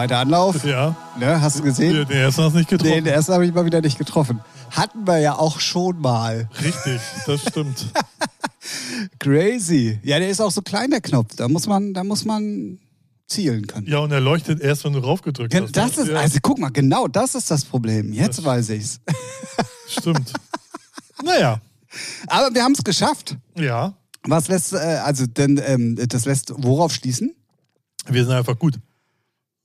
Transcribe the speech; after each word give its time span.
Zweiter 0.00 0.18
Anlauf. 0.20 0.64
Ja. 0.64 0.96
Ne, 1.18 1.42
hast 1.42 1.58
du 1.58 1.62
gesehen? 1.62 2.06
Den 2.08 2.10
ersten 2.10 2.42
hast 2.42 2.54
du 2.54 2.58
nicht 2.58 2.70
getroffen. 2.70 2.90
den 2.94 3.06
ersten 3.06 3.34
habe 3.34 3.44
ich 3.44 3.52
mal 3.52 3.66
wieder 3.66 3.82
nicht 3.82 3.98
getroffen. 3.98 4.40
Hatten 4.70 5.06
wir 5.06 5.18
ja 5.18 5.34
auch 5.38 5.60
schon 5.60 6.00
mal. 6.00 6.48
Richtig, 6.64 7.02
das 7.26 7.42
stimmt. 7.42 7.88
Crazy. 9.18 9.98
Ja, 10.02 10.18
der 10.18 10.30
ist 10.30 10.40
auch 10.40 10.50
so 10.52 10.62
klein, 10.62 10.90
der 10.90 11.02
Knopf. 11.02 11.36
Da 11.36 11.48
muss 11.48 11.66
man, 11.66 11.92
da 11.92 12.02
muss 12.02 12.24
man 12.24 12.78
zielen 13.26 13.66
können. 13.66 13.86
Ja, 13.88 13.98
und 13.98 14.10
er 14.10 14.20
leuchtet 14.20 14.62
erst, 14.62 14.84
wenn 14.86 14.94
du 14.94 15.00
raufgedrückt 15.00 15.54
hast. 15.54 15.76
Das 15.76 15.98
ne? 15.98 16.02
ist, 16.04 16.08
ja, 16.08 16.16
also 16.18 16.38
guck 16.40 16.58
mal, 16.58 16.70
genau 16.70 17.06
das 17.06 17.34
ist 17.34 17.50
das 17.50 17.66
Problem. 17.66 18.14
Jetzt 18.14 18.38
Das- 18.38 18.44
weiß 18.46 18.70
ich's. 18.70 19.00
Stimmt. 19.86 20.32
naja, 21.22 21.60
Aber 22.26 22.54
wir 22.54 22.62
haben 22.62 22.72
es 22.72 22.82
geschafft. 22.82 23.36
ja. 23.54 23.92
Was 24.22 24.48
lässt, 24.48 24.72
äh, 24.72 24.76
also 24.76 25.26
denn 25.26 25.60
ähm, 25.64 25.96
das 26.08 26.24
lässt 26.24 26.52
worauf 26.56 26.94
schließen? 26.94 27.34
Wir 28.06 28.24
sind 28.24 28.32
einfach 28.34 28.58
gut. 28.58 28.78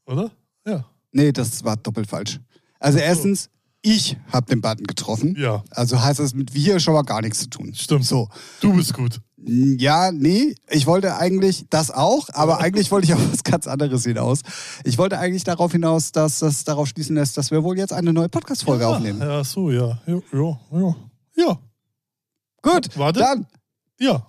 Oder? 0.06 0.32
Ja. 0.66 0.86
Nee, 1.12 1.32
das 1.32 1.64
war 1.64 1.78
doppelt 1.78 2.08
falsch. 2.08 2.40
Also 2.80 3.00
erstens, 3.00 3.50
ich 3.82 4.18
habe 4.32 4.48
den 4.48 4.62
Button 4.62 4.86
getroffen. 4.86 5.36
Ja. 5.38 5.64
Also 5.72 6.02
heißt 6.02 6.20
das 6.20 6.34
mit 6.34 6.54
wir 6.54 6.80
schon 6.80 6.94
mal 6.94 7.04
gar 7.04 7.22
nichts 7.22 7.40
zu 7.40 7.50
tun. 7.50 7.74
Stimmt. 7.74 8.06
So. 8.06 8.30
Du 8.60 8.74
bist 8.74 8.94
gut. 8.94 9.22
Ja, 9.38 10.12
nee, 10.12 10.56
ich 10.70 10.88
wollte 10.88 11.18
eigentlich 11.18 11.66
das 11.70 11.92
auch, 11.92 12.30
aber 12.34 12.60
eigentlich 12.62 12.92
wollte 12.92 13.06
ich 13.06 13.14
auf 13.14 13.32
was 13.32 13.44
ganz 13.44 13.68
anderes 13.68 14.04
hinaus. 14.04 14.42
Ich 14.84 14.98
wollte 14.98 15.20
eigentlich 15.20 15.44
darauf 15.44 15.72
hinaus, 15.72 16.12
dass 16.12 16.40
das 16.40 16.64
darauf 16.64 16.88
schließen 16.88 17.16
lässt, 17.16 17.38
dass 17.38 17.52
wir 17.52 17.64
wohl 17.64 17.78
jetzt 17.78 17.94
eine 17.94 18.12
neue 18.12 18.30
Podcast-Folge 18.30 18.84
ja, 18.84 18.90
aufnehmen. 18.90 19.22
Ja, 19.22 19.44
so, 19.44 19.70
ja. 19.70 20.00
Ja, 20.08 20.20
ja, 20.34 20.60
ja. 20.72 20.96
Ja, 21.38 21.60
Gut, 22.62 22.98
Warte. 22.98 23.20
dann. 23.20 23.46
ja. 24.00 24.26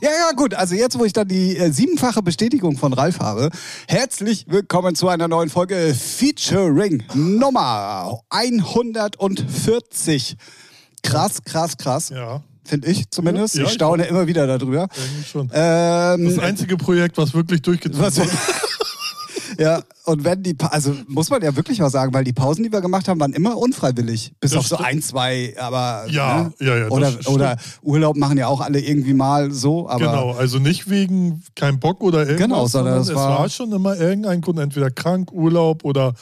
Ja, 0.00 0.10
ja, 0.10 0.32
gut. 0.36 0.54
Also 0.54 0.74
jetzt, 0.74 0.98
wo 0.98 1.04
ich 1.04 1.12
dann 1.12 1.28
die 1.28 1.56
äh, 1.56 1.70
siebenfache 1.70 2.22
Bestätigung 2.22 2.76
von 2.76 2.92
Ralf 2.92 3.20
habe, 3.20 3.50
herzlich 3.88 4.46
willkommen 4.48 4.94
zu 4.94 5.08
einer 5.08 5.28
neuen 5.28 5.50
Folge 5.50 5.94
Featuring 5.94 7.02
Nummer 7.14 8.20
140. 8.30 10.36
Krass, 11.02 11.42
krass, 11.44 11.76
krass. 11.76 12.10
Ja, 12.10 12.42
Finde 12.64 12.88
ich 12.88 13.10
zumindest. 13.10 13.56
Ja, 13.56 13.62
ich 13.62 13.68
ich 13.68 13.74
staune 13.74 14.04
immer 14.04 14.26
wieder 14.26 14.46
darüber. 14.46 14.88
schon. 15.30 15.50
Ähm, 15.52 16.24
Das 16.26 16.38
einzige 16.38 16.76
Projekt, 16.76 17.18
was 17.18 17.34
wirklich 17.34 17.62
durchgezogen 17.62 18.16
wurde. 18.16 18.28
Ja, 19.62 19.82
und 20.04 20.24
wenn 20.24 20.42
die, 20.42 20.54
Pa- 20.54 20.68
also 20.68 20.94
muss 21.08 21.30
man 21.30 21.40
ja 21.42 21.54
wirklich 21.56 21.80
was 21.80 21.92
sagen, 21.92 22.12
weil 22.12 22.24
die 22.24 22.32
Pausen, 22.32 22.62
die 22.64 22.72
wir 22.72 22.80
gemacht 22.80 23.08
haben, 23.08 23.18
waren 23.20 23.32
immer 23.32 23.56
unfreiwillig. 23.56 24.32
Bis 24.40 24.50
Das 24.50 24.58
auf 24.60 24.66
so 24.66 24.74
stimmt. 24.76 24.88
ein, 24.88 25.02
zwei, 25.02 25.54
aber. 25.58 26.04
Ja, 26.10 26.44
ne? 26.44 26.52
ja, 26.66 26.76
ja, 26.76 26.88
Oder, 26.88 27.12
oder 27.26 27.56
Urlaub 27.82 28.16
machen 28.16 28.36
ja 28.38 28.48
auch 28.48 28.60
alle 28.60 28.80
irgendwie 28.80 29.14
mal 29.14 29.50
so, 29.52 29.88
aber. 29.88 30.04
Genau, 30.06 30.32
also 30.32 30.58
nicht 30.58 30.90
wegen 30.90 31.42
kein 31.54 31.78
Bock 31.80 32.02
oder 32.02 32.20
irgendwas, 32.26 32.38
Genau, 32.38 32.66
sondern 32.66 33.00
es 33.00 33.08
es 33.08 33.14
war- 33.14 33.38
war 33.40 33.48
schon 33.48 33.72
immer 33.72 33.96
irgendein 33.96 34.40
Grund, 34.40 34.58
entweder 34.58 34.90
krank, 34.90 35.32
Urlaub 35.32 35.84
oder 35.84 36.14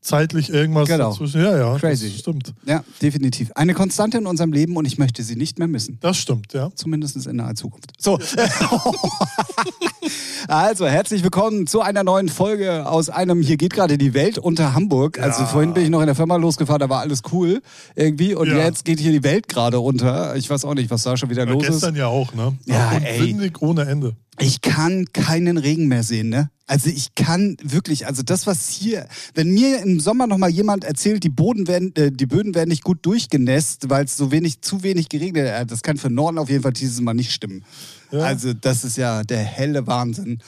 zeitlich 0.00 0.50
irgendwas 0.50 0.88
Genau. 0.88 1.10
dazwischen. 1.10 1.40
Ja, 1.42 1.56
ja, 1.56 1.78
Crazy. 1.78 2.10
das 2.10 2.18
stimmt. 2.20 2.54
Ja, 2.64 2.84
definitiv. 3.02 3.50
Eine 3.54 3.74
Konstante 3.74 4.18
in 4.18 4.26
unserem 4.26 4.52
Leben 4.52 4.76
und 4.76 4.84
ich 4.86 4.98
möchte 4.98 5.22
sie 5.22 5.36
nicht 5.36 5.58
mehr 5.58 5.68
missen. 5.68 5.98
Das 6.00 6.16
stimmt, 6.18 6.52
ja. 6.52 6.70
Zumindest 6.74 7.26
in 7.26 7.36
naher 7.36 7.54
Zukunft. 7.54 7.92
So. 7.98 8.18
also, 10.48 10.86
herzlich 10.86 11.22
willkommen 11.22 11.66
zu 11.66 11.80
einer 11.82 12.04
neuen 12.04 12.28
Folge 12.28 12.88
aus 12.88 13.10
einem 13.10 13.42
Hier 13.42 13.56
geht 13.56 13.72
gerade 13.74 13.98
die 13.98 14.14
Welt 14.14 14.38
unter 14.38 14.74
Hamburg. 14.74 15.18
Also, 15.18 15.40
Ja. 15.42 15.46
vorhin 15.46 15.74
bin 15.74 15.84
ich 15.84 15.90
noch 15.90 16.00
in 16.00 16.06
der 16.06 16.14
Firma 16.14 16.36
losgefahren, 16.36 16.80
da 16.80 16.88
war 16.88 17.00
alles 17.00 17.22
cool 17.32 17.60
irgendwie. 17.94 18.34
Und 18.34 18.48
Ja. 18.48 18.58
jetzt 18.58 18.84
geht 18.84 19.00
hier 19.00 19.12
die 19.12 19.24
Welt 19.24 19.48
gerade 19.48 19.80
unter. 19.80 20.36
Ich 20.36 20.48
weiß 20.48 20.64
auch 20.64 20.74
nicht, 20.74 20.90
was 20.90 21.02
da 21.02 21.16
schon 21.16 21.30
wieder 21.30 21.44
ja 21.44 21.52
los 21.52 21.64
ist. 21.64 21.70
gestern 21.70 21.96
ja 21.96 22.06
auch, 22.06 22.32
ne? 22.34 22.56
Ja, 22.66 22.90
Und 22.92 23.02
ey. 23.04 23.52
ohne 23.60 23.82
Ende. 23.82 24.14
Ich 24.38 24.62
kann 24.62 25.06
keinen 25.12 25.58
Regen 25.58 25.88
mehr 25.88 26.02
sehen, 26.04 26.28
ne? 26.28 26.50
Also 26.68 26.90
ich 26.90 27.14
kann 27.14 27.56
wirklich, 27.62 28.06
also 28.06 28.22
das, 28.22 28.46
was 28.46 28.68
hier, 28.68 29.08
wenn 29.34 29.50
mir 29.50 29.82
im 29.82 30.00
Sommer 30.00 30.26
noch 30.26 30.36
mal 30.36 30.50
jemand 30.50 30.84
erzählt, 30.84 31.24
die 31.24 31.30
Boden 31.30 31.66
werden, 31.66 31.96
äh, 31.96 32.12
die 32.12 32.26
Böden 32.26 32.54
werden 32.54 32.68
nicht 32.68 32.84
gut 32.84 32.98
durchgenässt, 33.06 33.88
weil 33.88 34.04
es 34.04 34.18
so 34.18 34.30
wenig, 34.30 34.60
zu 34.60 34.82
wenig 34.82 35.08
geregnet 35.08 35.50
hat, 35.50 35.70
das 35.70 35.82
kann 35.82 35.96
für 35.96 36.10
Norden 36.10 36.36
auf 36.36 36.50
jeden 36.50 36.62
Fall 36.62 36.74
dieses 36.74 37.00
Mal 37.00 37.14
nicht 37.14 37.32
stimmen. 37.32 37.64
Ja. 38.12 38.20
Also 38.20 38.52
das 38.52 38.84
ist 38.84 38.98
ja 38.98 39.22
der 39.22 39.38
helle 39.38 39.86
Wahnsinn. 39.86 40.40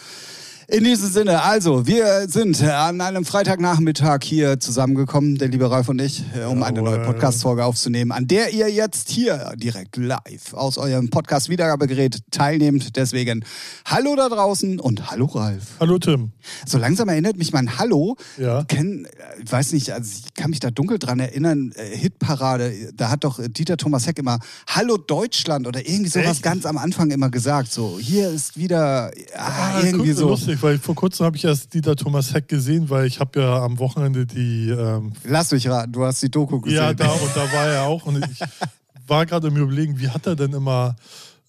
In 0.73 0.85
diesem 0.85 1.11
Sinne, 1.11 1.43
also, 1.43 1.89
wir 1.89 2.29
sind 2.29 2.63
an 2.63 3.01
einem 3.01 3.25
Freitagnachmittag 3.25 4.21
hier 4.23 4.61
zusammengekommen, 4.61 5.37
der 5.37 5.49
liebe 5.49 5.69
Ralf 5.69 5.89
und 5.89 6.01
ich, 6.01 6.23
äh, 6.33 6.45
um 6.45 6.63
eine 6.63 6.81
neue 6.81 7.01
Podcast-Folge 7.01 7.65
aufzunehmen, 7.65 8.13
an 8.13 8.29
der 8.29 8.53
ihr 8.53 8.69
jetzt 8.71 9.11
hier 9.11 9.53
direkt 9.57 9.97
live 9.97 10.55
aus 10.55 10.79
eurem 10.79 11.11
Podcast-Wiedergabegerät 11.11 12.21
teilnehmt. 12.31 12.95
Deswegen 12.95 13.45
Hallo 13.85 14.15
da 14.15 14.29
draußen 14.29 14.79
und 14.79 15.11
Hallo 15.11 15.27
Ralf. 15.27 15.65
Hallo 15.81 15.99
Tim. 15.99 16.31
So 16.67 16.79
langsam 16.79 17.09
erinnert 17.09 17.37
mich 17.37 17.53
mein 17.53 17.81
Hallo. 17.81 18.17
Ja. 18.39 18.63
Kenn, 18.63 19.07
äh, 19.07 19.43
ich 19.45 19.51
weiß 19.51 19.73
nicht, 19.73 19.91
also 19.91 20.09
ich 20.25 20.35
kann 20.35 20.51
mich 20.51 20.61
da 20.61 20.71
dunkel 20.71 21.01
dran 21.01 21.19
erinnern, 21.19 21.73
äh, 21.75 21.97
Hitparade, 21.97 22.93
da 22.95 23.11
hat 23.11 23.25
doch 23.25 23.41
äh, 23.41 23.49
Dieter 23.49 23.77
Thomas 23.77 24.07
Heck 24.07 24.21
immer 24.21 24.39
Hallo 24.69 24.99
Deutschland 24.99 25.67
oder 25.67 25.81
irgendwie 25.81 26.11
sowas 26.11 26.37
Echt? 26.37 26.43
ganz 26.45 26.65
am 26.65 26.79
Anfang 26.79 27.11
immer 27.11 27.29
gesagt. 27.29 27.73
So, 27.73 27.99
hier 28.01 28.31
ist 28.31 28.57
wieder 28.57 29.11
ah, 29.37 29.71
Ah, 29.81 29.83
irgendwie 29.85 30.13
so. 30.13 30.29
Lustig, 30.29 30.60
weil 30.63 30.79
vor 30.79 30.95
kurzem 30.95 31.27
habe 31.27 31.37
ich 31.37 31.45
erst 31.45 31.75
Dieter 31.75 31.97
Thomas 31.97 32.35
Heck 32.35 32.49
gesehen, 32.49 32.91
weil 32.91 33.07
ich 33.07 33.21
habe 33.21 33.41
ja 33.41 33.63
am 33.63 33.79
Wochenende 33.79 34.27
die 34.27 34.71
ähm, 34.71 35.13
Lass 35.25 35.51
mich 35.53 35.69
raten, 35.69 35.93
du 35.93 36.05
hast 36.05 36.23
die 36.23 36.31
Doku 36.31 36.61
gesehen. 36.61 36.79
Ja, 36.79 36.95
da 36.95 37.11
und 37.11 37.31
da 37.35 37.53
war 37.53 37.67
er 37.67 37.83
auch. 37.85 38.07
Und 38.07 38.25
ich 38.31 38.41
war 39.07 39.27
gerade 39.27 39.49
im 39.49 39.57
Überlegen, 39.57 39.99
wie 39.99 40.09
hat 40.09 40.27
er 40.27 40.37
denn 40.37 40.53
immer 40.53 40.97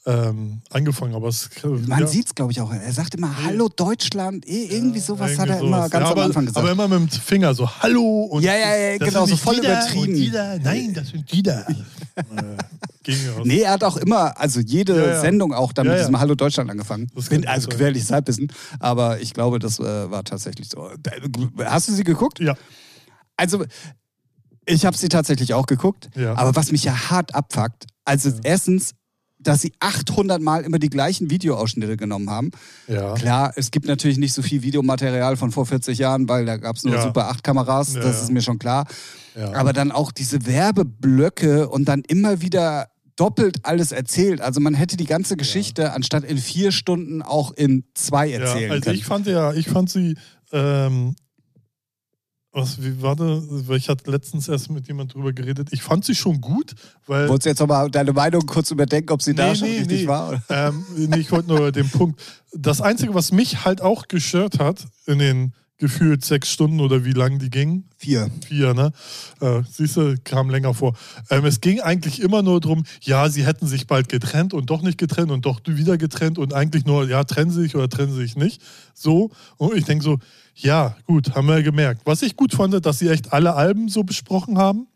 ähm, 0.05 0.61
angefangen? 0.69 1.13
Aber 1.15 1.27
es, 1.27 1.49
Man 1.63 1.99
ja, 2.01 2.07
sieht's, 2.07 2.33
glaube 2.33 2.51
ich, 2.51 2.59
auch. 2.61 2.71
Er 2.73 2.91
sagt 2.93 3.15
immer 3.15 3.43
Hallo 3.43 3.69
Deutschland. 3.69 4.47
Eh, 4.47 4.65
irgendwie 4.65 4.99
sowas 4.99 5.37
hat 5.37 5.47
er 5.49 5.55
irgendwie 5.57 5.67
immer 5.67 5.77
sowas. 5.77 5.91
ganz 5.91 6.03
ja, 6.03 6.05
am 6.07 6.11
aber, 6.13 6.23
Anfang 6.25 6.45
gesagt. 6.45 6.63
Aber 6.65 6.71
immer 6.71 6.87
mit 6.87 6.99
dem 6.99 7.09
Finger 7.09 7.53
so 7.53 7.69
Hallo 7.69 8.23
und 8.31 8.43
Ja, 8.43 8.55
ja, 8.55 8.75
ja, 8.75 8.97
das 8.97 9.07
genau, 9.09 9.25
sind 9.25 9.37
so 9.37 9.43
voll 9.43 9.57
übertrieben. 9.59 10.13
Dieter. 10.15 10.59
Nein, 10.59 10.93
das 10.93 11.09
sind 11.09 11.25
ging 13.03 13.23
mir 13.23 13.39
aus. 13.39 13.45
Nee, 13.45 13.61
er 13.61 13.71
hat 13.71 13.83
auch 13.83 13.97
immer, 13.97 14.39
also 14.39 14.59
jede 14.59 14.95
Ja, 14.95 15.07
ja. 15.13 15.21
Sendung 15.21 15.53
auch 15.53 15.73
dann 15.73 15.85
Ja, 15.85 15.91
mit 15.93 16.01
diesem 16.01 16.19
Hallo 16.19 16.35
Deutschland 16.35 16.69
angefangen. 16.69 17.07
Das 17.15 17.29
Bin 17.29 17.47
also 17.47 17.69
gefährliches 17.69 18.11
Halbwissen, 18.11 18.51
aber 18.79 19.19
ich 19.21 19.33
glaube, 19.33 19.59
das 19.59 19.79
äh, 19.79 20.11
war 20.11 20.23
tatsächlich 20.23 20.69
so. 20.69 20.89
Hast 21.63 21.87
du 21.89 21.93
sie 21.93 22.03
geguckt? 22.03 22.39
Ja, 22.39 22.55
Also, 23.37 23.65
ich 24.65 24.85
habe 24.85 24.95
sie 24.97 25.09
tatsächlich 25.09 25.53
auch 25.53 25.65
geguckt, 25.65 26.09
Ja. 26.15 26.35
aber 26.35 26.55
was 26.55 26.71
mich 26.71 26.83
ja 26.83 27.09
hart 27.09 27.33
abfuckt, 27.33 27.87
also 28.05 28.31
erstens, 28.43 28.93
dass 29.43 29.61
sie 29.61 29.73
800 29.79 30.41
Mal 30.41 30.63
immer 30.63 30.79
die 30.79 30.89
gleichen 30.89 31.29
Videoausschnitte 31.29 31.97
genommen 31.97 32.29
haben. 32.29 32.51
ja. 32.87 33.13
Klar, 33.15 33.53
es 33.55 33.71
gibt 33.71 33.87
natürlich 33.87 34.17
nicht 34.17 34.33
so 34.33 34.41
viel 34.41 34.61
Videomaterial 34.61 35.37
von 35.37 35.51
vor 35.51 35.65
40 35.65 35.97
Jahren, 35.97 36.29
weil 36.29 36.45
da 36.45 36.57
gab 36.57 36.75
es 36.75 36.83
nur 36.83 36.95
Ja. 36.95 37.03
Super 37.03 37.29
8 37.29 37.43
Kameras, 37.43 37.95
Ja, 37.95 38.01
das 38.01 38.23
ist 38.23 38.31
mir 38.31 38.41
schon 38.41 38.59
klar. 38.59 38.85
Aber 39.53 39.71
dann 39.71 39.91
auch 39.91 40.11
diese 40.11 40.45
Werbeblöcke 40.45 41.69
und 41.69 41.85
dann 41.85 42.01
immer 42.07 42.41
wieder 42.41 42.89
doppelt 43.15 43.59
alles 43.63 43.91
erzählt. 43.91 44.41
Also 44.41 44.59
man 44.59 44.73
hätte 44.73 44.97
die 44.97 45.05
ganze 45.05 45.37
Geschichte 45.37 45.93
anstatt 45.93 46.23
in 46.23 46.37
vier 46.37 46.71
Stunden 46.71 47.21
auch 47.21 47.51
in 47.51 47.83
zwei 47.93 48.31
erzählen 48.31 48.71
also 48.71 48.83
können. 48.83 48.95
ich 48.95 49.05
fand 49.05 49.27
ja, 49.27 49.53
ich 49.53 49.69
fand 49.69 49.89
sie, 49.89 50.15
ähm, 50.51 51.15
was, 52.53 52.81
wie 52.83 53.01
war 53.01 53.15
das? 53.15 53.43
Weil 53.67 53.77
Ich 53.77 53.87
hatte 53.87 54.11
letztens 54.11 54.49
erst 54.49 54.69
mit 54.69 54.87
jemand 54.87 55.13
drüber 55.13 55.31
geredet. 55.31 55.69
Ich 55.71 55.81
fand 55.81 56.03
sie 56.03 56.15
schon 56.15 56.41
gut, 56.41 56.73
weil. 57.07 57.29
Wolltest 57.29 57.45
du 57.45 57.49
jetzt 57.49 57.59
nochmal 57.59 57.89
deine 57.89 58.11
Meinung 58.13 58.45
kurz 58.45 58.71
überdenken, 58.71 59.11
ob 59.13 59.21
sie 59.21 59.33
da 59.33 59.49
Nee, 59.49 59.55
schon 59.55 59.67
nee, 59.69 59.77
richtig 59.79 60.01
nee. 60.01 60.07
war? 60.07 60.41
Ähm, 60.49 60.85
nee, 60.97 61.17
ich 61.19 61.31
wollte 61.31 61.47
nur 61.49 61.71
den 61.71 61.89
Punkt. 61.89 62.21
Das 62.53 62.81
Einzige, 62.81 63.13
was 63.13 63.31
mich 63.31 63.63
halt 63.63 63.81
auch 63.81 64.07
gestört 64.09 64.59
hat, 64.59 64.85
in 65.05 65.19
den 65.19 65.53
gefühlt 65.77 66.23
sechs 66.23 66.51
Stunden 66.51 66.79
oder 66.79 67.05
wie 67.05 67.11
lang 67.13 67.39
die 67.39 67.49
gingen, 67.49 67.85
Vier. 67.97 68.29
vier, 68.47 68.75
ne? 68.75 68.91
Äh, 69.39 69.63
Siehst 69.67 69.97
du, 69.97 70.15
kam 70.23 70.51
länger 70.51 70.75
vor. 70.75 70.93
Ähm, 71.31 71.43
es 71.45 71.59
ging 71.59 71.79
eigentlich 71.79 72.21
immer 72.21 72.43
nur 72.43 72.59
darum, 72.61 72.83
ja, 73.01 73.27
sie 73.29 73.47
hätten 73.47 73.65
sich 73.65 73.87
bald 73.87 74.07
getrennt 74.07 74.53
und 74.53 74.69
doch 74.69 74.83
nicht 74.83 74.99
getrennt 74.99 75.31
und 75.31 75.47
doch 75.47 75.59
wieder 75.65 75.97
getrennt 75.97 76.37
und 76.37 76.53
eigentlich 76.53 76.85
nur, 76.85 77.09
ja, 77.09 77.23
trennen 77.23 77.49
sie 77.49 77.61
sich 77.63 77.75
oder 77.75 77.89
trennen 77.89 78.13
sie 78.13 78.21
sich 78.21 78.35
nicht. 78.35 78.61
So. 78.93 79.31
Und 79.57 79.75
ich 79.75 79.85
denke 79.85 80.03
so, 80.03 80.19
ja, 80.55 80.95
gut, 81.07 81.33
haben 81.35 81.47
wir 81.47 81.63
gemerkt. 81.63 82.01
Was 82.05 82.21
ich 82.21 82.35
gut 82.35 82.53
fand, 82.53 82.85
dass 82.85 82.99
sie 82.99 83.09
echt 83.09 83.33
alle 83.33 83.55
Alben 83.55 83.89
so 83.89 84.03
besprochen 84.03 84.57
haben. 84.57 84.87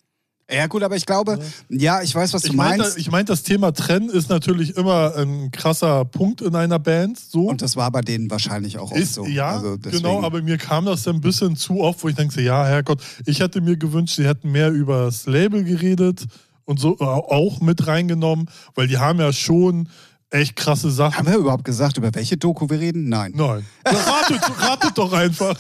Ja 0.52 0.68
gut, 0.68 0.84
aber 0.84 0.96
ich 0.96 1.07
glaube, 1.07 1.40
ja, 1.69 2.04
ich 2.04 2.13
weiß, 2.13 2.31
was 2.34 2.44
du 2.44 2.50
Ich 2.50 2.54
meine, 2.54 2.84
meinst. 2.84 3.00
ich 3.00 3.10
mein, 3.10 3.25
das 3.25 3.42
Thema 3.42 3.72
Trennen 3.74 4.10
ist 4.10 4.30
natürlich 4.30 4.78
immer 4.78 5.16
ein 5.16 5.50
krasser 5.50 6.06
Punkt 6.06 6.42
in 6.42 6.56
einer 6.56 6.78
Band. 6.78 7.18
So. 7.18 7.50
und 7.50 7.63
das 7.63 7.75
war 7.75 7.90
bei 7.90 8.02
denen 8.02 8.30
wahrscheinlich 8.30 8.78
auch 8.78 8.92
oft 8.92 9.00
Ist, 9.02 9.16
so. 9.16 9.25
ja, 9.25 9.56
also 9.56 9.78
genau, 9.80 10.22
aber 10.22 10.44
mir 10.44 10.60
kam 10.60 10.86
das 10.86 11.02
dann 11.02 11.16
ein 11.16 11.22
bisschen 11.22 11.56
zu 11.56 11.81
oft, 11.81 12.04
wo 12.04 12.10
ich 12.10 12.16
denke, 12.16 12.42
ja, 12.42 12.63
Herrgott, 12.63 13.02
ich 13.25 13.40
hätte 13.40 13.60
mir 13.60 13.75
gewünscht, 13.75 14.18
sie 14.18 14.28
hätten 14.28 14.52
mehr 14.52 14.69
über 14.69 15.06
das 15.06 15.25
Label 15.25 15.63
geredet 15.63 16.25
und 16.66 16.80
so 16.80 16.96
äh, 17.00 17.04
auch 17.04 17.60
mit 17.62 17.88
reingenommen, 17.88 18.48
weil 18.75 18.88
die 18.88 19.00
haben 19.00 19.19
ja 19.19 19.34
schon 19.34 19.90
echt 20.31 20.56
krasse 20.56 20.92
Sachen. 20.92 21.18
Haben 21.18 21.27
wir 21.27 21.38
überhaupt 21.38 21.63
gesagt, 21.63 21.98
über 21.98 22.13
welche 22.13 22.36
Doku 22.38 22.69
wir 22.69 22.80
reden? 22.80 23.07
Nein. 23.10 23.31
Nein. 23.36 23.66
Ratet, 23.86 24.42
ratet 24.60 24.98
doch 24.98 25.13
einfach. 25.13 25.57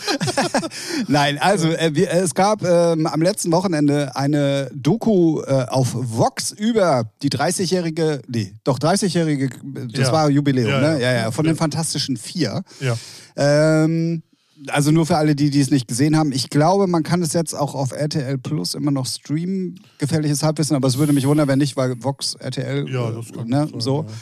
Nein, 1.07 1.37
also 1.37 1.69
äh, 1.69 1.91
wir, 1.93 2.09
äh, 2.11 2.19
es 2.19 2.33
gab 2.33 2.63
ähm, 2.63 3.07
am 3.07 3.21
letzten 3.21 3.51
Wochenende 3.51 4.15
eine 4.15 4.69
Doku 4.73 5.41
äh, 5.41 5.65
auf 5.69 5.89
Vox 5.93 6.51
über 6.51 7.09
die 7.21 7.29
30-jährige, 7.29 8.21
nee, 8.27 8.53
doch 8.63 8.79
30-jährige, 8.79 9.49
das 9.93 10.07
Ja. 10.07 10.11
war 10.13 10.29
Jubiläum, 10.29 10.69
Ja, 10.69 10.81
ne? 10.81 11.01
ja. 11.01 11.13
Ja, 11.13 11.31
von 11.31 11.45
den 11.45 11.55
Fantastischen 11.55 12.17
Vier. 12.17 12.63
Ja. 12.79 12.95
Ähm, 13.35 14.23
also 14.69 14.91
nur 14.91 15.05
für 15.05 15.17
alle, 15.17 15.35
die, 15.35 15.49
die 15.49 15.59
es 15.59 15.69
nicht 15.69 15.87
gesehen 15.87 16.17
haben. 16.17 16.31
Ich 16.31 16.49
glaube, 16.49 16.87
man 16.87 17.03
kann 17.03 17.21
es 17.21 17.33
jetzt 17.33 17.53
auch 17.53 17.75
auf 17.75 17.91
RTL 17.91 18.37
Plus 18.37 18.73
immer 18.73 18.89
noch 18.91 19.05
streamen. 19.05 19.79
Gefährliches 19.99 20.43
Halbwissen, 20.43 20.75
aber 20.75 20.87
es 20.87 20.97
würde 20.97 21.13
mich 21.13 21.27
wundern, 21.27 21.47
wenn 21.47 21.59
nicht, 21.59 21.75
weil 21.77 22.01
Vox 22.03 22.35
RTL, 22.35 22.89
Ja, 22.89 23.11
das 23.11 23.31
kann 23.33 23.47
ne, 23.47 23.67
sein, 23.69 23.79
so. 23.79 24.03
ja. 24.07 24.13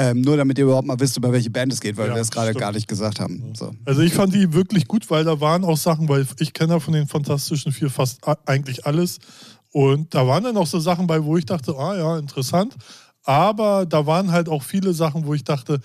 Ähm, 0.00 0.20
nur 0.20 0.36
damit 0.36 0.56
ihr 0.58 0.64
überhaupt 0.64 0.86
mal 0.86 1.00
wisst, 1.00 1.16
über 1.16 1.32
welche 1.32 1.50
Band 1.50 1.72
es 1.72 1.80
geht, 1.80 1.96
weil 1.96 2.06
Ja, 2.06 2.14
wir 2.14 2.22
es 2.22 2.30
gerade 2.30 2.54
gar 2.54 2.70
nicht 2.70 2.86
gesagt 2.86 3.18
haben. 3.18 3.52
So. 3.56 3.74
Also 3.84 4.00
ich 4.02 4.14
fand 4.14 4.32
die 4.32 4.52
wirklich 4.52 4.86
gut, 4.86 5.10
weil 5.10 5.24
da 5.24 5.40
waren 5.40 5.64
auch 5.64 5.76
Sachen, 5.76 6.08
weil 6.08 6.24
ich 6.38 6.52
kenne 6.52 6.74
ja 6.74 6.78
von 6.78 6.94
den 6.94 7.08
Fantastischen 7.08 7.72
Vier 7.72 7.90
fast 7.90 8.20
eigentlich 8.46 8.86
alles. 8.86 9.18
Und 9.72 10.14
da 10.14 10.24
waren 10.24 10.44
dann 10.44 10.56
auch 10.56 10.68
so 10.68 10.78
Sachen 10.78 11.08
bei, 11.08 11.24
wo 11.24 11.36
ich 11.36 11.46
dachte, 11.46 11.76
ah 11.76 11.96
ja, 11.96 12.16
interessant. 12.16 12.76
Aber 13.24 13.86
da 13.86 14.06
waren 14.06 14.30
halt 14.30 14.48
auch 14.48 14.62
viele 14.62 14.94
Sachen, 14.94 15.26
wo 15.26 15.34
ich 15.34 15.42
dachte, 15.42 15.80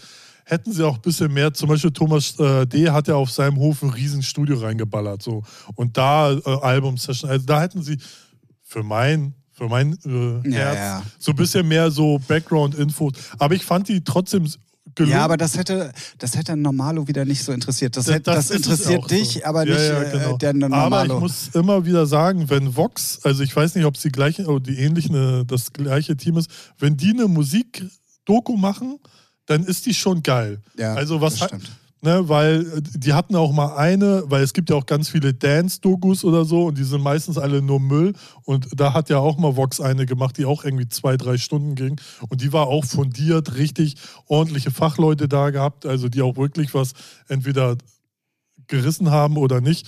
hätten 0.46 0.72
sie 0.72 0.86
auch 0.86 0.98
ein 0.98 1.02
bisschen 1.02 1.34
mehr, 1.34 1.52
zum 1.52 1.70
Beispiel 1.70 1.90
Thomas 1.92 2.40
äh, 2.40 2.68
D. 2.68 2.92
hat 2.92 3.08
ja 3.08 3.16
auf 3.16 3.32
seinem 3.32 3.58
Hof 3.58 3.82
ein 3.82 3.90
riesen 3.90 4.22
Studio 4.22 4.60
reingeballert. 4.60 5.24
So. 5.24 5.42
Und 5.74 5.98
da 5.98 6.34
äh, 6.34 6.42
Album-Session, 6.46 7.32
also 7.32 7.46
da 7.48 7.62
hätten 7.62 7.82
sie 7.82 7.98
für 8.62 8.84
mein, 8.84 9.34
für 9.54 9.68
mein 9.70 9.98
äh, 10.06 10.50
Ja, 10.50 10.58
Herz 10.58 10.76
ja. 10.78 11.04
so 11.20 11.32
ein 11.32 11.36
bisschen 11.38 11.68
mehr 11.68 11.92
so 11.92 12.20
Background-Infos. 12.28 13.14
Aber 13.40 13.56
ich 13.56 13.64
fand 13.64 13.88
die 13.88 14.04
trotzdem 14.04 14.48
gelungen. 14.96 15.14
Ja, 15.16 15.24
aber 15.24 15.38
das 15.38 15.58
hätte, 15.58 15.92
das 16.20 16.36
hätte 16.36 16.54
ein 16.54 16.62
Normalo 16.62 17.08
wieder 17.08 17.26
nicht 17.26 17.44
so 17.44 17.52
interessiert. 17.52 17.96
Das, 17.98 18.06
Da- 18.06 18.14
hätte, 18.14 18.32
das, 18.32 18.50
es 18.50 18.58
interessiert 18.58 19.10
dich, 19.10 19.34
so. 19.36 19.44
aber 19.46 19.66
nicht 19.66 19.78
ja, 19.78 20.02
äh, 20.04 20.12
genau. 20.12 20.38
der 20.38 20.50
Aber 20.50 20.58
Normalo. 20.60 21.16
ich 21.16 21.20
muss 21.22 21.50
immer 21.54 21.86
wieder 21.86 22.06
sagen, 22.06 22.50
wenn 22.50 22.76
Vox, 22.76 23.20
also 23.24 23.42
ich 23.44 23.56
weiß 23.56 23.76
nicht, 23.76 23.86
ob 23.86 23.96
es 23.96 24.02
die 24.02 24.12
gleiche 24.12 24.46
oder 24.46 24.60
die 24.60 24.78
ähnliche, 24.80 25.12
ne, 25.12 25.44
das 25.48 25.72
gleiche 25.74 26.16
Team 26.18 26.38
ist, 26.38 26.50
wenn 26.80 26.96
die 26.98 27.10
eine 27.12 27.28
Musikdoku 27.28 28.58
machen, 28.58 29.00
dann 29.46 29.64
ist 29.64 29.86
die 29.86 29.94
schon 29.94 30.22
geil. 30.24 30.62
ja, 30.78 30.94
also 30.94 31.22
was 31.22 31.38
das 31.38 31.48
stimmt. 31.50 31.72
Ne, 32.04 32.28
weil 32.28 32.64
äh, 32.64 32.82
die 32.82 33.14
hatten 33.14 33.34
auch 33.34 33.54
mal 33.54 33.78
eine, 33.78 34.24
weil 34.28 34.44
es 34.44 34.52
gibt 34.52 34.70
ja 34.70 34.76
auch 34.76 34.86
ganz 34.86 35.08
viele 35.08 35.34
Dance-Dokus 35.34 36.26
oder 36.26 36.44
so 36.44 36.66
und 36.66 36.78
die 36.78 36.84
sind 36.84 37.02
meistens 37.02 37.38
alle 37.38 37.62
nur 37.62 37.80
Müll. 37.80 38.12
Und 38.44 38.68
da 38.76 38.94
hat 38.94 39.10
ja 39.10 39.20
auch 39.20 39.38
mal 39.38 39.56
Vox 39.56 39.80
eine 39.80 40.06
gemacht, 40.06 40.38
die 40.38 40.44
auch 40.44 40.66
irgendwie 40.66 40.90
zwei, 40.90 41.16
drei 41.16 41.38
Stunden 41.38 41.76
ging. 41.76 41.96
Und 42.28 42.42
die 42.42 42.52
war 42.52 42.68
auch 42.68 42.84
fundiert, 42.84 43.56
richtig 43.56 43.96
ordentliche 44.28 44.70
Fachleute 44.70 45.30
da 45.30 45.50
gehabt, 45.50 45.86
also 45.86 46.10
die 46.10 46.22
auch 46.22 46.36
wirklich 46.36 46.74
was 46.74 46.92
entweder 47.30 47.78
gerissen 48.68 49.10
haben 49.10 49.38
oder 49.38 49.62
nicht. 49.62 49.88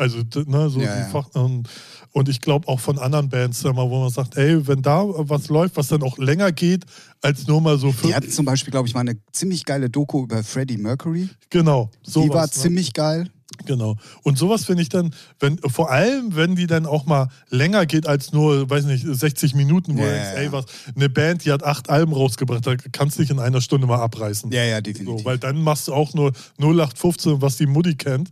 Also, 0.00 0.18
ne, 0.46 0.70
so 0.70 0.80
Ja, 0.80 1.04
die. 1.04 1.10
Fach 1.10 1.28
und, 1.34 1.68
und 2.12 2.28
ich 2.30 2.40
glaube 2.40 2.66
auch 2.68 2.80
von 2.80 2.98
anderen 2.98 3.28
Bands, 3.28 3.60
sag 3.60 3.74
mal, 3.74 3.90
wo 3.90 4.00
man 4.00 4.08
sagt, 4.08 4.34
ey, 4.38 4.66
wenn 4.66 4.80
da 4.80 5.04
was 5.04 5.48
läuft, 5.48 5.76
was 5.76 5.88
dann 5.88 6.02
auch 6.02 6.16
länger 6.16 6.52
geht, 6.52 6.86
als 7.20 7.46
nur 7.46 7.60
mal 7.60 7.78
so 7.78 7.88
Die 7.88 7.92
fünf. 7.92 8.14
hatten 8.14 8.30
zum 8.30 8.46
Beispiel, 8.46 8.70
glaube 8.70 8.88
ich, 8.88 8.94
mal 8.94 9.00
eine 9.00 9.18
ziemlich 9.32 9.66
geile 9.66 9.90
Doku 9.90 10.22
über 10.22 10.42
Freddie 10.42 10.78
Mercury. 10.78 11.28
Genau. 11.50 11.90
die 12.06 12.10
sowas, 12.10 12.34
war 12.34 12.46
ne? 12.46 12.50
ziemlich 12.50 12.94
geil. 12.94 13.30
Genau. 13.66 13.96
Und 14.22 14.38
sowas 14.38 14.64
finde 14.64 14.82
ich 14.82 14.88
dann, 14.88 15.14
wenn, 15.38 15.58
vor 15.58 15.90
allem, 15.90 16.34
wenn 16.34 16.56
die 16.56 16.66
dann 16.66 16.86
auch 16.86 17.04
mal 17.04 17.28
länger 17.50 17.84
geht 17.84 18.06
als 18.06 18.32
nur, 18.32 18.70
weiß 18.70 18.84
nicht, 18.86 19.04
60 19.06 19.54
Minuten, 19.54 19.98
wo 19.98 20.02
du 20.02 20.08
denkst, 20.08 20.30
ey, 20.36 20.52
was, 20.52 20.64
eine 20.94 21.10
Band, 21.10 21.44
die 21.44 21.52
hat 21.52 21.62
acht 21.62 21.90
Alben 21.90 22.14
rausgebracht, 22.14 22.66
da 22.66 22.76
kannst 22.92 23.18
du 23.18 23.22
dich 23.22 23.30
in 23.30 23.38
einer 23.38 23.60
Stunde 23.60 23.86
mal 23.86 23.98
abreißen. 24.00 24.50
Ja, 24.50 24.64
ja, 24.64 24.80
definitiv. 24.80 25.18
So, 25.18 25.24
weil 25.26 25.38
dann 25.38 25.62
machst 25.62 25.88
du 25.88 25.92
auch 25.92 26.14
nur 26.14 26.32
0815, 26.58 27.42
was 27.42 27.56
die 27.58 27.66
Mutti 27.66 27.96
kennt. 27.96 28.30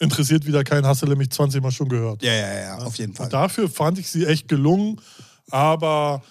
Interessiert 0.00 0.46
wieder 0.46 0.62
keinen, 0.62 0.86
hast 0.86 1.02
du 1.02 1.06
nämlich 1.06 1.30
20 1.30 1.62
Mal 1.62 1.72
schon 1.72 1.88
gehört. 1.88 2.22
ja, 2.22 2.32
ja, 2.32 2.54
ja, 2.54 2.78
auf 2.78 2.96
jeden 2.96 3.14
Fall. 3.14 3.26
Und 3.26 3.32
dafür 3.32 3.68
fand 3.68 3.98
ich 3.98 4.10
sie 4.10 4.26
echt 4.26 4.46
gelungen, 4.46 5.00
aber, 5.50 6.22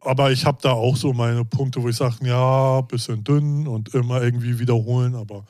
aber 0.00 0.32
ich 0.32 0.46
habe 0.46 0.58
da 0.62 0.72
auch 0.72 0.96
so 0.96 1.12
meine 1.12 1.44
Punkte, 1.44 1.82
wo 1.82 1.88
ich 1.88 1.96
sage, 1.96 2.16
ja, 2.26 2.80
bisschen 2.82 3.22
dünn 3.22 3.66
und 3.68 3.94
immer 3.94 4.22
irgendwie 4.22 4.58
wiederholen, 4.58 5.14
aber 5.14 5.44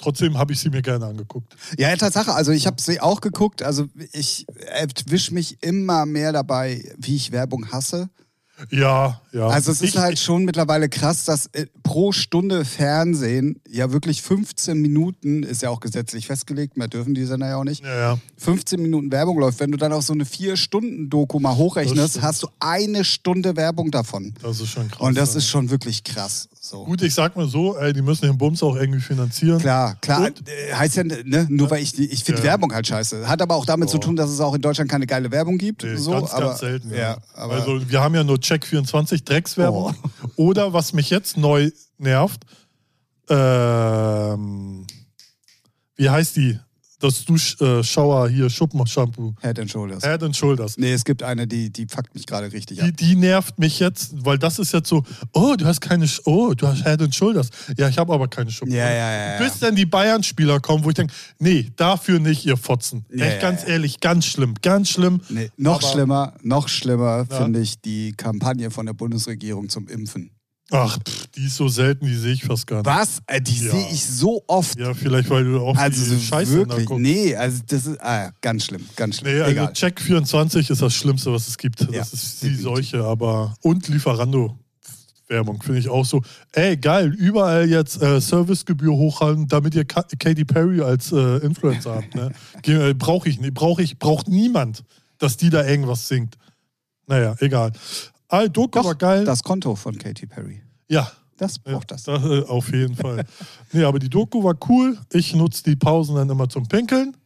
trotzdem 0.00 0.38
habe 0.38 0.52
ich 0.52 0.60
sie 0.60 0.70
mir 0.70 0.82
gerne 0.82 1.06
angeguckt. 1.06 1.56
Ja, 1.78 1.94
Tatsache. 1.96 2.32
Also 2.34 2.52
ich 2.52 2.66
habe 2.66 2.80
sie 2.80 3.00
auch 3.00 3.20
geguckt. 3.20 3.62
Also 3.62 3.86
ich 4.12 4.46
erwische 4.66 5.34
mich 5.34 5.62
immer 5.62 6.06
mehr 6.06 6.32
dabei, 6.32 6.84
wie 6.96 7.16
ich 7.16 7.32
Werbung 7.32 7.70
hasse. 7.70 8.08
Ja, 8.70 9.20
ja. 9.32 9.46
Also 9.48 9.72
es 9.72 9.80
ist 9.80 9.90
ich, 9.94 9.96
halt 9.98 10.18
schon 10.18 10.44
mittlerweile 10.44 10.88
krass, 10.88 11.24
dass 11.24 11.46
äh, 11.52 11.66
pro 11.82 12.12
Stunde 12.12 12.64
Fernsehen 12.64 13.60
ja 13.68 13.92
wirklich 13.92 14.22
15 14.22 14.80
Minuten, 14.80 15.42
ist 15.42 15.62
ja 15.62 15.70
auch 15.70 15.80
gesetzlich 15.80 16.26
festgelegt, 16.26 16.76
mehr 16.76 16.88
dürfen 16.88 17.14
die 17.14 17.24
Sender 17.24 17.48
ja 17.48 17.56
auch 17.56 17.64
nicht, 17.64 17.84
Ja, 17.84 17.98
ja. 17.98 18.18
15 18.38 18.80
Minuten 18.80 19.10
Werbung 19.12 19.38
läuft. 19.38 19.60
Wenn 19.60 19.70
du 19.72 19.78
dann 19.78 19.92
auf 19.92 20.04
so 20.04 20.12
eine 20.12 20.24
4-Stunden-Doku 20.24 21.38
mal 21.40 21.56
hochrechnest, 21.56 22.22
hast 22.22 22.42
du 22.42 22.48
eine 22.60 23.04
Stunde 23.04 23.56
Werbung 23.56 23.90
davon. 23.90 24.34
Das 24.42 24.60
ist 24.60 24.68
schon 24.70 24.88
krass. 24.88 25.00
Und 25.00 25.16
das 25.16 25.32
ja. 25.34 25.38
ist 25.38 25.48
schon 25.48 25.70
wirklich 25.70 26.04
krass. 26.04 26.48
So. 26.60 26.84
Gut, 26.84 27.02
ich 27.02 27.14
sag 27.14 27.34
mal 27.36 27.48
so, 27.48 27.76
ey, 27.78 27.92
die 27.92 28.02
müssen 28.02 28.26
den 28.26 28.38
Bums 28.38 28.62
auch 28.62 28.76
irgendwie 28.76 29.00
finanzieren. 29.00 29.58
Klar, 29.58 29.96
klar. 30.00 30.26
Und- 30.26 30.48
äh, 30.48 30.72
heißt 30.74 30.96
ja, 30.96 31.04
ne, 31.04 31.46
nur 31.48 31.70
weil 31.70 31.82
ich, 31.82 31.98
ich 31.98 32.22
finde. 32.22 32.42
Werbung 32.42 32.72
halt 32.72 32.86
scheiße. 32.86 33.26
Hat 33.28 33.42
aber 33.42 33.56
auch 33.56 33.64
damit 33.66 33.88
zu 33.90 33.96
Oh. 33.96 34.00
tun, 34.00 34.16
dass 34.16 34.30
es 34.30 34.40
auch 34.40 34.54
in 34.54 34.60
Deutschland 34.62 34.90
keine 34.90 35.06
geile 35.06 35.30
Werbung 35.30 35.58
gibt. 35.58 35.82
Nee, 35.84 35.96
so, 35.96 36.12
ganz, 36.12 36.30
aber, 36.30 36.48
ganz 36.48 36.60
selten. 36.60 36.94
Ja, 36.94 37.16
aber 37.34 37.54
also 37.54 37.80
wir 37.90 38.00
haben 38.00 38.14
ja 38.14 38.22
nur 38.24 38.40
Check24 38.50 39.24
Dreckswerbung. 39.24 39.94
Oder 40.36 40.72
was 40.72 40.92
mich 40.92 41.10
jetzt 41.10 41.36
neu 41.36 41.70
nervt, 41.98 42.44
ähm, 43.28 44.86
wie 45.96 46.10
heißt 46.10 46.36
die? 46.36 46.58
Das 47.00 47.24
Duschschauer 47.24 48.28
hier, 48.28 48.48
Schuppenshampoo. 48.50 49.34
Head 49.40 49.58
and 49.58 49.70
Shoulders. 49.70 50.04
Head 50.04 50.22
and 50.22 50.36
Shoulders. 50.36 50.76
Nee, 50.76 50.92
es 50.92 51.04
gibt 51.04 51.22
eine, 51.22 51.46
die, 51.46 51.70
die 51.70 51.86
fuckt 51.86 52.14
mich 52.14 52.26
gerade 52.26 52.52
richtig 52.52 52.78
Die, 52.78 52.82
ab. 52.84 52.96
die 52.98 53.16
nervt 53.16 53.58
mich 53.58 53.80
jetzt, 53.80 54.24
weil 54.24 54.38
das 54.38 54.58
ist 54.58 54.72
jetzt 54.72 54.88
so, 54.88 55.02
oh, 55.32 55.54
du 55.56 55.64
hast 55.64 55.80
keine, 55.80 56.06
Sch 56.06 56.20
oh, 56.26 56.52
du 56.54 56.66
hast 56.68 56.84
Head 56.84 57.00
and 57.02 57.14
Shoulders. 57.14 57.48
Ja, 57.76 57.88
ich 57.88 57.98
habe 57.98 58.12
aber 58.12 58.28
keine 58.28 58.50
Schuppen. 58.50 58.72
Ja, 58.74 58.88
ja, 58.90 58.94
ja, 59.12 59.32
ja. 59.32 59.38
Bis 59.38 59.58
dann 59.58 59.74
die 59.74 59.86
Bayern-Spieler 59.86 60.60
kommen, 60.60 60.84
wo 60.84 60.90
ich 60.90 60.94
denke, 60.94 61.12
nee, 61.38 61.72
dafür 61.76 62.20
nicht, 62.20 62.44
ihr 62.44 62.56
Fotzen. 62.56 63.04
Ja, 63.12 63.24
Echt 63.26 63.42
ja, 63.42 63.50
ganz 63.50 63.66
ehrlich, 63.66 64.00
ganz 64.00 64.26
schlimm, 64.26 64.54
ganz 64.60 64.90
schlimm. 64.90 65.20
Nee, 65.30 65.50
noch 65.56 65.82
Aber- 65.82 65.90
schlimmer, 65.92 66.34
noch 66.42 66.68
schlimmer 66.68 67.26
finde 67.26 67.60
ich 67.60 67.80
die 67.80 68.12
Kampagne 68.12 68.70
von 68.70 68.84
der 68.86 68.92
Bundesregierung 68.92 69.68
zum 69.68 69.88
Impfen. 69.88 70.30
Ach, 70.70 70.98
pff, 71.06 71.26
die 71.28 71.46
ist 71.46 71.56
so 71.56 71.68
selten, 71.68 72.06
die 72.06 72.14
sehe 72.14 72.32
ich 72.32 72.44
fast 72.44 72.66
gar 72.66 72.78
nicht. 72.78 72.86
Was? 72.86 73.18
Äh, 73.26 73.40
die 73.40 73.64
Ja. 73.64 73.70
sehe 73.72 73.88
ich 73.92 74.04
so 74.04 74.42
oft. 74.46 74.78
Ja, 74.78 74.94
vielleicht, 74.94 75.28
weil 75.30 75.44
du 75.44 75.60
auch 75.60 75.76
also 75.76 76.14
die 76.14 76.20
Scheiße 76.20 76.52
wirklich, 76.52 76.86
guckst. 76.86 77.02
nee, 77.02 77.34
also 77.34 77.60
das 77.66 77.86
ist 77.86 78.00
ah, 78.00 78.30
ganz 78.40 78.64
schlimm, 78.66 78.84
ganz 78.96 79.18
schlimm. 79.18 79.34
Nee, 79.34 79.40
also 79.40 79.50
Egal. 79.52 79.72
Check24 79.72 80.70
ist 80.70 80.80
das 80.82 80.94
Schlimmste, 80.94 81.32
was 81.32 81.48
es 81.48 81.58
gibt. 81.58 81.80
Ja, 81.80 81.86
das 82.00 82.12
ist 82.12 82.42
die. 82.42 82.54
Seuche, 82.54 83.02
aber. 83.04 83.54
Und 83.62 83.88
Lieferando. 83.88 84.56
Werbung 85.28 85.62
finde 85.62 85.78
ich 85.78 85.88
auch 85.88 86.04
so. 86.04 86.22
Ey, 86.52 86.76
geil, 86.76 87.14
überall 87.16 87.68
jetzt 87.68 88.02
äh, 88.02 88.20
Servicegebühr 88.20 88.92
hochhalten, 88.92 89.46
damit 89.46 89.76
ihr 89.76 89.84
Ka 89.84 90.02
Katy 90.18 90.44
Perry 90.44 90.80
als 90.82 91.12
äh, 91.12 91.36
Influencer 91.38 91.94
habt. 91.96 92.14
Ne? 92.16 92.32
Äh, 92.66 92.94
Brauche 92.94 93.28
ich 93.28 93.40
nicht, 93.40 93.54
brauche 93.54 93.80
ich, 93.82 93.98
braucht 93.98 94.26
niemand, 94.28 94.82
dass 95.18 95.36
die 95.36 95.48
da 95.50 95.64
irgendwas 95.64 96.08
singt. 96.08 96.36
Naja, 97.06 97.34
egal. 97.38 97.72
Ah, 98.30 98.46
Doku 98.48 98.78
Doch, 98.78 98.84
war 98.86 98.94
geil. 98.94 99.24
das 99.24 99.42
Konto 99.42 99.74
von 99.74 99.98
Katy 99.98 100.26
Perry. 100.26 100.62
ja, 100.88 101.10
Das 101.36 101.56
ja, 101.66 101.72
braucht 101.72 101.90
das. 101.90 102.04
das, 102.04 102.22
äh, 102.24 102.44
auf 102.46 102.72
jeden 102.72 102.94
Fall. 102.94 103.24
nee, 103.72 103.82
aber 103.84 103.98
die 103.98 104.08
Doku 104.08 104.42
war 104.44 104.54
cool. 104.68 104.96
Ich 105.12 105.34
nutze 105.34 105.62
die 105.64 105.74
Pausen 105.76 106.14
dann 106.16 106.28
immer 106.30 106.48
zum 106.48 106.66
Pinkeln, 106.68 107.16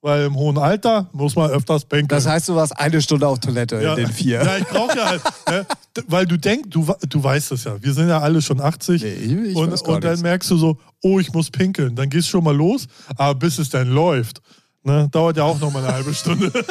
weil 0.00 0.24
im 0.26 0.36
hohen 0.36 0.56
Alter 0.58 1.08
muss 1.12 1.34
man 1.36 1.50
öfters 1.50 1.84
pinkeln. 1.84 2.08
Das 2.08 2.26
heißt, 2.26 2.48
du 2.48 2.54
warst 2.54 2.78
eine 2.78 3.02
Stunde 3.02 3.26
auf 3.28 3.40
Toilette 3.40 3.76
in 3.76 3.96
den 3.96 4.06
vier. 4.12 4.42
Ja, 4.44 4.56
ich 4.56 4.64
brauche 4.64 4.96
ja 4.96 5.06
halt, 5.06 5.22
ne, 5.50 5.66
weil 6.08 6.24
du 6.26 6.38
denkst, 6.38 6.68
du, 6.70 6.86
du 7.08 7.22
weißt 7.22 7.52
es 7.52 7.64
ja, 7.64 7.82
wir 7.82 7.92
sind 7.92 8.08
ja 8.08 8.20
alle 8.20 8.40
schon 8.40 8.60
80 8.60 9.02
Nee, 9.02 9.12
ich, 9.12 9.32
ich 9.50 9.56
und, 9.56 9.72
und 9.82 10.04
dann 10.04 10.20
merkst 10.20 10.50
du 10.50 10.56
so, 10.56 10.78
oh, 11.02 11.18
ich 11.18 11.32
muss 11.32 11.50
pinkeln, 11.50 11.94
dann 11.96 12.08
gehst 12.08 12.28
du 12.28 12.30
schon 12.32 12.44
mal 12.44 12.56
los, 12.56 12.86
aber 13.16 13.34
bis 13.38 13.58
es 13.58 13.68
dann 13.70 13.88
läuft, 13.88 14.40
ne, 14.82 15.08
dauert 15.10 15.36
ja 15.36 15.42
auch 15.44 15.58
noch 15.60 15.72
mal 15.72 15.84
eine 15.84 15.92
halbe 15.94 16.14
Stunde. 16.14 16.50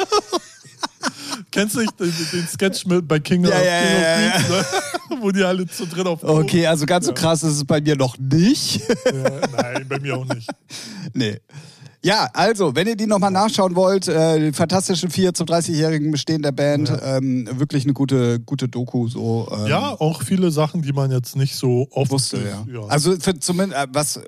Kennst 1.50 1.76
du 1.76 1.80
nicht 1.80 1.98
den, 1.98 2.12
den 2.32 2.46
Sketch 2.46 2.86
mit 2.86 3.06
bei 3.06 3.18
King, 3.18 3.44
Ja, 3.44 3.50
of, 3.50 3.64
ja, 3.64 3.82
King 3.82 4.00
ja, 4.00 4.36
of 4.36 4.46
Queens, 4.46 4.70
ne? 5.10 5.20
wo 5.20 5.30
die 5.30 5.42
alle 5.42 5.66
zu 5.66 5.86
dritt 5.86 6.06
auf 6.06 6.22
Okay, 6.22 6.66
also 6.66 6.86
ganz 6.86 7.06
so 7.06 7.12
krass 7.12 7.42
ist 7.42 7.56
es 7.56 7.64
bei 7.64 7.80
mir 7.80 7.96
noch 7.96 8.18
nicht. 8.18 8.80
Ja, 9.06 9.40
nein, 9.56 9.86
bei 9.88 9.98
mir 9.98 10.16
auch 10.16 10.24
nicht. 10.24 10.48
nee. 11.12 11.38
Ja, 12.04 12.28
also, 12.34 12.76
wenn 12.76 12.86
ihr 12.86 12.96
die 12.96 13.06
nochmal 13.06 13.30
nachschauen 13.30 13.74
wollt, 13.76 14.08
äh, 14.08 14.38
die 14.38 14.52
Fantastischen 14.52 15.08
Vier 15.08 15.32
zum 15.32 15.46
30-jährigen 15.46 16.10
Bestehen 16.10 16.42
der 16.42 16.52
Band, 16.52 16.92
ähm, 17.02 17.48
wirklich 17.54 17.84
eine 17.84 17.94
gute, 17.94 18.40
gute 18.40 18.68
Doku. 18.68 19.08
So, 19.08 19.48
ähm, 19.50 19.66
Ja, 19.68 19.98
auch 19.98 20.22
viele 20.22 20.50
Sachen, 20.50 20.82
die 20.82 20.92
man 20.92 21.10
jetzt 21.10 21.34
nicht 21.34 21.56
so 21.56 21.88
oft 21.90 22.10
wusste, 22.10 22.40
ja. 22.40 22.66
ja. 22.70 22.86
Also 22.88 23.16
für 23.18 23.38
zumindest 23.40 23.80
äh, 23.80 23.86
was. 23.90 24.20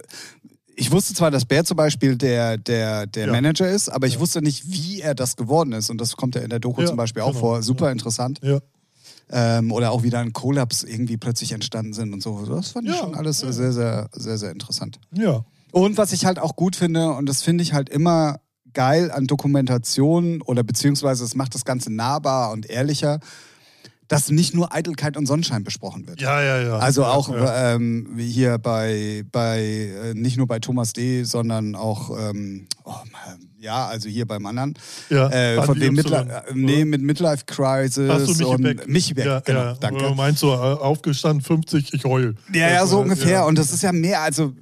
Ich 0.78 0.90
wusste 0.92 1.14
zwar, 1.14 1.30
dass 1.30 1.46
Bär 1.46 1.64
zum 1.64 1.76
Beispiel 1.78 2.16
der, 2.16 2.58
der, 2.58 3.06
der 3.06 3.26
Ja. 3.26 3.32
Manager 3.32 3.68
ist, 3.68 3.88
aber 3.88 4.06
ich 4.06 4.20
wusste 4.20 4.42
nicht, 4.42 4.70
wie 4.70 5.00
er 5.00 5.14
das 5.14 5.34
geworden 5.36 5.72
ist. 5.72 5.88
Und 5.88 5.98
das 6.00 6.16
kommt 6.16 6.34
ja 6.34 6.42
in 6.42 6.50
der 6.50 6.58
Doku 6.60 6.82
Ja, 6.82 6.86
zum 6.86 6.96
Beispiel 6.98 7.22
auch 7.22 7.28
genau, 7.28 7.40
vor. 7.40 7.62
Super 7.62 7.86
ja. 7.86 7.92
interessant. 7.92 8.38
ja. 8.42 8.58
Ähm, 9.28 9.72
oder 9.72 9.90
auch 9.90 10.04
wie 10.04 10.10
dann 10.10 10.32
Collabs 10.32 10.84
irgendwie 10.84 11.16
plötzlich 11.16 11.50
entstanden 11.52 11.92
sind 11.94 12.12
und 12.12 12.22
so. 12.22 12.44
Das 12.46 12.70
fand 12.72 12.86
ich 12.86 12.94
Ja, 12.94 13.00
schon 13.00 13.14
alles 13.16 13.40
ja. 13.42 13.50
sehr, 13.50 13.72
sehr, 13.72 14.08
sehr, 14.12 14.38
sehr 14.38 14.50
interessant. 14.52 15.00
ja. 15.12 15.44
Und 15.72 15.98
was 15.98 16.12
ich 16.12 16.24
halt 16.24 16.38
auch 16.38 16.54
gut 16.56 16.76
finde, 16.76 17.10
und 17.10 17.26
das 17.28 17.42
finde 17.42 17.62
ich 17.62 17.72
halt 17.74 17.88
immer 17.90 18.36
geil 18.72 19.10
an 19.10 19.26
Dokumentationen 19.26 20.40
oder 20.42 20.62
beziehungsweise 20.62 21.24
es 21.24 21.34
macht 21.34 21.54
das 21.54 21.64
Ganze 21.64 21.92
nahbar 21.92 22.52
und 22.52 22.70
ehrlicher, 22.70 23.18
dass 24.08 24.30
nicht 24.30 24.54
nur 24.54 24.72
Eitelkeit 24.74 25.16
und 25.16 25.26
Sonnenschein 25.26 25.64
besprochen 25.64 26.06
wird. 26.06 26.20
Ja, 26.20 26.42
ja, 26.42 26.62
ja. 26.62 26.78
Also 26.78 27.04
auch 27.04 27.28
ja. 27.28 27.74
Ähm, 27.74 28.16
hier 28.18 28.58
bei, 28.58 29.24
bei 29.32 29.60
äh, 29.60 30.14
nicht 30.14 30.36
nur 30.36 30.46
bei 30.46 30.58
Thomas 30.58 30.92
D., 30.92 31.24
sondern 31.24 31.74
auch, 31.74 32.10
ähm, 32.18 32.66
oh, 32.84 32.94
ja, 33.58 33.86
also 33.86 34.08
hier 34.08 34.26
beim 34.26 34.46
anderen. 34.46 34.74
Ja, 35.10 35.28
äh, 35.30 35.56
von 35.62 35.74
Andi 35.74 35.86
wem 35.86 35.98
Y, 35.98 36.26
Midli 36.26 36.34
äh, 36.34 36.42
nee, 36.54 36.84
mit 36.84 37.02
Midlife 37.02 37.44
Crisis 37.46 38.10
Ach 38.10 38.20
so, 38.20 38.32
Michi 38.32 38.44
und 38.44 38.62
Beck. 38.62 38.88
Michi 38.88 39.14
Beck, 39.14 39.26
ja, 39.26 39.40
genau, 39.40 39.60
ja. 39.60 39.74
danke. 39.74 40.04
Du 40.04 40.14
meinst 40.14 40.40
so, 40.40 40.52
äh, 40.52 40.56
aufgestanden 40.56 41.42
50, 41.42 41.94
ich 41.94 42.04
heul. 42.04 42.36
Ja, 42.52 42.68
ja, 42.68 42.86
so 42.86 42.98
äh, 42.98 43.02
ungefähr. 43.02 43.30
ja. 43.30 43.44
Und 43.44 43.58
das 43.58 43.72
ist 43.72 43.82
ja 43.82 43.92
mehr, 43.92 44.20
also 44.22 44.52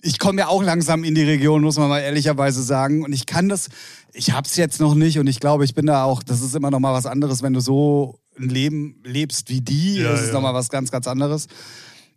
ich 0.00 0.18
komme 0.18 0.40
ja 0.40 0.48
auch 0.48 0.62
langsam 0.62 1.04
in 1.04 1.14
die 1.14 1.24
Region, 1.24 1.62
muss 1.62 1.78
man 1.78 1.88
mal 1.88 1.98
ehrlicherweise 1.98 2.62
sagen. 2.62 3.04
Und 3.04 3.12
ich 3.12 3.26
kann 3.26 3.48
das, 3.48 3.68
ich 4.12 4.32
hab's 4.32 4.56
jetzt 4.56 4.80
noch 4.80 4.94
nicht 4.94 5.18
und 5.18 5.26
ich 5.26 5.40
glaube, 5.40 5.64
ich 5.64 5.74
bin 5.74 5.86
da 5.86 6.04
auch, 6.04 6.22
das 6.22 6.40
ist 6.40 6.54
immer 6.54 6.70
noch 6.70 6.78
mal 6.78 6.94
was 6.94 7.06
anderes, 7.06 7.42
wenn 7.42 7.52
du 7.52 7.60
so 7.60 8.18
ein 8.38 8.48
Leben 8.48 9.00
lebst 9.04 9.48
wie 9.48 9.60
die, 9.60 9.96
Ja, 9.98 10.10
das 10.12 10.20
ist 10.22 10.26
ja. 10.28 10.32
noch 10.34 10.42
mal 10.42 10.54
was 10.54 10.68
ganz, 10.68 10.90
ganz 10.90 11.06
anderes. 11.08 11.46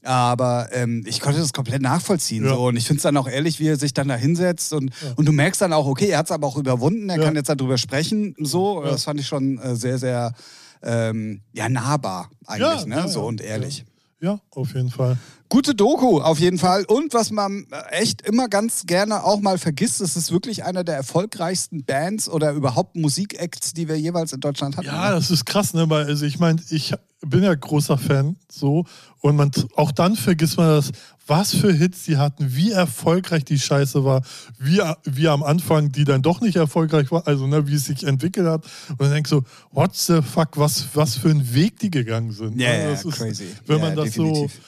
Aber 0.04 0.70
ähm, 0.72 1.04
ich 1.06 1.20
konnte 1.20 1.40
das 1.40 1.52
komplett 1.52 1.82
nachvollziehen. 1.82 2.46
Ja. 2.46 2.52
So. 2.56 2.68
Und 2.68 2.78
ich 2.78 2.86
finde 2.86 2.98
es 3.00 3.04
dann 3.04 3.18
auch 3.18 3.28
ehrlich, 3.28 3.60
wie 3.60 3.68
er 3.68 3.76
sich 3.76 3.94
dann 3.94 4.08
da 4.08 4.16
hinsetzt. 4.16 4.72
Und, 4.72 4.92
und 5.18 5.26
du 5.26 5.32
merkst 5.34 5.60
dann 5.62 5.74
auch, 5.74 5.88
okay, 5.88 6.08
er 6.10 6.20
hat 6.20 6.28
es 6.28 6.32
aber 6.32 6.48
auch 6.48 6.58
überwunden, 6.58 7.10
er 7.10 7.18
Ja. 7.18 7.24
kann 7.26 7.36
jetzt 7.36 7.50
darüber 7.50 7.78
sprechen. 7.78 8.34
So, 8.40 8.84
Ja. 8.84 8.92
das 8.92 9.04
fand 9.04 9.20
ich 9.20 9.28
schon 9.28 9.58
äh, 9.60 9.76
sehr, 9.76 9.98
sehr 9.98 10.34
ähm, 10.82 11.42
ja, 11.52 11.68
nahbar 11.68 12.30
eigentlich, 12.48 12.82
Ja, 12.82 12.86
ne? 12.86 12.96
ja, 12.96 13.08
so 13.10 13.20
ja. 13.20 13.26
und 13.26 13.42
ehrlich. 13.42 13.84
Ja, 14.22 14.40
auf 14.52 14.74
jeden 14.74 14.90
Fall. 14.90 15.18
Gute 15.48 15.74
Doku 15.74 16.20
auf 16.20 16.40
jeden 16.40 16.60
Fall. 16.60 16.84
Und 16.86 17.14
was 17.14 17.32
man 17.32 17.66
echt 17.90 18.22
immer 18.22 18.50
ganz 18.50 18.86
gerne 18.86 19.24
auch 19.24 19.40
mal 19.40 19.58
vergisst, 19.58 20.02
es 20.02 20.16
ist 20.16 20.32
wirklich 20.32 20.64
einer 20.64 20.84
der 20.84 20.96
erfolgreichsten 20.96 21.86
Bands 21.86 22.30
oder 22.30 22.52
überhaupt 22.52 22.96
Musikacts, 22.96 23.74
die 23.74 23.88
wir 23.88 24.00
jeweils 24.00 24.34
in 24.34 24.42
Deutschland 24.42 24.78
hatten. 24.78 24.88
Ja, 24.88 25.12
das 25.12 25.32
ist 25.32 25.46
krass, 25.46 25.74
ne? 25.74 25.90
Weil, 25.90 26.06
also 26.06 26.26
ich 26.26 26.38
meine, 26.38 26.62
ich 26.70 26.94
bin 27.22 27.44
ja 27.44 27.56
großer 27.56 27.98
Fan 27.98 28.36
so 28.52 28.86
und 29.22 29.36
man 29.36 29.52
auch 29.76 29.92
dann 29.92 30.16
vergisst 30.16 30.58
man 30.58 30.68
das, 30.68 30.92
was 31.30 31.56
für 31.56 31.72
Hits 31.72 32.04
die 32.04 32.18
hatten, 32.18 32.56
wie 32.56 32.72
erfolgreich 32.72 33.46
die 33.46 33.60
Scheiße 33.60 34.04
war, 34.04 34.22
wie, 34.58 34.82
wie 35.06 35.28
am 35.28 35.44
Anfang 35.44 35.92
die 35.92 36.04
dann 36.04 36.22
doch 36.22 36.42
nicht 36.42 36.56
erfolgreich 36.56 37.12
war, 37.12 37.26
also 37.28 37.48
ne, 37.48 37.68
wie 37.68 37.76
es 37.76 37.86
sich 37.86 38.04
entwickelt 38.06 38.48
hat. 38.48 38.66
Und 38.90 39.02
dann 39.02 39.12
denkst 39.12 39.30
du, 39.30 39.44
what 39.72 39.96
the 39.96 40.22
fuck, 40.22 40.58
was, 40.58 40.88
was 40.94 41.16
für 41.16 41.30
ein 41.30 41.54
Weg 41.54 41.80
die 41.80 41.92
gegangen 41.92 42.32
sind. 42.32 42.60
Ja, 42.60 42.70
Ne? 42.70 42.84
ja, 42.84 42.90
das 42.92 43.06
ist, 43.06 43.16
crazy. 43.18 43.46
Wenn 43.68 43.78
Ja, 43.78 43.86
man 43.86 43.96
das 43.96 44.06
definitiv. 44.12 44.52
so. 44.54 44.60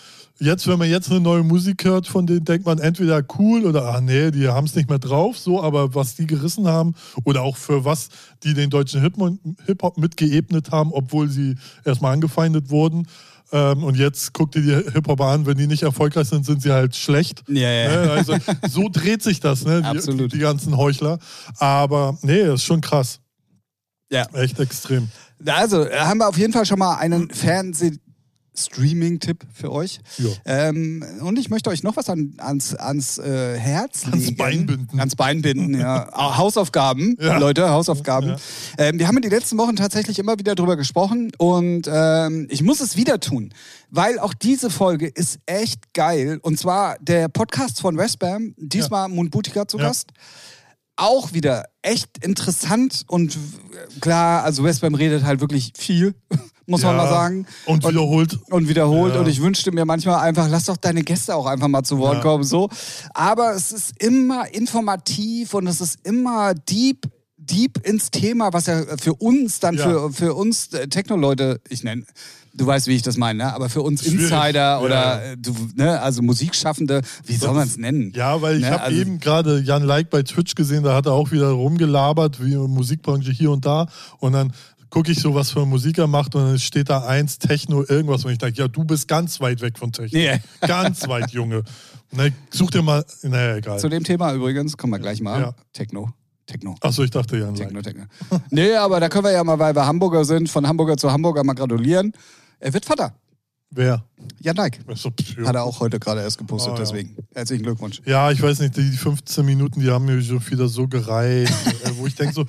Jetzt, 0.44 0.66
wenn 0.68 0.80
man 0.80 0.90
jetzt 0.90 1.12
eine 1.12 1.20
neue 1.20 1.44
Musik 1.44 1.84
hört, 1.86 2.08
von 2.08 2.26
denen 2.26 2.44
denkt 2.46 2.66
man 2.66 2.80
entweder 2.80 3.22
cool 3.38 3.64
oder 3.64 3.86
ach 3.94 4.02
nee, 4.02 4.32
die 4.32 4.48
haben 4.48 4.66
es 4.66 4.74
nicht 4.76 4.90
mehr 4.90 4.98
drauf, 4.98 5.38
so, 5.38 5.62
aber 5.62 5.94
was 5.94 6.16
die 6.16 6.26
gerissen 6.26 6.68
haben 6.68 6.96
oder 7.26 7.44
auch 7.44 7.58
für 7.58 7.86
was 7.86 8.10
die 8.44 8.56
den 8.56 8.72
deutschen 8.72 9.02
Hip- 9.02 9.18
Hip-Hop 9.68 10.00
mitgeebnet 10.00 10.72
haben, 10.72 10.92
obwohl 10.94 11.30
sie 11.30 11.58
erstmal 11.86 12.14
angefeindet 12.14 12.72
wurden. 12.72 13.06
Ähm, 13.52 13.84
und 13.84 13.98
jetzt 13.98 14.34
guck 14.34 14.52
dir 14.52 14.62
die 14.62 14.92
Hip-Hopper 14.92 15.26
an, 15.26 15.46
wenn 15.46 15.58
die 15.58 15.68
nicht 15.68 15.84
erfolgreich 15.84 16.28
sind, 16.30 16.46
sind 16.46 16.62
sie 16.62 16.72
halt 16.72 16.96
schlecht. 16.96 17.44
Ja, 17.48 17.70
ja. 17.70 18.06
Ne? 18.06 18.12
Also 18.12 18.38
so 18.70 18.88
dreht 18.90 19.22
sich 19.22 19.40
das, 19.40 19.66
ne? 19.66 19.82
Die, 19.82 19.88
Absolut. 19.88 20.32
die 20.34 20.40
ganzen 20.40 20.78
Heuchler. 20.78 21.20
Aber 21.58 22.18
nee, 22.22 22.44
das 22.44 22.62
ist 22.62 22.66
schon 22.66 22.82
krass. 22.82 23.20
Ja. 24.10 24.26
Echt 24.34 24.60
extrem. 24.60 25.10
Also, 25.46 25.90
haben 25.90 26.20
wir 26.20 26.28
auf 26.28 26.38
jeden 26.38 26.54
Fall 26.54 26.66
schon 26.66 26.80
mal 26.80 26.96
einen 26.96 27.30
Fernseh-Streaming-Tipp 28.56 29.46
für 29.54 29.72
euch. 29.72 30.00
Ja. 30.18 30.30
Ähm, 30.46 31.04
und 31.22 31.40
ich 31.40 31.50
möchte 31.50 31.70
euch 31.70 31.84
noch 31.84 31.96
was 31.98 32.10
an, 32.10 32.34
ans, 32.38 32.76
ans 32.76 33.18
äh, 33.18 33.58
Herz 33.58 34.06
Ans 34.06 34.26
legen. 34.26 34.38
Bein 34.38 34.66
binden. 34.66 35.00
Ans 35.00 35.16
Bein 35.16 35.42
binden, 35.42 35.80
ja. 35.80 36.08
Ah, 36.14 36.38
Hausaufgaben, 36.38 37.18
Ja. 37.20 37.38
Leute, 37.38 37.70
Hausaufgaben. 37.70 38.30
Ja. 38.30 38.38
Ähm, 38.78 39.00
wir 39.00 39.08
haben 39.08 39.16
in 39.18 39.22
den 39.24 39.32
letzten 39.32 39.58
Wochen 39.58 39.76
tatsächlich 39.76 40.20
immer 40.20 40.38
wieder 40.40 40.56
drüber 40.56 40.76
gesprochen 40.78 41.32
und 41.38 41.90
ähm, 41.92 42.48
ich 42.50 42.64
muss 42.64 42.80
es 42.82 42.98
wieder 42.98 43.20
tun, 43.20 43.54
weil 43.90 44.20
auch 44.20 44.34
diese 44.34 44.70
Folge 44.70 45.08
ist 45.08 45.40
echt 45.46 45.94
geil. 45.94 46.40
Und 46.42 46.60
zwar 46.60 46.98
der 47.00 47.28
Podcast 47.30 47.82
von 47.82 47.98
Westbam, 47.98 48.54
diesmal 48.58 49.08
Mundbutika 49.10 49.68
zu 49.68 49.78
Ja. 49.78 49.86
Gast 49.88 50.10
auch 50.98 51.34
wieder 51.34 51.66
echt 51.82 52.24
interessant 52.24 53.06
und 53.08 53.36
äh, 53.36 54.00
klar, 54.02 54.44
also 54.44 54.64
Westbam 54.64 54.94
redet 54.94 55.24
halt 55.24 55.40
wirklich 55.42 55.74
viel, 55.76 56.14
muss 56.72 56.82
man 56.82 56.96
Ja. 56.96 57.04
mal 57.04 57.10
sagen. 57.10 57.46
Und 57.68 57.88
wiederholt. 57.88 58.40
Und 58.50 58.68
wiederholt. 58.68 59.14
Ja. 59.14 59.20
Und 59.20 59.28
ich 59.28 59.42
wünschte 59.42 59.72
mir 59.72 59.86
manchmal 59.86 60.22
einfach, 60.22 60.48
lass 60.50 60.66
doch 60.66 60.78
deine 60.78 61.04
Gäste 61.04 61.36
auch 61.36 61.46
einfach 61.46 61.68
mal 61.68 61.84
zu 61.84 62.00
Wort 62.00 62.16
Ja. 62.16 62.22
kommen. 62.22 62.44
So. 62.44 62.70
Aber 63.14 63.54
es 63.54 63.72
ist 63.72 64.02
immer 64.02 64.52
informativ 64.54 65.54
und 65.54 65.68
es 65.68 65.82
ist 65.82 66.00
immer 66.04 66.54
deep, 66.56 67.06
deep 67.38 67.86
ins 67.86 68.10
Thema, 68.12 68.54
was 68.54 68.66
ja 68.68 68.84
für 69.00 69.14
uns 69.16 69.60
dann, 69.60 69.76
Ja. 69.76 69.84
für, 69.84 70.12
für 70.14 70.34
uns 70.34 70.68
äh, 70.74 70.88
Techno-Leute, 70.88 71.62
ich 71.70 71.84
nenne. 71.84 72.04
Du 72.54 72.68
weißt, 72.68 72.88
wie 72.88 72.96
ich 72.98 73.02
das 73.02 73.16
meine, 73.16 73.46
ne? 73.46 73.54
aber 73.54 73.70
für 73.70 73.82
uns 73.82 74.02
Schwierig. 74.04 74.24
Insider 74.30 74.82
oder 74.82 74.90
Ja. 75.26 75.32
äh, 75.32 75.38
du, 75.38 75.56
ne, 75.76 76.02
also 76.02 76.22
Musikschaffende, 76.22 77.02
wie 77.26 77.36
soll 77.38 77.54
man 77.54 77.66
es 77.66 77.78
nennen? 77.78 78.12
Ja, 78.14 78.42
weil 78.42 78.58
ich 78.58 78.64
Ne, 78.64 78.72
habe 78.72 78.84
also- 78.84 79.00
eben 79.00 79.22
gerade 79.22 79.60
Jan 79.62 79.84
Like 79.84 80.10
bei 80.10 80.22
Twitch 80.22 80.56
gesehen, 80.56 80.84
da 80.84 80.94
hat 80.94 81.06
er 81.06 81.14
auch 81.14 81.32
wieder 81.32 81.48
rumgelabert, 81.52 82.44
wie 82.44 82.56
Musikbranche 82.58 83.32
hier 83.32 83.52
und 83.52 83.66
da. 83.66 83.88
Und 84.20 84.34
dann 84.34 84.52
gucke 84.92 85.12
ich 85.12 85.20
so, 85.20 85.34
was 85.34 85.50
für 85.52 85.66
Musik 85.66 85.98
er 85.98 86.06
macht 86.06 86.36
und 86.36 86.44
dann 86.44 86.60
steht 86.60 86.90
da 86.90 87.08
eins, 87.08 87.40
Techno, 87.40 87.84
irgendwas. 87.88 88.24
Und 88.24 88.32
ich 88.32 88.38
denke, 88.38 88.60
ja, 88.60 88.68
du 88.68 88.84
bist 88.84 89.08
ganz 89.08 89.40
weit 89.40 89.62
weg 89.62 89.80
von 89.80 89.92
Techno. 89.92 90.20
Ja. 90.20 90.38
Ganz 90.62 91.08
weit, 91.08 91.32
Junge. 91.32 91.64
Ne, 92.12 92.34
such 92.52 92.70
dir 92.72 92.82
mal, 92.82 93.04
naja, 93.24 93.56
egal. 93.56 93.80
Zu 93.80 93.90
dem 93.90 94.04
Thema 94.04 94.34
übrigens, 94.34 94.78
kommen 94.78 94.92
wir 94.94 95.00
gleich 95.00 95.22
mal. 95.22 95.42
Ja. 95.42 95.54
Techno. 95.74 96.14
Techno. 96.46 96.76
Achso, 96.82 97.04
ich 97.04 97.10
dachte 97.10 97.38
Like. 97.38 97.56
Techno, 97.56 97.82
Techno. 97.82 98.04
nee, 98.50 98.76
aber 98.76 99.00
da 99.00 99.08
können 99.08 99.24
wir 99.24 99.32
ja 99.32 99.44
mal, 99.44 99.58
weil 99.58 99.74
wir 99.74 99.86
Hamburger 99.86 100.26
sind, 100.26 100.50
von 100.50 100.68
Hamburger 100.68 100.98
zu 100.98 101.12
Hamburger 101.12 101.44
mal 101.44 101.54
gratulieren. 101.54 102.12
Er 102.60 102.74
wird 102.74 102.86
Vater. 102.86 103.16
Wer? 103.74 104.04
Jan 104.42 104.58
Dijk. 104.58 104.80
Hat 105.46 105.56
er 105.56 105.64
auch 105.64 105.80
heute 105.80 105.98
gerade 105.98 106.22
erst 106.22 106.38
gepostet, 106.38 106.74
Ah, 106.74 106.76
ja. 106.76 106.82
deswegen. 106.82 107.16
Herzlichen 107.34 107.64
Glückwunsch. 107.64 108.02
Ja, 108.06 108.30
ich 108.30 108.42
weiß 108.42 108.60
nicht, 108.60 108.76
die 108.76 108.82
15 108.82 109.46
Minuten, 109.46 109.80
die 109.80 109.90
haben 109.90 110.04
mir 110.04 110.22
schon 110.22 110.46
wieder 110.50 110.68
so 110.68 110.90
gereicht, 110.90 111.54
äh, 111.86 111.92
wo 111.96 112.06
ich 112.06 112.16
denke 112.16 112.34
so, 112.34 112.46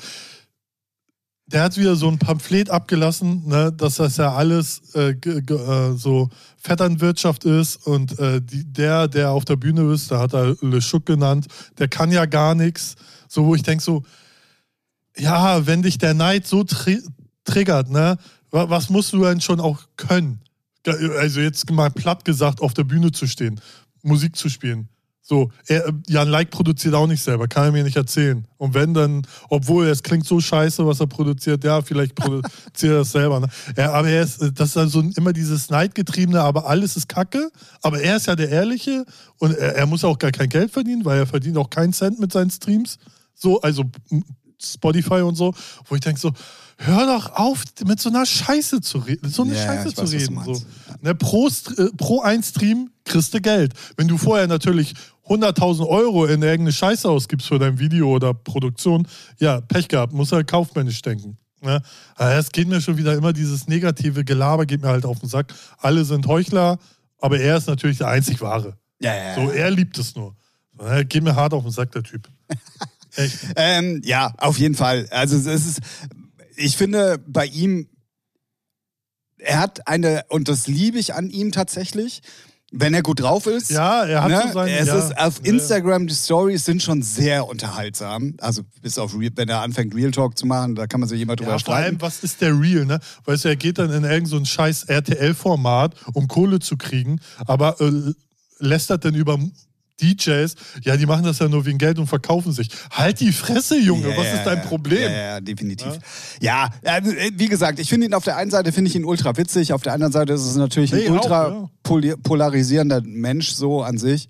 der 1.46 1.64
hat 1.64 1.76
wieder 1.76 1.96
so 1.96 2.08
ein 2.08 2.18
Pamphlet 2.18 2.70
abgelassen, 2.70 3.46
ne, 3.46 3.72
dass 3.72 3.96
das 3.96 4.16
ja 4.16 4.32
alles 4.32 4.94
äh, 4.94 5.10
äh, 5.10 5.92
so 5.96 6.30
Vetternwirtschaft 6.56 7.44
ist 7.44 7.86
und 7.86 8.18
äh, 8.18 8.40
die, 8.40 8.64
der, 8.64 9.08
der 9.08 9.30
auf 9.30 9.44
der 9.44 9.56
Bühne 9.56 9.92
ist, 9.92 10.10
da 10.10 10.20
hat 10.20 10.34
er 10.34 10.56
Le 10.62 10.80
Schuck 10.80 11.06
genannt, 11.06 11.46
der 11.78 11.88
kann 11.88 12.10
ja 12.12 12.26
gar 12.26 12.54
nichts. 12.54 12.94
So, 13.28 13.44
wo 13.46 13.54
ich 13.54 13.62
denke 13.62 13.82
so, 13.82 14.02
ja, 15.16 15.66
wenn 15.66 15.82
dich 15.82 15.98
der 15.98 16.14
Neid 16.14 16.46
so 16.46 16.64
tri 16.64 17.02
triggert, 17.44 17.90
ne, 17.90 18.16
wa- 18.50 18.70
was 18.70 18.88
musst 18.88 19.12
du 19.12 19.22
denn 19.24 19.40
schon 19.40 19.60
auch 19.60 19.80
können? 19.96 20.40
Also 20.86 21.40
jetzt 21.40 21.70
mal 21.70 21.90
platt 21.90 22.24
gesagt, 22.24 22.60
auf 22.60 22.72
der 22.74 22.84
Bühne 22.84 23.12
zu 23.12 23.26
stehen, 23.26 23.60
Musik 24.02 24.36
zu 24.36 24.48
spielen. 24.48 24.88
So, 25.24 25.52
er, 25.68 25.92
Jan 26.08 26.28
Like 26.28 26.50
produziert 26.50 26.94
auch 26.94 27.06
nicht 27.06 27.22
selber, 27.22 27.46
kann 27.46 27.66
er 27.66 27.72
mir 27.72 27.84
nicht 27.84 27.96
erzählen. 27.96 28.44
Und 28.56 28.74
wenn 28.74 28.92
dann, 28.92 29.24
obwohl 29.48 29.86
es 29.86 30.02
klingt 30.02 30.26
so 30.26 30.40
scheiße, 30.40 30.84
was 30.84 30.98
er 30.98 31.06
produziert, 31.06 31.62
ja, 31.62 31.80
vielleicht 31.80 32.16
produziert 32.16 32.92
er 32.92 33.00
es 33.02 33.12
selber. 33.12 33.38
Ne? 33.38 33.46
Er, 33.76 33.94
aber 33.94 34.08
er 34.08 34.24
ist, 34.24 34.40
das 34.54 34.70
ist 34.70 34.76
also 34.76 35.00
immer 35.16 35.32
dieses 35.32 35.70
Neidgetriebene, 35.70 36.40
aber 36.40 36.66
alles 36.66 36.96
ist 36.96 37.08
Kacke. 37.08 37.50
Aber 37.82 38.00
er 38.00 38.16
ist 38.16 38.26
ja 38.26 38.34
der 38.34 38.48
Ehrliche 38.48 39.06
und 39.38 39.56
er, 39.56 39.76
er 39.76 39.86
muss 39.86 40.02
auch 40.02 40.18
gar 40.18 40.32
kein 40.32 40.48
Geld 40.48 40.72
verdienen, 40.72 41.04
weil 41.04 41.20
er 41.20 41.26
verdient 41.26 41.56
auch 41.56 41.70
keinen 41.70 41.92
Cent 41.92 42.18
mit 42.18 42.32
seinen 42.32 42.50
Streams. 42.50 42.98
So, 43.34 43.60
also 43.60 43.84
Spotify 44.60 45.22
und 45.22 45.36
so, 45.36 45.54
wo 45.86 45.94
ich 45.94 46.00
denke 46.00 46.20
so, 46.20 46.32
hör 46.78 47.06
doch 47.06 47.34
auf, 47.36 47.64
mit 47.86 48.00
so 48.00 48.08
einer 48.08 48.26
Scheiße 48.26 48.80
zu 48.80 48.98
reden, 48.98 49.28
so 49.30 49.42
eine 49.42 49.54
ja, 49.54 49.64
Scheiße 49.64 49.94
zu 49.94 50.02
weiß, 50.02 50.10
du 50.10 50.16
reden. 50.16 50.42
So. 50.44 50.62
Ne, 51.00 51.14
pro, 51.14 51.48
äh, 51.48 51.90
pro 51.96 52.20
ein 52.22 52.42
Stream 52.42 52.90
kriegst 53.04 53.34
du 53.34 53.40
Geld. 53.40 53.74
Wenn 53.96 54.08
du 54.08 54.18
vorher 54.18 54.46
natürlich 54.46 54.94
100.000 55.28 55.86
Euro 55.86 56.24
in 56.24 56.42
irgendeine 56.42 56.72
Scheiße 56.72 57.08
ausgibst 57.08 57.48
für 57.48 57.58
dein 57.58 57.78
Video 57.78 58.10
oder 58.10 58.34
Produktion, 58.34 59.06
ja, 59.38 59.60
Pech 59.60 59.88
gehabt, 59.88 60.12
muss 60.12 60.32
er 60.32 60.44
kaufmännisch 60.44 61.00
denken. 61.02 61.38
Ne? 61.60 61.80
Es 62.18 62.50
geht 62.50 62.68
mir 62.68 62.80
schon 62.80 62.96
wieder 62.96 63.14
immer 63.14 63.32
dieses 63.32 63.68
negative 63.68 64.24
Gelaber, 64.24 64.66
geht 64.66 64.82
mir 64.82 64.88
halt 64.88 65.04
auf 65.04 65.20
den 65.20 65.28
Sack. 65.28 65.54
Alle 65.78 66.04
sind 66.04 66.26
Heuchler, 66.26 66.78
aber 67.18 67.38
er 67.38 67.56
ist 67.56 67.68
natürlich 67.68 67.98
der 67.98 68.08
einzig 68.08 68.40
Wahre. 68.40 68.76
Ja, 69.00 69.14
ja. 69.14 69.34
So, 69.34 69.50
er 69.50 69.70
liebt 69.70 69.96
es 69.98 70.14
nur. 70.16 70.34
Ne, 70.72 71.04
Geht 71.04 71.22
mir 71.22 71.36
hart 71.36 71.54
auf 71.54 71.62
den 71.62 71.72
Sack, 71.72 71.92
der 71.92 72.02
Typ. 72.02 72.28
Echt. 73.16 73.38
Ähm, 73.56 74.00
ja, 74.04 74.34
auf 74.38 74.58
jeden 74.58 74.74
Fall. 74.74 75.06
Also 75.10 75.36
es 75.36 75.46
ist, 75.46 75.80
ich 76.56 76.76
finde 76.76 77.18
bei 77.26 77.46
ihm, 77.46 77.88
er 79.38 79.60
hat 79.60 79.86
eine, 79.86 80.24
und 80.28 80.48
das 80.48 80.66
liebe 80.66 80.98
ich 80.98 81.14
an 81.14 81.30
ihm 81.30 81.52
tatsächlich, 81.52 82.22
wenn 82.72 82.94
er 82.94 83.02
gut 83.02 83.20
drauf 83.20 83.46
ist. 83.46 83.70
Ja, 83.70 84.04
er 84.04 84.22
hat 84.22 84.30
ne? 84.30 84.42
so 84.46 84.52
seine. 84.54 84.78
es 84.78 84.88
ja, 84.88 84.98
ist 84.98 85.18
auf. 85.18 85.44
Instagram, 85.44 86.06
die 86.06 86.14
Stories 86.14 86.64
sind 86.64 86.82
schon 86.82 87.02
sehr 87.02 87.46
unterhaltsam. 87.46 88.34
Also 88.40 88.62
bis 88.80 88.98
auf, 88.98 89.16
Real, 89.16 89.30
wenn 89.36 89.48
er 89.48 89.60
anfängt, 89.60 89.94
Real 89.94 90.10
Talk 90.10 90.38
zu 90.38 90.46
machen, 90.46 90.74
da 90.74 90.86
kann 90.86 91.00
man 91.00 91.08
sich 91.08 91.20
immer 91.20 91.36
drüber 91.36 91.50
Ja, 91.52 91.56
vor 91.56 91.60
streiten. 91.60 91.84
allem, 91.84 92.00
was 92.00 92.24
ist 92.24 92.40
der 92.40 92.58
Real, 92.58 92.86
ne? 92.86 92.98
Weißt 93.26 93.44
du, 93.44 93.48
er 93.48 93.56
geht 93.56 93.78
dann 93.78 93.90
in 93.90 94.04
irgendein 94.04 94.26
so 94.26 94.36
ein 94.36 94.46
scheiß 94.46 94.84
RTL-Format, 94.84 95.94
um 96.14 96.26
Kohle 96.28 96.60
zu 96.60 96.76
kriegen, 96.76 97.20
aber 97.46 97.80
äh, 97.80 98.12
lästert 98.58 99.04
dann 99.04 99.14
über 99.14 99.38
DJs, 100.02 100.54
ja, 100.82 100.96
die 100.96 101.06
machen 101.06 101.24
das 101.24 101.38
ja 101.38 101.48
nur 101.48 101.64
wegen 101.64 101.78
Geld 101.78 101.98
und 101.98 102.06
verkaufen 102.08 102.52
sich. 102.52 102.68
Halt 102.90 103.20
die 103.20 103.30
Fresse, 103.32 103.78
Junge, 103.78 104.10
Ja, 104.10 104.16
was 104.16 104.26
ja, 104.26 104.34
ist 104.34 104.44
dein. 104.44 104.62
Problem? 104.62 105.02
Ja, 105.02 105.10
ja, 105.10 105.40
definitiv. 105.40 105.98
Ja, 106.40 106.68
also, 106.84 107.10
äh, 107.12 107.30
wie 107.36 107.48
gesagt, 107.48 107.78
ich 107.78 107.88
finde 107.88 108.06
ihn 108.06 108.14
auf 108.14 108.24
der 108.24 108.36
einen 108.36 108.50
Seite 108.50 108.72
finde 108.72 108.88
ich 108.90 108.96
ihn 108.96 109.04
ultra 109.04 109.36
witzig, 109.36 109.72
auf 109.72 109.82
der 109.82 109.92
anderen 109.92 110.12
Seite 110.12 110.32
ist 110.32 110.42
es 110.46 110.56
natürlich 110.56 110.92
ein 110.92 111.00
Nee, 111.00 111.08
auch, 111.10 111.14
ultra 111.14 111.70
poli- 111.84 112.16
polarisierender 112.16 113.02
Mensch 113.04 113.52
so 113.52 113.82
an 113.82 113.98
sich. 113.98 114.28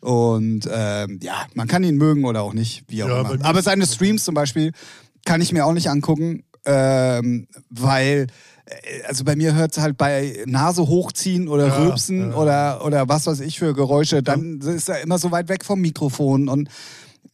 Und 0.00 0.68
ähm, 0.72 1.20
ja, 1.22 1.46
man 1.54 1.68
kann 1.68 1.84
ihn 1.84 1.96
mögen 1.96 2.24
oder 2.24 2.42
auch 2.42 2.54
nicht, 2.54 2.84
wie 2.88 3.02
auch 3.04 3.08
immer. 3.32 3.44
Aber 3.44 3.62
seine 3.62 3.86
Streams 3.86 4.24
zum 4.24 4.34
Beispiel 4.34 4.72
kann 5.24 5.40
ich 5.40 5.52
mir 5.52 5.64
auch 5.64 5.72
nicht 5.72 5.88
angucken, 5.88 6.42
ähm, 6.64 7.46
weil 7.70 8.26
also 9.08 9.24
bei 9.24 9.34
mir 9.36 9.54
hört 9.54 9.72
es 9.76 9.82
halt 9.82 9.96
bei 9.96 10.36
Nase 10.46 10.82
hochziehen 10.86 11.48
oder 11.48 11.66
Ja, 11.68 11.76
rülpsen 11.78 12.30
ja. 12.30 12.36
oder, 12.36 12.84
oder 12.84 13.08
was 13.08 13.26
weiß 13.26 13.40
ich 13.40 13.58
für 13.58 13.74
Geräusche, 13.74 14.22
dann 14.22 14.60
ist 14.60 14.88
er 14.88 15.00
immer 15.00 15.18
so 15.18 15.30
weit 15.30 15.48
weg 15.48 15.64
vom 15.64 15.80
Mikrofon 15.80 16.48
und 16.48 16.68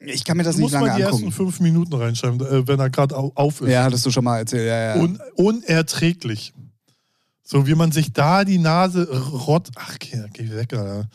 ich 0.01 0.25
kann 0.25 0.37
mir 0.37 0.43
das 0.45 0.55
Du 0.57 0.63
nicht 0.63 0.67
musst 0.67 0.75
lange 0.75 0.87
mal 0.89 0.97
die 0.97 1.05
angucken. 1.05 1.25
ersten 1.25 1.37
fünf 1.37 1.61
Minuten 1.61 1.95
reinschreiben, 1.95 2.41
äh, 2.41 2.67
wenn 2.69 2.79
er 2.81 2.89
gerade 2.89 3.17
au- 3.17 3.33
auf 3.35 3.61
ist. 3.61 3.69
Ja, 3.69 3.83
hattest 3.85 4.07
du 4.07 4.11
schon 4.11 4.25
mal 4.25 4.39
erzählt. 4.39 4.67
Ja, 4.69 4.95
ja. 4.97 5.03
Un 5.03 5.19
unerträglich. 5.35 6.53
So 7.43 7.67
wie 7.67 7.75
man 7.75 7.93
sich 7.93 8.13
da 8.13 8.45
die 8.45 8.59
Nase 8.59 9.09
rott. 9.33 9.69
Ach, 9.75 9.97
geh, 9.99 10.19
geh 10.33 10.51
weg, 10.51 10.73
Alter. 10.73 11.09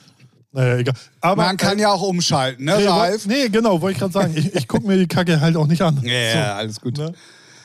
Naja, 0.51 0.77
egal. 0.77 0.93
Aber, 1.21 1.43
Man 1.45 1.57
kann 1.57 1.79
ja 1.79 1.91
auch 1.91 2.01
umschalten, 2.03 2.65
ne, 2.65 2.75
nee, 2.77 2.85
Ralf? 2.87 3.25
nee, 3.25 3.49
genau, 3.49 3.81
wollte 3.81 3.93
ich 3.93 3.99
gerade 3.99 4.13
sagen. 4.13 4.33
Ich, 4.35 4.53
ich 4.53 4.67
gucke 4.67 4.85
mir 4.85 4.97
die 4.97 5.07
Kacke 5.07 5.39
halt 5.41 5.55
auch 5.55 5.65
nicht 5.67 5.81
an. 5.81 5.99
Ja, 6.03 6.11
ja, 6.13 6.55
alles 6.55 6.79
gut. 6.81 6.97
So, 6.97 7.11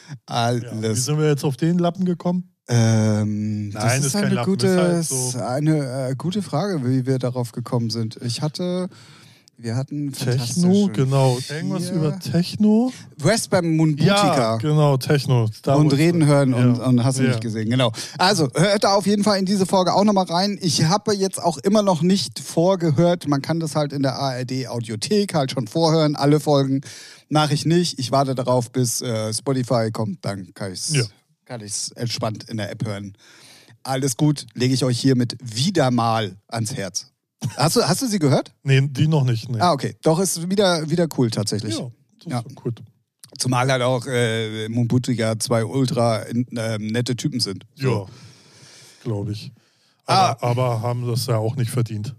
ne? 0.08 0.16
ja, 0.28 0.60
wie 0.62 0.66
Alles. 0.86 1.04
sind 1.04 1.18
wir 1.18 1.28
jetzt 1.28 1.44
auf 1.44 1.56
den 1.56 1.78
Lappen 1.78 2.04
gekommen? 2.04 2.50
Ähm, 2.68 3.70
das 3.72 3.82
Nein, 3.84 4.00
ist 4.00 4.06
ist 4.08 4.16
eine, 4.16 4.34
Lappen, 4.34 4.50
gute, 4.50 4.66
ist 4.66 4.76
halt 4.78 5.04
so- 5.32 5.38
eine 5.40 6.08
äh, 6.10 6.14
gute 6.16 6.42
Frage, 6.42 6.84
wie 6.84 7.06
wir 7.06 7.18
darauf 7.18 7.52
gekommen 7.52 7.88
sind. 7.88 8.18
Ich 8.22 8.42
hatte, 8.42 8.88
wir 9.56 9.74
hatten 9.74 10.12
Techno, 10.12 10.90
genau. 10.92 11.38
Irgendwas 11.48 11.84
Vier- 11.88 11.94
über 11.96 12.18
Techno? 12.18 12.92
West 13.16 13.48
beim 13.48 13.64
Ja, 13.64 13.70
Munbutika. 13.70 14.56
genau, 14.58 14.96
Techno. 14.98 15.48
Da 15.62 15.76
und 15.76 15.92
reden 15.94 16.26
hören 16.26 16.52
und, 16.52 16.76
Ja. 16.76 16.84
und 16.84 17.04
hast 17.04 17.18
du 17.18 17.22
Ja. 17.22 17.30
nicht 17.30 17.40
gesehen, 17.40 17.70
genau. 17.70 17.90
Also, 18.18 18.48
hört 18.54 18.84
da 18.84 18.94
auf 18.94 19.06
jeden 19.06 19.24
Fall 19.24 19.38
in 19.38 19.46
diese 19.46 19.64
Folge 19.64 19.94
auch 19.94 20.04
nochmal 20.04 20.26
rein. 20.26 20.58
Ich 20.60 20.84
habe 20.84 21.14
jetzt 21.14 21.42
auch 21.42 21.56
immer 21.58 21.80
noch 21.82 22.02
nicht 22.02 22.38
vorgehört. 22.38 23.26
Man 23.28 23.40
kann 23.40 23.60
das 23.60 23.74
halt 23.76 23.94
in 23.94 24.02
der 24.02 24.16
ARD 24.16 24.68
Audiothek 24.68 25.32
halt 25.34 25.52
schon 25.52 25.66
vorhören. 25.66 26.16
Alle 26.16 26.38
Folgen 26.38 26.82
mache 27.28 27.54
ich 27.54 27.64
nicht. 27.66 27.98
Ich 27.98 28.10
warte 28.10 28.34
darauf, 28.34 28.70
bis 28.72 29.00
äh, 29.02 29.32
Spotify 29.32 29.90
kommt. 29.92 30.24
Dann 30.24 30.52
kann 30.54 30.72
ich 30.72 30.80
es 30.80 30.94
Ja. 30.94 31.04
kann 31.44 31.60
entspannt 31.96 32.44
in 32.48 32.56
der 32.58 32.70
App 32.70 32.84
hören. 32.86 33.14
Alles 33.82 34.16
gut, 34.16 34.46
lege 34.54 34.74
ich 34.74 34.84
euch 34.84 35.00
hiermit 35.00 35.36
wieder 35.42 35.90
mal 35.90 36.36
ans 36.48 36.74
Herz. 36.74 37.12
Hast 37.56 37.76
du, 37.76 37.82
hast 37.88 38.02
du 38.02 38.06
sie 38.08 38.18
gehört? 38.18 38.52
Nee, 38.64 38.80
die 38.88 39.06
noch 39.06 39.24
nicht. 39.24 39.48
Nee. 39.48 39.60
Ah, 39.60 39.72
okay. 39.72 39.96
Doch, 40.02 40.18
ist 40.18 40.50
wieder, 40.50 40.90
wieder 40.90 41.06
cool 41.16 41.30
tatsächlich. 41.30 41.78
ja, 41.78 41.90
das 42.24 42.32
Ja. 42.32 42.42
gut. 42.54 42.82
Zumal 43.38 43.70
halt 43.70 43.82
auch 43.82 44.04
äh, 44.06 44.68
Mumbutika 44.68 45.38
zwei 45.38 45.64
ultra 45.64 46.26
ähm, 46.26 46.46
nette 46.88 47.14
Typen 47.14 47.38
sind. 47.40 47.64
Ja, 47.76 48.06
glaube 49.04 49.32
ich. 49.32 49.52
Ah. 50.06 50.30
Aber, 50.30 50.42
aber 50.42 50.82
haben 50.82 51.06
das 51.06 51.26
ja 51.26 51.36
auch 51.36 51.54
nicht 51.54 51.70
verdient. 51.70 52.16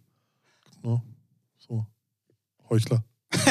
Ne? 0.83 1.01
So, 1.57 1.85
Heuchler. 2.69 3.03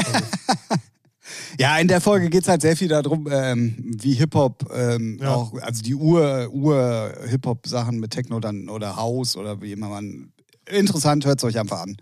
Ja, 1.58 1.78
in 1.78 1.88
der 1.88 2.00
Folge 2.00 2.30
geht 2.30 2.42
es 2.42 2.49
halt 2.49 2.62
sehr 2.62 2.76
viel 2.76 2.88
darum, 2.88 3.28
ähm, 3.30 3.75
wie 4.00 4.14
Hip-Hop 4.14 4.70
ähm, 4.75 5.18
Ja. 5.20 5.35
auch, 5.35 5.52
also 5.61 5.82
die 5.82 5.94
Ur- 5.94 6.49
Ur-Hip-Hop-Sachen 6.52 7.99
mit 7.99 8.11
Techno 8.12 8.40
dann 8.40 8.68
oder 8.68 8.97
House 8.97 9.37
oder 9.37 9.61
wie 9.61 9.72
immer 9.72 9.88
man. 9.88 10.33
Interessant, 10.70 11.24
hört 11.24 11.38
es 11.38 11.44
euch 11.44 11.59
einfach 11.59 11.81
an. 11.81 11.96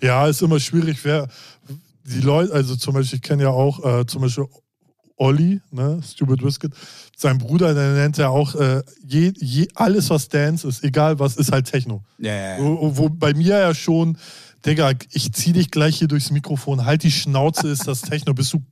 Ja, 0.00 0.26
ist 0.26 0.40
immer 0.42 0.58
schwierig, 0.60 1.04
wer 1.04 1.28
die 2.04 2.20
Leute, 2.20 2.52
also 2.54 2.74
zum 2.76 2.94
Beispiel, 2.94 3.16
ich 3.16 3.22
kenne 3.22 3.42
ja 3.42 3.50
auch 3.50 3.84
äh, 3.84 4.06
zum 4.06 4.22
Beispiel 4.22 4.46
Olli, 5.16 5.60
ne, 5.72 6.00
Stupid 6.06 6.40
Biscuit, 6.42 6.72
sein 7.16 7.36
Bruder, 7.38 7.74
der 7.74 7.92
nennt 7.94 8.16
ja 8.18 8.28
auch 8.28 8.54
äh, 8.54 8.82
je, 9.04 9.32
je, 9.36 9.68
alles, 9.74 10.08
was 10.10 10.28
Dance 10.28 10.66
ist, 10.66 10.84
egal 10.84 11.18
was, 11.18 11.36
ist 11.36 11.50
halt 11.52 11.66
Techno. 11.70 12.02
Ja, 12.18 12.32
ja, 12.32 12.58
ja. 12.58 12.64
Wo, 12.64 12.96
wo 12.96 13.08
bei 13.10 13.34
mir 13.34 13.58
ja 13.58 13.74
schon, 13.74 14.16
Digga, 14.64 14.92
ich 15.10 15.32
zieh 15.32 15.52
dich 15.52 15.70
gleich 15.70 15.98
hier 15.98 16.08
durchs 16.08 16.30
Mikrofon, 16.30 16.84
halt 16.84 17.02
die 17.02 17.10
Schnauze, 17.10 17.68
ist 17.68 17.86
das 17.86 18.02
Techno, 18.02 18.34
bist 18.34 18.52
du. 18.52 18.62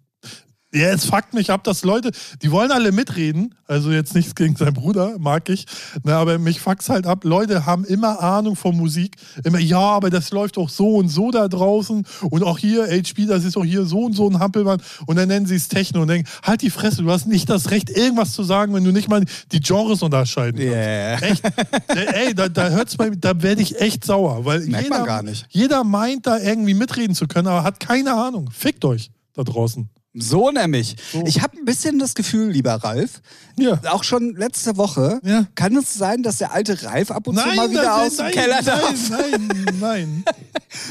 Ja, 0.74 0.88
es 0.88 1.04
fuckt 1.04 1.32
mich 1.32 1.50
ab, 1.50 1.62
dass 1.62 1.84
Leute, 1.84 2.10
die 2.42 2.50
wollen 2.50 2.72
alle 2.72 2.90
mitreden, 2.90 3.54
also 3.66 3.92
jetzt 3.92 4.16
nichts 4.16 4.34
gegen 4.34 4.56
seinen 4.56 4.74
Bruder, 4.74 5.14
mag 5.18 5.48
ich, 5.48 5.64
ne, 6.02 6.14
aber 6.14 6.38
mich 6.38 6.60
fuckt's 6.60 6.88
halt 6.88 7.06
ab. 7.06 7.24
Leute 7.24 7.66
haben 7.66 7.84
immer 7.84 8.20
Ahnung 8.20 8.56
von 8.56 8.76
Musik, 8.76 9.16
immer, 9.44 9.60
ja, 9.60 9.78
aber 9.78 10.10
das 10.10 10.32
läuft 10.32 10.58
auch 10.58 10.68
so 10.68 10.96
und 10.96 11.08
so 11.08 11.30
da 11.30 11.46
draußen 11.46 12.04
und 12.30 12.42
auch 12.42 12.58
hier, 12.58 12.88
HP, 12.88 13.26
das 13.26 13.44
ist 13.44 13.56
auch 13.56 13.64
hier 13.64 13.84
so 13.86 14.04
und 14.06 14.14
so 14.14 14.28
ein 14.28 14.40
Hampelmann 14.40 14.82
und 15.06 15.16
dann 15.16 15.28
nennen 15.28 15.46
sie 15.46 15.54
es 15.54 15.68
Techno 15.68 16.02
und 16.02 16.08
denken, 16.08 16.28
halt 16.42 16.62
die 16.62 16.70
Fresse, 16.70 17.02
du 17.02 17.10
hast 17.10 17.26
nicht 17.26 17.48
das 17.48 17.70
Recht, 17.70 17.88
irgendwas 17.88 18.32
zu 18.32 18.42
sagen, 18.42 18.74
wenn 18.74 18.82
du 18.82 18.90
nicht 18.90 19.08
mal 19.08 19.24
die 19.52 19.60
Genres 19.60 20.02
unterscheiden 20.02 20.58
kannst. 20.58 20.74
Yeah. 20.74 21.22
Echt? 21.22 21.42
Ey, 21.88 22.34
da, 22.34 22.48
da 22.48 22.70
hört's 22.70 22.96
bei 22.96 23.10
mir, 23.10 23.16
da 23.16 23.40
werde 23.40 23.62
ich 23.62 23.80
echt 23.80 24.04
sauer, 24.04 24.44
weil 24.44 24.60
Merkt 24.66 24.84
jeder, 24.86 24.98
man 24.98 25.06
gar 25.06 25.22
nicht. 25.22 25.46
jeder 25.48 25.84
meint 25.84 26.26
da 26.26 26.38
irgendwie 26.38 26.74
mitreden 26.74 27.14
zu 27.14 27.28
können, 27.28 27.46
aber 27.46 27.62
hat 27.62 27.78
keine 27.78 28.14
Ahnung. 28.14 28.50
Fickt 28.50 28.84
euch 28.84 29.10
da 29.32 29.44
draußen. 29.44 29.88
So 30.18 30.50
nämlich. 30.50 30.96
So. 31.12 31.22
Ich 31.26 31.42
habe 31.42 31.56
ein 31.58 31.64
bisschen 31.64 31.98
das 31.98 32.14
Gefühl, 32.14 32.50
lieber 32.50 32.74
Ralf, 32.74 33.20
Ja. 33.58 33.78
auch 33.90 34.02
schon 34.02 34.34
letzte 34.36 34.76
Woche, 34.78 35.20
Ja. 35.22 35.46
kann 35.54 35.76
es 35.76 35.92
sein, 35.94 36.22
dass 36.22 36.38
der 36.38 36.52
alte 36.52 36.82
Ralf 36.84 37.10
ab 37.10 37.26
und 37.26 37.38
zu 37.38 37.46
mal 37.54 37.70
wieder 37.70 37.96
aus 38.02 38.16
dem 38.16 38.24
nein, 38.26 38.32
Keller 38.34 38.56
nein, 38.56 38.64
darf? 38.64 39.10
nein, 39.10 39.76
nein. 39.80 40.24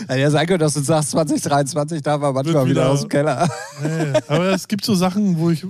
Ja, 0.09 0.15
ja, 0.15 0.31
sein 0.31 0.47
könnte, 0.47 0.63
dass 0.65 0.73
du 0.73 0.81
sagst, 0.81 1.11
2023 1.11 2.01
darf 2.01 2.19
er 2.21 2.33
manchmal 2.33 2.65
wieder, 2.65 2.81
wieder- 2.83 2.89
aus 2.89 3.01
dem 3.01 3.09
Keller. 3.09 3.47
nee. 3.83 4.13
Aber 4.27 4.45
es 4.49 4.67
gibt 4.67 4.83
so 4.83 4.95
Sachen, 4.95 5.37
wo 5.37 5.51
ich, 5.51 5.63
äh, 5.63 5.67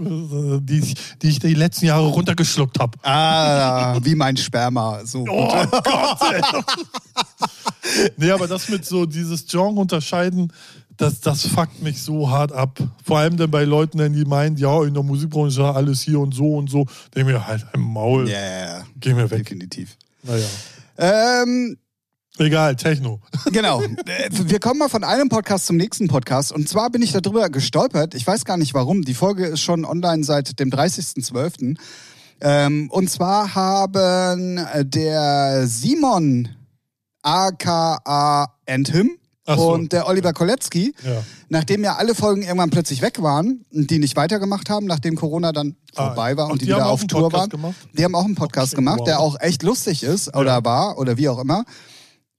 die, 0.61 0.79
ich- 0.79 0.95
die 1.21 1.27
ich 1.29 1.39
die 1.39 1.53
letzten 1.53 1.85
Jahre 1.87 2.07
runtergeschluckt 2.07 2.79
habe. 2.79 2.97
Ah, 3.03 3.97
wie 4.03 4.15
mein 4.15 4.37
Sperma. 4.37 5.01
So. 5.05 5.25
Oh 5.27 5.47
Gott! 5.47 6.21
Ey. 6.31 6.41
nee, 8.17 8.31
aber 8.31 8.47
das 8.47 8.69
mit 8.69 8.85
so 8.85 9.05
dieses 9.05 9.45
Genre 9.47 9.79
unterscheiden, 9.79 10.51
das, 10.97 11.19
das 11.21 11.47
fuckt 11.47 11.81
mich 11.81 12.01
so 12.01 12.29
hart 12.29 12.51
ab. 12.51 12.79
Vor 13.03 13.19
allem 13.19 13.38
dann 13.38 13.51
bei 13.51 13.63
Leuten, 13.63 14.13
die 14.13 14.25
meinen, 14.25 14.58
ja, 14.58 14.84
in 14.84 14.93
der 14.93 15.03
Musikbranche 15.03 15.62
ist 15.62 15.75
alles 15.75 16.01
hier 16.01 16.19
und 16.19 16.34
so 16.34 16.55
und 16.55 16.69
so. 16.69 16.86
Denke 17.13 17.34
mir 17.34 17.47
halt 17.47 17.65
im 17.73 17.81
Maul. 17.81 18.29
Ja, 18.29 18.39
ja, 18.39 18.65
ja. 18.77 18.84
Geh 18.99 19.13
mir 19.13 19.29
weg. 19.29 19.43
Definitiv. 19.43 19.97
Naja. 20.23 20.45
Ähm, 20.97 21.77
Egal, 22.38 22.75
Techno. 22.75 23.21
Genau. 23.51 23.81
Äh, 23.81 24.29
Wir 24.31 24.60
kommen 24.60 24.79
mal 24.79 24.89
von 24.89 25.03
einem 25.03 25.29
Podcast 25.29 25.67
zum 25.67 25.77
nächsten 25.77 26.08
Podcast. 26.08 26.51
Und 26.51 26.67
zwar 26.67 26.89
bin 26.89 27.01
ich 27.01 27.13
darüber 27.13 27.49
gestolpert. 27.49 28.13
Ich 28.13 28.27
weiß 28.27 28.43
gar 28.45 28.58
nicht 28.58 28.73
warum. 28.73 29.03
Die 29.03 29.13
Folge 29.13 29.45
ist 29.45 29.62
schon 29.62 29.86
online 29.86 30.23
seit 30.23 30.60
dem 30.60 30.69
30.12. 30.69 31.77
Ähm, 32.41 32.89
und 32.91 33.10
zwar 33.10 33.55
haben 33.55 34.58
äh, 34.58 34.86
der 34.86 35.67
Simon 35.67 36.49
aka 37.21 37.99
Ach 38.03 38.47
so. 39.47 39.73
und 39.73 39.91
der 39.93 40.08
Oliver 40.08 40.34
Kolecki, 40.34 40.93
Ja. 41.03 41.23
nachdem 41.49 41.84
ja 41.84 41.95
alle 41.95 42.15
Folgen 42.15 42.41
irgendwann 42.41 42.69
plötzlich 42.71 43.01
weg 43.01 43.21
waren 43.21 43.63
und 43.71 43.89
die 43.91 43.99
nicht 43.99 44.15
weitergemacht 44.15 44.69
haben, 44.69 44.86
nachdem 44.88 45.15
Corona 45.15 45.51
dann 45.51 45.75
Ah, 45.95 46.08
vorbei 46.08 46.36
war 46.36 46.49
und, 46.49 46.62
die, 46.62 46.65
die 46.65 46.71
wieder 46.71 46.86
auch 46.88 46.91
auf 46.93 47.05
Tour 47.08 47.31
waren. 47.31 47.49
gemacht? 47.49 47.75
Die 47.93 48.03
haben 48.03 48.15
auch 48.15 48.25
einen 48.25 48.36
Podcast 48.36 48.73
Okay, 48.73 48.81
gemacht, 48.81 48.99
wow. 48.99 49.05
der 49.05 49.19
auch 49.19 49.39
echt 49.39 49.63
lustig 49.63 50.03
ist 50.03 50.36
oder 50.36 50.63
war 50.65 50.97
oder 50.97 51.17
wie 51.17 51.29
auch 51.29 51.39
immer. 51.39 51.63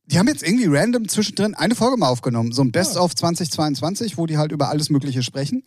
Die 0.06 0.18
haben 0.18 0.28
jetzt 0.28 0.42
irgendwie 0.46 0.66
random 0.68 1.08
zwischendrin 1.08 1.54
eine 1.54 1.74
Folge 1.74 1.96
mal 1.96 2.08
aufgenommen, 2.08 2.52
so 2.52 2.62
ein 2.62 2.70
Best 2.70 2.96
of 2.96 3.14
2022, 3.14 4.16
wo 4.18 4.26
die 4.26 4.38
halt 4.38 4.52
über 4.52 4.68
alles 4.68 4.90
Mögliche 4.90 5.22
sprechen. 5.22 5.64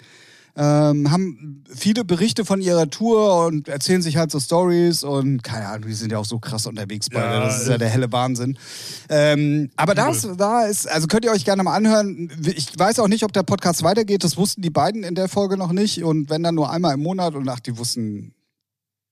Ähm, 0.55 1.11
haben 1.11 1.63
viele 1.73 2.03
Berichte 2.03 2.43
von 2.43 2.61
ihrer 2.61 2.89
Tour 2.89 3.45
und 3.45 3.67
erzählen 3.67 4.01
sich 4.01 4.17
halt 4.17 4.31
so 4.31 4.39
Stories 4.39 5.03
und 5.03 5.43
keine 5.43 5.67
Ahnung, 5.67 5.87
die 5.87 5.93
sind 5.93 6.11
ja 6.11 6.17
auch 6.17 6.25
so 6.25 6.39
krass 6.39 6.65
unterwegs 6.65 7.09
beide. 7.09 7.33
Ja, 7.33 7.45
das 7.45 7.61
ist 7.61 7.69
ja 7.69 7.77
der 7.77 7.89
helle 7.89 8.11
Wahnsinn. 8.11 8.57
Ähm, 9.09 9.69
aber 9.75 9.95
da 9.95 10.09
ist, 10.09 10.27
da 10.37 10.65
ist, 10.65 10.89
also 10.89 11.07
könnt 11.07 11.25
ihr 11.25 11.31
euch 11.31 11.45
gerne 11.45 11.63
mal 11.63 11.75
anhören. 11.75 12.31
Ich 12.43 12.77
weiß 12.77 12.99
auch 12.99 13.07
nicht, 13.07 13.23
ob 13.23 13.33
der 13.33 13.43
Podcast 13.43 13.83
weitergeht. 13.83 14.23
Das 14.23 14.37
wussten 14.37 14.61
die 14.61 14.69
beiden 14.69 15.03
in 15.03 15.15
der 15.15 15.29
Folge 15.29 15.57
noch 15.57 15.71
nicht. 15.71 16.03
Und 16.03 16.29
wenn 16.29 16.43
dann 16.43 16.55
nur 16.55 16.71
einmal 16.71 16.93
im 16.95 17.03
Monat 17.03 17.35
und 17.35 17.47
ach, 17.47 17.59
die 17.59 17.77
wussten, 17.77 18.33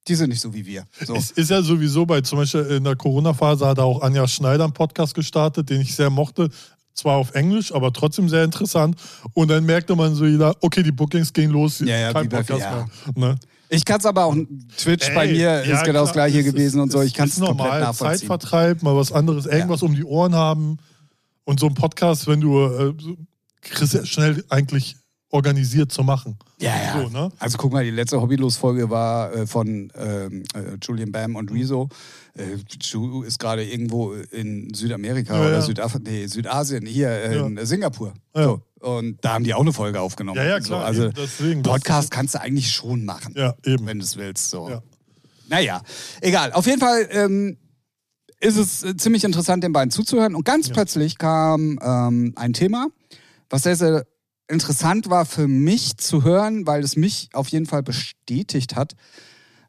die 0.08 0.15
sind 0.15 0.30
nicht 0.30 0.41
so 0.41 0.54
wie 0.54 0.65
wir. 0.65 0.86
So. 1.06 1.15
Es 1.15 1.32
ist 1.32 1.50
ja 1.50 1.62
sowieso 1.62 2.06
bei, 2.06 2.21
zum 2.21 2.39
Beispiel 2.39 2.62
in 2.62 2.84
der 2.84 2.95
Corona-Phase 2.95 3.65
hat 3.65 3.80
auch 3.80 4.02
Anja 4.02 4.28
Schneider 4.28 4.63
einen 4.63 4.73
Podcast 4.73 5.13
gestartet, 5.13 5.69
den 5.69 5.82
ich 5.82 5.95
sehr 5.95 6.10
mochte. 6.10 6.50
Zwar 6.98 7.18
auf 7.18 7.36
Englisch, 7.36 7.72
aber 7.74 7.94
trotzdem 7.94 8.28
sehr 8.28 8.44
interessant. 8.44 8.96
Und 9.34 9.50
dann 9.52 9.64
merkte 9.66 9.96
man 9.96 10.16
so 10.16 10.26
jeder, 10.26 10.56
okay, 10.62 10.82
die 10.82 10.92
Bookings 10.92 11.32
gehen 11.32 11.52
los, 11.52 11.78
Ja, 11.80 11.96
ja, 11.96 12.12
kein 12.12 12.28
bei- 12.28 12.38
Podcast 12.38 12.60
mehr. 13.16 13.30
Ne? 13.30 13.36
Ich 13.70 13.86
kann 13.86 14.00
es 14.00 14.06
aber 14.08 14.26
auch, 14.26 14.36
Twitch 14.78 15.14
bei 15.14 15.28
Ey, 15.28 15.34
mir 15.34 15.62
ist 15.62 15.68
ja, 15.68 15.84
genau 15.84 16.06
das 16.06 16.14
gleiche 16.14 16.40
es 16.40 16.46
gewesen 16.46 16.78
ist- 16.78 16.84
und 16.84 16.92
so. 16.92 17.02
Ich 17.04 17.14
kann 17.14 17.28
es 17.30 17.38
normal, 17.38 17.82
nachvollziehen. 17.82 18.20
Zeitvertreib, 18.22 18.82
mal 18.82 18.96
was 18.96 19.12
anderes, 19.12 19.46
irgendwas 19.46 19.84
um 19.84 19.94
die 19.94 20.06
Ohren 20.06 20.34
haben. 20.34 20.78
Und 21.44 21.60
so 21.60 21.68
ein 21.68 21.76
Podcast, 21.76 22.28
wenn 22.28 22.42
du, 22.42 22.60
äh, 22.66 22.94
kriegst 23.62 23.94
ja 23.94 24.04
schnell 24.06 24.44
eigentlich 24.50 24.96
organisiert 25.30 25.92
zu 25.92 26.04
machen. 26.04 26.38
Ja, 26.60 26.74
ja. 26.82 27.02
So, 27.02 27.10
ne? 27.10 27.30
Also 27.40 27.58
guck 27.58 27.74
mal, 27.74 27.84
die 27.84 27.92
letzte 27.92 28.22
Hobbylos-Folge 28.22 28.90
war 28.90 29.34
äh, 29.34 29.46
von 29.48 29.92
ähm, 29.96 30.44
äh, 30.54 30.78
Julian 30.82 31.12
Bam 31.12 31.36
und 31.36 31.52
Rezo. 31.52 31.90
Äh, 32.38 32.56
Ju 32.82 33.24
ist 33.24 33.38
gerade 33.40 33.66
irgendwo 33.66 34.13
in 34.13 34.74
Südamerika 34.74 35.34
Ja, 35.36 35.42
oder 35.42 35.52
ja. 35.56 35.62
Südaf 35.62 35.98
nee, 36.00 36.28
Südasien, 36.28 36.86
hier 36.86 37.10
äh, 37.10 37.38
in 37.40 37.66
Singapur. 37.66 38.13
Ja. 38.36 38.44
So. 38.44 38.62
Und 38.80 39.18
da 39.26 39.34
haben 39.34 39.44
die 39.44 39.54
auch 39.54 39.62
eine 39.62 39.74
Folge 39.74 40.00
aufgenommen. 40.00 40.38
Ja, 40.38 40.46
ja, 40.46 40.62
So, 40.62 40.68
klar. 40.68 40.86
also 40.86 41.06
eben 41.06 41.13
deswegen, 41.16 41.62
Podcast 41.63 42.12
kannst 42.12 42.36
du 42.36 42.42
eigentlich 42.42 42.72
schon 42.72 43.04
machen, 43.06 43.34
Ja, 43.36 43.54
eben. 43.66 43.86
wenn 43.86 44.00
du 44.00 44.06
es 44.06 44.16
willst. 44.18 44.50
So. 44.50 44.70
Ja. 44.70 44.82
Naja, 45.50 45.82
egal. 46.22 46.54
Auf 46.54 46.68
jeden 46.68 46.80
Fall 46.80 47.08
ähm, 47.12 47.58
ist 48.40 48.56
es 48.58 48.84
äh, 48.84 48.96
ziemlich 48.96 49.24
interessant, 49.24 49.63
den 49.63 49.74
beiden 49.74 49.92
zuzuhören. 49.92 50.36
Und 50.36 50.46
ganz 50.46 50.70
plötzlich 50.70 51.18
kam 51.18 51.80
ähm, 51.82 52.34
ein 52.36 52.54
Thema, 52.54 52.88
was 53.50 53.63
sehr, 53.63 53.76
sehr 53.76 54.06
interessant 54.48 55.10
war 55.10 55.26
für 55.26 55.48
mich 55.48 55.98
zu 55.98 56.24
hören, 56.24 56.66
weil 56.66 56.84
es 56.84 56.96
mich 56.96 57.30
auf 57.34 57.50
jeden 57.50 57.66
Fall 57.66 57.84
bestätigt 57.84 58.76
hat. 58.76 58.96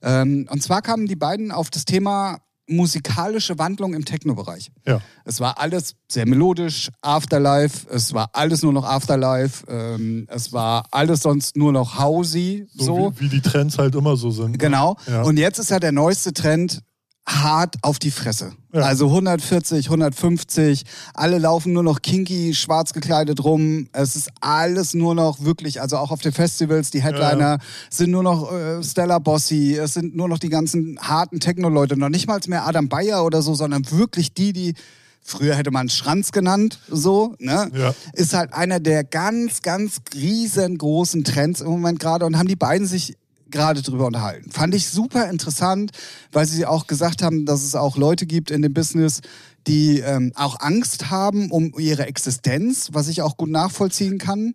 Ähm, 0.03 0.47
und 0.51 0.63
zwar 0.63 0.83
kamen 0.83 1.07
die 1.07 1.17
beiden 1.17 1.51
auf 1.51 1.71
das 1.71 1.85
Thema 1.85 2.39
musikalische 2.69 3.59
Wandlung 3.59 3.95
im 3.95 4.05
Techno-Bereich. 4.05 4.71
Ja. 4.87 5.01
Es 5.25 5.41
war 5.41 5.59
alles 5.59 5.95
sehr 6.07 6.27
melodisch, 6.27 6.91
Afterlife, 7.01 7.89
es 7.91 8.13
war 8.13 8.31
alles 8.35 8.63
nur 8.63 8.73
noch 8.73 8.85
Afterlife, 8.85 9.65
ähm, 9.69 10.27
es 10.29 10.53
war 10.53 10.87
alles 10.91 11.23
sonst 11.23 11.57
nur 11.57 11.73
noch 11.73 11.99
Housey, 11.99 12.67
So, 12.75 12.85
so. 12.85 13.13
Wie, 13.17 13.25
wie 13.25 13.29
die 13.29 13.41
Trends 13.41 13.79
halt 13.79 13.95
immer 13.95 14.17
so 14.17 14.31
sind. 14.31 14.59
Genau. 14.59 14.97
Ja. 15.07 15.23
Und 15.23 15.39
jetzt 15.39 15.59
ist 15.59 15.71
ja 15.71 15.81
der 15.81 15.93
neueste 15.93 16.33
Trend 16.33 16.83
hart 17.29 17.77
auf 17.83 17.99
die 17.99 18.11
Fresse. 18.11 18.53
Ja. 18.73 18.83
Also 18.83 19.07
140, 19.07 19.87
150, 19.87 20.85
alle 21.15 21.39
laufen 21.39 21.73
nur 21.73 21.83
noch 21.83 22.01
kinky, 22.01 22.55
schwarz 22.55 22.93
gekleidet 22.93 23.45
rum. 23.45 23.89
Es 23.93 24.17
ist 24.17 24.31
alles 24.41 24.95
nur 24.95 25.15
noch 25.15 25.45
wirklich, 25.45 25.81
also 25.81 25.99
auch 25.99 26.11
auf 26.11 26.21
den 26.21 26.33
Festivals, 26.33 26.91
die 26.91 27.03
Headliner 27.03 27.59
sind 27.91 28.11
nur 28.11 28.23
noch 28.23 28.53
äh, 28.53 28.83
Stella 28.83 29.19
Bossi, 29.19 29.77
es 29.77 29.95
sind 29.95 30.17
nur 30.17 30.29
noch 30.29 30.39
die 30.39 30.49
ganzen 30.49 30.99
harten 31.01 31.41
Techno-Leute, 31.41 31.99
noch 31.99 32.09
nicht 32.09 32.27
mal 32.27 32.41
mehr 32.47 32.67
Adam 32.67 32.89
Bayer 32.89 33.25
oder 33.25 33.43
so, 33.43 33.55
sondern 33.55 33.91
wirklich 33.91 34.33
die, 34.33 34.53
die 34.53 34.75
Früher 35.21 35.57
hätte 35.57 35.71
man 35.71 35.91
Schranz 35.91 36.33
genannt, 36.33 36.79
so, 36.89 37.35
ne? 37.39 37.71
Ja. 37.75 37.95
Ist 38.15 38.33
halt 38.33 38.55
einer 38.55 38.81
der 38.81 39.05
ganz, 39.05 39.61
ganz 39.61 39.99
riesengroßen 40.15 41.23
Trends 41.23 41.61
im 41.61 41.69
Moment 41.69 42.01
gerade 42.01 42.25
und 42.25 42.39
haben 42.39 42.49
die 42.49 42.57
beiden 42.57 42.87
sich 42.87 43.19
gerade 43.51 43.83
drüber 43.83 44.07
unterhalten. 44.07 44.51
Fand 44.51 44.75
ich 44.75 44.89
super 44.89 45.29
interessant, 45.31 45.93
weil 46.33 46.47
sie 46.47 46.67
auch 46.67 46.87
gesagt 46.87 47.23
haben, 47.23 47.47
dass 47.47 47.63
es 47.63 47.75
auch 47.75 47.97
Leute 47.97 48.27
gibt 48.27 48.51
in 48.51 48.63
dem 48.63 48.73
Business, 48.75 49.21
die 49.67 50.01
ähm, 50.01 50.33
auch 50.35 50.61
Angst 50.61 51.11
haben 51.11 51.51
um 51.51 51.75
ihre 51.79 52.07
Existenz, 52.07 52.89
was 52.93 53.09
ich 53.09 53.23
auch 53.23 53.37
gut 53.37 53.51
nachvollziehen 53.51 54.19
kann. 54.19 54.55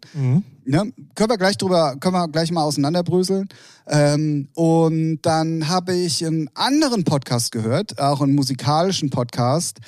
Ne? 0.65 0.93
Können 1.15 1.29
wir 1.29 1.37
gleich 1.37 1.57
drüber, 1.57 1.95
können 1.99 2.15
wir 2.15 2.27
gleich 2.27 2.51
mal 2.51 2.63
auseinanderbröseln. 2.63 3.47
Ähm, 3.87 4.47
und 4.55 5.19
dann 5.21 5.67
habe 5.67 5.93
ich 5.93 6.25
einen 6.25 6.49
anderen 6.55 7.03
Podcast 7.03 7.51
gehört, 7.51 7.99
auch 7.99 8.21
einen 8.21 8.33
musikalischen 8.33 9.09
Podcast. 9.09 9.79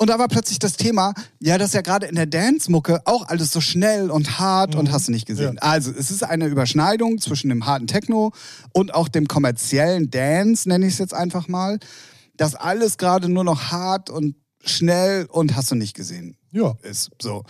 Und 0.00 0.10
da 0.10 0.18
war 0.20 0.28
plötzlich 0.28 0.60
das 0.60 0.76
Thema, 0.76 1.12
ja, 1.40 1.58
dass 1.58 1.72
ja 1.72 1.80
gerade 1.80 2.06
in 2.06 2.14
der 2.14 2.26
Dance-Mucke 2.26 3.02
auch 3.04 3.26
alles 3.28 3.50
so 3.50 3.60
schnell 3.60 4.10
und 4.12 4.38
hart 4.38 4.76
und 4.76 4.92
hast 4.92 5.08
du 5.08 5.12
nicht 5.12 5.26
gesehen. 5.26 5.56
Ja. 5.56 5.62
Also 5.62 5.90
es 5.90 6.12
ist 6.12 6.22
eine 6.22 6.46
Überschneidung 6.46 7.18
zwischen 7.18 7.48
dem 7.48 7.66
harten 7.66 7.88
Techno 7.88 8.32
und 8.72 8.94
auch 8.94 9.08
dem 9.08 9.26
kommerziellen 9.26 10.08
Dance, 10.10 10.68
nenne 10.68 10.86
ich 10.86 10.92
es 10.92 10.98
jetzt 11.00 11.14
einfach 11.14 11.48
mal. 11.48 11.78
Dass 12.36 12.54
alles 12.54 12.96
gerade 12.96 13.28
nur 13.28 13.42
noch 13.42 13.72
hart 13.72 14.08
und 14.08 14.36
schnell 14.64 15.26
und 15.30 15.56
hast 15.56 15.72
du 15.72 15.74
nicht 15.74 15.94
gesehen 15.96 16.36
Ja. 16.52 16.74
ist. 16.82 17.10
So. 17.20 17.42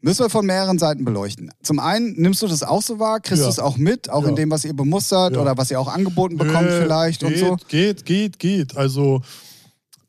Müssen 0.00 0.24
wir 0.24 0.30
von 0.30 0.46
mehreren 0.46 0.78
Seiten 0.80 1.04
beleuchten. 1.04 1.52
Zum 1.62 1.78
einen, 1.78 2.14
nimmst 2.20 2.42
du 2.42 2.48
das 2.48 2.64
auch 2.64 2.82
so 2.82 2.98
wahr? 2.98 3.20
Kriegst 3.20 3.40
Ja. 3.42 3.46
du 3.46 3.50
es 3.52 3.58
auch 3.60 3.76
mit? 3.76 4.10
Auch 4.10 4.24
Ja. 4.24 4.30
in 4.30 4.36
dem, 4.36 4.50
was 4.50 4.64
ihr 4.64 4.74
bemustert 4.74 5.34
Ja. 5.34 5.40
oder 5.40 5.56
was 5.56 5.70
ihr 5.70 5.78
auch 5.78 5.88
angeboten 5.88 6.36
bekommt 6.38 6.66
Nö, 6.68 6.80
vielleicht 6.82 7.20
geht, 7.20 7.28
und 7.28 7.38
so? 7.38 7.56
Geht, 7.68 8.04
geht, 8.04 8.38
geht. 8.40 8.76
Also, 8.76 9.22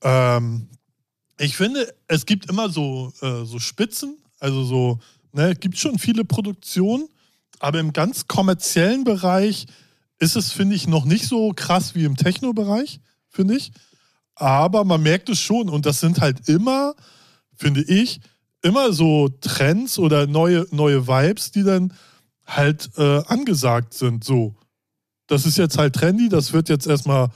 ähm, 0.03 0.68
ich 1.39 1.55
finde, 1.55 1.93
es 2.07 2.25
gibt 2.25 2.49
immer 2.49 2.69
so, 2.69 3.13
äh, 3.21 3.45
so 3.45 3.59
Spitzen, 3.59 4.17
also 4.39 4.63
so, 4.63 4.99
ne, 5.31 5.55
gibt 5.55 5.77
schon 5.77 5.97
viele 5.97 6.25
Produktionen, 6.25 7.07
aber 7.59 7.79
im 7.79 7.93
ganz 7.93 8.27
kommerziellen 8.27 9.05
Bereich 9.05 9.65
ist 10.19 10.35
es, 10.35 10.51
finde 10.51 10.75
ich, 10.75 10.87
noch 10.87 11.05
nicht 11.05 11.25
so 11.25 11.53
krass 11.55 11.95
wie 11.95 12.03
im 12.03 12.17
Techno-Bereich, 12.17 12.99
finde 13.29 13.55
ich. 13.55 13.71
Aber 14.35 14.83
man 14.83 15.01
merkt 15.01 15.29
es 15.29 15.39
schon 15.39 15.69
und 15.69 15.85
das 15.85 16.01
sind 16.01 16.19
halt 16.19 16.47
immer, 16.49 16.93
finde 17.55 17.83
ich, 17.83 18.19
immer 18.61 18.91
so 18.91 19.29
Trends 19.29 19.97
oder 19.97 20.27
neue, 20.27 20.67
neue 20.71 21.07
Vibes, 21.07 21.51
die 21.51 21.63
dann 21.63 21.93
halt 22.45 22.89
äh, 22.97 23.23
angesagt 23.27 23.93
sind. 23.93 24.25
So, 24.25 24.55
das 25.27 25.45
ist 25.45 25.57
jetzt 25.57 25.77
halt 25.77 25.95
trendy, 25.95 26.27
das 26.27 26.51
wird 26.51 26.67
jetzt 26.67 26.87
erstmal 26.87 27.29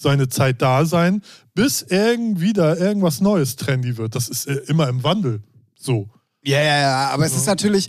seine 0.00 0.28
Zeit 0.28 0.62
da 0.62 0.84
sein, 0.86 1.22
bis 1.54 1.82
irgendwie 1.82 2.52
da 2.54 2.74
irgendwas 2.74 3.20
Neues 3.20 3.56
trendy 3.56 3.96
wird. 3.98 4.14
Das 4.14 4.28
ist 4.28 4.46
äh, 4.46 4.54
immer 4.66 4.88
im 4.88 5.02
Wandel. 5.04 5.42
So. 5.78 6.08
Ja, 6.42 6.60
ja, 6.60 6.80
ja. 6.80 7.10
Aber 7.10 7.26
es 7.26 7.32
Ja. 7.32 7.38
ist 7.38 7.46
natürlich, 7.46 7.88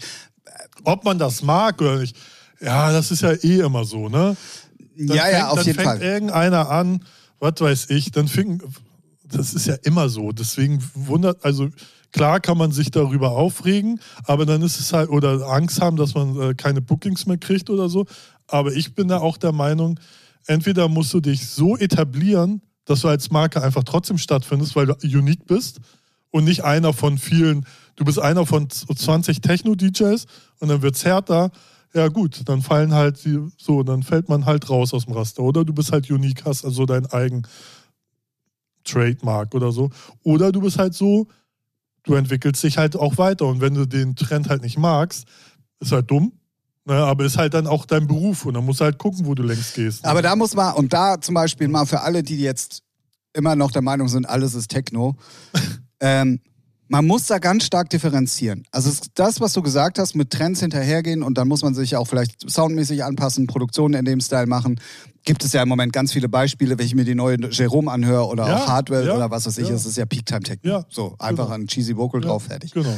Ob 0.83 1.05
man 1.05 1.19
das 1.19 1.41
mag 1.43 1.79
oder 1.81 1.99
nicht, 1.99 2.17
ja, 2.59 2.91
das 2.91 3.11
ist 3.11 3.21
ja 3.21 3.31
eh 3.31 3.59
immer 3.59 3.85
so, 3.85 4.09
ne? 4.09 4.35
Dann 4.97 5.15
ja, 5.15 5.29
ja, 5.29 5.37
fängt, 5.37 5.47
auf 5.49 5.55
dann 5.57 5.65
jeden 5.65 5.75
fängt 5.79 5.87
Fall. 5.89 6.01
irgendeiner 6.01 6.69
an, 6.69 7.05
was 7.39 7.53
weiß 7.59 7.89
ich, 7.91 8.11
dann 8.11 8.27
fing, 8.27 8.61
das 9.23 9.53
ist 9.53 9.67
ja 9.67 9.75
immer 9.83 10.09
so. 10.09 10.31
Deswegen 10.31 10.83
wundert, 10.93 11.45
also 11.45 11.69
klar 12.11 12.39
kann 12.39 12.57
man 12.57 12.71
sich 12.71 12.91
darüber 12.91 13.31
aufregen, 13.31 13.99
aber 14.25 14.45
dann 14.45 14.61
ist 14.63 14.79
es 14.79 14.91
halt, 14.91 15.09
oder 15.09 15.47
Angst 15.47 15.79
haben, 15.81 15.97
dass 15.97 16.13
man 16.13 16.39
äh, 16.41 16.53
keine 16.55 16.81
Bookings 16.81 17.25
mehr 17.25 17.37
kriegt 17.37 17.69
oder 17.69 17.87
so. 17.89 18.05
Aber 18.47 18.73
ich 18.73 18.93
bin 18.95 19.07
da 19.07 19.19
auch 19.19 19.37
der 19.37 19.53
Meinung, 19.53 19.99
entweder 20.47 20.87
musst 20.87 21.13
du 21.13 21.19
dich 21.19 21.47
so 21.47 21.77
etablieren, 21.77 22.61
dass 22.85 23.01
du 23.01 23.07
als 23.07 23.31
Marke 23.31 23.61
einfach 23.61 23.83
trotzdem 23.83 24.17
stattfindest, 24.17 24.75
weil 24.75 24.87
du 24.87 24.95
unique 25.03 25.45
bist 25.45 25.79
und 26.31 26.45
nicht 26.45 26.63
einer 26.63 26.93
von 26.93 27.17
vielen, 27.17 27.65
du 27.95 28.05
bist 28.05 28.19
einer 28.19 28.45
von 28.45 28.69
20 28.69 29.41
Techno-DJs 29.41 30.25
und 30.59 30.69
dann 30.69 30.81
wird's 30.81 31.05
härter. 31.05 31.51
Ja 31.93 32.07
gut, 32.07 32.41
dann 32.47 32.61
fallen 32.61 32.93
halt 32.93 33.23
die, 33.25 33.39
so, 33.57 33.83
dann 33.83 34.01
fällt 34.03 34.29
man 34.29 34.45
halt 34.45 34.69
raus 34.69 34.93
aus 34.93 35.05
dem 35.05 35.13
Raster. 35.13 35.43
Oder 35.43 35.65
du 35.65 35.73
bist 35.73 35.91
halt 35.91 36.09
unique, 36.09 36.45
hast 36.45 36.63
also 36.63 36.85
dein 36.85 37.05
eigen 37.07 37.43
Trademark 38.83 39.53
oder 39.53 39.71
so. 39.71 39.89
Oder 40.23 40.51
du 40.51 40.61
bist 40.61 40.79
halt 40.79 40.93
so, 40.93 41.27
du 42.03 42.15
entwickelst 42.15 42.63
dich 42.63 42.77
halt 42.77 42.95
auch 42.95 43.17
weiter. 43.17 43.45
Und 43.45 43.59
wenn 43.59 43.73
du 43.73 43.85
den 43.85 44.15
Trend 44.15 44.49
halt 44.49 44.61
nicht 44.61 44.77
magst, 44.77 45.27
ist 45.79 45.91
halt 45.91 46.09
dumm. 46.09 46.31
Ne, 46.91 46.97
aber 46.97 47.23
ist 47.23 47.37
halt 47.37 47.53
dann 47.53 47.67
auch 47.67 47.85
dein 47.85 48.05
Beruf 48.05 48.45
und 48.45 48.53
dann 48.53 48.65
musst 48.65 48.81
du 48.81 48.83
halt 48.83 48.97
gucken, 48.97 49.25
wo 49.25 49.33
du 49.33 49.43
längst 49.43 49.75
gehst. 49.75 50.03
Aber 50.03 50.21
da 50.21 50.35
muss 50.35 50.55
man, 50.55 50.73
und 50.75 50.91
da 50.91 51.21
zum 51.21 51.35
Beispiel 51.35 51.69
mal 51.69 51.85
für 51.85 52.01
alle, 52.01 52.21
die 52.21 52.37
jetzt 52.41 52.83
immer 53.31 53.55
noch 53.55 53.71
der 53.71 53.81
Meinung 53.81 54.09
sind, 54.09 54.27
alles 54.27 54.55
ist 54.55 54.67
Techno, 54.67 55.15
ähm, 56.01 56.41
man 56.89 57.07
muss 57.07 57.27
da 57.27 57.39
ganz 57.39 57.63
stark 57.63 57.89
differenzieren. 57.91 58.65
Also 58.71 58.91
das, 59.13 59.39
was 59.39 59.53
du 59.53 59.61
gesagt 59.61 59.99
hast, 59.99 60.15
mit 60.15 60.31
Trends 60.31 60.59
hinterhergehen 60.59 61.23
und 61.23 61.37
dann 61.37 61.47
muss 61.47 61.61
man 61.61 61.73
sich 61.73 61.95
auch 61.95 62.09
vielleicht 62.09 62.51
soundmäßig 62.51 63.05
anpassen, 63.05 63.47
Produktionen 63.47 63.93
in 63.93 64.03
dem 64.03 64.19
Style 64.19 64.47
machen. 64.47 64.77
Gibt 65.23 65.45
es 65.45 65.53
ja 65.53 65.63
im 65.63 65.69
Moment 65.69 65.93
ganz 65.93 66.11
viele 66.11 66.27
Beispiele, 66.27 66.77
wenn 66.77 66.85
ich 66.85 66.93
mir 66.93 67.05
die 67.05 67.15
neue 67.15 67.37
Jerome 67.51 67.89
anhöre 67.89 68.27
oder 68.27 68.49
Ja, 68.49 68.57
auch 68.57 68.67
Hardware 68.67 69.05
ja, 69.05 69.15
oder 69.15 69.31
was 69.31 69.45
weiß 69.45 69.59
ich, 69.59 69.69
ja. 69.69 69.75
es 69.75 69.85
ist 69.85 69.95
ja 69.95 70.05
Peak 70.05 70.25
Time 70.25 70.41
Techno. 70.41 70.69
Ja, 70.69 70.85
so, 70.89 71.15
einfach 71.19 71.45
genau. 71.45 71.55
ein 71.55 71.67
cheesy 71.67 71.95
Vocal 71.95 72.19
drauf, 72.19 72.43
fertig. 72.43 72.73
Genau. 72.73 72.97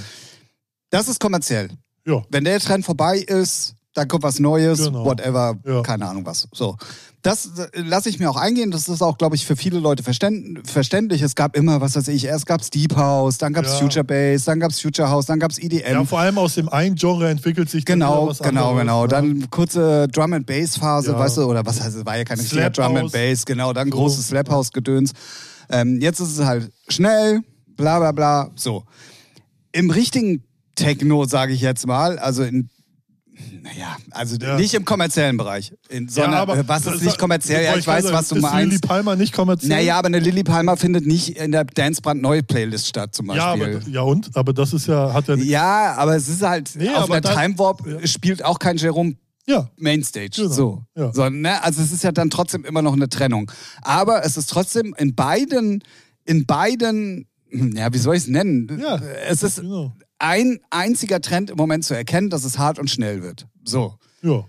Das 0.89 1.08
ist 1.08 1.19
kommerziell. 1.19 1.69
Ja. 2.08 2.23
Wenn 2.32 2.43
der 2.43 2.60
Trend 2.60 2.86
vorbei 2.86 3.19
ist, 3.19 3.75
dann 3.93 4.08
kommt 4.08 4.23
was 4.23 4.39
Neues, 4.39 4.86
Genau. 4.86 5.06
whatever, 5.06 5.56
Ja. 5.65 5.82
keine 5.84 6.08
Ahnung 6.08 6.25
was. 6.25 6.47
So. 6.53 6.75
Das 7.21 7.45
äh, 7.73 7.79
lasse 7.82 8.10
ich 8.10 8.19
mir 8.19 8.29
auch 8.29 8.36
eingehen. 8.36 8.69
Das 8.71 8.89
ist 8.89 9.01
auch, 9.01 9.17
glaube 9.17 9.36
ich, 9.38 9.45
für 9.45 9.56
viele 9.56 9.79
Leute 9.79 10.03
verständ 10.03 10.67
verständlich. 10.69 11.21
Es 11.21 11.36
gab 11.36 11.56
immer, 11.56 11.79
was 11.79 11.95
weiß 11.95 12.10
ich, 12.10 12.25
erst 12.25 12.45
gab's 12.47 12.69
Deep 12.69 12.95
House, 12.97 13.38
dann 13.38 13.53
gab's 13.53 13.69
Ja. 13.73 13.77
Future 13.79 14.03
Bass, 14.03 14.43
dann 14.45 14.60
gab's 14.60 14.82
Future 14.82 15.10
House, 15.10 15.25
dann 15.27 15.39
gab's 15.39 15.58
EDM. 15.58 15.91
Ja, 15.93 16.03
vor 16.06 16.19
allem 16.19 16.38
aus 16.38 16.56
dem 16.56 16.67
einen 16.67 16.95
Genre 16.95 17.29
entwickelt 17.29 17.69
sich 17.69 17.86
dann 17.86 17.99
Genau, 17.99 18.27
was 18.27 18.39
genau, 18.39 18.71
anderes, 18.71 18.82
genau. 18.82 19.01
ne? 19.03 19.08
Dann 19.08 19.49
kurze 19.51 20.08
Drum 20.10 20.34
and 20.34 20.45
Bass 20.45 20.75
Phase, 20.77 21.12
Ja. 21.12 21.19
weißt 21.19 21.38
du, 21.38 21.43
oder 21.45 21.65
was 21.65 21.82
heißt, 21.82 21.95
es 21.95 22.06
war 22.06 22.17
ja 22.17 22.25
keine 22.25 22.41
Slap 22.41 22.73
Drum 22.73 22.97
and. 22.97 23.12
Bass, 23.13 23.45
genau, 23.45 23.71
dann 23.71 23.89
So. 23.89 23.95
großes 23.97 24.27
Slap 24.27 24.49
House 24.49 24.71
Gedöns. 24.73 25.12
Ähm, 25.69 26.01
jetzt 26.01 26.19
ist 26.19 26.38
es 26.38 26.45
halt 26.45 26.71
schnell, 26.89 27.39
bla 27.77 27.99
bla 27.99 28.12
bla, 28.12 28.49
so. 28.58 28.84
Im 29.71 29.89
richtigen 29.91 30.43
Techno, 30.75 31.23
sage 31.25 31.53
ich 31.53 31.62
jetzt 31.62 31.88
mal, 31.88 32.19
also 32.19 32.43
in 32.43 32.69
naja, 33.62 33.98
also 34.12 34.36
Ja. 34.38 34.58
nicht 34.58 34.74
im 34.74 34.86
kommerziellen 34.86 35.38
Bereich, 35.38 35.74
in, 35.89 36.08
sondern 36.08 36.36
aber 36.36 36.58
äh, 36.58 36.67
was 36.67 36.86
ist 36.86 37.02
nicht 37.04 37.17
kommerziell? 37.17 37.63
Ja, 37.63 37.76
ich 37.78 37.88
weiß, 37.88 38.12
was 38.12 38.30
du 38.30 38.36
ist 38.36 38.41
meinst. 38.41 38.69
Lily 38.72 38.80
Palmer 38.80 39.15
nicht 39.15 39.34
kommerziell? 39.34 39.69
Naja, 39.69 39.98
aber 39.98 40.08
eine 40.08 40.19
Lilly 40.19 40.43
Palmer 40.43 40.78
findet 40.78 41.06
nicht 41.06 41.38
in 41.38 41.52
der 41.52 41.63
Dancebrand 41.65 42.22
neue 42.22 42.43
Playlist 42.43 42.88
statt, 42.88 43.15
zum 43.15 43.28
ja, 43.34 43.56
Beispiel. 43.56 43.78
aber, 43.78 43.89
ja 43.89 44.02
und? 44.02 44.30
Aber 44.36 44.54
das 44.54 44.74
ist 44.74 44.88
ja, 44.88 45.13
hat 45.13 45.28
ja, 45.28 45.36
Ja, 45.36 45.93
aber 45.96 46.15
es 46.15 46.28
ist 46.30 46.41
halt, 46.41 46.72
Nee, 46.76 46.89
auf 46.89 47.04
aber 47.04 47.15
einer 47.15 47.22
da- 47.22 47.34
Time 47.41 47.58
Warp 47.58 47.86
ja. 47.88 48.06
spielt 48.08 48.43
auch 48.46 48.60
kein 48.60 48.78
Jerome 48.78 49.15
ja, 49.48 49.69
Mainstage. 49.78 50.30
Genau, 50.36 50.50
So. 50.50 50.84
ja. 50.96 51.12
so 51.13 51.28
ne? 51.30 51.62
Also 51.63 51.82
es 51.82 51.91
ist 51.91 52.04
ja 52.04 52.12
dann 52.12 52.30
trotzdem 52.30 52.63
immer 52.65 52.82
noch 52.82 52.93
eine 52.93 53.10
Trennung. 53.10 53.52
Aber 53.82 54.24
es 54.24 54.38
ist 54.38 54.50
trotzdem 54.50 54.96
in 54.98 55.15
beiden, 55.15 55.84
in 56.26 56.46
beiden, 56.46 57.28
hm, 57.50 57.76
ja, 57.76 57.91
wie 57.93 57.98
soll 57.98 58.15
ich 58.15 58.24
es 58.24 58.30
nennen? 58.30 58.80
Ja, 58.82 59.02
Es 59.28 59.43
ist 59.43 59.60
genau. 59.60 59.91
Ein 60.23 60.59
einziger 60.69 61.19
Trend 61.21 61.49
im 61.51 61.57
Moment 61.57 61.83
zu 61.86 61.93
erkennen, 61.95 62.29
dass 62.29 62.45
es 62.45 62.57
hart 62.57 62.79
und 62.79 62.89
schnell 62.89 63.21
wird. 63.21 63.45
So. 63.63 63.95
Ja. 64.21 64.45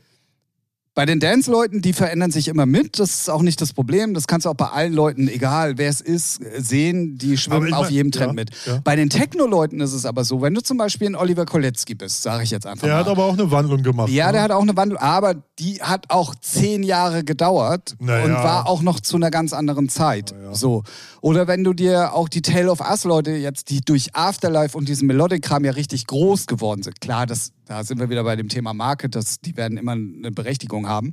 Bei 0.96 1.06
den 1.06 1.18
Dance-Leuten, 1.18 1.82
die 1.82 1.92
verändern 1.92 2.30
sich 2.30 2.46
immer 2.46 2.66
mit. 2.66 3.00
Das 3.00 3.10
ist 3.12 3.28
auch 3.28 3.42
nicht 3.42 3.60
das 3.60 3.72
Problem. 3.72 4.14
Das 4.14 4.28
kannst 4.28 4.46
du 4.46 4.50
auch 4.50 4.54
bei 4.54 4.68
allen 4.68 4.92
Leuten, 4.92 5.26
egal 5.26 5.76
wer 5.76 5.88
es 5.90 6.00
ist, 6.00 6.40
sehen. 6.56 7.18
Die 7.18 7.36
schwimmen 7.36 7.74
auf 7.74 7.90
jedem 7.90 8.12
Trend 8.12 8.28
ja, 8.28 8.32
mit. 8.32 8.50
ja. 8.64 8.80
Bei 8.84 8.94
den 8.94 9.10
Techno-Leuten 9.10 9.80
ist 9.80 9.92
es 9.92 10.06
aber 10.06 10.22
so, 10.22 10.40
wenn 10.40 10.54
du 10.54 10.62
zum 10.62 10.76
Beispiel 10.76 11.08
ein 11.08 11.16
Oliver 11.16 11.46
Kolecki 11.46 11.96
bist, 11.96 12.22
sage 12.22 12.44
ich 12.44 12.52
jetzt 12.52 12.64
einfach 12.64 12.86
Der 12.86 12.92
mal. 12.94 13.00
hat 13.00 13.08
aber 13.08 13.24
auch 13.24 13.32
eine 13.32 13.50
Wandlung 13.50 13.82
gemacht. 13.82 14.08
ja, 14.08 14.26
ne? 14.26 14.34
der 14.34 14.42
hat 14.42 14.52
auch 14.52 14.62
eine 14.62 14.76
Wandlung, 14.76 15.00
aber 15.00 15.34
die 15.58 15.82
hat 15.82 16.10
auch 16.10 16.32
zehn 16.36 16.84
Jahre 16.84 17.24
gedauert 17.24 17.96
Naja. 17.98 18.24
und 18.26 18.32
war 18.34 18.68
auch 18.68 18.80
noch 18.82 19.00
zu 19.00 19.16
einer 19.16 19.32
ganz 19.32 19.52
anderen 19.52 19.88
Zeit. 19.88 20.32
Naja. 20.32 20.54
So. 20.54 20.84
Oder 21.24 21.48
wenn 21.48 21.64
du 21.64 21.72
dir 21.72 22.12
auch 22.12 22.28
die 22.28 22.42
Tale 22.42 22.70
of 22.70 22.80
Us 22.80 23.04
Leute 23.04 23.30
jetzt, 23.30 23.70
die 23.70 23.80
durch 23.80 24.14
Afterlife 24.14 24.76
und 24.76 24.90
diesen 24.90 25.06
Melodic-Kram 25.06 25.64
ja 25.64 25.72
richtig 25.72 26.06
groß 26.06 26.46
geworden 26.46 26.82
sind. 26.82 27.00
Klar, 27.00 27.24
das, 27.24 27.52
da 27.64 27.82
sind 27.82 27.98
wir 27.98 28.10
wieder 28.10 28.24
bei 28.24 28.36
dem 28.36 28.50
Thema 28.50 28.74
Market, 28.74 29.14
das, 29.14 29.40
die 29.40 29.56
werden 29.56 29.78
immer 29.78 29.92
eine 29.92 30.30
Berechtigung 30.30 30.86
haben. 30.86 31.12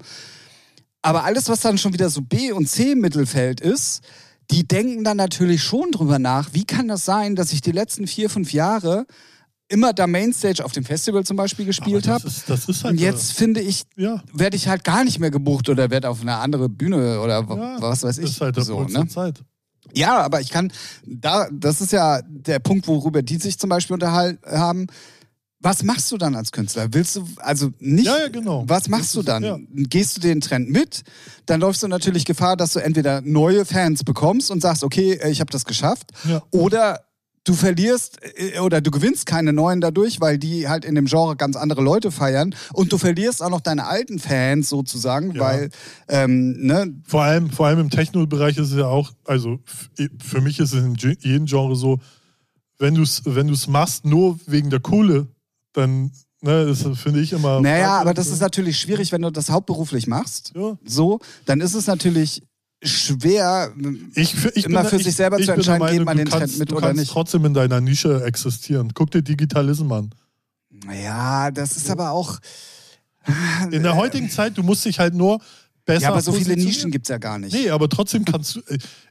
Aber 1.02 1.24
alles, 1.24 1.47
was 1.47 1.62
dann 1.62 1.78
schon 1.78 1.93
wieder 1.93 2.10
so 2.10 2.19
B- 2.21 2.52
und 2.52 2.67
C-Mittelfeld 2.67 3.62
ist, 3.62 4.04
die 4.52 4.67
denken 4.67 5.06
dann 5.06 5.15
natürlich 5.15 5.63
schon 5.63 5.91
drüber 5.91 6.19
nach, 6.19 6.50
wie 6.52 6.65
kann 6.65 6.89
das 6.89 7.06
sein, 7.06 7.38
dass 7.38 7.54
ich 7.54 7.62
die 7.62 7.71
letzten 7.71 8.06
vier, 8.06 8.30
fünf 8.30 8.52
Jahre 8.52 9.06
immer 9.69 9.93
da 9.93 10.08
Mainstage 10.08 10.65
auf 10.65 10.74
dem 10.74 10.84
Festival 10.84 11.24
zum 11.24 11.38
Beispiel 11.38 11.63
gespielt 11.63 12.10
habe. 12.10 12.26
das 12.26 12.36
ist, 12.36 12.50
das 12.50 12.84
halt 12.84 12.95
Und 12.95 13.00
jetzt 13.00 13.32
finde 13.32 13.62
ich, 13.62 13.84
ja, 13.95 14.21
werde 14.34 14.58
ich 14.58 14.67
halt 14.67 14.84
gar 14.84 15.06
nicht 15.06 15.19
mehr 15.19 15.32
gebucht 15.32 15.69
oder 15.69 15.89
werde 15.89 16.10
auf 16.10 16.19
eine 16.19 16.36
andere 16.36 16.67
Bühne 16.67 17.21
oder 17.21 17.45
ja, 17.47 17.82
was 17.82 18.04
weiß 18.04 18.17
ich. 18.17 18.26
Ist 18.26 18.41
halt 18.41 18.62
so, 18.62 18.84
ne? 18.84 19.08
Zeit. 19.08 19.41
Ja, 19.93 20.17
aber 20.21 20.41
ich 20.41 20.49
kann, 20.49 20.71
da, 21.06 21.47
das 21.51 21.82
ist 21.82 21.91
ja 21.91 22.21
der 22.27 22.60
Punkt, 22.60 22.88
worüber 22.88 23.21
die 23.21 23.38
sich 23.38 23.58
zum 23.60 23.69
Beispiel 23.69 23.93
unterhalten 23.95 24.39
haben. 24.49 24.88
Was 25.63 25.84
machst 25.84 26.12
du 26.12 26.17
dann 26.17 26.36
als 26.36 26.51
Künstler? 26.51 26.88
Willst 26.91 27.15
du, 27.17 27.27
also 27.38 27.69
nicht, 27.80 28.08
Ja, 28.08 28.17
ja, 28.17 28.27
genau. 28.30 28.63
was 28.67 28.89
machst 28.89 29.13
du 29.15 29.21
dann? 29.21 29.43
ja. 29.43 29.60
Gehst 29.71 30.17
du 30.17 30.21
den 30.21 30.41
Trend 30.41 30.71
mit? 30.71 31.04
Dann 31.45 31.60
läufst 31.60 31.84
du 31.84 31.88
natürlich 31.88 32.25
Gefahr, 32.25 32.58
dass 32.58 32.73
du 32.73 32.80
entweder 32.80 33.21
neue 33.21 33.63
Fans 33.65 34.04
bekommst 34.04 34.49
und 34.49 34.60
sagst, 34.62 34.84
okay, 34.84 35.13
äh, 35.21 35.30
ich 35.30 35.39
habe 35.39 35.51
das 35.51 35.65
geschafft. 35.65 36.10
Oder 36.49 37.01
du 37.43 37.54
verlierst 37.54 38.19
äh, 38.38 38.60
oder 38.60 38.82
du 38.82 38.91
gewinnst 38.91 39.25
keine 39.25 39.54
neuen 39.54 39.82
dadurch, 39.82 40.21
weil 40.21 40.38
die 40.38 40.67
halt 40.67 40.86
in 40.86 40.95
dem 40.95 41.06
Genre 41.06 41.36
ganz 41.36 41.56
andere 41.56 41.82
Leute 41.82 42.12
feiern. 42.12 42.54
Und 42.73 42.91
du 42.91 42.97
verlierst 42.97 43.41
auch 43.41 43.49
noch 43.49 43.62
deine 43.62 43.88
alten 43.88 44.19
Fans 44.19 44.69
sozusagen, 44.69 45.32
Ja. 45.36 45.41
weil, 45.41 45.69
ähm, 46.08 46.56
ne, 46.65 46.93
Vor 47.08 47.23
allem, 47.23 47.49
vor 47.49 47.67
allem 47.67 47.80
im 47.80 47.89
Techno-Bereich 47.89 48.58
ist 48.58 48.71
es 48.71 48.77
ja 48.77 48.86
auch, 48.88 49.12
also 49.25 49.60
für 50.23 50.41
mich 50.41 50.60
ist 50.60 50.73
es 50.73 50.84
in 50.84 50.95
jedem 50.95 51.45
Genre 51.45 51.75
so, 51.75 51.99
wenn 52.80 52.95
du 52.95 53.04
es 53.04 53.21
wenn 53.25 53.47
du's 53.47 53.67
machst, 53.67 54.06
nur 54.06 54.39
wegen 54.47 54.69
der 54.69 54.80
Kohle, 54.80 55.27
dann, 55.73 56.12
ne, 56.41 56.65
das 56.65 56.84
finde 56.99 57.21
ich 57.21 57.32
immer. 57.34 57.62
Naja, 57.62 57.99
aber 57.99 58.13
das 58.13 58.27
ist 58.27 58.41
natürlich 58.41 58.77
schwierig, 58.80 59.12
wenn 59.12 59.21
du 59.21 59.32
das 59.32 59.49
hauptberuflich 59.49 60.08
machst. 60.08 60.51
Ja. 60.56 60.77
So, 60.86 61.19
dann 61.45 61.62
ist 61.62 61.75
es 61.75 61.88
natürlich 61.88 62.41
schwer. 62.84 63.74
Ich, 64.15 64.36
ich 64.56 64.65
Immer 64.65 64.82
bin, 64.82 64.89
für 64.89 64.96
ich, 64.98 65.04
sich 65.04 65.15
selber 65.15 65.38
zu 65.38 65.52
entscheiden, 65.52 65.88
geht 65.88 66.06
man 66.06 66.17
du 66.17 66.24
den 66.24 66.30
Trend 66.30 66.41
kannst, 66.41 66.60
mit 66.60 66.72
du 66.72 66.76
oder 66.78 66.88
kannst 66.88 67.00
nicht. 67.02 67.12
trotzdem 67.12 67.46
in 67.46 67.54
deiner 67.54 67.82
Nische 67.82 68.24
existieren. 68.24 68.91
Guck 68.94 69.12
dir 69.12 69.22
Digitalism 69.22 69.91
an. 69.91 70.13
Ja, 70.91 71.52
das 71.52 71.78
ist 71.78 71.89
aber 71.89 72.12
auch. 72.12 72.39
In 73.72 73.84
der 73.84 73.96
heutigen 73.96 74.30
Zeit, 74.30 74.58
du 74.58 74.63
musst 74.63 74.84
dich 74.86 75.00
halt 75.00 75.13
nur 75.13 75.39
besser 75.86 76.04
Ja, 76.04 76.10
aber 76.10 76.22
so 76.22 76.32
viele. 76.32 76.56
Nischen 76.56 76.89
gibt 76.91 77.06
es 77.06 77.10
ja 77.10 77.17
gar 77.17 77.38
nicht. 77.38 77.54
Nee, 77.54 77.70
aber 77.70 77.88
trotzdem 77.88 78.26
kannst 78.26 78.56
du. 78.56 78.62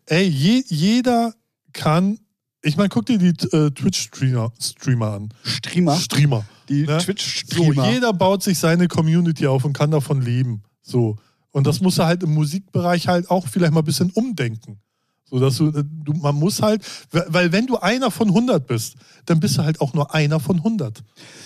Ey, 0.06 0.26
je, 0.26 0.64
jeder 0.66 1.34
kann. 1.72 2.18
Ich 2.62 2.76
meine, 2.76 2.88
guck 2.88 3.06
dir 3.06 3.18
die 3.18 3.28
äh, 3.56 3.70
Twitch-Streamer 3.70 4.52
Streamer 4.60 5.12
an. 5.12 5.34
Streamer. 5.44 5.96
Streamer. 5.96 6.44
Die 6.68 6.82
ne? 6.82 6.98
So, 6.98 7.04
Twitch-Streamer. 7.06 7.90
jeder 7.90 8.12
baut 8.12 8.42
sich 8.42 8.58
seine 8.58 8.88
Community 8.88 9.46
auf 9.46 9.64
und 9.64 9.72
kann 9.72 9.90
davon 9.90 10.20
leben. 10.20 10.62
So. 10.82 11.16
Und 11.52 11.66
das 11.66 11.80
muss 11.80 11.98
er 11.98 12.06
halt 12.06 12.22
im 12.22 12.32
Musikbereich 12.34 13.08
halt 13.08 13.30
auch 13.30 13.46
vielleicht 13.48 13.72
mal 13.72 13.80
ein 13.80 13.84
bisschen 13.84 14.10
umdenken. 14.10 14.80
So 15.24 15.38
dass 15.38 15.58
du, 15.58 15.68
äh, 15.68 15.84
du, 15.84 16.12
man 16.12 16.34
muss 16.34 16.60
halt, 16.60 16.84
weil- 17.12 17.52
wenn 17.52 17.66
du 17.68 17.76
einer 17.78 18.10
von 18.10 18.28
100 18.32 18.66
bist, 18.66 18.96
dann 19.26 19.38
bist 19.38 19.58
du 19.58 19.62
halt 19.64 19.80
auch 19.80 19.92
nur 19.94 20.12
einer 20.12 20.40
von 20.40 20.62
100. 20.62 21.02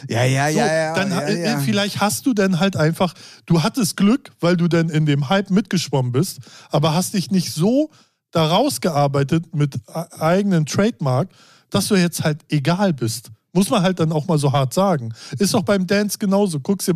ja, 0.08 0.24
ja, 0.24 0.50
So, 0.50 0.58
ja, 0.58 0.66
ja. 0.74 0.94
dann 0.94 1.10
ja, 1.10 1.20
äh, 1.20 1.42
ja. 1.44 1.58
vielleicht 1.58 2.00
hast 2.00 2.24
du 2.24 2.32
dann 2.32 2.60
halt 2.60 2.76
einfach, 2.76 3.12
du 3.46 3.62
hattest 3.62 3.96
Glück, 3.98 4.32
weil 4.40 4.56
du 4.56 4.68
dann 4.68 4.88
in 4.88 5.04
dem 5.04 5.28
Hype 5.28 5.50
mitgeschwommen 5.50 6.12
bist, 6.12 6.38
aber 6.70 6.94
hast 6.94 7.12
dich 7.14 7.30
nicht 7.30 7.52
so 7.52 7.90
da 8.30 8.46
rausgearbeitet 8.46 9.54
mit 9.54 9.76
e- 9.76 10.20
eigenen 10.20 10.64
Trademark, 10.66 11.28
dass 11.70 11.88
du 11.88 11.94
jetzt 11.96 12.24
halt 12.24 12.40
egal 12.48 12.92
bist. 12.94 13.30
Muss 13.52 13.68
man 13.70 13.82
halt 13.82 14.00
dann 14.00 14.12
auch 14.12 14.26
mal 14.26 14.38
so 14.38 14.50
hart 14.52 14.72
sagen. 14.74 15.12
Ist 15.38 15.54
auch 15.54 15.62
beim 15.62 15.86
Dance 15.86 16.18
genauso. 16.18 16.58
Guckst 16.58 16.88
dir 16.88 16.94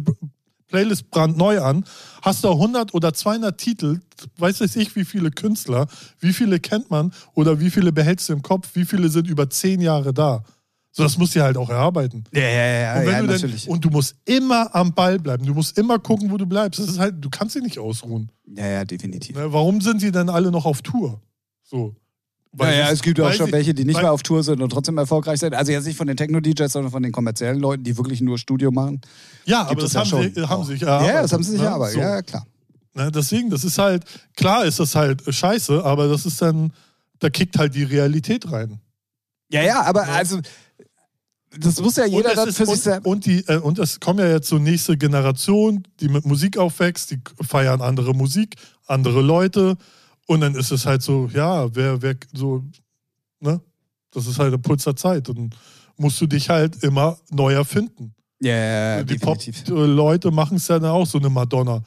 Playlist 0.69 1.11
brandneu 1.11 1.61
an, 1.61 1.85
hast 2.23 2.45
da 2.45 2.51
100 2.51 2.95
oder 2.95 3.13
200 3.13 3.59
Titel, 3.59 4.01
weiß 4.37 4.61
weiß 4.61 4.77
ich, 4.77 4.95
wie 4.97 5.05
viele 5.05 5.31
Künstler, 5.31 5.87
wie 6.21 6.33
viele 6.33 6.61
kennt 6.61 6.91
man 6.91 7.13
oder 7.35 7.59
wie 7.61 7.71
viele 7.71 7.93
behältst 7.93 8.29
du 8.29 8.35
im 8.35 8.43
Kopf, 8.43 8.71
wie 8.75 8.85
viele 8.85 9.09
sind 9.09 9.29
über 9.29 9.49
10 9.51 9.81
Jahre 9.81 10.13
da. 10.13 10.43
So, 10.91 11.03
das 11.05 11.17
musst 11.17 11.37
du 11.37 11.43
halt 11.43 11.57
auch 11.57 11.71
erarbeiten. 11.71 12.25
ja, 12.33 12.41
ja, 12.41 12.49
ja, 12.49 13.01
Und, 13.01 13.07
ja 13.07 13.21
du 13.21 13.27
denn, 13.27 13.37
natürlich. 13.37 13.69
und 13.69 13.85
du 13.85 13.91
musst 13.91 14.17
immer 14.25 14.75
am 14.75 14.93
Ball 14.95 15.19
bleiben. 15.19 15.47
Du 15.47 15.55
musst 15.55 15.79
immer 15.79 15.99
gucken, 15.99 16.31
wo 16.31 16.37
du 16.37 16.47
bleibst. 16.47 16.81
Das 16.81 16.89
ist 16.89 16.99
halt, 16.99 17.17
du 17.21 17.31
kannst 17.31 17.55
dich 17.55 17.63
nicht 17.63 17.79
ausruhen. 17.79 18.33
ja, 18.47 18.67
ja, 18.67 18.85
definitiv. 18.85 19.37
Ne? 19.37 19.53
Warum 19.53 19.81
sind 19.81 20.03
die 20.03 20.11
denn 20.11 20.29
alle 20.29 20.51
noch 20.51 20.65
auf 20.65 20.83
Tour? 20.83 21.21
So. 21.63 21.95
Ja, 22.59 22.71
ja, 22.73 22.91
es 22.91 23.03
gibt 23.03 23.21
auch 23.21 23.33
schon 23.33 23.47
sie- 23.47 23.53
welche, 23.53 23.75
die 23.75 23.85
nicht 23.85 24.01
mehr 24.01 24.13
auf 24.13 24.23
Tour 24.23 24.43
sind 24.43 24.63
und 24.63 24.71
trotzdem 24.71 24.97
erfolgreich 24.99 25.39
sind. 25.41 25.55
Also 25.55 25.71
jetzt 25.73 25.85
nicht 25.87 25.97
von 25.97 26.07
den 26.07 26.17
Techno-DJs, 26.17 26.73
sondern 26.73 26.91
von 26.91 27.03
den 27.03 27.13
kommerziellen 27.13 27.59
Leuten, 27.61 27.85
die 27.85 27.97
wirklich 27.97 28.21
nur 28.21 28.39
Studio 28.39 28.71
machen. 28.71 29.01
Ja, 29.45 29.63
aber 29.67 29.75
das 29.83 29.85
es 29.85 29.93
ja 29.93 30.01
haben, 30.01 30.33
sie, 30.35 30.43
haben 30.43 30.63
auch. 30.63 30.67
sich 30.67 30.81
Ja, 30.81 30.89
erarbeitet. 30.89 31.15
ja, 31.15 31.23
das 31.23 31.33
haben 31.33 31.43
sie 31.43 31.51
sich 31.53 31.61
ne? 31.61 31.67
erarbeitet. 31.67 31.95
So. 31.95 32.01
Ja, 32.01 32.23
klar. 32.23 32.47
Ne? 32.95 33.13
Deswegen, 33.13 33.51
das 33.51 33.65
ist 33.65 33.79
halt, 33.79 34.05
klar 34.35 34.65
ist 34.65 34.81
das 34.81 34.95
halt 34.95 35.23
scheiße, 35.29 35.85
aber 35.85 36.09
das 36.09 36.25
ist 36.27 36.41
dann, 36.41 36.73
da 37.19 37.29
kickt 37.31 37.59
halt 37.59 37.75
die 37.75 37.85
Realität 37.85 38.51
rein. 38.51 38.81
Ja, 39.51 39.63
ja, 39.63 39.83
aber 39.83 40.07
Ja. 40.07 40.15
also 40.15 40.41
das 41.59 41.81
muss 41.81 41.97
ja 41.97 42.07
jeder 42.07 42.35
dann 42.35 42.49
es 42.49 42.57
für 42.57 42.65
ist, 42.65 42.69
sich 42.71 42.77
und, 42.79 42.83
selbst. 42.83 43.07
und, 43.07 43.27
die, 43.27 43.39
äh, 43.47 43.59
und 43.59 43.79
es 43.79 44.01
kommen 44.01 44.19
ja 44.21 44.29
jetzt 44.29 44.49
so 44.49 44.59
nächste 44.59 44.97
Generation, 44.97 45.83
die 46.01 46.09
mit 46.09 46.25
Musik 46.27 46.57
aufwächst, 46.59 47.11
die 47.11 47.21
feiern 47.47 47.81
andere 47.81 48.15
Musik, 48.15 48.57
andere 48.87 49.23
Leute. 49.23 49.77
Und 50.29 50.43
dann 50.43 50.55
ist 50.55 50.71
es 50.71 50.85
halt 50.85 51.03
so, 51.03 51.29
ja, 51.33 51.75
wer, 51.75 52.03
wer 52.03 52.14
so, 52.35 52.62
ne? 53.41 53.61
Das 54.11 54.27
ist 54.27 54.38
halt 54.38 54.61
Puls 54.62 54.85
der 54.85 54.95
Zeit. 54.95 55.29
Und 55.29 55.57
musst 55.97 56.21
du 56.21 56.27
dich 56.27 56.51
halt 56.51 56.83
immer 56.83 57.19
neu 57.31 57.55
erfinden. 57.55 58.14
Ja, 58.41 58.55
ja, 58.55 58.97
ja, 58.99 59.03
die. 59.03 59.19
Pop-Leute 59.19 60.31
machen 60.31 60.59
es 60.59 60.69
ja 60.69 60.79
dann 60.79 60.91
auch 60.91 61.07
so 61.07 61.19
eine 61.19 61.31
Madonna. 61.31 61.83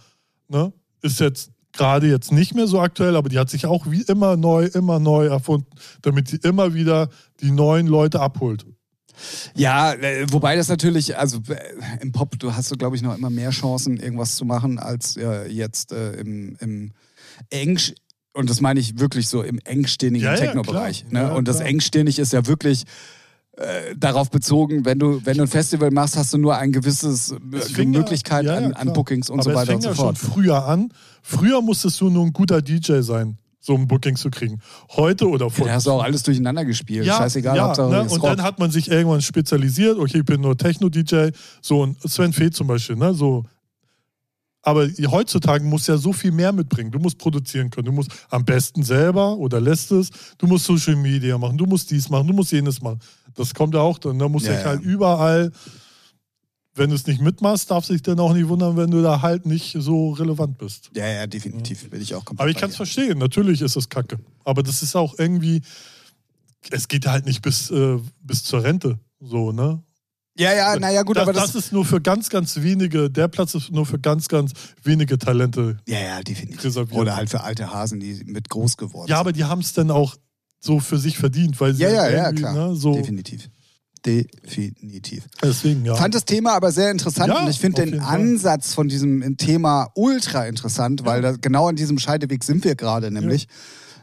Ne? 0.49 0.73
Ist 1.01 1.19
jetzt 1.19 1.51
gerade 1.71 2.09
jetzt 2.09 2.31
nicht 2.31 2.53
mehr 2.55 2.67
so 2.67 2.81
aktuell, 2.81 3.15
aber 3.15 3.29
die 3.29 3.39
hat 3.39 3.49
sich 3.49 3.65
auch 3.65 3.89
wie 3.89 4.01
immer 4.01 4.35
neu, 4.35 4.65
immer 4.65 4.99
neu 4.99 5.27
erfunden, 5.27 5.69
damit 6.01 6.27
sie 6.27 6.37
immer 6.37 6.73
wieder 6.73 7.09
die 7.39 7.51
neuen 7.51 7.87
Leute 7.87 8.19
abholt. 8.19 8.65
Ja, 9.55 9.93
äh, 9.93 10.25
wobei 10.31 10.55
das 10.55 10.67
natürlich, 10.67 11.17
also 11.17 11.39
äh, 11.47 12.01
im 12.01 12.11
Pop, 12.11 12.39
du 12.39 12.55
hast 12.55 12.71
du, 12.71 12.75
glaube 12.75 12.95
ich, 12.95 13.01
noch 13.01 13.15
immer 13.15 13.29
mehr 13.29 13.51
Chancen, 13.51 13.97
irgendwas 13.97 14.35
zu 14.35 14.45
machen, 14.45 14.79
als 14.79 15.15
äh, 15.15 15.47
jetzt 15.47 15.91
äh, 15.91 16.13
im, 16.13 16.57
im 16.59 16.91
Engsch, 17.49 17.93
und 18.33 18.49
das 18.49 18.61
meine 18.61 18.79
ich 18.79 18.99
wirklich 18.99 19.27
so 19.27 19.41
im 19.41 19.59
engstirnigen 19.65 20.25
Ja, 20.25 20.33
ja, 20.35 20.39
Techno-Bereich. 20.39 21.05
klar. 21.09 21.23
Ne? 21.23 21.29
Ja, 21.29 21.35
und 21.35 21.47
das 21.47 21.59
engstirnig 21.59 22.17
ist 22.19 22.31
ja 22.33 22.47
wirklich 22.47 22.83
äh, 23.57 23.95
darauf 23.97 24.29
bezogen, 24.31 24.85
wenn 24.85 24.97
du, 24.99 25.25
wenn 25.25 25.37
du 25.37 25.43
ein 25.43 25.47
Festival 25.49 25.91
machst, 25.91 26.15
hast 26.15 26.33
du 26.33 26.37
nur 26.37 26.55
ein 26.57 26.71
gewisses 26.71 27.35
Es 27.53 27.65
äh, 27.69 27.73
fing 27.73 27.91
ja- 27.93 27.99
Möglichkeit 27.99 28.45
ja, 28.45 28.59
ja, 28.59 28.65
an, 28.67 28.73
an. 28.73 28.93
Bookings 28.93 29.29
und 29.29 29.39
aber 29.41 29.51
so 29.51 29.55
weiter 29.55 29.61
es 29.61 29.67
fing 29.67 29.75
und 29.75 29.81
so 29.83 29.89
ja 29.89 29.95
fort. 29.95 30.17
schon 30.17 30.29
früher 30.31 30.65
an. 30.65 30.93
Früher 31.21 31.61
musstest 31.61 31.99
du 32.01 32.09
nur 32.09 32.25
ein 32.25 32.31
guter 32.33 32.61
DJ 32.61 33.01
sein, 33.01 33.37
so 33.59 33.75
ein 33.75 33.87
Booking 33.87 34.15
zu 34.15 34.29
kriegen. 34.31 34.59
Heute 34.95 35.27
oder 35.29 35.49
vor. 35.49 35.67
Da 35.67 35.73
hast 35.73 35.85
du 35.85 35.91
auch 35.91 36.01
alles 36.03 36.23
durcheinander 36.23 36.63
gespielt. 36.65 37.05
ja, 37.05 37.17
Scheißegal, 37.17 37.57
ja, 37.57 37.63
Hauptsache 37.65 37.89
ne? 37.91 38.03
es 38.05 38.13
Und 38.13 38.23
dann 38.23 38.41
hat 38.41 38.57
man 38.59 38.71
sich 38.71 38.89
irgendwann 38.89 39.21
spezialisiert. 39.21 39.99
Okay, 39.99 40.19
ich 40.19 40.25
bin 40.25 40.39
nur 40.41 40.57
Techno-DJ. 40.57 41.31
So 41.61 41.81
und 41.81 41.97
Sven 42.09 42.31
Fee 42.33 42.49
zum 42.51 42.67
Beispiel, 42.67 42.95
ne? 42.95 43.13
So. 43.13 43.43
Aber 44.63 44.87
heutzutage 45.07 45.63
musst 45.63 45.87
du 45.87 45.93
ja 45.93 45.97
so 45.97 46.13
viel 46.13 46.31
mehr 46.31 46.51
mitbringen. 46.51 46.91
Du 46.91 46.99
musst 46.99 47.17
produzieren 47.17 47.69
können. 47.69 47.85
Du 47.85 47.91
musst 47.91 48.11
am 48.29 48.45
besten 48.45 48.83
selber 48.83 49.37
oder 49.37 49.59
lässt 49.59 49.91
es. 49.91 50.09
Du 50.37 50.45
musst 50.45 50.65
Social 50.65 50.95
Media 50.95 51.37
machen. 51.37 51.57
Du 51.57 51.65
musst 51.65 51.89
dies 51.89 52.09
machen. 52.09 52.27
Du 52.27 52.33
musst 52.33 52.51
jenes 52.51 52.81
machen. 52.81 52.99
Das 53.33 53.53
kommt 53.53 53.73
ja 53.73 53.81
auch 53.81 53.97
dann. 53.97 54.19
Da 54.19 54.29
musst 54.29 54.45
du 54.45 54.51
Ja, 54.51 54.59
ja. 54.59 54.65
halt 54.65 54.81
überall, 54.81 55.51
wenn 56.75 56.89
du 56.89 56.95
es 56.95 57.07
nicht 57.07 57.21
mitmachst, 57.21 57.71
darfst 57.71 57.89
du 57.89 57.93
dich 57.93 58.03
dann 58.03 58.19
auch 58.19 58.33
nicht 58.33 58.47
wundern, 58.47 58.77
wenn 58.77 58.91
du 58.91 59.01
da 59.01 59.21
halt 59.21 59.45
nicht 59.45 59.75
so 59.79 60.11
relevant 60.11 60.57
bist. 60.57 60.91
ja, 60.95 61.07
ja, 61.07 61.27
definitiv. 61.27 61.89
Bin 61.89 62.01
ich 62.01 62.13
auch 62.13 62.23
komplett 62.23 62.41
Aber 62.41 62.49
ich 62.49 62.57
kann 62.57 62.69
es 62.69 62.75
verstehen. 62.75 63.17
Natürlich 63.17 63.61
ist 63.61 63.75
es 63.75 63.89
kacke. 63.89 64.19
Aber 64.45 64.61
das 64.63 64.83
ist 64.83 64.95
auch 64.95 65.15
irgendwie, 65.17 65.61
es 66.69 66.87
geht 66.87 67.07
halt 67.07 67.25
nicht 67.25 67.41
bis, 67.41 67.71
äh, 67.71 67.97
bis 68.21 68.43
zur 68.43 68.63
Rente. 68.63 68.99
So, 69.19 69.51
ne? 69.51 69.81
Ja, 70.37 70.53
ja, 70.53 70.79
naja, 70.79 71.03
gut, 71.03 71.17
das, 71.17 71.23
aber 71.23 71.33
das, 71.33 71.51
das. 71.51 71.65
ist 71.65 71.73
nur 71.73 71.83
für 71.85 71.99
ganz, 72.01 72.29
ganz 72.29 72.55
wenige, 72.61 73.09
der 73.09 73.27
Platz 73.27 73.53
ist 73.53 73.71
nur 73.71 73.85
für 73.85 73.99
ganz, 73.99 74.27
ganz 74.29 74.51
wenige 74.81 75.17
Talente. 75.19 75.77
ja, 75.87 75.99
ja, 75.99 76.21
definitiv. 76.21 76.63
reserviert. 76.63 76.99
Oder 76.99 77.15
halt 77.17 77.29
für 77.29 77.41
alte 77.41 77.73
Hasen, 77.73 77.99
die 77.99 78.23
mit 78.25 78.49
groß 78.49 78.77
geworden 78.77 79.09
Ja, 79.09 79.17
sind. 79.17 79.21
aber 79.21 79.33
die 79.33 79.43
haben 79.43 79.59
es 79.61 79.73
dann 79.73 79.91
auch 79.91 80.15
so 80.59 80.79
für 80.79 80.97
sich 80.97 81.17
verdient, 81.17 81.59
weil 81.59 81.73
sie 81.73 81.83
Ja, 81.83 81.89
ja, 81.89 82.01
halt 82.03 82.15
ja, 82.15 82.31
klar. 82.31 82.53
Ne, 82.69 82.75
so, 82.75 82.93
Definitiv. 82.93 83.49
Definitiv. 84.05 85.27
Deswegen, 85.43 85.85
ja. 85.85 85.95
Fand 85.95 86.15
das 86.15 86.25
Thema 86.25 86.53
aber 86.53 86.71
sehr 86.71 86.91
interessant 86.91 87.27
Ja, 87.27 87.43
und 87.43 87.49
ich 87.49 87.59
finde 87.59 87.81
den 87.81 87.93
jeden 87.93 88.03
Fall. 88.05 88.19
Ansatz 88.19 88.73
von 88.73 88.87
diesem 88.87 89.37
Thema 89.37 89.89
ultra 89.95 90.47
interessant, 90.47 91.05
weil 91.05 91.21
da, 91.21 91.33
genau 91.39 91.67
an 91.67 91.75
diesem 91.75 91.99
Scheideweg 91.99 92.43
sind 92.43 92.63
wir 92.63 92.75
gerade 92.75 93.11
nämlich. 93.11 93.47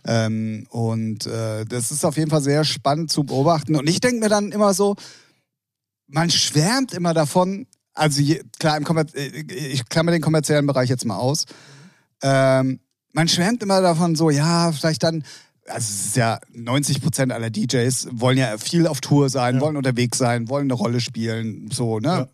Ähm, 0.05 0.67
und 0.71 1.27
äh, 1.27 1.65
das 1.65 1.91
ist 1.91 2.05
auf 2.05 2.17
jeden 2.17 2.31
Fall 2.31 2.43
sehr 2.43 2.65
spannend 2.65 3.11
zu 3.11 3.25
beobachten. 3.25 3.75
Und 3.75 3.89
ich 3.89 4.01
denke 4.01 4.21
mir 4.21 4.29
dann 4.29 4.53
immer 4.53 4.73
so, 4.73 4.95
man 6.09 6.31
schwärmt 6.31 6.93
immer 6.95 7.15
davon, 7.15 7.67
also 7.95 8.21
je, 8.21 8.43
klar, 8.59 8.77
im 8.77 8.85
Kommer 8.85 9.05
äh, 9.15 9.27
ich 9.73 9.89
klammer 9.89 10.11
den 10.13 10.23
kommerziellen 10.23 10.67
Bereich 10.67 10.89
jetzt 10.89 11.05
mal 11.05 11.17
aus. 11.17 11.45
Ähm, 12.23 12.81
man 13.13 13.29
schwärmt 13.29 13.63
immer 13.63 13.81
davon 13.81 14.17
so, 14.17 14.31
ja, 14.31 14.73
vielleicht 14.73 15.03
dann, 15.03 15.25
also 15.67 15.79
es 15.79 16.07
ist 16.07 16.17
ja 16.17 16.39
90 16.53 17.03
Prozent 17.03 17.33
aller 17.33 17.51
DJs 17.51 18.09
wollen 18.13 18.39
ja 18.39 18.57
viel 18.59 18.87
auf 18.87 19.01
Tour 19.01 19.29
sein, 19.29 19.57
Ja. 19.57 19.61
wollen 19.61 19.77
unterwegs 19.77 20.19
sein, 20.19 20.49
wollen 20.49 20.65
eine 20.67 20.75
Rolle 20.75 21.01
spielen, 21.01 21.71
so, 21.73 21.99
ne? 22.01 22.29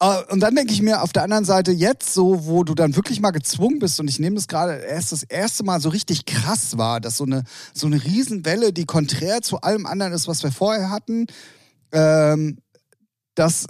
Ja. 0.00 0.20
Äh, 0.20 0.24
Und 0.32 0.40
dann 0.40 0.54
denke 0.54 0.72
ich 0.72 0.82
mir 0.82 1.02
auf 1.02 1.12
der 1.12 1.22
anderen 1.22 1.44
Seite 1.44 1.72
jetzt 1.72 2.12
so, 2.12 2.46
wo 2.46 2.64
du 2.64 2.74
dann 2.74 2.96
wirklich 2.96 3.20
mal 3.20 3.30
gezwungen 3.30 3.78
bist 3.78 3.98
und 4.00 4.08
ich 4.08 4.18
nehme 4.18 4.36
das 4.36 4.48
gerade 4.48 4.74
erst 4.76 5.12
das 5.12 5.22
erste 5.22 5.64
Mal 5.64 5.80
so 5.80 5.88
richtig 5.88 6.26
krass 6.26 6.76
war, 6.76 7.00
dass 7.00 7.16
so 7.16 7.24
eine 7.24 7.44
so 7.72 7.86
eine 7.86 8.02
Riesenwelle, 8.04 8.72
die 8.72 8.84
konträr 8.84 9.40
zu 9.42 9.60
allem 9.62 9.86
anderen 9.86 10.12
ist, 10.12 10.28
was 10.28 10.42
wir 10.42 10.52
vorher 10.52 10.90
hatten, 10.90 11.26
ähm, 11.92 12.58
dass 13.34 13.66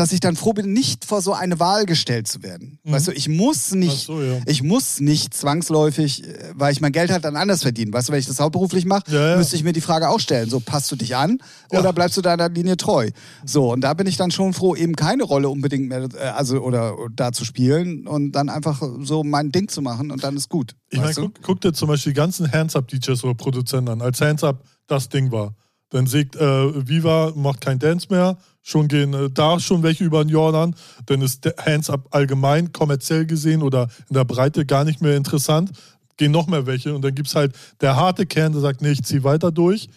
dass 0.00 0.12
ich 0.12 0.20
dann 0.20 0.34
froh 0.34 0.54
bin, 0.54 0.72
nicht 0.72 1.04
vor 1.04 1.20
so 1.20 1.34
eine 1.34 1.60
Wahl 1.60 1.84
gestellt 1.84 2.26
zu 2.26 2.42
werden. 2.42 2.78
Mhm. 2.84 2.92
Weißt 2.92 3.08
du, 3.08 3.12
ich 3.12 3.28
muss 3.28 3.72
nicht 3.72 4.06
so, 4.06 4.22
ja. 4.22 4.38
ich 4.46 4.62
muss 4.62 4.98
nicht 5.00 5.34
zwangsläufig, 5.34 6.26
äh, 6.26 6.52
weil 6.54 6.72
ich 6.72 6.80
mein 6.80 6.92
Geld 6.92 7.10
halt 7.10 7.24
dann 7.24 7.36
anders 7.36 7.62
verdienen. 7.62 7.92
Weißt 7.92 8.08
du, 8.08 8.12
wenn 8.12 8.20
ich 8.20 8.26
das 8.26 8.40
hauptberuflich 8.40 8.86
mache, 8.86 9.10
Ja, 9.10 9.30
ja. 9.30 9.36
müsste 9.36 9.56
ich 9.56 9.64
mir 9.64 9.74
die 9.74 9.82
Frage 9.82 10.08
auch 10.08 10.20
stellen. 10.20 10.48
So, 10.48 10.60
passt 10.60 10.90
du 10.90 10.96
dich 10.96 11.16
an 11.16 11.38
oder 11.70 11.92
bleibst 11.92 12.16
du 12.16 12.22
deiner 12.22 12.48
Linie 12.48 12.76
treu? 12.78 13.10
So, 13.44 13.72
und 13.72 13.82
da 13.82 13.92
bin 13.94 14.06
ich 14.06 14.16
dann 14.16 14.30
schon 14.30 14.54
froh, 14.54 14.74
eben 14.74 14.96
keine 14.96 15.24
Rolle 15.24 15.50
unbedingt 15.50 15.88
mehr, 15.88 16.08
äh, 16.14 16.28
also 16.28 16.60
oder, 16.60 16.96
da 17.14 17.32
zu 17.32 17.44
spielen 17.44 18.06
und 18.06 18.32
dann 18.32 18.48
einfach 18.48 18.82
so 19.00 19.22
mein 19.22 19.52
Ding 19.52 19.68
zu 19.68 19.82
machen 19.82 20.10
und 20.10 20.24
dann 20.24 20.36
ist 20.36 20.48
gut. 20.48 20.76
Ich 20.88 21.00
meine, 21.00 21.12
guck, 21.12 21.42
guck 21.42 21.60
dir 21.60 21.72
zum 21.72 21.88
Beispiel 21.88 22.12
die 22.12 22.16
ganzen 22.16 22.50
Hands-Up-DJs 22.50 23.22
oder 23.24 23.34
Produzenten 23.34 23.90
an. 23.90 24.02
Als 24.02 24.20
Hands-Up 24.20 24.64
das 24.86 25.08
Ding 25.08 25.30
war. 25.30 25.54
Dann 25.90 26.06
sägt 26.06 26.36
äh, 26.36 26.88
Viva, 26.88 27.32
macht 27.34 27.60
kein 27.60 27.78
Dance 27.78 28.08
mehr. 28.10 28.38
Schon 28.62 28.88
gehen 28.88 29.12
äh, 29.12 29.30
da 29.30 29.58
schon 29.60 29.82
welche 29.82 30.04
über 30.04 30.24
den 30.24 30.30
Jordan. 30.30 30.74
Dann 31.06 31.20
ist 31.22 31.44
der 31.44 31.54
Hands-Up 31.58 32.08
allgemein, 32.10 32.72
kommerziell 32.72 33.26
gesehen 33.26 33.62
oder 33.62 33.88
in 34.08 34.14
der 34.14 34.24
Breite 34.24 34.64
gar 34.64 34.84
nicht 34.84 35.00
mehr 35.00 35.16
interessant. 35.16 35.72
Gehen 36.16 36.32
noch 36.32 36.46
mehr 36.46 36.66
welche. 36.66 36.94
Und 36.94 37.02
dann 37.02 37.14
gibt 37.14 37.28
es 37.28 37.34
halt 37.34 37.54
der 37.80 37.96
harte 37.96 38.26
Kern, 38.26 38.52
der 38.52 38.60
sagt, 38.60 38.82
nee, 38.82 38.92
ich 38.92 39.02
zieh 39.02 39.24
weiter 39.24 39.50
durch. 39.50 39.88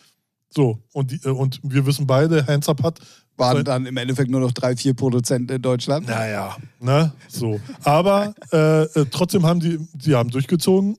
So, 0.49 0.79
und, 0.93 1.11
die, 1.11 1.19
äh, 1.23 1.29
und 1.29 1.59
wir 1.63 1.85
wissen 1.85 2.07
beide, 2.07 2.45
Hands-Up 2.47 2.83
hat 2.83 2.99
Waren 3.35 3.65
dann 3.65 3.85
im 3.87 3.97
Endeffekt 3.97 4.29
nur 4.29 4.41
noch 4.41 4.51
drei, 4.51 4.75
vier 4.75 4.93
Produzenten 4.93 5.53
in 5.53 5.61
Deutschland. 5.61 6.07
naja, 6.07 6.55
ne? 6.79 7.13
So. 7.27 7.59
Aber 7.83 8.35
äh, 8.51 8.83
äh, 8.83 9.05
trotzdem 9.09 9.45
haben 9.45 9.59
die, 9.59 9.79
die 9.93 10.13
haben 10.13 10.29
durchgezogen 10.29 10.97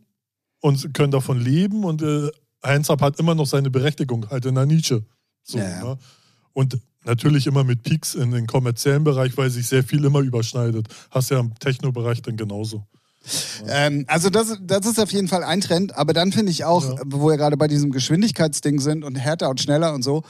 und 0.60 0.92
können 0.94 1.12
davon 1.12 1.40
leben 1.40 1.84
und 1.84 2.02
äh, 2.02 2.30
Heinz 2.64 2.90
Up 2.90 3.00
hat 3.02 3.18
immer 3.18 3.34
noch 3.34 3.46
seine 3.46 3.70
Berechtigung 3.70 4.28
halt 4.30 4.44
in 4.46 4.54
der 4.54 4.66
Nische. 4.66 5.04
So, 5.42 5.58
Ja, 5.58 5.68
ja. 5.68 5.84
Ne? 5.84 5.98
Und 6.52 6.78
natürlich 7.04 7.46
immer 7.46 7.64
mit 7.64 7.82
Peaks 7.82 8.14
in 8.14 8.30
den 8.30 8.46
kommerziellen 8.46 9.04
Bereich, 9.04 9.36
weil 9.36 9.50
sich 9.50 9.66
sehr 9.66 9.84
viel 9.84 10.04
immer 10.04 10.20
überschneidet. 10.20 10.88
Hast 11.10 11.30
ja 11.30 11.40
im 11.40 11.54
Techno-Bereich 11.58 12.22
dann 12.22 12.36
genauso. 12.36 12.86
Ähm, 13.66 14.04
also 14.06 14.28
das, 14.30 14.58
das 14.62 14.86
ist 14.86 15.00
auf 15.00 15.10
jeden 15.10 15.28
Fall 15.28 15.42
ein 15.44 15.60
Trend, 15.62 15.96
aber 15.96 16.12
dann 16.12 16.30
finde 16.32 16.52
ich 16.52 16.64
auch, 16.64 16.84
Ja. 16.84 17.02
wo 17.06 17.26
wir 17.28 17.36
gerade 17.38 17.56
bei 17.56 17.68
diesem 17.68 17.90
Geschwindigkeitsding 17.90 18.80
sind 18.80 19.02
und 19.02 19.16
härter 19.16 19.48
und 19.48 19.60
schneller 19.60 19.94
und 19.94 20.02
so, 20.02 20.22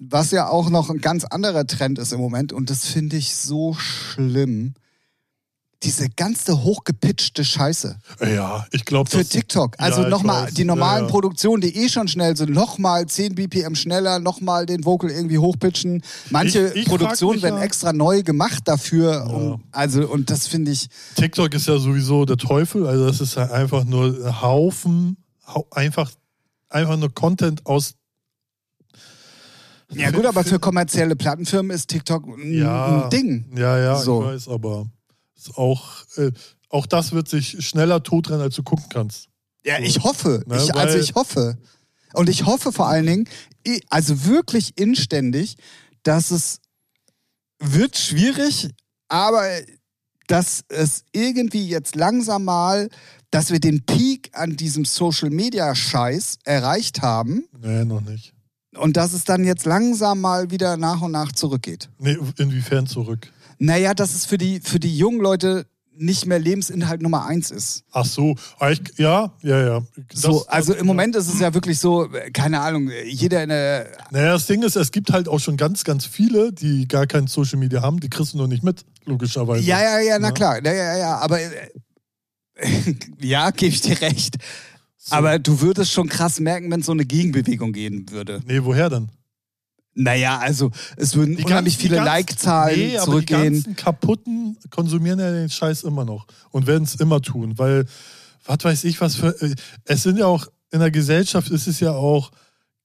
was 0.00 0.32
ja 0.32 0.48
auch 0.48 0.68
noch 0.68 0.90
ein 0.90 1.00
ganz 1.00 1.24
anderer 1.24 1.66
Trend 1.66 1.98
ist 1.98 2.12
im 2.12 2.20
Moment 2.20 2.52
und 2.52 2.68
das 2.70 2.86
finde 2.86 3.16
ich 3.16 3.36
so 3.36 3.74
schlimm. 3.74 4.74
Diese 5.82 6.10
ganze 6.10 6.62
hochgepitchte 6.62 7.42
Scheiße 7.42 7.98
Ja, 8.20 8.66
ich 8.70 8.84
glaube, 8.84 9.08
für 9.08 9.24
TikTok. 9.24 9.76
Also 9.78 10.02
Ja, 10.02 10.08
nochmal 10.10 10.50
die 10.52 10.64
normalen 10.64 11.02
Ja, 11.04 11.06
ja. 11.06 11.10
Produktionen, 11.10 11.62
die 11.62 11.74
eh 11.74 11.88
schon 11.88 12.06
schnell 12.06 12.36
sind, 12.36 12.50
nochmal 12.50 13.06
10 13.06 13.34
BPM 13.34 13.74
schneller, 13.74 14.18
nochmal 14.18 14.66
den 14.66 14.84
Vocal 14.84 15.10
irgendwie 15.10 15.38
hochpitchen. 15.38 16.02
Manche 16.28 16.68
Ich- 16.74 16.82
ich 16.82 16.84
Produktionen 16.86 17.40
werden 17.40 17.62
extra 17.62 17.94
neu 17.94 18.22
gemacht 18.22 18.62
dafür. 18.66 19.24
Um, 19.30 19.64
also, 19.72 20.06
und 20.06 20.28
das 20.28 20.46
finde 20.48 20.70
ich, 20.70 20.88
TikTok 21.14 21.54
ist 21.54 21.66
ja 21.66 21.78
sowieso 21.78 22.26
der 22.26 22.36
Teufel. 22.36 22.86
Also 22.86 23.06
das 23.06 23.22
ist 23.22 23.36
ja 23.36 23.50
einfach 23.50 23.84
nur 23.84 24.04
ein 24.26 24.42
Haufen, 24.42 25.16
hau- 25.46 25.66
einfach, 25.70 26.10
einfach 26.68 26.98
nur 26.98 27.14
Content 27.14 27.64
aus 27.64 27.94
Ja 29.92 30.10
gut, 30.10 30.26
aber 30.26 30.44
für 30.44 30.58
kommerzielle 30.58 31.16
Plattenfirmen 31.16 31.70
ist 31.74 31.88
TikTok 31.88 32.26
ein, 32.28 32.52
Ja. 32.52 33.08
Ding. 33.08 33.46
Ja, 33.56 33.78
ja, 33.78 33.96
So. 33.96 34.20
ich 34.22 34.28
weiß, 34.28 34.48
aber 34.48 34.86
ist 35.48 35.56
auch, 35.56 36.04
äh, 36.16 36.30
auch 36.68 36.86
das 36.86 37.12
wird 37.12 37.28
sich 37.28 37.66
schneller 37.66 38.02
totrennen, 38.02 38.42
als 38.42 38.54
du 38.56 38.62
gucken 38.62 38.86
kannst. 38.90 39.28
Ja, 39.64 39.78
ich 39.78 40.02
hoffe. 40.02 40.42
Ne, 40.46 40.56
ich, 40.62 40.74
also 40.74 40.98
ich 40.98 41.14
hoffe. 41.14 41.58
Und 42.12 42.28
ich 42.28 42.46
hoffe 42.46 42.72
vor 42.72 42.88
allen 42.88 43.06
Dingen, 43.06 43.28
also 43.88 44.24
wirklich 44.26 44.78
inständig, 44.78 45.56
dass 46.02 46.30
es 46.30 46.60
wird 47.58 47.96
schwierig, 47.98 48.70
aber 49.08 49.44
dass 50.26 50.64
es 50.68 51.04
irgendwie 51.12 51.68
jetzt 51.68 51.94
langsam 51.94 52.44
mal, 52.44 52.88
dass 53.30 53.50
wir 53.50 53.60
den 53.60 53.84
Peak 53.84 54.30
an 54.32 54.56
diesem 54.56 54.84
Social 54.84 55.30
Media 55.30 55.74
Scheiß 55.74 56.38
erreicht 56.44 57.02
haben 57.02 57.44
Nee, 57.60 57.84
noch 57.84 58.00
nicht. 58.00 58.32
und 58.76 58.96
dass 58.96 59.12
es 59.12 59.24
dann 59.24 59.44
jetzt 59.44 59.66
langsam 59.66 60.20
mal 60.20 60.50
wieder 60.50 60.76
nach 60.76 61.00
und 61.02 61.12
nach 61.12 61.32
zurückgeht. 61.32 61.90
Nee, 61.98 62.16
inwiefern 62.38 62.86
zurück? 62.86 63.30
Naja, 63.60 63.94
dass 63.94 64.14
es 64.14 64.24
für 64.26 64.38
die, 64.38 64.58
für 64.60 64.80
die 64.80 64.96
jungen 64.96 65.20
Leute 65.20 65.66
nicht 66.02 66.24
mehr 66.24 66.38
Lebensinhalt 66.38 67.02
Nummer 67.02 67.26
eins 67.26 67.50
ist. 67.50 67.84
Ach 67.92 68.06
so, 68.06 68.34
ah, 68.58 68.70
ja, 68.96 69.34
ja, 69.42 69.60
ja. 69.66 69.82
Das- 70.10 70.22
So, 70.22 70.46
also 70.46 70.72
das- 70.72 70.80
im 70.80 70.86
Moment 70.86 71.14
ist 71.14 71.28
es 71.28 71.38
ja 71.40 71.52
wirklich 71.52 71.78
so, 71.78 72.08
keine 72.32 72.60
Ahnung, 72.60 72.90
jeder 73.04 73.42
in 73.42 73.50
der. 73.50 73.86
Naja, 74.10 74.32
das 74.32 74.46
Ding 74.46 74.62
ist, 74.62 74.76
es 74.76 74.92
gibt 74.92 75.12
halt 75.12 75.28
auch 75.28 75.40
schon 75.40 75.58
ganz, 75.58 75.84
ganz 75.84 76.06
viele, 76.06 76.54
die 76.54 76.88
gar 76.88 77.06
kein 77.06 77.26
Social 77.26 77.58
Media 77.58 77.82
haben, 77.82 78.00
die 78.00 78.08
kriegst 78.08 78.32
du 78.32 78.38
noch 78.38 78.46
nicht 78.46 78.62
mit, 78.64 78.86
logischerweise. 79.04 79.62
Ja, 79.62 79.82
ja, 79.82 80.00
ja, 80.00 80.18
na 80.18 80.28
Ja. 80.28 80.32
klar. 80.32 80.64
Ja, 80.64 80.72
ja, 80.72 80.96
ja, 80.96 81.18
aber. 81.18 81.38
Äh, 81.38 81.50
ja, 83.20 83.50
gebe 83.50 83.74
ich 83.74 83.82
dir 83.82 84.00
recht. 84.00 84.36
So. 84.96 85.14
Aber 85.16 85.38
du 85.38 85.60
würdest 85.60 85.92
schon 85.92 86.08
krass 86.08 86.40
merken, 86.40 86.70
wenn 86.70 86.80
es 86.80 86.86
so 86.86 86.92
eine 86.92 87.04
Gegenbewegung 87.04 87.72
geben 87.72 88.06
würde. 88.10 88.40
Nee, 88.46 88.60
woher 88.64 88.88
denn? 88.90 89.10
Naja, 89.94 90.38
also 90.38 90.70
es 90.96 91.14
würden 91.16 91.36
Die 91.36 91.44
unheimlich 91.44 91.74
ganzen- 91.74 91.88
viele 91.88 92.04
Like-Zahlen 92.04 92.78
nee, 92.78 92.96
aber 92.96 93.04
zurückgehen. 93.06 93.42
Die 93.54 93.62
ganzen 93.62 93.76
Kaputten 93.76 94.56
konsumieren 94.70 95.18
ja 95.18 95.30
den 95.32 95.50
Scheiß 95.50 95.82
immer 95.82 96.04
noch 96.04 96.26
und 96.50 96.66
werden 96.66 96.84
es 96.84 96.94
immer 96.96 97.20
tun, 97.20 97.58
weil, 97.58 97.84
was 98.44 98.58
weiß 98.62 98.84
ich, 98.84 99.00
was 99.00 99.16
für. 99.16 99.28
äh, 99.42 99.54
Es 99.84 100.04
sind 100.04 100.16
ja 100.18 100.26
auch, 100.26 100.46
in 100.70 100.78
der 100.80 100.90
Gesellschaft 100.92 101.50
ist 101.50 101.66
es 101.66 101.80
ja 101.80 101.90
auch 101.92 102.30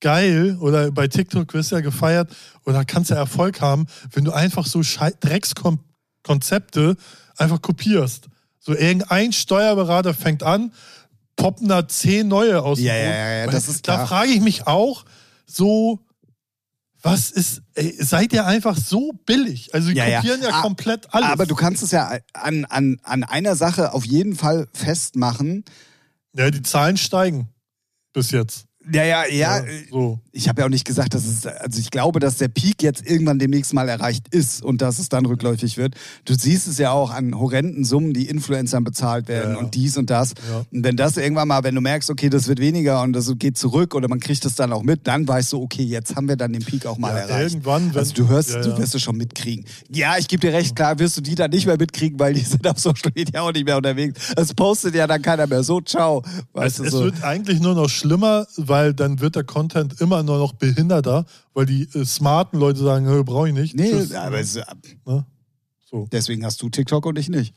geil 0.00 0.56
oder 0.60 0.90
bei 0.90 1.06
TikTok 1.08 1.54
wirst 1.54 1.70
du 1.70 1.76
ja 1.76 1.80
gefeiert 1.80 2.34
oder 2.66 2.84
kannst 2.84 3.10
ja 3.10 3.16
Erfolg 3.16 3.60
haben, 3.60 3.86
wenn 4.12 4.24
du 4.24 4.32
einfach 4.32 4.66
so 4.66 4.82
Dreckskonzepte 5.20 6.96
einfach 7.36 7.62
kopierst. 7.62 8.28
So 8.58 8.74
irgendein 8.74 9.32
Steuerberater 9.32 10.12
fängt 10.12 10.42
an, 10.42 10.72
poppen 11.36 11.68
da 11.68 11.86
zehn 11.86 12.28
neue 12.28 12.60
aus. 12.62 12.80
Ja, 12.80 12.94
ja, 12.96 13.32
ja, 13.38 13.46
das 13.46 13.68
ist 13.68 13.86
Da 13.86 14.06
frage 14.06 14.32
ich 14.32 14.40
mich 14.40 14.66
auch 14.66 15.04
so, 15.46 16.00
was 17.06 17.30
ist, 17.30 17.62
ey, 17.74 17.96
seid 17.98 18.32
ihr 18.32 18.44
einfach 18.46 18.76
so 18.76 19.12
billig? 19.24 19.72
Also 19.74 19.88
die 19.90 19.96
Ja, 19.96 20.06
ja. 20.06 20.18
kopieren 20.20 20.42
ja, 20.42 20.50
Ah, 20.52 20.60
komplett 20.62 21.14
alles. 21.14 21.28
Aber 21.30 21.46
du 21.46 21.54
kannst 21.54 21.82
es 21.82 21.90
ja 21.92 22.18
an, 22.34 22.64
an, 22.66 22.98
an 23.02 23.24
einer 23.24 23.56
Sache 23.56 23.94
auf 23.94 24.04
jeden 24.04 24.36
Fall 24.36 24.68
festmachen. 24.74 25.64
ja, 26.36 26.50
die 26.50 26.62
Zahlen 26.62 26.96
steigen 26.96 27.48
bis 28.12 28.30
jetzt. 28.30 28.66
Ja, 28.92 29.04
ja, 29.04 29.24
ja. 29.30 29.58
äh, 29.58 29.84
so. 29.90 30.20
Ich 30.32 30.48
habe 30.48 30.60
ja 30.60 30.66
auch 30.66 30.70
nicht 30.70 30.84
gesagt, 30.84 31.14
dass 31.14 31.26
es, 31.26 31.46
also 31.46 31.80
ich 31.80 31.90
glaube, 31.90 32.20
dass 32.20 32.36
der 32.36 32.48
Peak 32.48 32.82
jetzt 32.82 33.04
irgendwann 33.08 33.38
demnächst 33.38 33.72
mal 33.74 33.88
erreicht 33.88 34.28
ist 34.30 34.62
und 34.62 34.82
dass 34.82 34.98
es 34.98 35.08
dann 35.08 35.24
rückläufig 35.26 35.76
wird. 35.76 35.94
Du 36.24 36.34
siehst 36.34 36.68
es 36.68 36.78
ja 36.78 36.90
auch 36.92 37.10
an 37.10 37.38
horrenden 37.38 37.84
Summen, 37.84 38.12
die 38.12 38.26
Influencern 38.28 38.84
bezahlt 38.84 39.28
werden 39.28 39.52
Ja, 39.52 39.56
ja. 39.58 39.64
und 39.64 39.74
dies 39.74 39.96
und 39.96 40.10
das. 40.10 40.34
Und 40.70 40.84
wenn 40.84 40.96
das 40.96 41.16
irgendwann 41.16 41.48
mal, 41.48 41.64
wenn 41.64 41.74
du 41.74 41.80
merkst, 41.80 42.10
okay, 42.10 42.28
das 42.28 42.48
wird 42.48 42.60
weniger 42.60 43.02
und 43.02 43.12
das 43.14 43.32
geht 43.38 43.56
zurück 43.58 43.94
oder 43.94 44.08
man 44.08 44.20
kriegt 44.20 44.44
das 44.44 44.54
dann 44.54 44.72
auch 44.72 44.82
mit, 44.82 45.06
dann 45.06 45.26
weißt 45.26 45.52
du, 45.54 45.62
okay, 45.62 45.82
jetzt 45.82 46.14
haben 46.14 46.28
wir 46.28 46.36
dann 46.36 46.52
den 46.52 46.62
Peak 46.64 46.84
auch 46.86 46.98
mal 46.98 47.16
erreicht. 47.16 47.54
irgendwann, 47.54 47.90
wenn- 47.94 47.98
also 47.98 48.12
du 48.14 48.28
hörst, 48.28 48.54
du 48.54 48.76
wirst 48.78 48.94
es 48.94 49.02
schon 49.02 49.16
mitkriegen. 49.16 49.64
Ja, 49.90 50.16
ich 50.18 50.28
gebe 50.28 50.40
dir 50.46 50.52
recht, 50.52 50.76
klar 50.76 50.98
wirst 50.98 51.16
du 51.16 51.22
die 51.22 51.34
dann 51.34 51.50
nicht 51.50 51.66
mehr 51.66 51.78
mitkriegen, 51.78 52.18
weil 52.20 52.34
die 52.34 52.40
sind 52.40 52.66
auf 52.68 52.78
Social 52.78 53.10
Media 53.14 53.40
auch 53.40 53.52
nicht 53.52 53.64
mehr 53.64 53.78
unterwegs. 53.78 54.32
Es 54.36 54.52
postet 54.54 54.94
ja 54.94 55.06
dann 55.06 55.22
keiner 55.22 55.46
mehr. 55.46 55.62
So, 55.62 55.80
ciao. 55.80 56.22
Weißt 56.52 56.76
Es, 56.76 56.82
du 56.82 56.84
es 56.84 56.90
so. 56.92 57.04
wird 57.04 57.22
eigentlich 57.24 57.60
nur 57.60 57.74
noch 57.74 57.88
schlimmer, 57.88 58.46
weil 58.58 58.75
dann 58.94 59.20
wird 59.20 59.36
der 59.36 59.44
Content 59.44 60.00
immer 60.00 60.22
nur 60.22 60.38
noch 60.38 60.52
behinderter, 60.52 61.24
weil 61.54 61.66
die 61.66 61.82
äh, 61.94 62.04
smarten 62.04 62.58
Leute 62.58 62.80
sagen, 62.80 63.06
brauche 63.24 63.48
ich 63.48 63.54
nicht. 63.54 63.74
Nee, 63.76 63.90
Tschüss. 63.90 64.12
aber 64.12 64.38
es, 64.40 64.58
Ne? 65.04 65.24
So. 65.88 66.08
deswegen 66.10 66.44
hast 66.44 66.60
du 66.62 66.68
TikTok 66.68 67.06
und 67.06 67.18
ich 67.18 67.28
nicht. 67.28 67.54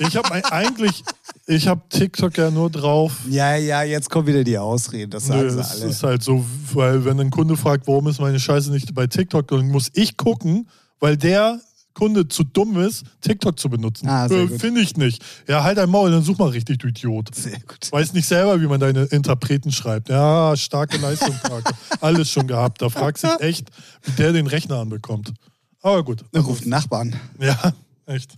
Ich 0.00 0.16
habe 0.16 0.32
eigentlich, 0.52 1.02
Ich 1.46 1.66
habe 1.68 1.80
TikTok 1.88 2.36
ja 2.36 2.50
nur 2.50 2.68
drauf. 2.70 3.12
Ja, 3.28 3.56
ja, 3.56 3.82
jetzt 3.84 4.10
kommen 4.10 4.26
wieder 4.26 4.44
die 4.44 4.58
Ausreden, 4.58 5.10
das 5.12 5.26
sagen 5.26 5.42
Nö, 5.42 5.50
sie 5.50 5.60
alle. 5.62 5.86
ist 5.90 6.02
halt 6.02 6.22
so, 6.22 6.44
weil 6.74 7.04
wenn 7.04 7.18
ein 7.20 7.30
Kunde 7.30 7.56
fragt, 7.56 7.86
warum 7.86 8.08
ist 8.08 8.20
meine 8.20 8.38
Scheiße 8.40 8.70
nicht 8.70 8.94
bei 8.94 9.06
TikTok, 9.06 9.48
dann 9.48 9.68
muss 9.68 9.90
ich 9.94 10.16
gucken, 10.16 10.68
weil 11.00 11.16
der 11.16 11.60
Kunde 11.96 12.28
zu 12.28 12.44
dumm 12.44 12.78
ist, 12.78 13.04
TikTok 13.22 13.58
zu 13.58 13.70
benutzen. 13.70 14.06
Ah, 14.06 14.26
äh. 14.26 14.48
Finde 14.48 14.82
ich 14.82 14.98
nicht. 14.98 15.24
Ja, 15.48 15.64
halt 15.64 15.78
dein 15.78 15.88
Maul, 15.88 16.10
dann 16.10 16.22
such 16.22 16.36
mal 16.36 16.50
richtig, 16.50 16.78
du 16.78 16.88
Idiot. 16.88 17.34
Sehr 17.34 17.58
gut. 17.60 17.90
Weiß 17.90 18.12
nicht 18.12 18.28
selber, 18.28 18.60
wie 18.60 18.66
man 18.66 18.78
deine 18.78 19.04
Interpreten 19.04 19.72
schreibt. 19.72 20.10
Ja, 20.10 20.54
starke 20.56 20.98
Leistung, 20.98 21.32
Frage. 21.42 21.64
Alles 22.02 22.30
schon 22.30 22.46
gehabt. 22.46 22.82
Da 22.82 22.90
fragt 22.90 23.16
sich 23.18 23.30
echt, 23.40 23.70
wie 24.02 24.10
der 24.12 24.34
den 24.34 24.46
Rechner 24.46 24.76
anbekommt. 24.76 25.32
Aber 25.80 26.04
gut. 26.04 26.22
Er 26.32 26.42
ruft 26.42 26.62
einen 26.62 26.70
Nachbarn. 26.70 27.16
Ja, 27.40 27.72
echt. 28.04 28.34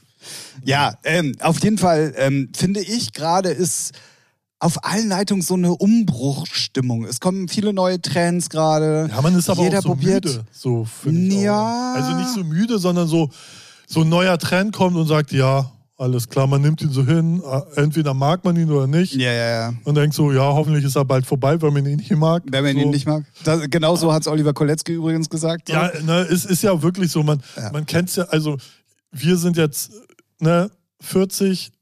Ja, 0.64 0.96
ähm, 1.02 1.34
auf 1.40 1.60
jeden 1.60 1.78
Fall 1.78 2.14
ähm, 2.16 2.50
finde 2.56 2.80
ich 2.80 3.12
gerade 3.12 3.50
ist 3.50 3.92
auf 4.60 4.84
allen 4.84 5.08
Leitungen 5.08 5.42
so 5.42 5.54
eine 5.54 5.72
Umbruchstimmung. 5.72 7.04
Es 7.04 7.20
kommen 7.20 7.48
viele 7.48 7.72
neue 7.72 8.00
Trends 8.02 8.50
gerade. 8.50 9.08
Ja, 9.10 9.20
man 9.22 9.36
ist 9.36 9.48
aber 9.48 9.62
Jeder 9.62 9.78
auch 9.78 9.82
so 9.82 9.88
probiert. 9.90 10.24
müde. 10.24 10.44
So 10.52 10.86
Ja. 11.06 11.92
auch. 11.92 11.96
Also 11.96 12.16
nicht 12.16 12.30
so 12.30 12.42
müde, 12.44 12.78
sondern 12.78 13.06
so, 13.08 13.30
so 13.86 14.00
ein 14.00 14.08
neuer 14.08 14.36
Trend 14.38 14.74
kommt 14.74 14.96
und 14.96 15.06
sagt, 15.06 15.30
ja, 15.32 15.70
alles 15.96 16.28
klar, 16.28 16.46
man 16.46 16.62
nimmt 16.62 16.80
ihn 16.82 16.90
so 16.90 17.04
hin. 17.04 17.42
Entweder 17.76 18.14
mag 18.14 18.44
man 18.44 18.56
ihn 18.56 18.70
oder 18.70 18.86
nicht. 18.86 19.14
Ja, 19.14 19.32
ja, 19.32 19.48
ja. 19.48 19.72
Und 19.84 19.96
denkt 19.96 20.14
so, 20.14 20.30
ja, 20.32 20.42
hoffentlich 20.42 20.84
ist 20.84 20.96
er 20.96 21.04
bald 21.04 21.26
vorbei, 21.26 21.60
weil 21.60 21.70
man 21.72 21.84
ihn 21.86 21.96
nicht 21.96 22.10
mag. 22.12 22.42
Wenn 22.46 22.62
man 22.64 22.74
so. 22.74 22.80
ihn 22.82 22.90
nicht 22.90 23.06
mag. 23.06 23.24
Das, 23.44 23.62
genau 23.68 23.96
so 23.96 24.12
hat 24.12 24.22
es 24.22 24.28
Oliver 24.28 24.52
Koletzki 24.54 24.92
übrigens 24.92 25.28
gesagt. 25.28 25.68
So. 25.68 25.74
Ja, 25.74 25.90
ne, 26.04 26.20
es 26.30 26.44
ist 26.44 26.62
ja 26.62 26.80
wirklich 26.82 27.10
so, 27.10 27.22
man, 27.22 27.42
Ja. 27.56 27.72
man 27.72 27.84
kennt 27.86 28.10
es 28.10 28.16
ja, 28.16 28.24
also 28.24 28.56
wir 29.10 29.36
sind 29.36 29.56
jetzt 29.56 29.90
ne, 30.40 30.70
40 31.00 31.72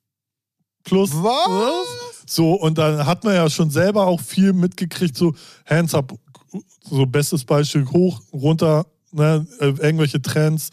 plus. 0.84 1.10
Was? 1.12 2.05
So, 2.26 2.54
und 2.54 2.78
dann 2.78 3.06
hat 3.06 3.24
man 3.24 3.34
ja 3.34 3.48
schon 3.48 3.70
selber 3.70 4.06
auch 4.06 4.20
viel 4.20 4.52
mitgekriegt, 4.52 5.16
so 5.16 5.34
Hands 5.64 5.94
up, 5.94 6.12
so 6.88 7.06
bestes 7.06 7.44
Beispiel, 7.44 7.86
hoch, 7.86 8.20
runter, 8.32 8.86
ne, 9.12 9.46
äh, 9.60 9.66
irgendwelche 9.66 10.20
Trends. 10.20 10.70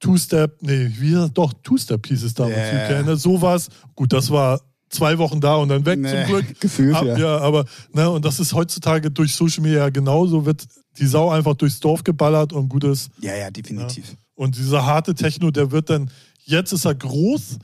Two-Step, 0.00 0.58
nee, 0.62 0.92
wie 0.98 1.28
doch, 1.34 1.52
Two-Step 1.62 2.06
hieß 2.06 2.22
es 2.22 2.34
damals, 2.34 2.56
Ja. 2.56 3.00
UK, 3.00 3.06
ne, 3.06 3.16
sowas. 3.16 3.68
Gut, 3.96 4.12
das 4.12 4.30
war 4.30 4.60
zwei 4.90 5.18
Wochen 5.18 5.40
da 5.40 5.56
und 5.56 5.68
dann 5.70 5.84
weg 5.84 5.98
Nee, 5.98 6.10
zum 6.10 6.24
Glück. 6.26 6.60
gefühlt, 6.60 6.94
Ab, 6.94 7.04
ja. 7.04 7.18
ja. 7.18 7.38
aber, 7.38 7.64
ne, 7.92 8.08
und 8.08 8.24
das 8.24 8.38
ist 8.38 8.52
heutzutage 8.52 9.10
durch 9.10 9.34
Social 9.34 9.62
Media 9.62 9.88
genauso, 9.90 10.46
wird 10.46 10.64
die 10.98 11.06
Sau 11.06 11.30
einfach 11.30 11.54
durchs 11.54 11.80
Dorf 11.80 12.04
geballert 12.04 12.52
und 12.52 12.68
gut 12.68 12.84
ist. 12.84 13.10
Ja, 13.20 13.34
ja, 13.34 13.50
definitiv. 13.50 14.16
Und 14.34 14.56
dieser 14.56 14.86
harte 14.86 15.14
Techno, 15.14 15.50
der 15.50 15.72
wird 15.72 15.90
dann, 15.90 16.10
jetzt 16.44 16.72
ist 16.72 16.84
er 16.84 16.94
groß 16.94 17.58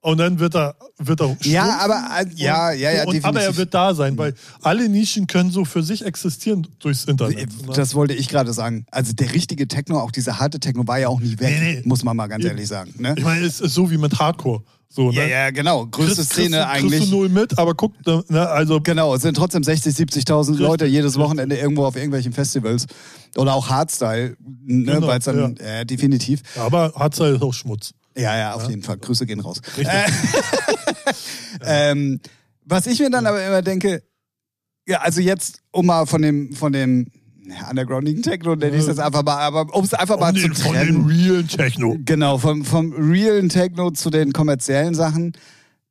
und 0.00 0.18
dann 0.18 0.38
wird 0.38 0.54
er, 0.54 0.76
wird 0.98 1.20
er 1.20 1.36
Ja, 1.42 1.78
aber, 1.80 2.02
äh, 2.20 2.26
ja, 2.34 2.72
ja, 2.72 2.90
ja, 2.92 3.04
und, 3.04 3.24
aber 3.24 3.42
er 3.42 3.56
wird 3.56 3.74
da 3.74 3.94
sein, 3.94 4.16
weil 4.16 4.34
alle 4.62 4.88
Nischen 4.88 5.26
können 5.26 5.50
so 5.50 5.64
für 5.64 5.82
sich 5.82 6.04
existieren 6.04 6.66
durchs 6.78 7.04
Internet. 7.04 7.48
ne? 7.66 7.72
Das 7.74 7.94
wollte 7.94 8.14
ich 8.14 8.28
gerade 8.28 8.52
sagen. 8.52 8.86
Also 8.90 9.12
der 9.12 9.32
richtige 9.34 9.66
Techno, 9.68 9.98
auch 10.00 10.10
dieser 10.12 10.38
harte 10.38 10.60
Techno, 10.60 10.86
war 10.86 10.98
ja 10.98 11.08
auch 11.08 11.20
nie 11.20 11.38
weg, 11.38 11.56
Nee, 11.60 11.74
nee. 11.76 11.82
muss 11.84 12.04
man 12.04 12.16
mal 12.16 12.26
ganz 12.28 12.44
Eben. 12.44 12.52
ehrlich 12.54 12.68
sagen. 12.68 12.94
Ne? 12.98 13.14
ich 13.16 13.24
meine, 13.24 13.44
es 13.44 13.60
ist 13.60 13.74
so 13.74 13.90
wie 13.90 13.98
mit 13.98 14.18
Hardcore. 14.18 14.62
So, 14.90 15.10
Ja, 15.10 15.24
ne? 15.24 15.30
ja, 15.30 15.50
genau. 15.50 15.84
Größte 15.86 16.14
Kriegst- 16.22 16.32
Szene 16.32 16.56
du- 16.58 16.66
eigentlich. 16.66 17.00
Kriegst 17.00 17.12
du 17.12 17.16
null 17.16 17.28
mit, 17.28 17.58
aber 17.58 17.74
guck, 17.74 17.92
ne, 18.06 18.48
also 18.48 18.80
Genau, 18.80 19.14
es 19.14 19.20
sind 19.20 19.36
trotzdem 19.36 19.62
60, 19.62 19.94
70.000 19.94 20.52
Richtig, 20.52 20.66
Leute 20.66 20.86
jedes. 20.86 21.18
Wochenende 21.18 21.56
irgendwo 21.58 21.84
auf 21.84 21.94
irgendwelchen 21.96 22.32
Festivals. 22.32 22.86
Oder 23.36 23.52
auch 23.52 23.68
Hardstyle, 23.68 24.36
ne, 24.64 24.94
Genau, 24.94 25.06
weil 25.06 25.18
es 25.18 25.26
dann, 25.26 25.56
äh, 25.58 25.84
definitiv. 25.84 26.40
aber 26.56 26.92
Hardstyle 26.96 27.34
ist 27.36 27.42
auch 27.42 27.52
Schmutz. 27.52 27.92
Ja, 28.18 28.36
ja, 28.36 28.52
auf 28.54 28.68
jeden 28.68 28.82
Fall. 28.82 28.98
Grüße 28.98 29.24
gehen 29.26 29.40
raus. 29.40 29.60
Richtig. 29.76 29.88
Ähm, 31.62 32.20
was 32.64 32.86
ich 32.86 32.98
mir 33.00 33.10
dann 33.10 33.26
aber 33.26 33.44
immer 33.44 33.62
denke, 33.62 34.02
ja, 34.86 35.00
also 35.00 35.20
jetzt, 35.20 35.62
um 35.72 35.86
mal 35.86 36.06
von 36.06 36.22
dem, 36.22 36.52
von 36.54 36.72
dem 36.72 37.06
ja, 37.48 37.70
undergroundigen 37.70 38.22
Techno, 38.22 38.54
nenne 38.54 38.76
ich 38.76 38.84
das 38.84 38.98
einfach 38.98 39.22
mal, 39.24 39.38
aber 39.38 39.74
um 39.74 39.84
es 39.84 39.94
einfach 39.94 40.18
mal 40.20 40.32
Von 40.32 40.36
zu 40.36 40.48
den, 40.48 40.54
von 40.54 40.72
trennen. 40.74 41.08
den 41.08 41.16
realen 41.18 41.48
Techno. 41.48 41.96
Genau, 42.04 42.38
vom, 42.38 42.64
vom 42.64 42.92
realen 42.92 43.48
Techno 43.48 43.90
zu 43.90 44.10
den 44.10 44.32
kommerziellen 44.32 44.94
Sachen. 44.94 45.32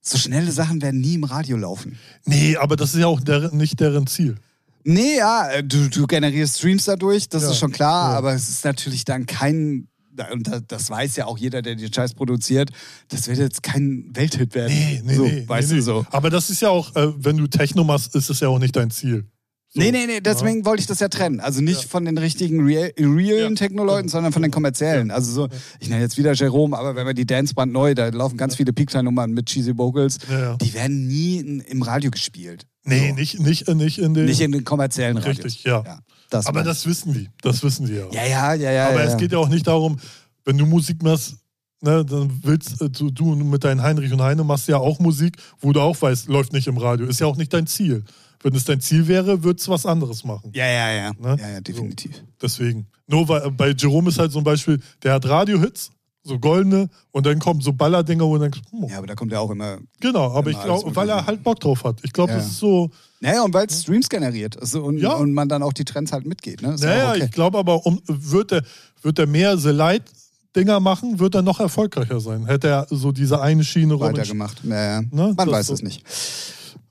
So 0.01 0.17
schnelle 0.17 0.51
Sachen 0.51 0.81
werden 0.81 1.01
nie 1.01 1.15
im 1.15 1.23
Radio 1.23 1.57
laufen. 1.57 1.97
Nee, 2.25 2.55
aber 2.57 2.75
das 2.75 2.93
ist 2.93 2.99
ja 3.01 3.07
auch 3.07 3.19
der, 3.19 3.51
nicht 3.53 3.79
deren 3.79 4.05
Ziel. 4.07 4.35
Nee, 4.83 5.17
ja, 5.17 5.49
äh, 5.49 5.63
du, 5.63 5.89
du 5.89 6.05
generierst 6.07 6.59
Streams 6.59 6.85
dadurch, 6.85 7.27
das 7.27 7.43
Ja, 7.43 7.51
ist 7.51 7.57
schon 7.57 7.71
klar, 7.71 8.11
ja. 8.11 8.17
aber 8.17 8.33
es 8.33 8.47
ist 8.47 8.63
natürlich 8.63 9.03
dann 9.03 9.25
kein, 9.25 9.87
und 10.31 10.47
da- 10.47 10.59
das 10.59 10.89
weiß 10.89 11.15
ja 11.15 11.25
auch 11.25 11.37
jeder, 11.37 11.61
der 11.61 11.75
den 11.75 11.93
Scheiß 11.93 12.13
produziert, 12.13 12.69
das 13.09 13.27
wird 13.27 13.37
jetzt 13.37 13.63
kein 13.63 14.09
Welthit 14.13 14.55
werden. 14.55 14.73
Nee, 14.73 15.01
nee, 15.05 15.13
so, 15.15 15.23
nee. 15.25 15.43
Weißt 15.47 15.69
nee, 15.71 15.77
du 15.77 15.81
so. 15.81 16.05
Aber 16.11 16.29
das 16.29 16.49
ist 16.49 16.61
ja 16.61 16.69
auch, 16.69 16.95
äh, 16.95 17.11
wenn 17.17 17.37
du 17.37 17.47
Techno 17.47 17.83
machst, 17.83 18.15
ist 18.15 18.29
es 18.29 18.39
ja 18.39 18.47
auch 18.49 18.59
nicht 18.59 18.75
dein 18.75 18.91
Ziel. 18.91 19.25
So. 19.69 19.81
Nee, 19.81 19.91
nee, 19.91 20.05
nee, 20.07 20.21
deswegen 20.21 20.63
wollte 20.65 20.79
ich 20.79 20.87
das 20.87 21.01
ja 21.01 21.09
trennen. 21.09 21.41
Also 21.41 21.59
nicht 21.61 21.83
von 21.83 22.05
den 22.05 22.17
richtigen 22.17 22.65
real, 22.65 22.89
realen 22.97 23.53
Ja. 23.55 23.67
Techno-Leuten, 23.67 24.07
sondern 24.07 24.31
von 24.31 24.41
den 24.41 24.49
kommerziellen. 24.49 25.11
Also 25.11 25.31
so, 25.33 25.47
ich 25.81 25.89
nenne 25.89 26.01
jetzt 26.01 26.17
wieder 26.17 26.31
Jerome, 26.33 26.77
aber 26.77 26.95
wenn 26.95 27.05
wir 27.05 27.13
die 27.13 27.25
Danceband 27.25 27.73
neu, 27.73 27.93
da 27.93 28.07
laufen 28.07 28.37
ganz 28.37 28.55
viele 28.55 28.71
Peak-Nummern 28.71 29.31
mit 29.31 29.47
cheesy 29.47 29.77
Vocals, 29.77 30.19
Ja, 30.29 30.39
ja. 30.39 30.55
die 30.55 30.73
werden 30.73 31.07
nie 31.07 31.37
in, 31.39 31.59
im 31.59 31.81
Radio 31.81 32.09
gespielt. 32.11 32.65
Nee, 32.85 33.09
So. 33.09 33.15
nicht, 33.15 33.39
nicht, 33.41 33.67
nicht 33.67 33.99
in 33.99 34.13
den. 34.13 34.25
Nicht 34.25 34.39
in 34.39 34.53
den 34.53 34.63
kommerziellen 34.63 35.17
Radios. 35.17 35.43
Richtig, 35.43 35.65
ja. 35.65 35.99
Das 36.29 36.45
aber 36.45 36.63
das 36.63 36.85
wissen 36.85 37.13
die. 37.13 37.29
Das 37.41 37.63
wissen 37.63 37.85
die 37.85 37.93
ja. 37.93 38.05
Ja, 38.11 38.25
ja, 38.25 38.53
ja, 38.53 38.71
ja. 38.71 38.87
aber 38.89 38.99
ja, 38.99 39.05
es 39.05 39.11
ja. 39.13 39.17
geht 39.17 39.31
ja 39.31 39.37
auch 39.37 39.49
nicht 39.49 39.67
darum, 39.67 39.97
wenn 40.45 40.57
du 40.57 40.65
Musik 40.65 41.03
machst, 41.03 41.37
ne, 41.81 42.05
dann 42.05 42.39
willst 42.43 42.81
äh, 42.81 42.89
du, 42.89 43.09
du 43.11 43.35
mit 43.35 43.63
deinen 43.63 43.81
Heinrich 43.81 44.11
und 44.11 44.21
Heine 44.21 44.43
machst 44.43 44.67
ja 44.67 44.77
auch 44.77 44.99
Musik, 44.99 45.37
wo 45.59 45.73
du 45.73 45.81
auch 45.81 46.01
weißt, 46.01 46.27
läuft 46.27 46.53
nicht 46.53 46.67
im 46.67 46.77
Radio. 46.77 47.05
Ist 47.07 47.19
ja 47.19 47.27
auch 47.27 47.37
nicht 47.37 47.53
dein 47.53 47.67
Ziel. 47.67 48.03
Wenn 48.43 48.53
es 48.53 48.65
dein 48.65 48.79
Ziel 48.81 49.07
wäre, 49.07 49.43
würdest 49.43 49.67
du 49.67 49.71
was 49.71 49.85
anderes 49.85 50.23
machen. 50.23 50.51
Ja, 50.53 50.65
ja, 50.65 50.91
ja. 50.91 51.11
Ne? 51.19 51.37
Ja, 51.39 51.49
ja, 51.49 51.61
definitiv. 51.61 52.23
Deswegen. 52.41 52.87
Nur 53.07 53.27
weil, 53.27 53.49
bei 53.51 53.71
Jerome 53.71 54.09
ist 54.09 54.19
halt 54.19 54.31
zum 54.31 54.43
Beispiel, 54.43 54.79
der 55.01 55.13
hat 55.13 55.25
Radiohits, 55.25 55.91
so 56.27 56.37
goldene, 56.39 56.89
und 57.11 57.25
dann 57.25 57.39
kommen 57.39 57.61
so 57.61 57.73
Ballerdinger, 57.73 58.25
wo 58.25 58.35
du 58.37 58.43
denkst, 58.43 58.59
hm, 58.71 58.89
Ja, 58.89 58.97
aber 58.99 59.07
da 59.07 59.15
kommt 59.15 59.31
ja 59.31 59.39
auch 59.39 59.49
immer. 59.49 59.77
genau, 59.99 60.31
aber 60.33 60.49
Immer 60.49 60.59
ich 60.59 60.65
glaube, 60.65 60.95
weil 60.95 61.09
er 61.09 61.25
halt 61.25 61.41
Bock 61.43 61.59
drauf 61.59 61.83
hat. 61.83 61.99
Ich 62.03 62.13
glaube, 62.13 62.31
Ja. 62.33 62.37
das 62.37 62.47
ist 62.47 62.59
so, 62.59 62.89
Naja, 63.21 63.41
und 63.43 63.53
weil 63.53 63.65
es 63.67 63.81
Streams 63.81 64.09
generiert 64.09 64.59
also 64.61 64.83
und, 64.83 64.97
Ja. 64.99 65.13
und 65.13 65.33
man 65.33 65.49
dann 65.49 65.63
auch 65.63 65.73
die 65.73 65.85
Trends 65.85 66.11
halt 66.11 66.25
mitgeht. 66.27 66.61
Ne? 66.61 66.73
Ist 66.75 66.83
naja, 66.83 67.11
okay. 67.11 67.23
ich 67.25 67.31
glaube 67.31 67.57
aber, 67.57 67.85
um, 67.85 67.99
wird, 68.07 68.51
er, 68.51 68.61
wird 69.01 69.17
er 69.17 69.25
mehr 69.27 69.57
The 69.57 69.69
Light-Dinger 69.69 70.79
machen, 70.79 71.17
wird 71.19 71.33
er 71.35 71.41
noch 71.41 71.59
erfolgreicher 71.59 72.19
sein. 72.19 72.45
Hätte 72.45 72.67
er 72.67 72.87
so 72.91 73.11
diese 73.11 73.41
eine 73.41 73.63
Schiene 73.63 73.93
rum. 73.95 74.01
weitergemacht. 74.03 74.63
Naja, 74.63 75.01
Ne, 75.01 75.09
man 75.11 75.35
das 75.35 75.47
weiß 75.49 75.67
so. 75.67 75.73
es 75.73 75.81
nicht. 75.81 76.03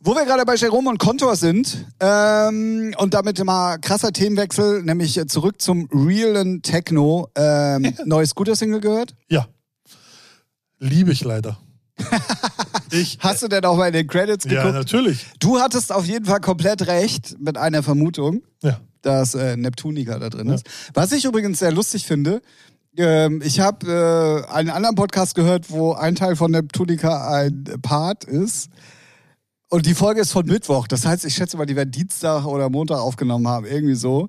Wo 0.01 0.15
wir 0.15 0.25
gerade 0.25 0.45
bei 0.45 0.55
Jerome 0.55 0.91
und 0.91 0.99
Kontor 0.99 1.37
sind 1.37 1.87
ähm, 2.01 2.95
und 2.99 3.15
damit 3.15 3.43
mal 3.45 3.79
krasser 3.79 4.13
Themenwechsel, 4.13 4.83
nämlich 4.83 5.21
zurück 5.29 5.61
zum 5.61 5.89
realen 5.93 6.63
Techno. 6.63 7.29
Ähm, 7.35 7.95
neues 8.05 8.31
Scooter-Single 8.31 8.81
gehört? 8.81 9.15
Ja. 9.29 9.49
Liebe 10.79 11.13
ich 11.13 11.25
leider. 11.25 11.59
ich, 12.91 13.19
Hast 13.21 13.43
du 13.43 13.49
denn 13.49 13.65
auch 13.65 13.77
mal 13.77 13.87
in 13.87 13.95
den 13.95 14.07
Credits 14.07 14.45
ja, 14.45 14.63
geguckt? 14.63 14.75
natürlich. 14.75 15.27
du 15.41 15.59
hattest 15.61 15.91
auf 15.91 16.05
jeden 16.05 16.27
Fall 16.27 16.41
komplett 16.41 16.87
recht 16.87 17.41
mit 17.41 17.57
einer 17.57 17.83
Vermutung. 17.83 18.43
Ja. 18.63 18.81
dass 19.03 19.35
äh, 19.35 19.57
Neptunica 19.57 20.19
da 20.19 20.29
drin 20.29 20.49
ist. 20.49 20.67
Was 20.93 21.13
ich 21.13 21.25
übrigens 21.25 21.61
sehr 21.61 21.73
lustig 21.73 22.05
finde, 22.07 22.43
ähm, 22.97 23.41
ich 23.45 23.61
habe 23.61 24.45
äh, 24.49 24.53
einen 24.53 24.71
anderen 24.71 24.95
Podcast 24.95 25.35
gehört, 25.35 25.71
wo 25.71 25.93
ein 25.93 26.15
Teil 26.15 26.37
von 26.37 26.51
Neptunica 26.51 27.29
ein 27.31 27.65
Part 27.83 28.25
ist. 28.25 28.71
Und 29.69 29.87
die 29.87 29.95
Folge 29.95 30.21
ist 30.21 30.33
von 30.33 30.47
Mittwoch. 30.47 30.87
Das 30.87 31.05
heißt, 31.05 31.25
ich 31.25 31.35
schätze 31.35 31.57
mal, 31.57 31.67
die 31.67 31.77
werden 31.77 31.91
Dienstag 31.91 32.45
oder 32.45 32.71
Montag 32.71 32.99
aufgenommen 32.99 33.49
haben, 33.49 33.67
irgendwie 33.67 33.97
so. 33.97 34.29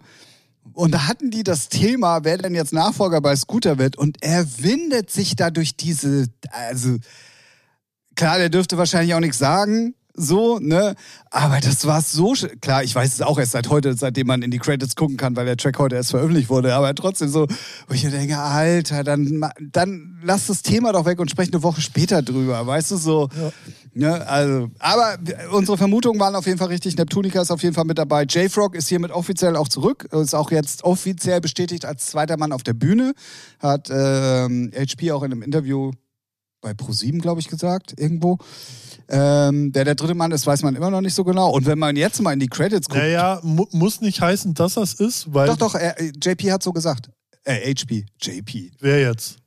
Und 0.73 0.91
da 0.93 1.07
hatten 1.07 1.31
die 1.31 1.43
das 1.43 1.69
Thema, 1.69 2.23
wer 2.23 2.37
denn 2.37 2.55
jetzt 2.55 2.73
Nachfolger 2.73 3.21
bei 3.21 3.35
Scooter 3.35 3.77
wird. 3.77 3.97
Und 3.97 4.17
er 4.21 4.45
windet 4.59 5.11
sich 5.11 5.35
da 5.35 5.49
durch 5.51 5.77
diese, 5.77 6.27
also 6.51 6.97
klar, 8.15 8.37
der 8.37 8.49
dürfte 8.49 8.77
wahrscheinlich 8.77 9.13
auch 9.13 9.19
nichts 9.19 9.37
sagen, 9.37 9.95
so, 10.17 10.59
ne? 10.59 10.95
Aber 11.29 11.59
das 11.59 11.85
war 11.85 12.01
so, 12.01 12.33
klar, 12.59 12.83
ich 12.83 12.93
weiß 12.93 13.13
es 13.13 13.21
auch 13.21 13.37
erst 13.37 13.51
seit 13.51 13.69
heute, 13.69 13.93
seitdem 13.95 14.27
man 14.27 14.41
in 14.41 14.51
die 14.51 14.59
Credits 14.59 14.95
gucken 14.95 15.15
kann, 15.15 15.35
weil 15.35 15.45
der 15.45 15.57
Track 15.57 15.77
heute 15.79 15.95
erst 15.95 16.11
veröffentlicht 16.11 16.49
wurde, 16.49 16.73
aber 16.73 16.93
trotzdem 16.95 17.29
so, 17.29 17.47
wo 17.87 17.93
ich 17.93 18.03
mir 18.03 18.11
denke, 18.11 18.37
Alter, 18.37 19.03
dann, 19.03 19.45
dann 19.59 20.19
lass 20.23 20.47
das 20.47 20.63
Thema 20.63 20.91
doch 20.91 21.05
weg 21.05 21.19
und 21.19 21.29
sprech 21.29 21.53
eine 21.53 21.63
Woche 21.63 21.81
später 21.81 22.21
drüber, 22.21 22.65
weißt 22.65 22.91
du, 22.91 22.97
so. 22.97 23.29
Ne? 23.93 24.27
Also, 24.27 24.69
aber 24.79 25.17
unsere 25.51 25.77
Vermutungen 25.77 26.19
waren 26.19 26.35
auf 26.35 26.45
jeden 26.45 26.59
Fall 26.59 26.67
richtig. 26.67 26.97
Neptunica 26.97 27.41
ist 27.41 27.49
auf 27.49 27.63
jeden 27.63 27.73
Fall 27.73 27.85
mit 27.85 27.97
dabei. 27.97 28.23
J-Frog 28.23 28.75
ist 28.75 28.87
hiermit 28.89 29.11
offiziell 29.11 29.55
auch 29.55 29.67
zurück. 29.67 30.07
Ist 30.11 30.35
auch 30.35 30.51
jetzt 30.51 30.83
offiziell 30.83 31.41
bestätigt 31.41 31.83
als 31.83 32.05
zweiter 32.05 32.37
Mann 32.37 32.51
auf 32.51 32.61
der 32.61 32.73
Bühne. 32.73 33.13
Hat 33.59 33.89
ähm, 33.89 34.71
HP 34.75 35.11
auch 35.11 35.23
in 35.23 35.31
einem 35.31 35.41
Interview 35.41 35.91
bei 36.67 36.73
ProSieben, 36.73 37.21
glaube 37.21 37.39
ich, 37.39 37.47
gesagt, 37.47 37.93
irgendwo. 37.97 38.37
Ähm, 39.09 39.71
der 39.71 39.85
der 39.85 39.95
dritte 39.95 40.15
Mann 40.15 40.31
ist, 40.33 40.45
weiß 40.45 40.63
man 40.63 40.75
immer 40.75 40.89
noch 40.89 40.99
nicht 40.99 41.13
so 41.13 41.23
genau. 41.23 41.49
Und 41.51 41.65
wenn 41.65 41.79
man 41.79 41.95
jetzt 41.95 42.21
mal 42.21 42.33
in 42.33 42.41
die 42.41 42.47
Credits 42.49 42.89
guckt, 42.89 42.99
Naja, 43.01 43.39
mu 43.41 43.65
muss 43.71 44.01
nicht 44.01 44.19
heißen, 44.19 44.53
dass 44.53 44.73
das 44.73 44.95
ist, 44.95 45.33
weil. 45.33 45.47
doch, 45.47 45.55
doch, 45.55 45.75
äh, 45.75 46.11
JP 46.21 46.51
hat 46.51 46.61
so 46.61 46.73
gesagt. 46.73 47.09
Äh, 47.45 47.73
HP, 47.73 48.05
JP. 48.21 48.71
Wer 48.81 48.99
jetzt? 49.01 49.37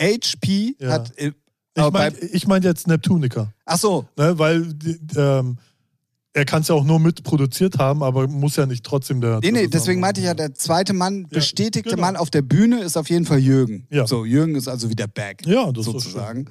HP 0.00 0.76
Ja. 0.78 0.90
hat, 0.92 1.18
äh, 1.18 1.32
Ich 1.76 1.90
meine 1.90 2.18
ich 2.18 2.46
mein 2.46 2.62
jetzt 2.62 2.86
Neptunica. 2.86 3.52
Ach 3.64 3.78
so, 3.78 4.06
Ne, 4.16 4.38
weil 4.38 4.72
die, 4.74 5.00
ähm, 5.16 5.58
er 6.34 6.44
kann 6.46 6.62
es 6.62 6.68
ja 6.68 6.74
auch 6.74 6.84
nur 6.84 6.98
mitproduziert 6.98 7.78
haben, 7.78 8.02
aber 8.02 8.26
muss 8.26 8.56
ja 8.56 8.64
nicht 8.66 8.84
trotzdem 8.84 9.20
der. 9.20 9.40
Nee, 9.40 9.50
nee, 9.52 9.66
deswegen 9.68 10.00
meinte 10.00 10.20
ich 10.20 10.26
ja, 10.26 10.34
der 10.34 10.54
zweite 10.54 10.92
Mann, 10.94 11.28
bestätigte 11.28 11.90
genau. 11.90 12.00
Mann 12.02 12.16
auf 12.16 12.30
der 12.30 12.42
Bühne 12.42 12.80
ist 12.82 12.96
auf 12.96 13.10
jeden 13.10 13.26
Fall 13.26 13.38
Jürgen. 13.38 13.86
Ja. 13.90 14.06
So, 14.06 14.24
Jürgen 14.24 14.54
ist 14.54 14.66
also 14.68 14.88
wieder 14.88 15.06
back. 15.08 15.46
Ja, 15.46 15.70
das 15.72 15.86
ist 15.86 15.92
sozusagen. 15.92 16.46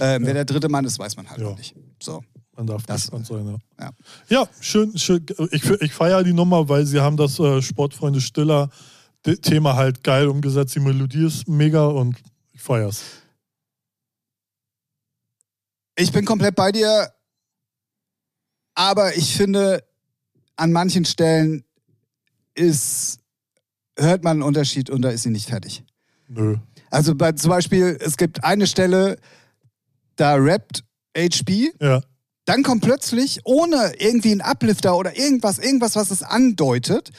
Ähm, 0.00 0.24
Wer 0.24 0.34
der 0.34 0.44
dritte 0.46 0.68
Mann 0.68 0.84
ist, 0.86 0.98
weiß 0.98 1.16
man 1.16 1.28
halt 1.28 1.40
Ja. 1.40 1.54
nicht. 1.54 1.74
So. 2.02 2.22
Man 2.56 2.66
darf 2.66 2.86
Das- 2.86 3.02
gespannt 3.02 3.26
sein, 3.26 3.46
ja. 3.46 3.84
Ja. 3.84 3.90
Ja, 4.30 4.48
schön, 4.60 4.96
schön. 4.96 5.26
Ich, 5.50 5.62
ich 5.68 5.92
feiere 5.92 6.24
die 6.24 6.32
Nummer, 6.32 6.66
weil 6.70 6.86
sie 6.86 7.00
haben 7.00 7.18
das 7.18 7.38
äh, 7.38 7.60
Sportfreunde 7.60 8.22
Stiller 8.22 8.70
Thema 9.42 9.76
halt 9.76 10.02
geil 10.02 10.28
umgesetzt. 10.28 10.74
Die 10.74 10.80
Melodie 10.80 11.26
ist 11.26 11.46
mega 11.48 11.84
und 11.86 12.16
ich 12.52 12.62
feier's. 12.62 13.02
Ich 15.98 16.12
bin 16.12 16.24
komplett 16.24 16.54
bei 16.54 16.72
dir, 16.72 17.10
aber 18.76 19.16
ich 19.16 19.34
finde, 19.34 19.82
an 20.54 20.70
manchen 20.70 21.04
Stellen 21.04 21.64
ist, 22.54 23.18
hört 23.98 24.22
man 24.22 24.34
einen 24.36 24.42
Unterschied 24.42 24.88
und 24.90 25.02
da 25.02 25.10
ist 25.10 25.24
sie 25.24 25.30
nicht 25.30 25.48
fertig. 25.48 25.82
Nö. 26.28 26.56
Also 26.90 27.14
bei, 27.14 27.32
zum 27.32 27.50
Beispiel, 27.50 27.98
es 28.00 28.16
gibt 28.16 28.44
eine 28.44 28.66
Stelle, 28.66 29.18
da 30.16 30.34
rappt 30.36 30.84
HB, 31.16 31.72
Ja. 31.80 32.02
dann 32.44 32.62
kommt 32.62 32.82
plötzlich, 32.84 33.40
ohne 33.44 33.92
irgendwie 33.98 34.32
ein 34.32 34.40
Uplifter 34.42 34.96
oder 34.96 35.16
irgendwas, 35.18 35.58
irgendwas, 35.58 35.96
was 35.96 36.10
es 36.10 36.22
andeutet, 36.22 37.10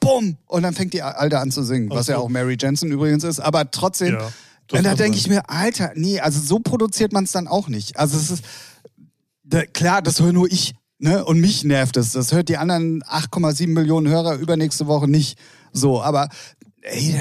bumm, 0.00 0.36
und 0.46 0.62
dann 0.62 0.74
fängt 0.74 0.92
die 0.92 1.02
Alte 1.02 1.38
an 1.38 1.50
zu 1.50 1.62
singen, 1.62 1.88
was 1.90 2.06
so. 2.06 2.12
ja 2.12 2.18
auch 2.18 2.28
Mary 2.28 2.56
Jensen 2.60 2.90
übrigens 2.90 3.24
ist, 3.24 3.40
aber 3.40 3.70
trotzdem, 3.70 4.14
ja. 4.14 4.32
Und 4.72 4.82
da 4.84 4.96
denke 4.96 5.16
ich 5.16 5.28
mir, 5.28 5.48
Alter, 5.48 5.92
nee, 5.94 6.18
also 6.18 6.40
so 6.40 6.58
produziert 6.58 7.12
man 7.12 7.22
es 7.22 7.30
dann 7.30 7.46
auch 7.46 7.68
nicht. 7.68 7.96
Also 8.00 8.16
es 8.16 8.32
ist, 8.32 8.44
da, 9.44 9.64
klar, 9.64 10.02
das 10.02 10.20
höre 10.20 10.32
nur 10.32 10.50
ich, 10.50 10.74
ne, 10.98 11.24
und 11.24 11.40
mich 11.40 11.64
nervt 11.64 11.96
es. 11.96 12.12
Das 12.12 12.32
hört 12.32 12.48
die 12.48 12.56
anderen 12.56 13.02
8,7 13.02 13.68
Millionen 13.68 14.08
Hörer 14.08 14.36
übernächste 14.36 14.86
Woche 14.86 15.08
nicht 15.08 15.38
so, 15.72 16.02
aber 16.02 16.28
ey, 16.82 17.14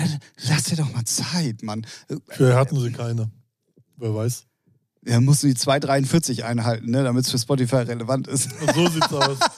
lass 0.47 0.63
dir 0.63 0.77
doch 0.77 0.91
mal 0.93 1.05
Zeit, 1.05 1.63
Mann. 1.63 1.85
Vielleicht 2.29 2.57
hatten 2.57 2.79
sie 2.79 2.91
keine. 2.91 3.31
Wer 3.97 4.13
weiß. 4.13 4.45
Ja, 5.07 5.21
musst 5.21 5.43
du 5.43 5.47
die 5.47 5.53
2,43 5.53 6.43
einhalten, 6.43 6.89
ne, 6.89 7.03
damit 7.03 7.25
es 7.25 7.31
für 7.31 7.37
Spotify 7.37 7.77
relevant 7.77 8.27
ist. 8.27 8.49
Und 8.59 8.73
so 8.73 8.87
sieht's 8.89 9.13
aus. 9.13 9.37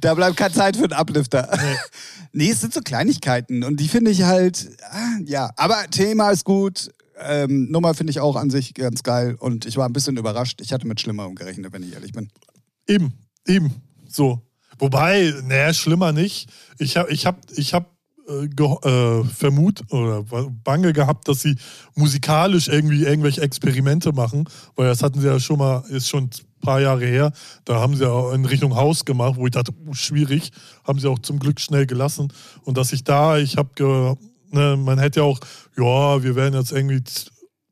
Da 0.00 0.14
bleibt 0.14 0.38
keine 0.38 0.54
Zeit 0.54 0.78
für 0.78 0.84
einen 0.84 0.94
Uplifter. 0.94 1.50
Nee. 1.56 1.76
Nee, 2.36 2.50
es 2.50 2.62
sind 2.62 2.74
so 2.74 2.80
Kleinigkeiten 2.80 3.62
und 3.62 3.78
die 3.78 3.86
finde 3.86 4.10
ich 4.10 4.22
halt, 4.22 4.68
ah, 4.90 5.18
ja. 5.24 5.50
Aber 5.56 5.84
Thema 5.88 6.30
ist 6.30 6.44
gut. 6.44 6.90
Ähm, 7.16 7.70
Nummer 7.70 7.94
finde 7.94 8.10
ich 8.10 8.18
auch 8.18 8.34
an 8.34 8.50
sich 8.50 8.74
ganz 8.74 9.04
geil 9.04 9.36
und 9.38 9.66
ich 9.66 9.76
war 9.76 9.86
ein 9.86 9.92
bisschen 9.92 10.16
überrascht. 10.16 10.60
Ich 10.60 10.72
hatte 10.72 10.88
mit 10.88 11.00
Schlimmerem 11.00 11.36
gerechnet, 11.36 11.72
wenn 11.72 11.84
ich 11.84 11.92
ehrlich 11.92 12.10
bin. 12.10 12.30
Eben, 12.88 13.12
eben. 13.46 13.82
So. 14.08 14.40
Wobei, 14.78 15.32
naja, 15.44 15.72
schlimmer 15.72 16.12
nicht. 16.12 16.48
Ich 16.78 16.96
habe 16.96 17.10
ich 17.12 17.26
hab, 17.26 17.38
ich 17.56 17.74
hab, 17.74 17.94
äh, 18.26 18.46
äh, 18.46 19.24
vermut 19.24 19.82
oder 19.92 20.24
bange 20.64 20.94
gehabt, 20.94 21.28
dass 21.28 21.42
sie 21.42 21.56
musikalisch 21.94 22.68
irgendwie 22.68 23.04
irgendwelche 23.04 23.42
Experimente 23.42 24.12
machen, 24.12 24.48
weil 24.76 24.86
das 24.86 25.02
hatten 25.02 25.20
sie 25.20 25.26
ja 25.26 25.38
schon 25.38 25.58
mal, 25.58 25.84
ist 25.90 26.08
schon 26.08 26.24
ein 26.24 26.30
paar 26.62 26.80
Jahre 26.80 27.04
her, 27.04 27.32
da 27.66 27.80
haben 27.80 27.94
sie 27.94 28.04
ja 28.04 28.32
in 28.32 28.46
Richtung 28.46 28.76
Haus 28.76 29.04
gemacht, 29.04 29.36
wo 29.36 29.44
ich 29.46 29.52
dachte, 29.52 29.72
uh, 29.86 29.92
schwierig, 29.92 30.52
haben 30.84 30.98
sie 30.98 31.08
auch 31.10 31.18
zum 31.18 31.38
Glück 31.38 31.60
schnell 31.60 31.86
gelassen. 31.86 32.32
Und 32.62 32.78
dass 32.78 32.94
ich 32.94 33.04
da, 33.04 33.36
ich 33.36 33.58
habe, 33.58 34.16
ne, 34.50 34.76
man 34.78 34.98
hätte 34.98 35.20
ja 35.20 35.26
auch, 35.26 35.40
ja, 35.76 36.22
wir 36.22 36.34
werden 36.34 36.54
jetzt 36.54 36.72
irgendwie 36.72 37.02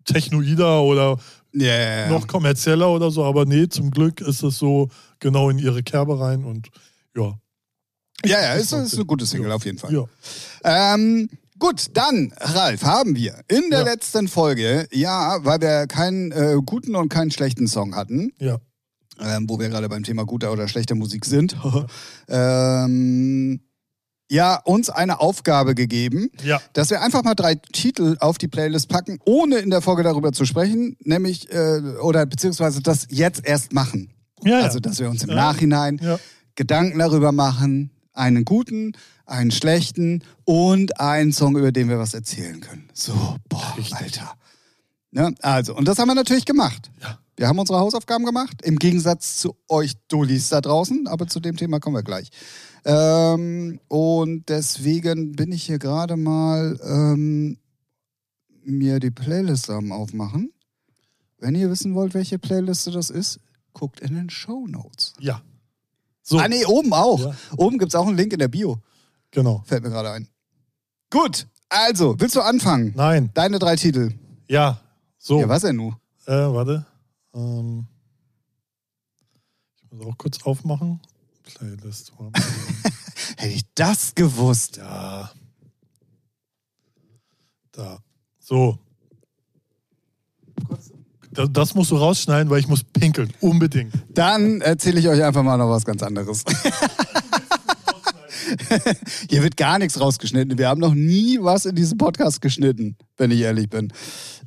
technoider 0.04 0.82
oder 0.82 1.16
Ja, 1.54 1.66
ja, 1.66 1.96
ja. 2.04 2.08
noch 2.08 2.26
kommerzieller 2.26 2.88
oder 2.90 3.10
so, 3.10 3.24
aber 3.24 3.44
nee, 3.44 3.68
zum 3.68 3.90
Glück 3.90 4.20
ist 4.20 4.42
es 4.42 4.58
so 4.58 4.88
genau 5.18 5.50
in 5.50 5.58
ihre 5.58 5.82
Kerbe 5.82 6.18
rein 6.18 6.44
und 6.44 6.68
ja. 7.16 7.34
ja, 8.24 8.40
ja, 8.40 8.54
ist, 8.54 8.72
ist 8.72 8.94
eine 8.94 9.04
gute 9.04 9.26
Single 9.26 9.52
auf 9.52 9.64
jeden 9.66 9.78
Fall. 9.78 9.92
Ja. 9.92 10.04
Ähm, 10.64 11.28
gut, 11.58 11.86
dann, 11.92 12.32
Ralf, 12.40 12.82
haben 12.84 13.14
wir 13.16 13.38
in 13.48 13.68
der 13.70 13.80
Ja. 13.80 13.84
letzten 13.84 14.28
Folge, 14.28 14.88
ja, 14.92 15.44
weil 15.44 15.60
wir 15.60 15.86
keinen 15.86 16.32
äh, 16.32 16.56
guten 16.64 16.96
und 16.96 17.10
keinen 17.10 17.30
schlechten 17.30 17.66
Song 17.68 17.94
hatten, 17.94 18.32
Ja. 18.38 18.58
ähm, 19.20 19.44
wo 19.48 19.58
wir 19.60 19.68
gerade 19.68 19.88
beim 19.90 20.04
Thema 20.04 20.24
guter 20.24 20.52
oder 20.52 20.68
schlechter 20.68 20.94
Musik 20.94 21.24
sind, 21.26 21.54
ähm, 22.28 23.60
ja, 24.32 24.56
uns 24.64 24.88
eine 24.88 25.20
Aufgabe 25.20 25.74
gegeben, 25.74 26.30
Ja. 26.42 26.58
dass 26.72 26.88
wir 26.88 27.02
einfach 27.02 27.22
mal 27.22 27.34
drei 27.34 27.54
Titel 27.54 28.16
auf 28.18 28.38
die 28.38 28.48
Playlist 28.48 28.88
packen, 28.88 29.18
ohne 29.26 29.58
in 29.58 29.68
der 29.68 29.82
Folge 29.82 30.02
darüber 30.02 30.32
zu 30.32 30.46
sprechen, 30.46 30.96
nämlich, 31.04 31.52
äh, 31.52 31.80
oder 32.00 32.24
beziehungsweise 32.24 32.80
das 32.80 33.06
jetzt 33.10 33.44
erst 33.44 33.74
machen. 33.74 34.10
Ja. 34.42 34.60
Also, 34.60 34.80
dass 34.80 34.98
wir 35.00 35.10
uns 35.10 35.22
im. 35.22 35.34
Nachhinein. 35.34 36.00
Gedanken 36.54 36.98
darüber 36.98 37.32
machen, 37.32 37.90
einen 38.14 38.44
guten, 38.46 38.92
einen 39.26 39.50
schlechten 39.50 40.22
und 40.44 40.98
einen 40.98 41.32
Song, 41.32 41.56
über 41.56 41.70
den 41.70 41.90
wir 41.90 41.98
was 41.98 42.14
erzählen 42.14 42.60
können. 42.60 42.88
So, 42.94 43.36
boah, 43.48 43.74
Richtig. 43.76 43.94
Alter. 43.96 44.32
Ne? 45.10 45.34
Also, 45.42 45.76
und 45.76 45.86
das 45.86 45.98
haben 45.98 46.08
wir 46.08 46.14
natürlich 46.14 46.46
gemacht. 46.46 46.90
Ja. 47.02 47.18
Wir 47.36 47.48
haben 47.48 47.58
unsere 47.58 47.78
Hausaufgaben 47.78 48.24
gemacht, 48.24 48.62
im 48.62 48.78
Gegensatz 48.78 49.38
zu 49.38 49.56
euch 49.68 49.94
Dullis 50.08 50.48
da 50.50 50.60
draußen, 50.60 51.06
aber 51.06 51.26
zu 51.26 51.40
dem 51.40 51.56
Thema 51.56 51.80
kommen 51.80 51.96
wir 51.96 52.02
gleich. 52.02 52.30
Ähm, 52.84 53.80
und 53.88 54.48
deswegen 54.48 55.32
bin 55.32 55.52
ich 55.52 55.64
hier 55.64 55.78
gerade 55.78 56.16
mal 56.16 56.78
ähm, 56.82 57.58
mir 58.64 58.98
die 59.00 59.10
Playlist 59.10 59.70
am 59.70 59.92
Aufmachen. 59.92 60.52
Wenn 61.38 61.54
ihr 61.54 61.70
wissen 61.70 61.94
wollt, 61.94 62.14
welche 62.14 62.38
Playliste 62.38 62.90
das 62.90 63.10
ist, 63.10 63.40
guckt 63.72 64.00
in 64.00 64.14
den 64.14 64.30
Show 64.30 64.66
Notes. 64.66 65.14
Ja. 65.20 65.42
So, 66.22 66.38
Ah, 66.38 66.48
nee, 66.48 66.64
oben 66.64 66.92
auch. 66.92 67.20
Ja. 67.20 67.34
Oben 67.56 67.78
gibt 67.78 67.90
es 67.92 67.94
auch 67.96 68.06
einen 68.06 68.16
Link 68.16 68.32
in 68.32 68.38
der 68.38 68.48
Bio. 68.48 68.78
genau. 69.30 69.62
Fällt 69.66 69.82
mir 69.82 69.90
gerade 69.90 70.10
ein. 70.12 70.28
Gut, 71.10 71.46
also, 71.68 72.14
willst 72.18 72.36
du 72.36 72.40
anfangen? 72.42 72.92
Nein. 72.96 73.30
Deine 73.34 73.58
drei 73.58 73.76
Titel. 73.76 74.12
Ja. 74.48 74.80
So. 75.18 75.40
Ja, 75.40 75.48
was 75.48 75.62
denn 75.62 75.76
nu? 75.76 75.94
Äh, 76.26 76.32
warte. 76.32 76.86
Ähm, 77.34 77.86
ich 79.84 79.92
muss 79.92 80.06
auch 80.06 80.18
kurz 80.18 80.42
aufmachen. 80.42 81.00
Playlist. 81.42 82.12
Hätte 83.36 83.54
ich 83.54 83.62
das 83.74 84.14
gewusst. 84.14 84.78
ja. 84.78 85.30
Da. 87.72 87.98
So. 88.38 88.78
Das, 91.30 91.48
das 91.50 91.74
musst 91.74 91.90
du 91.90 91.96
rausschneiden, 91.96 92.50
weil 92.50 92.60
ich 92.60 92.68
muss 92.68 92.84
pinkeln. 92.84 93.32
Unbedingt. 93.40 93.94
Dann 94.10 94.60
erzähle 94.60 95.00
ich 95.00 95.08
euch 95.08 95.24
einfach 95.24 95.42
mal 95.42 95.56
noch 95.56 95.70
was 95.70 95.86
ganz 95.86 96.02
anderes. 96.02 96.44
Hier 99.30 99.42
wird 99.42 99.56
gar 99.56 99.78
nichts 99.78 99.98
rausgeschnitten. 99.98 100.58
Wir 100.58 100.68
haben 100.68 100.80
noch 100.80 100.92
nie 100.92 101.38
was 101.40 101.64
in 101.64 101.74
diesem 101.74 101.96
Podcast 101.96 102.42
geschnitten, 102.42 102.96
wenn 103.16 103.30
ich 103.30 103.40
ehrlich 103.40 103.70
bin. 103.70 103.90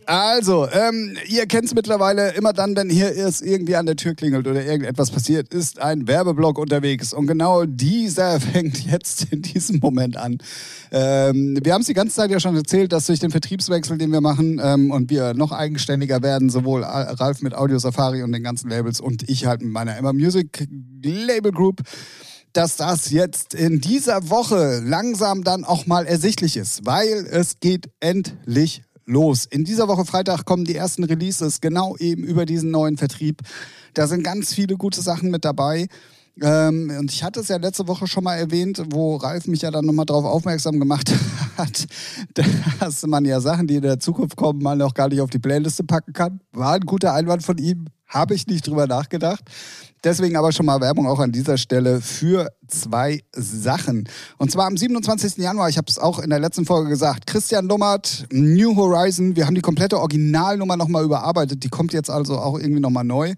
Also, 0.07 0.67
ähm, 0.69 1.17
ihr 1.27 1.47
kennt 1.47 1.65
es 1.65 1.73
mittlerweile, 1.73 2.33
immer 2.33 2.53
dann, 2.53 2.75
wenn 2.75 2.89
hier 2.89 3.15
es 3.15 3.41
irgendwie 3.41 3.75
an 3.75 3.85
der 3.85 3.95
Tür 3.95 4.13
klingelt 4.13 4.45
oder 4.45 4.63
irgendetwas 4.63 5.09
passiert, 5.09 5.53
ist 5.53 5.79
ein 5.79 6.07
Werbeblock 6.07 6.59
unterwegs. 6.59 7.11
Und 7.13 7.27
genau 7.27 7.65
dieser 7.65 8.39
fängt 8.39 8.85
jetzt 8.85 9.31
in 9.31 9.41
diesem 9.41 9.79
Moment 9.79 10.17
an. 10.17 10.37
Ähm, 10.91 11.57
wir 11.63 11.73
haben 11.73 11.81
es 11.81 11.87
die 11.87 11.93
ganze 11.93 12.15
Zeit 12.15 12.29
ja 12.29 12.39
schon 12.39 12.55
erzählt, 12.55 12.91
dass 12.91 13.07
durch 13.07 13.19
den 13.19 13.31
Vertriebswechsel, 13.31 13.97
den 13.97 14.11
wir 14.11 14.21
machen 14.21 14.61
ähm, 14.63 14.91
und 14.91 15.09
wir 15.09 15.33
noch 15.33 15.51
eigenständiger 15.51 16.21
werden, 16.21 16.49
sowohl 16.49 16.83
Ralf 16.83 17.41
mit 17.41 17.55
Audio 17.55 17.79
Safari 17.79 18.21
und 18.21 18.31
den 18.31 18.43
ganzen 18.43 18.69
Labels 18.69 18.99
und 18.99 19.27
ich 19.27 19.47
halt 19.47 19.61
mit 19.61 19.71
meiner 19.71 19.97
Emma 19.97 20.13
Music 20.13 20.67
Label 21.01 21.51
Group, 21.51 21.81
dass 22.53 22.77
das 22.77 23.11
jetzt 23.11 23.53
in 23.53 23.81
dieser 23.81 24.29
Woche 24.29 24.81
langsam 24.85 25.43
dann 25.43 25.65
auch 25.65 25.87
mal 25.87 26.05
ersichtlich 26.05 26.57
ist, 26.57 26.85
weil 26.85 27.27
es 27.29 27.59
geht 27.59 27.89
endlich 27.99 28.83
los. 29.05 29.45
In 29.45 29.63
dieser 29.63 29.87
Woche 29.87 30.05
Freitag 30.05 30.45
kommen 30.45 30.65
die 30.65 30.75
ersten 30.75 31.03
Releases 31.03 31.61
genau 31.61 31.95
eben 31.97 32.23
über 32.23 32.45
diesen 32.45 32.71
neuen 32.71 32.97
Vertrieb. 32.97 33.41
Da 33.93 34.07
sind 34.07 34.23
ganz 34.23 34.53
viele 34.53 34.77
gute 34.77 35.01
Sachen 35.01 35.31
mit 35.31 35.45
dabei. 35.45 35.87
Ähm, 36.41 36.91
und 36.99 37.11
ich 37.13 37.23
hatte 37.23 37.39
es 37.39 37.47
ja 37.47 37.57
letzte 37.57 37.87
Woche 37.87 38.07
schon 38.07 38.25
mal 38.25 38.35
erwähnt, 38.35 38.83
wo 38.89 39.15
Ralf 39.15 39.47
mich 39.47 39.61
ja 39.61 39.71
dann 39.71 39.85
nochmal 39.85 40.05
darauf 40.05 40.25
aufmerksam 40.25 40.79
gemacht 40.79 41.09
hat, 41.57 41.87
dass 42.79 43.07
man 43.07 43.23
ja 43.23 43.39
Sachen, 43.39 43.67
die 43.67 43.75
in 43.75 43.83
der 43.83 43.99
Zukunft 43.99 44.35
kommen, 44.35 44.61
mal 44.61 44.75
noch 44.75 44.93
gar 44.93 45.07
nicht 45.07 45.21
auf 45.21 45.29
die 45.29 45.39
Playliste 45.39 45.85
packen 45.85 46.11
kann. 46.11 46.41
War 46.51 46.73
ein 46.73 46.81
guter 46.81 47.13
Einwand 47.13 47.43
von 47.43 47.57
ihm, 47.57 47.85
habe 48.07 48.35
ich 48.35 48.47
nicht 48.47 48.67
drüber 48.67 48.87
nachgedacht. 48.87 49.43
Deswegen 50.03 50.37
aber 50.37 50.51
schon 50.51 50.67
mal 50.67 50.81
Werbung 50.81 51.07
auch 51.07 51.19
an 51.19 51.31
dieser 51.31 51.57
Stelle 51.57 51.99
für 51.99 52.51
zwei 52.67 53.23
Sachen. 53.35 54.07
Und 54.37 54.51
zwar 54.51 54.67
am 54.67 54.77
27. 54.77 55.37
Januar, 55.37 55.67
ich 55.67 55.77
habe 55.77 55.87
es 55.89 55.97
auch 55.97 56.19
in 56.19 56.29
der 56.29 56.37
letzten 56.37 56.65
Folge 56.65 56.89
gesagt, 56.89 57.25
Christian 57.25 57.67
Lummert, 57.67 58.27
New 58.31 58.75
Horizon, 58.75 59.35
wir 59.35 59.47
haben 59.47 59.55
die 59.55 59.61
komplette 59.61 59.99
Originalnummer 59.99 60.77
nochmal 60.77 61.03
überarbeitet, 61.03 61.63
die 61.63 61.69
kommt 61.69 61.91
jetzt 61.91 62.11
also 62.11 62.37
auch 62.37 62.59
irgendwie 62.59 62.81
nochmal 62.81 63.03
neu. 63.03 63.33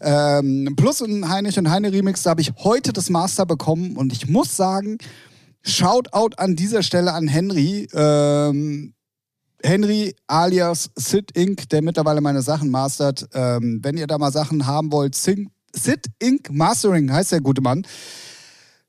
Ähm, 0.00 0.74
plus 0.76 1.00
ein 1.00 1.28
Heinrich 1.28 1.58
und 1.58 1.68
Heine 1.68 1.92
Remix, 1.92 2.22
da 2.22 2.30
habe 2.30 2.42
ich 2.42 2.52
heute 2.58 2.92
das 2.92 3.10
Master 3.10 3.44
bekommen 3.44 3.96
und 3.96 4.12
ich 4.12 4.28
muss 4.28 4.56
sagen, 4.56 4.98
Shoutout 5.66 6.36
an 6.36 6.56
dieser 6.56 6.82
Stelle 6.82 7.14
an 7.14 7.26
Henry. 7.26 7.88
Ähm, 7.94 8.94
Henry 9.64 10.14
alias 10.26 10.90
Sid 10.94 11.36
Inc., 11.36 11.68
der 11.70 11.80
mittlerweile 11.82 12.20
meine 12.20 12.42
Sachen 12.42 12.70
mastert. 12.70 13.26
Ähm, 13.32 13.80
wenn 13.82 13.96
ihr 13.96 14.06
da 14.06 14.18
mal 14.18 14.30
Sachen 14.30 14.66
haben 14.66 14.92
wollt, 14.92 15.14
Sing, 15.14 15.50
Sid 15.72 16.06
Inc. 16.18 16.50
Mastering 16.50 17.10
heißt 17.10 17.32
der 17.32 17.40
gute 17.40 17.62
Mann. 17.62 17.86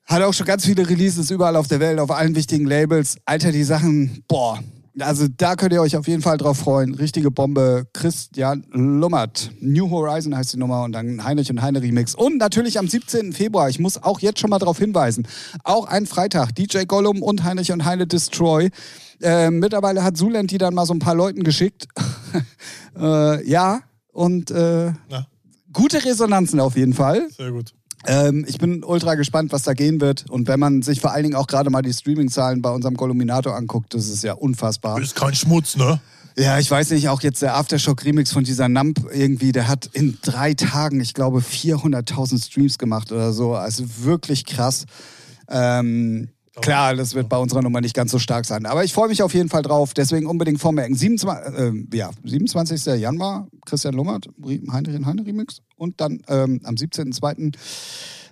Hat 0.06 0.22
auch 0.22 0.34
schon 0.34 0.46
ganz 0.46 0.66
viele 0.66 0.88
Releases 0.88 1.32
überall 1.32 1.56
auf 1.56 1.68
der 1.68 1.80
Welt, 1.80 2.00
auf 2.00 2.12
allen 2.12 2.36
wichtigen 2.36 2.66
Labels. 2.66 3.18
Alter, 3.26 3.52
die 3.52 3.64
Sachen, 3.64 4.24
boah. 4.28 4.60
Also 5.00 5.28
da 5.28 5.56
könnt 5.56 5.74
ihr 5.74 5.82
euch 5.82 5.98
auf 5.98 6.08
jeden 6.08 6.22
Fall 6.22 6.38
drauf 6.38 6.58
freuen. 6.58 6.96
Richtige 6.96 7.30
Bombe. 7.30 7.86
Christian 7.94 8.66
Lummert. 8.72 9.52
New 9.60 9.90
Horizon 9.90 10.36
heißt 10.36 10.54
die 10.54 10.58
Nummer 10.58 10.84
und 10.84 10.94
dann 10.94 11.24
Heinrich 11.24 11.50
und 11.50 11.62
Heine 11.62 11.82
Remix. 11.82 12.16
Und 12.16 12.38
natürlich 12.38 12.80
am 12.80 12.88
17. 12.88 13.34
Februar, 13.34 13.70
ich 13.70 13.80
muss 13.80 14.02
auch 14.02 14.20
jetzt 14.22 14.40
schon 14.40 14.50
mal 14.50 14.60
darauf 14.60 14.78
hinweisen, 14.78 15.28
auch 15.64 15.86
ein 15.88 16.06
Freitag, 16.06 16.56
DJ 16.56 16.86
Gollum 16.86 17.22
und 17.22 17.44
Heinrich 17.44 17.72
und 17.72 17.84
Heine 17.84 18.08
Destroy. 18.08 18.70
Äh, 19.22 19.52
mittlerweile 19.52 20.04
hat 20.04 20.18
Zulent 20.18 20.52
die 20.52 20.58
dann 20.58 20.74
mal 20.74 20.86
so 20.86 20.94
ein 20.94 21.00
paar 21.00 21.16
Leuten 21.16 21.44
geschickt. 21.44 21.88
äh, 22.98 23.48
ja, 23.48 23.82
und 24.14 24.52
äh, 24.52 24.94
gute 25.74 26.04
Resonanzen 26.04 26.60
auf 26.60 26.78
jeden 26.78 26.94
Fall. 26.94 27.28
Sehr 27.32 27.52
gut. 27.52 27.75
Ähm, 28.08 28.46
ich 28.48 28.58
bin 28.58 28.84
ultra 28.84 29.16
gespannt, 29.16 29.52
was 29.52 29.64
da 29.64 29.74
gehen 29.74 30.02
wird. 30.02 30.30
Und 30.30 30.48
wenn 30.48 30.60
man 30.60 30.82
sich 30.82 31.02
vor 31.02 31.12
allen 31.12 31.24
Dingen 31.24 31.36
auch 31.36 31.48
gerade 31.48 31.70
mal 31.70 31.82
die 31.82 31.94
Streaming-Zahlen 31.94 32.62
bei 32.62 32.70
unserem 32.70 32.98
Colluminator 32.98 33.56
anguckt, 33.56 33.94
das 33.94 34.08
ist 34.08 34.24
ja 34.24 34.34
unfassbar. 34.34 35.00
Ist 35.02 35.16
kein 35.16 35.36
Schmutz, 35.36 35.76
ne? 35.76 36.00
Ja, 36.38 36.60
ich 36.60 36.70
weiß 36.70 36.92
nicht, 36.92 37.08
auch 37.08 37.22
jetzt 37.22 37.42
der 37.42 37.56
Aftershock-Remix 37.56 38.34
von 38.34 38.44
dieser 38.44 38.68
Nump 38.68 39.08
irgendwie, 39.14 39.54
der 39.54 39.70
hat 39.70 39.90
in 39.94 40.18
drei 40.22 40.54
Tagen, 40.54 41.00
ich 41.00 41.14
glaube, 41.14 41.40
400.000 41.40 42.46
Streams 42.46 42.78
gemacht 42.78 43.12
oder 43.14 43.32
so. 43.32 43.56
Also 43.56 43.86
wirklich 44.04 44.46
krass. 44.46 44.86
Ähm, 45.50 46.30
Klar, 46.62 46.96
das 46.96 47.16
wird 47.16 47.30
bei 47.30 47.38
unserer 47.38 47.62
Nummer 47.62 47.82
nicht 47.82 47.96
ganz 47.96 48.12
so 48.12 48.20
stark 48.20 48.46
sein. 48.46 48.66
Aber 48.66 48.84
ich 48.84 48.94
freue 48.94 49.10
mich 49.10 49.22
auf 49.22 49.34
jeden 49.34 49.50
Fall 49.50 49.62
drauf. 49.62 49.94
Deswegen 49.94 50.26
unbedingt 50.28 50.60
vormerken. 50.60 50.96
27, 50.96 51.54
äh, 51.58 51.98
ja, 51.98 52.12
27. 52.24 52.86
Januar, 53.00 53.48
Christian 53.66 53.94
Lummert, 53.94 54.28
Heinrich 54.72 54.96
und 54.96 55.06
Heine 55.06 55.26
Remix. 55.26 55.62
Und 55.76 56.00
dann 56.00 56.22
ähm, 56.28 56.62
am 56.64 56.76
17.02. 56.76 57.56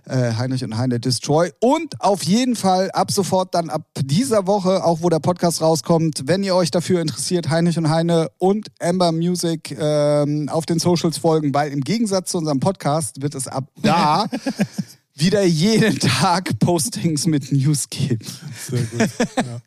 Äh, 0.05 0.33
Heinrich 0.33 0.63
und 0.65 0.77
Heine 0.77 0.99
Destroy. 0.99 1.51
Und 1.61 2.01
auf 2.01 2.23
jeden 2.23 2.57
Fall 2.57 2.91
ab 2.91 3.09
sofort 3.09 3.55
dann 3.55 3.69
ab 3.69 3.87
dieser 3.97 4.47
Woche, 4.47 4.83
auch 4.83 5.01
wo 5.01 5.07
der 5.07 5.19
Podcast 5.19 5.61
rauskommt, 5.61 6.23
wenn 6.25 6.43
ihr 6.43 6.55
euch 6.55 6.71
dafür 6.71 6.99
interessiert, 6.99 7.49
Heinrich 7.49 7.77
und 7.77 7.89
Heine 7.89 8.29
und 8.37 8.67
Amber 8.81 9.13
Music 9.13 9.73
ähm, 9.79 10.49
auf 10.49 10.65
den 10.65 10.79
Socials 10.79 11.17
folgen, 11.17 11.53
weil 11.53 11.71
im 11.71 11.79
Gegensatz 11.79 12.31
zu 12.31 12.37
unserem 12.37 12.59
Podcast 12.59 13.21
wird 13.21 13.33
es 13.33 13.47
ab 13.47 13.69
da 13.81 14.25
wieder 15.15 15.43
jeden 15.43 15.99
Tag 15.99 16.57
Postings 16.59 17.25
mit 17.25 17.51
News 17.51 17.89
geben. 17.89 18.25
Sehr 18.69 18.83
gut. 18.83 19.09
Ja. 19.37 19.59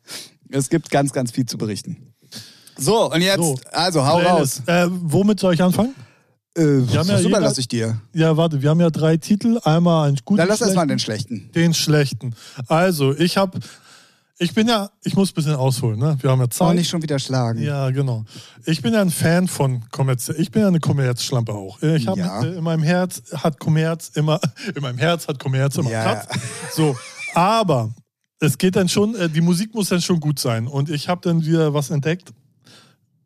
es 0.49 0.69
gibt 0.69 0.89
ganz, 0.89 1.13
ganz 1.13 1.31
viel 1.31 1.45
zu 1.45 1.57
berichten. 1.57 2.13
So, 2.77 3.11
und 3.11 3.21
jetzt, 3.21 3.37
so, 3.37 3.57
also 3.71 4.05
hau 4.05 4.19
raus. 4.19 4.61
Äh, 4.67 4.87
womit 4.89 5.39
soll 5.39 5.53
ich 5.53 5.61
anfangen? 5.61 5.95
Äh, 6.55 6.61
wir 6.61 6.99
haben 6.99 7.07
ja 7.07 7.17
jeder, 7.17 7.29
überlasse 7.29 7.59
ich 7.59 7.67
dir. 7.67 7.99
Ja, 8.13 8.37
warte, 8.37 8.61
wir 8.61 8.69
haben 8.69 8.79
ja 8.79 8.89
drei 8.89 9.17
Titel. 9.17 9.59
Einmal 9.63 10.07
einen 10.07 10.17
guten. 10.23 10.37
Dann 10.37 10.47
lass 10.47 10.61
erstmal 10.61 10.87
den 10.87 10.99
schlechten. 10.99 11.49
Den 11.53 11.73
schlechten. 11.73 12.35
Also, 12.67 13.15
ich 13.15 13.37
habe 13.37 13.59
ich 14.39 14.53
bin 14.53 14.67
ja, 14.67 14.89
ich 15.03 15.15
muss 15.15 15.31
ein 15.31 15.33
bisschen 15.33 15.55
ausholen, 15.55 15.99
ne? 15.99 16.17
Wir 16.21 16.29
haben 16.29 16.39
ja 16.39 16.49
Zeit. 16.49 16.67
Auch 16.67 16.73
nicht 16.73 16.89
schon 16.89 17.01
wieder 17.01 17.17
schlagen. 17.17 17.61
Ja, 17.61 17.89
genau. 17.89 18.23
Ich 18.65 18.81
bin 18.81 18.93
ja 18.93 19.01
ein 19.01 19.09
Fan 19.09 19.47
von 19.47 19.89
Kommerz. 19.89 20.29
Ich 20.29 20.51
bin 20.51 20.61
ja 20.61 20.67
eine 20.67 20.79
Kommerzschlampe 20.79 21.53
auch. 21.53 21.81
Ich 21.81 22.07
habe 22.07 22.19
ja. 22.19 22.41
in 22.43 22.63
meinem 22.63 22.83
Herz 22.83 23.23
hat 23.35 23.59
Kommerz 23.59 24.09
immer, 24.09 24.39
in 24.75 24.81
meinem 24.81 24.99
Herz 24.99 25.27
hat 25.27 25.39
Kommerz 25.39 25.77
immer 25.77 25.89
ja. 25.89 26.03
Platz. 26.03 26.27
So, 26.71 26.95
aber 27.33 27.93
es 28.39 28.57
geht 28.57 28.75
dann 28.75 28.87
schon, 28.89 29.15
äh, 29.15 29.27
die 29.27 29.41
Musik 29.41 29.73
muss 29.73 29.89
dann 29.89 30.01
schon 30.01 30.19
gut 30.19 30.37
sein. 30.37 30.67
Und 30.67 30.89
ich 30.89 31.09
habe 31.09 31.21
dann 31.21 31.43
wieder 31.43 31.73
was 31.73 31.89
entdeckt. 31.89 32.31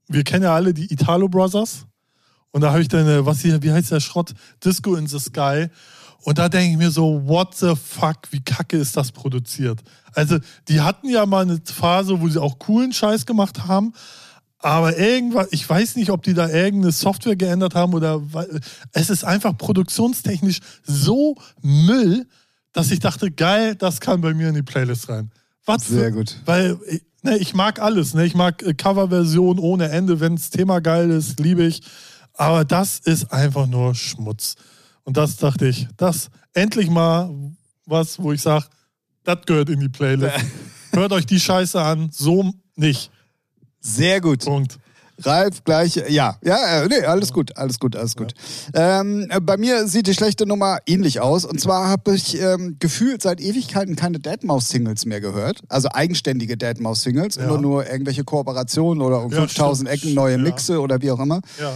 Wir 0.08 0.24
kennen 0.24 0.44
ja 0.44 0.56
alle 0.56 0.74
die 0.74 0.92
Italo 0.94 1.28
Brothers. 1.28 1.86
Und 2.52 2.62
da 2.62 2.72
habe 2.72 2.82
ich 2.82 2.88
dann, 2.88 3.08
äh, 3.08 3.26
was 3.26 3.42
hier, 3.42 3.62
wie 3.62 3.72
heißt 3.72 3.92
der 3.92 4.00
Schrott? 4.00 4.34
Disco 4.64 4.96
in 4.96 5.08
the 5.08 5.20
Sky. 5.20 5.68
Und 6.24 6.38
da 6.38 6.48
denke 6.48 6.72
ich 6.72 6.78
mir 6.78 6.92
so, 6.92 7.22
what 7.26 7.56
the 7.56 7.76
fuck, 7.76 8.20
wie 8.32 8.42
kacke 8.42 8.78
ist 8.78 8.96
das 8.96 9.12
produziert? 9.12 9.82
Also, 10.14 10.38
die 10.68 10.82
hatten 10.82 11.10
ja 11.10 11.26
mal 11.26 11.44
eine 11.44 11.62
Phase, 11.64 12.22
wo 12.22 12.28
sie 12.28 12.42
auch 12.42 12.60
coolen 12.60 12.94
Scheiß 12.94 13.26
gemacht 13.26 13.68
haben. 13.68 13.94
Aber 14.60 14.98
irgendwas, 14.98 15.48
ich 15.52 15.68
weiß 15.68 15.96
nicht, 15.96 16.12
ob 16.12 16.22
die 16.22 16.36
da 16.36 16.48
irgendeine 16.48 16.92
Software 16.92 17.36
geändert 17.36 17.74
haben 17.74 17.94
oder 17.94 18.22
es 18.94 19.10
ist 19.10 19.24
einfach 19.24 19.58
produktionstechnisch 19.58 20.60
so 20.84 21.36
Müll, 21.62 22.28
dass 22.72 22.92
ich 22.92 23.00
dachte, 23.00 23.32
geil, 23.32 23.76
das 23.76 24.00
kann 24.00 24.22
bei 24.22 24.34
mir 24.36 24.50
in 24.50 24.56
die 24.56 24.62
Playlist 24.62 25.10
rein. 25.10 25.32
Was 25.66 25.88
Sehr 25.88 26.12
gut. 26.12 26.40
Weil 26.46 26.78
ne, 27.24 27.38
ich 27.38 27.54
mag 27.54 27.80
alles. 27.82 28.14
Ne? 28.14 28.26
Ich 28.26 28.36
mag 28.36 28.64
äh, 28.64 28.74
Coverversion 28.74 29.60
ohne 29.60 29.90
Ende. 29.90 30.20
Wenn 30.20 30.36
das 30.36 30.50
Thema 30.50 30.80
geil 30.80 31.10
ist, 31.10 31.40
liebe 31.40 31.64
ich. 31.64 31.82
Aber 32.34 32.66
das 32.66 33.00
ist 33.00 33.32
einfach 33.32 33.68
nur 33.68 33.94
Schmutz. 33.96 34.56
Und 35.04 35.18
das 35.18 35.38
dachte 35.38 35.68
ich, 35.68 35.88
das 35.98 36.30
endlich 36.54 36.90
mal 36.90 37.34
was, 37.86 38.20
wo 38.20 38.32
ich 38.32 38.42
sage, 38.42 38.66
das 39.24 39.40
gehört 39.46 39.70
in 39.70 39.80
die 39.80 39.90
Playlist. 39.90 40.36
Hört 40.94 41.12
euch 41.14 41.26
die 41.26 41.40
Scheiße 41.40 41.82
an, 41.82 42.10
so 42.12 42.52
nicht. 42.76 43.12
Sehr 43.80 44.22
gut. 44.22 44.46
Punkt. 44.46 44.78
Ralf 45.26 45.64
gleich, 45.64 45.96
ja, 46.10 46.38
ja, 46.44 46.84
äh, 46.84 46.88
nee, 46.88 47.06
alles 47.06 47.32
gut, 47.32 47.56
alles 47.58 47.80
gut, 47.80 47.96
alles 47.96 48.16
gut. 48.16 48.34
Ja. 48.74 49.02
Ähm, 49.02 49.30
bei 49.44 49.58
mir 49.58 49.88
sieht 49.88 50.08
die 50.08 50.14
schlechte 50.14 50.46
Nummer 50.46 50.80
ähnlich 50.86 51.20
aus. 51.20 51.46
Und 51.46 51.60
zwar 51.60 51.88
habe 51.88 52.16
ich 52.16 52.40
ähm, 52.42 52.78
gefühlt 52.80 53.22
seit 53.22 53.40
Ewigkeiten 53.40 53.96
keine 53.96 54.20
Deadmaus-Singles 54.20 55.06
mehr 55.06 55.22
gehört. 55.22 55.62
Also 55.70 55.90
eigenständige 55.92 56.58
Deadmaus-Singles, 56.58 57.36
ja. 57.36 57.44
immer 57.44 57.60
nur 57.60 57.90
irgendwelche 57.90 58.24
Kooperationen 58.24 59.02
oder 59.02 59.22
um 59.24 59.32
ja, 59.32 59.42
5000 59.42 59.88
stimmt. 59.88 60.04
Ecken 60.04 60.16
neue 60.16 60.38
Mixe 60.38 60.80
oder 60.80 61.02
wie 61.02 61.12
auch 61.12 61.20
immer. 61.20 61.42
Ja. 61.60 61.74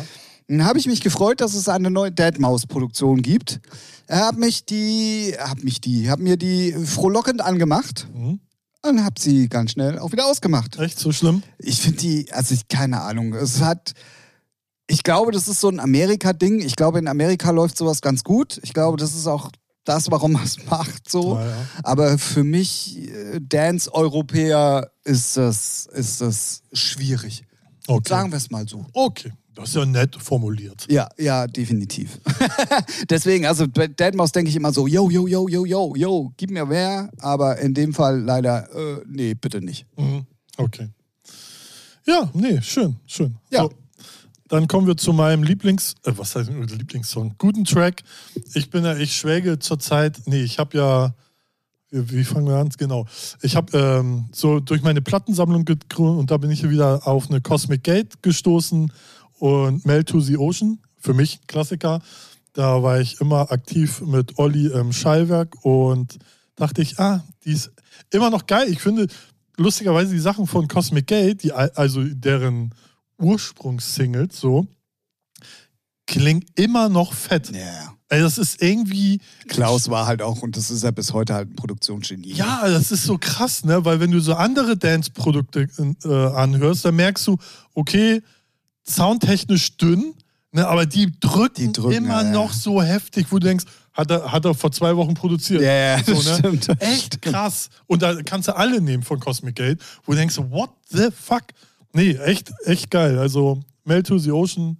Dann 0.48 0.66
habe 0.66 0.78
ich 0.78 0.86
mich 0.86 1.02
gefreut, 1.02 1.42
dass 1.42 1.56
es 1.56 1.68
eine 1.68 1.90
neue 1.90 2.12
Deadmaus-Produktion 2.12 3.22
gibt. 3.22 3.60
Er 4.08 4.28
hat 4.28 4.38
mich 4.38 4.66
die, 4.66 5.36
hab 5.40 5.64
mich 5.64 5.82
die, 5.82 6.10
hab 6.10 6.20
mir 6.20 6.38
die 6.38 6.74
frohlockend 6.74 7.42
angemacht. 7.42 8.08
Mhm. 8.14 8.40
Und 8.84 9.04
hab 9.04 9.18
sie 9.18 9.50
ganz 9.50 9.72
schnell 9.72 9.98
auch 9.98 10.12
wieder 10.12 10.28
ausgemacht. 10.28 10.78
Echt 10.78 11.00
so 11.00 11.12
schlimm? 11.12 11.42
Ich 11.58 11.82
finde 11.82 11.98
die, 11.98 12.32
also 12.32 12.54
ich, 12.54 12.68
keine 12.68 13.02
Ahnung. 13.02 13.34
Es 13.34 13.62
hat, 13.62 13.94
ich 14.86 15.02
glaube, 15.02 15.32
das 15.32 15.48
ist 15.48 15.60
so 15.60 15.70
ein 15.70 15.80
Amerika-Ding. 15.80 16.62
Ich 16.62 16.76
glaube, 16.76 17.00
in 17.00 17.08
Amerika 17.08 17.50
läuft 17.50 17.78
sowas 17.78 18.02
ganz 18.02 18.24
gut. 18.24 18.60
Ich 18.62 18.74
glaube, 18.74 18.98
das 18.98 19.16
ist 19.16 19.26
auch 19.26 19.50
das, 19.86 20.12
warum 20.12 20.34
man 20.34 20.44
es 20.44 20.64
macht, 20.70 21.10
so. 21.10 21.36
Ja, 21.36 21.48
ja. 21.48 21.56
Aber 21.82 22.20
für 22.20 22.44
mich, 22.44 23.10
äh, 23.10 23.40
Dance-Europäer, 23.42 24.92
ist 25.04 25.38
das, 25.38 25.88
ist 25.92 26.22
das 26.22 26.62
schwierig. 26.72 27.44
Okay. 27.88 28.10
Sagen 28.10 28.32
wir 28.32 28.38
es 28.38 28.52
mal 28.52 28.68
so. 28.68 28.86
Okay. 28.94 29.32
Das 29.56 29.70
ist 29.70 29.76
ja 29.76 29.86
nett 29.86 30.16
formuliert. 30.18 30.86
Ja, 30.90 31.08
ja, 31.18 31.48
definitiv. 31.48 32.20
Deswegen, 33.10 33.46
also 33.46 33.68
bei 33.70 33.88
Deadmaus 33.88 34.34
denke 34.34 34.50
ich 34.50 34.56
immer 34.56 34.74
so, 34.74 34.86
yo, 34.86 35.10
yo, 35.10 35.28
yo, 35.28 35.48
yo, 35.48 35.66
yo, 35.66 35.96
yo, 35.96 36.34
gib 36.36 36.52
mir 36.52 36.66
mehr. 36.66 37.10
Aber 37.20 37.58
in 37.60 37.74
dem 37.74 37.94
Fall 37.94 38.20
leider, 38.20 38.70
äh, 38.76 39.02
nee, 39.08 39.34
bitte 39.34 39.62
nicht. 39.62 39.86
Mhm. 39.98 40.26
Okay. 40.58 40.90
Ja, 42.06 42.30
nee, 42.34 42.62
schön, 42.62 42.98
schön. 43.06 43.38
Ja. 43.50 43.64
So, 43.64 43.72
dann 44.50 44.68
kommen 44.68 44.88
wir 44.88 44.98
zu 44.98 45.14
meinem 45.14 45.44
Lieblings, 45.44 45.96
äh, 46.04 46.12
was 46.16 46.36
heißt 46.36 46.50
Lieblingssong? 46.50 47.36
Guten 47.38 47.64
Track. 47.64 48.04
Ich 48.54 48.70
bin 48.70 48.84
ja, 48.84 48.96
ich 48.96 49.16
schwäge 49.16 49.58
zurzeit, 49.58 50.22
nee, 50.26 50.44
ich 50.44 50.60
habe 50.60 50.78
ja, 50.78 51.16
wie, 51.90 52.24
fangen 52.26 52.48
wir 52.48 52.58
an? 52.58 52.70
Genau. 52.78 53.06
Ich 53.42 53.56
habe 53.56 53.78
ähm, 53.78 54.26
so 54.34 54.60
durch 54.60 54.82
meine 54.82 55.02
Plattensammlung 55.02 55.64
gegründet 55.64 56.20
und 56.20 56.30
da 56.30 56.38
bin 56.38 56.52
ich 56.52 56.70
wieder 56.70 57.08
auf 57.08 57.30
eine 57.30 57.40
Cosmic 57.40 57.84
Gate 57.84 58.22
gestoßen 58.22 58.92
und 59.40 59.86
Mel 59.86 60.04
to 60.04 60.20
the 60.20 60.38
Ocean, 60.38 60.80
für 60.98 61.14
mich 61.14 61.46
Klassiker. 61.48 62.02
Da 62.54 62.82
war 62.84 63.02
ich 63.02 63.20
immer 63.20 63.52
aktiv 63.52 64.02
mit 64.02 64.38
Olli 64.38 64.68
im 64.68 64.94
Schallwerk 64.94 65.56
und 65.64 66.18
dachte 66.56 66.82
ich, 66.82 67.00
ah, 67.00 67.24
die 67.44 67.52
ist 67.52 67.72
immer 68.12 68.30
noch 68.30 68.48
geil. 68.48 68.70
Ich 68.70 68.80
finde 68.80 69.08
lustigerweise 69.58 70.14
die 70.14 70.20
Sachen 70.20 70.48
von 70.48 70.68
Cosmic 70.68 71.08
Gate, 71.08 71.44
die, 71.44 71.52
also 71.52 72.04
deren 72.04 72.74
Ursprungssingles 73.18 74.40
so, 74.40 74.68
klingen 76.08 76.46
immer 76.56 76.90
noch 76.90 77.14
fett. 77.14 77.52
Ja. 77.52 77.58
Yeah. 77.58 77.96
Also 78.08 78.26
das 78.26 78.38
ist 78.38 78.62
irgendwie. 78.62 79.20
Klaus 79.48 79.90
war 79.90 80.06
halt 80.06 80.22
auch, 80.22 80.42
und 80.42 80.56
das 80.56 80.70
ist 80.70 80.84
ja 80.84 80.92
bis 80.92 81.12
heute 81.12 81.34
halt 81.34 81.50
ein 81.50 81.56
Produktionsgenie. 81.56 82.34
Ja, 82.34 82.62
das 82.68 82.92
ist 82.92 83.04
so 83.04 83.18
krass, 83.18 83.66
ne? 83.66 83.84
Weil 83.84 84.00
wenn 84.00 84.12
du 84.12 84.20
so 84.20 84.36
andere 84.36 84.78
Dance-Produkte 84.78 85.68
äh, 86.04 86.08
anhörst, 86.08 86.86
dann 86.86 86.96
merkst 86.96 87.26
du, 87.26 87.38
okay, 87.74 88.22
soundtechnisch 88.88 89.78
dünn, 89.78 90.14
ne, 90.52 90.68
aber 90.68 90.86
die 90.86 91.12
drücken, 91.20 91.56
die 91.56 91.72
drücken 91.72 92.06
immer 92.06 92.24
ja, 92.24 92.32
noch 92.32 92.54
so 92.54 92.82
heftig, 92.82 93.28
wo 93.30 93.40
du 93.40 93.48
denkst, 93.48 93.66
hat 93.94 94.12
er, 94.12 94.32
hat 94.32 94.46
er 94.46 94.54
vor 94.54 94.72
zwei 94.72 94.96
Wochen 94.96 95.14
produziert. 95.14 95.62
Ja, 95.62 95.98
ja 95.98 96.04
so, 96.04 96.14
ne? 96.14 96.38
stimmt. 96.38 96.82
Echt 96.82 97.22
krass. 97.22 97.70
Und 97.88 98.02
da 98.02 98.22
kannst 98.24 98.50
du 98.50 98.56
alle 98.56 98.82
nehmen 98.82 99.04
von 99.04 99.20
Cosmic 99.20 99.56
Gate, 99.56 99.80
wo 100.04 100.12
du 100.12 100.18
denkst, 100.18 100.38
what 100.50 100.70
the 100.90 101.08
fuck? 101.12 101.44
Nee, 101.94 102.12
echt, 102.16 102.52
echt 102.66 102.92
geil. 102.92 103.18
Also 103.18 103.62
Mel 103.86 104.04
to 104.04 104.18
the 104.18 104.32
Ocean. 104.32 104.78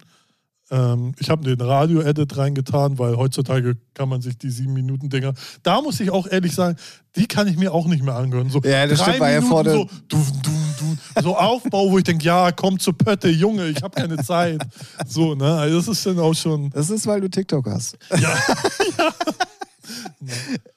Ähm, 0.70 1.12
ich 1.18 1.30
habe 1.30 1.44
den 1.44 1.60
Radio-Edit 1.64 2.36
reingetan, 2.36 2.98
weil 2.98 3.16
heutzutage 3.16 3.76
kann 3.94 4.08
man 4.08 4.20
sich 4.20 4.36
die 4.36 4.50
sieben 4.50 4.74
Minuten 4.74 5.08
Dinger. 5.08 5.32
Da 5.62 5.80
muss 5.80 6.00
ich 6.00 6.10
auch 6.10 6.26
ehrlich 6.26 6.54
sagen, 6.54 6.76
die 7.14 7.26
kann 7.26 7.46
ich 7.46 7.56
mir 7.56 7.72
auch 7.72 7.86
nicht 7.86 8.02
mehr 8.02 8.16
angehören. 8.16 8.50
So 8.50 8.60
ja, 8.62 8.86
das 8.86 9.00
stimmt, 9.00 9.20
war 9.20 9.30
ja 9.30 9.40
vor 9.40 9.64
so, 9.64 9.88
du, 10.08 10.18
du, 10.42 10.50
so 11.22 11.36
Aufbau, 11.36 11.90
wo 11.90 11.98
ich 11.98 12.04
denke, 12.04 12.24
ja, 12.24 12.52
komm 12.52 12.78
zur 12.78 12.96
Pötte, 12.96 13.28
Junge, 13.28 13.68
ich 13.68 13.82
habe 13.82 13.94
keine 13.94 14.16
Zeit. 14.18 14.62
So, 15.06 15.34
ne? 15.34 15.54
Also 15.54 15.78
das 15.78 15.88
ist 15.88 16.06
dann 16.06 16.18
auch 16.18 16.34
schon. 16.34 16.70
Das 16.70 16.90
ist, 16.90 17.06
weil 17.06 17.20
du 17.20 17.28
TikTok 17.28 17.66
hast. 17.66 17.96
Ja. 18.18 18.34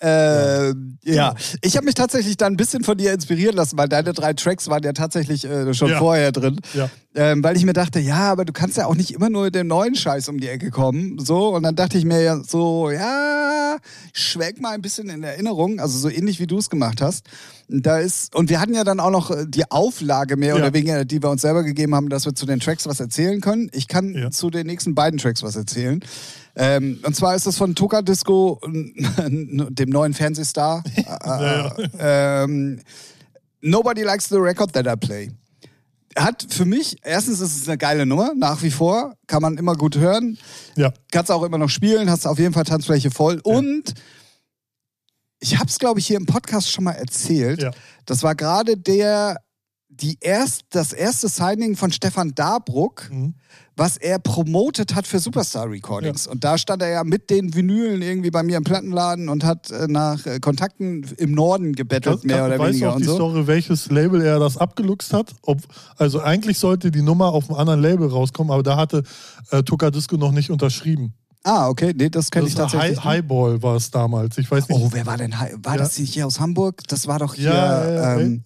Äh, 0.01 0.73
ja, 1.03 1.35
ich 1.61 1.75
habe 1.75 1.85
mich 1.85 1.95
tatsächlich 1.95 2.37
dann 2.37 2.53
ein 2.53 2.57
bisschen 2.57 2.83
von 2.83 2.97
dir 2.97 3.13
inspirieren 3.13 3.55
lassen, 3.55 3.77
weil 3.77 3.89
deine 3.89 4.13
drei 4.13 4.33
Tracks 4.33 4.67
waren 4.69 4.83
ja 4.83 4.93
tatsächlich 4.93 5.45
äh, 5.45 5.73
schon 5.73 5.89
Ja. 5.89 5.99
vorher 5.99 6.31
drin. 6.31 6.59
Ja. 6.73 6.89
Ähm, 7.15 7.43
weil 7.43 7.57
ich 7.57 7.65
mir 7.65 7.73
dachte, 7.73 7.99
ja, 7.99 8.31
aber 8.31 8.45
du 8.45 8.53
kannst 8.53 8.77
ja 8.77 8.85
auch 8.85 8.95
nicht 8.95 9.11
immer 9.11 9.29
nur 9.29 9.45
mit 9.45 9.55
dem 9.55 9.67
neuen 9.67 9.95
Scheiß 9.95 10.29
um 10.29 10.39
die 10.39 10.47
Ecke 10.47 10.69
kommen. 10.69 11.17
So, 11.19 11.49
und 11.55 11.63
dann 11.63 11.75
dachte 11.75 11.97
ich 11.97 12.05
mir 12.05 12.21
ja 12.21 12.39
so, 12.43 12.91
ja, 12.91 13.77
schwelg 14.13 14.61
mal 14.61 14.71
ein 14.75 14.81
bisschen 14.81 15.09
in 15.09 15.23
Erinnerung, 15.23 15.79
also 15.79 15.97
so 15.97 16.07
ähnlich 16.09 16.39
wie 16.39 16.47
du 16.47 16.59
es 16.59 16.69
gemacht 16.69 17.01
hast. 17.01 17.25
Und 17.67 17.85
Da 17.85 17.97
ist, 17.97 18.35
und 18.35 18.49
wir 18.49 18.61
hatten 18.61 18.73
ja 18.75 18.83
dann 18.83 18.99
auch 18.99 19.09
noch 19.11 19.31
äh, 19.31 19.45
die 19.47 19.69
Auflage 19.71 20.37
mehr 20.37 20.55
oder 20.55 20.73
weniger, 20.73 21.03
die 21.03 21.21
wir 21.21 21.29
uns 21.29 21.41
selber 21.41 21.63
gegeben 21.63 21.95
haben, 21.95 22.09
dass 22.09 22.25
wir 22.25 22.35
zu 22.35 22.45
den 22.45 22.59
Tracks 22.59 22.85
was 22.85 22.99
erzählen 22.99 23.41
können. 23.41 23.69
Ich 23.73 23.87
kann 23.87 24.13
zu 24.31 24.49
den 24.51 24.67
nächsten 24.67 24.93
beiden 24.95 25.19
Tracks 25.19 25.41
was 25.43 25.55
erzählen. 25.55 26.01
Ähm, 26.61 26.99
und 27.03 27.15
zwar 27.15 27.35
ist 27.35 27.47
das 27.47 27.57
von 27.57 27.73
Toka 27.73 28.01
Disco, 28.01 28.59
dem 28.67 29.89
neuen 29.89 30.13
Fernsehstar. 30.13 30.83
Ja, 31.25 31.75
ähm, 31.97 32.81
Nobody 33.61 34.03
likes 34.03 34.27
the 34.27 34.35
record 34.35 34.73
that 34.73 34.85
I 34.85 34.95
play. 34.95 35.31
Hat 36.17 36.45
für 36.49 36.65
mich, 36.65 36.97
erstens 37.03 37.39
ist 37.39 37.55
es 37.55 37.67
eine 37.67 37.77
geile 37.77 38.05
Nummer, 38.05 38.33
nach 38.35 38.61
wie 38.61 38.71
vor, 38.71 39.15
kann 39.27 39.41
man 39.41 39.57
immer 39.57 39.75
gut 39.75 39.97
hören. 39.97 40.37
Ja. 40.75 40.91
Kannst 41.11 41.31
auch 41.31 41.43
immer 41.43 41.57
noch 41.57 41.69
spielen, 41.69 42.09
hast 42.09 42.25
auf 42.25 42.39
jeden 42.39 42.53
Fall 42.53 42.63
Tanzfläche 42.63 43.11
voll. 43.11 43.39
Und 43.43 43.93
ich 45.39 45.57
habe 45.57 45.69
es, 45.69 45.79
glaube 45.79 45.99
ich, 45.99 46.07
hier 46.07 46.17
im 46.17 46.25
Podcast 46.25 46.71
schon 46.71 46.83
mal 46.83 46.93
erzählt. 46.93 47.61
Ja. 47.61 47.71
Das 48.05 48.23
war 48.23 48.35
gerade 48.35 48.75
der, 48.75 49.37
die 50.01 50.17
erst, 50.21 50.63
das 50.71 50.93
erste 50.93 51.27
Signing 51.27 51.75
von 51.75 51.91
Stefan 51.91 52.33
Dabruck, 52.35 53.09
Mhm. 53.11 53.33
was 53.75 53.97
er 53.97 54.19
promotet 54.19 54.95
hat 54.95 55.07
für 55.07 55.19
Superstar 55.19 55.69
Recordings. 55.69 56.27
Und 56.27 56.43
da 56.43 56.57
stand 56.57 56.81
er 56.81 56.89
ja 56.89 57.03
mit 57.03 57.29
den 57.29 57.53
Vinylen 57.53 58.01
irgendwie 58.01 58.31
bei 58.31 58.43
mir 58.43 58.57
im 58.57 58.63
Plattenladen 58.63 59.29
und 59.29 59.43
hat 59.43 59.71
äh, 59.71 59.87
nach 59.87 60.25
äh, 60.25 60.39
Kontakten 60.39 61.05
im 61.17 61.31
Norden 61.33 61.73
gebettelt, 61.73 62.15
Das, 62.17 62.23
mehr 62.23 62.45
oder 62.45 62.59
weißt 62.59 62.61
du 62.61 62.73
weniger 62.73 62.89
auch 62.91 62.95
und 62.95 63.01
die 63.01 63.05
so. 63.07 63.15
Story, 63.15 63.47
welches 63.47 63.89
Label 63.89 64.21
er 64.21 64.39
das 64.39 64.57
abgeluchst 64.57 65.13
hat? 65.13 65.33
Ob, 65.43 65.59
also 65.97 66.21
eigentlich 66.21 66.59
sollte 66.59 66.91
die 66.91 67.01
Nummer 67.01 67.27
auf 67.33 67.49
einem 67.49 67.59
anderen 67.59 67.81
Label 67.81 68.07
rauskommen, 68.09 68.51
aber 68.51 68.63
da 68.63 68.77
hatte 68.77 69.03
äh, 69.51 69.63
Tuka 69.63 69.91
Disco 69.91 70.17
noch 70.17 70.31
nicht 70.31 70.49
unterschrieben. 70.49 71.13
Ah, 71.45 71.69
okay, 71.69 71.93
nee, 71.95 72.09
das 72.09 72.29
kenne 72.31 72.47
ich 72.47 72.55
tatsächlich. 72.55 72.97
High. 72.97 73.03
Highball 73.23 73.63
war 73.63 73.77
es 73.77 73.89
damals. 73.89 74.37
Ich 74.37 74.51
weiß 74.51 74.67
nicht. 74.67 74.77
Oh, 74.77 74.89
wer 74.91 75.05
war 75.05 75.15
denn? 75.17 75.39
Hi- 75.39 75.53
War 75.63 75.75
Ja. 75.75 75.79
das 75.83 75.95
hier 75.95 76.27
aus 76.27 76.39
Hamburg? 76.41 76.83
Das 76.89 77.07
war 77.07 77.17
doch 77.19 77.33
hier 77.33 77.45
Ja, 77.45 77.89
ja, 77.89 77.93
ja, 77.93 78.19
ähm, 78.19 78.43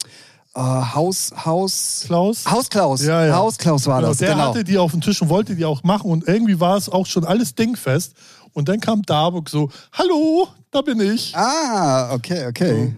äh, 0.56 0.60
Haus, 0.60 1.32
Haus, 1.46 2.04
Klaus? 2.06 2.46
Haus 2.50 2.70
Klaus. 2.70 3.04
Ja, 3.04 3.26
ja. 3.26 3.36
Haus 3.36 3.58
Klaus 3.58 3.86
war 3.88 3.98
Genau, 3.98 4.10
das, 4.10 4.18
der 4.20 4.32
genau. 4.34 4.50
hatte 4.50 4.64
die 4.64 4.78
auf 4.78 4.92
dem 4.92 5.02
Tisch 5.02 5.22
und 5.22 5.30
wollte 5.30 5.56
die 5.56 5.66
auch 5.66 5.84
machen 5.84 6.10
und 6.12 6.28
irgendwie 6.28 6.60
war 6.60 6.78
es 6.78 6.90
auch 6.90 7.06
schon 7.06 7.26
alles 7.26 7.56
dingfest. 7.56 8.14
Und 8.54 8.70
dann 8.70 8.80
kam 8.80 9.02
Darburg 9.02 9.50
so, 9.50 9.70
hallo, 9.94 10.48
da 10.70 10.82
bin 10.82 11.00
ich. 11.00 11.36
Ah, 11.36 12.14
okay, 12.14 12.46
okay. 12.48 12.96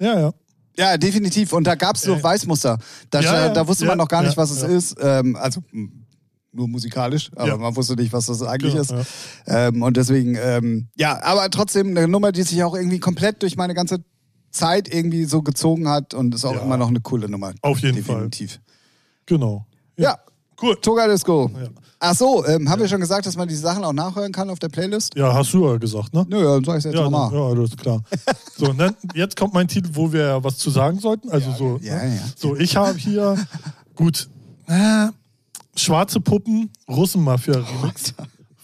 Ja, 0.00 0.18
ja. 0.20 0.32
Ja, 0.78 0.96
definitiv. 0.98 1.52
Und 1.52 1.64
da 1.66 1.74
gab 1.74 1.96
es 1.96 2.04
noch 2.06 2.16
Ja. 2.18 2.22
Weißmuster. 2.24 2.78
Da, 3.10 3.20
Ja, 3.20 3.46
ja. 3.46 3.48
da 3.50 3.66
wusste 3.66 3.84
man 3.84 3.92
Ja, 3.98 4.04
noch 4.04 4.08
gar 4.08 4.22
nicht, 4.22 4.32
ja, 4.32 4.36
was 4.36 4.50
es 4.50 4.60
ja. 4.62 4.68
ist. 4.68 4.96
Ähm, 5.00 5.36
also 5.36 5.60
mh, 5.70 5.88
nur 6.52 6.68
musikalisch, 6.68 7.30
aber 7.36 7.48
Ja. 7.48 7.56
man 7.56 7.74
wusste 7.76 7.94
nicht, 7.94 8.12
was 8.12 8.26
das 8.26 8.42
eigentlich 8.42 8.72
Genau, 8.74 8.82
ist. 8.82 8.90
ja. 9.46 9.68
Ähm, 9.68 9.82
und 9.82 9.96
deswegen, 9.96 10.36
ähm, 10.42 10.88
ja, 10.96 11.22
aber 11.22 11.48
trotzdem 11.50 11.88
eine 11.96 12.08
Nummer, 12.08 12.32
die 12.32 12.42
sich 12.42 12.62
auch 12.64 12.74
irgendwie 12.74 12.98
komplett 12.98 13.42
durch 13.42 13.56
meine 13.56 13.74
ganze 13.74 13.98
Zeit 14.56 14.92
irgendwie 14.92 15.24
so 15.24 15.42
gezogen 15.42 15.88
hat 15.88 16.14
und 16.14 16.34
ist 16.34 16.44
auch 16.44 16.54
Ja. 16.54 16.60
immer 16.62 16.76
noch 16.76 16.88
eine 16.88 17.00
coole 17.00 17.28
Nummer. 17.28 17.52
Auf 17.62 17.78
jeden 17.80 17.96
Definitiv. 17.96 18.60
Genau. 19.26 19.66
Ja, 19.96 20.18
Cool. 20.62 20.74
Toga 20.80 21.06
Disco. 21.06 21.50
Ja. 21.54 21.68
Ach 22.00 22.14
so, 22.14 22.46
ähm, 22.46 22.70
haben 22.70 22.80
wir 22.80 22.88
schon 22.88 23.00
gesagt, 23.00 23.26
dass 23.26 23.36
man 23.36 23.46
die 23.46 23.54
Sachen 23.54 23.84
auch 23.84 23.92
nachhören 23.92 24.32
kann 24.32 24.48
auf 24.48 24.58
der 24.58 24.70
Playlist? 24.70 25.14
Ja, 25.14 25.34
hast 25.34 25.52
du 25.52 25.66
ja 25.68 25.76
gesagt, 25.76 26.14
ne? 26.14 26.24
Nö, 26.30 26.42
dann 26.42 26.64
sag 26.64 26.78
ich 26.78 26.84
jetzt 26.84 26.94
Ja, 26.94 27.02
nochmal. 27.02 27.30
ja, 27.30 27.54
das 27.54 27.70
ist 27.70 27.76
klar. 27.78 28.02
So, 28.56 28.70
und 28.70 28.78
dann, 28.78 28.96
jetzt 29.14 29.36
kommt 29.36 29.52
mein 29.52 29.68
Titel, 29.68 29.90
wo 29.92 30.10
wir 30.10 30.42
was 30.42 30.56
zu 30.56 30.70
sagen 30.70 30.98
sollten. 30.98 31.28
Also 31.30 31.52
so, 31.52 31.78
ja, 31.82 31.96
ne? 32.02 32.16
ja. 32.16 32.22
so 32.36 32.56
ich 32.56 32.74
habe 32.74 32.96
hier, 32.98 33.36
gut, 33.94 34.30
äh, 34.66 35.08
Schwarze 35.76 36.20
Puppen, 36.20 36.70
Russenmafia-Remix 36.88 38.14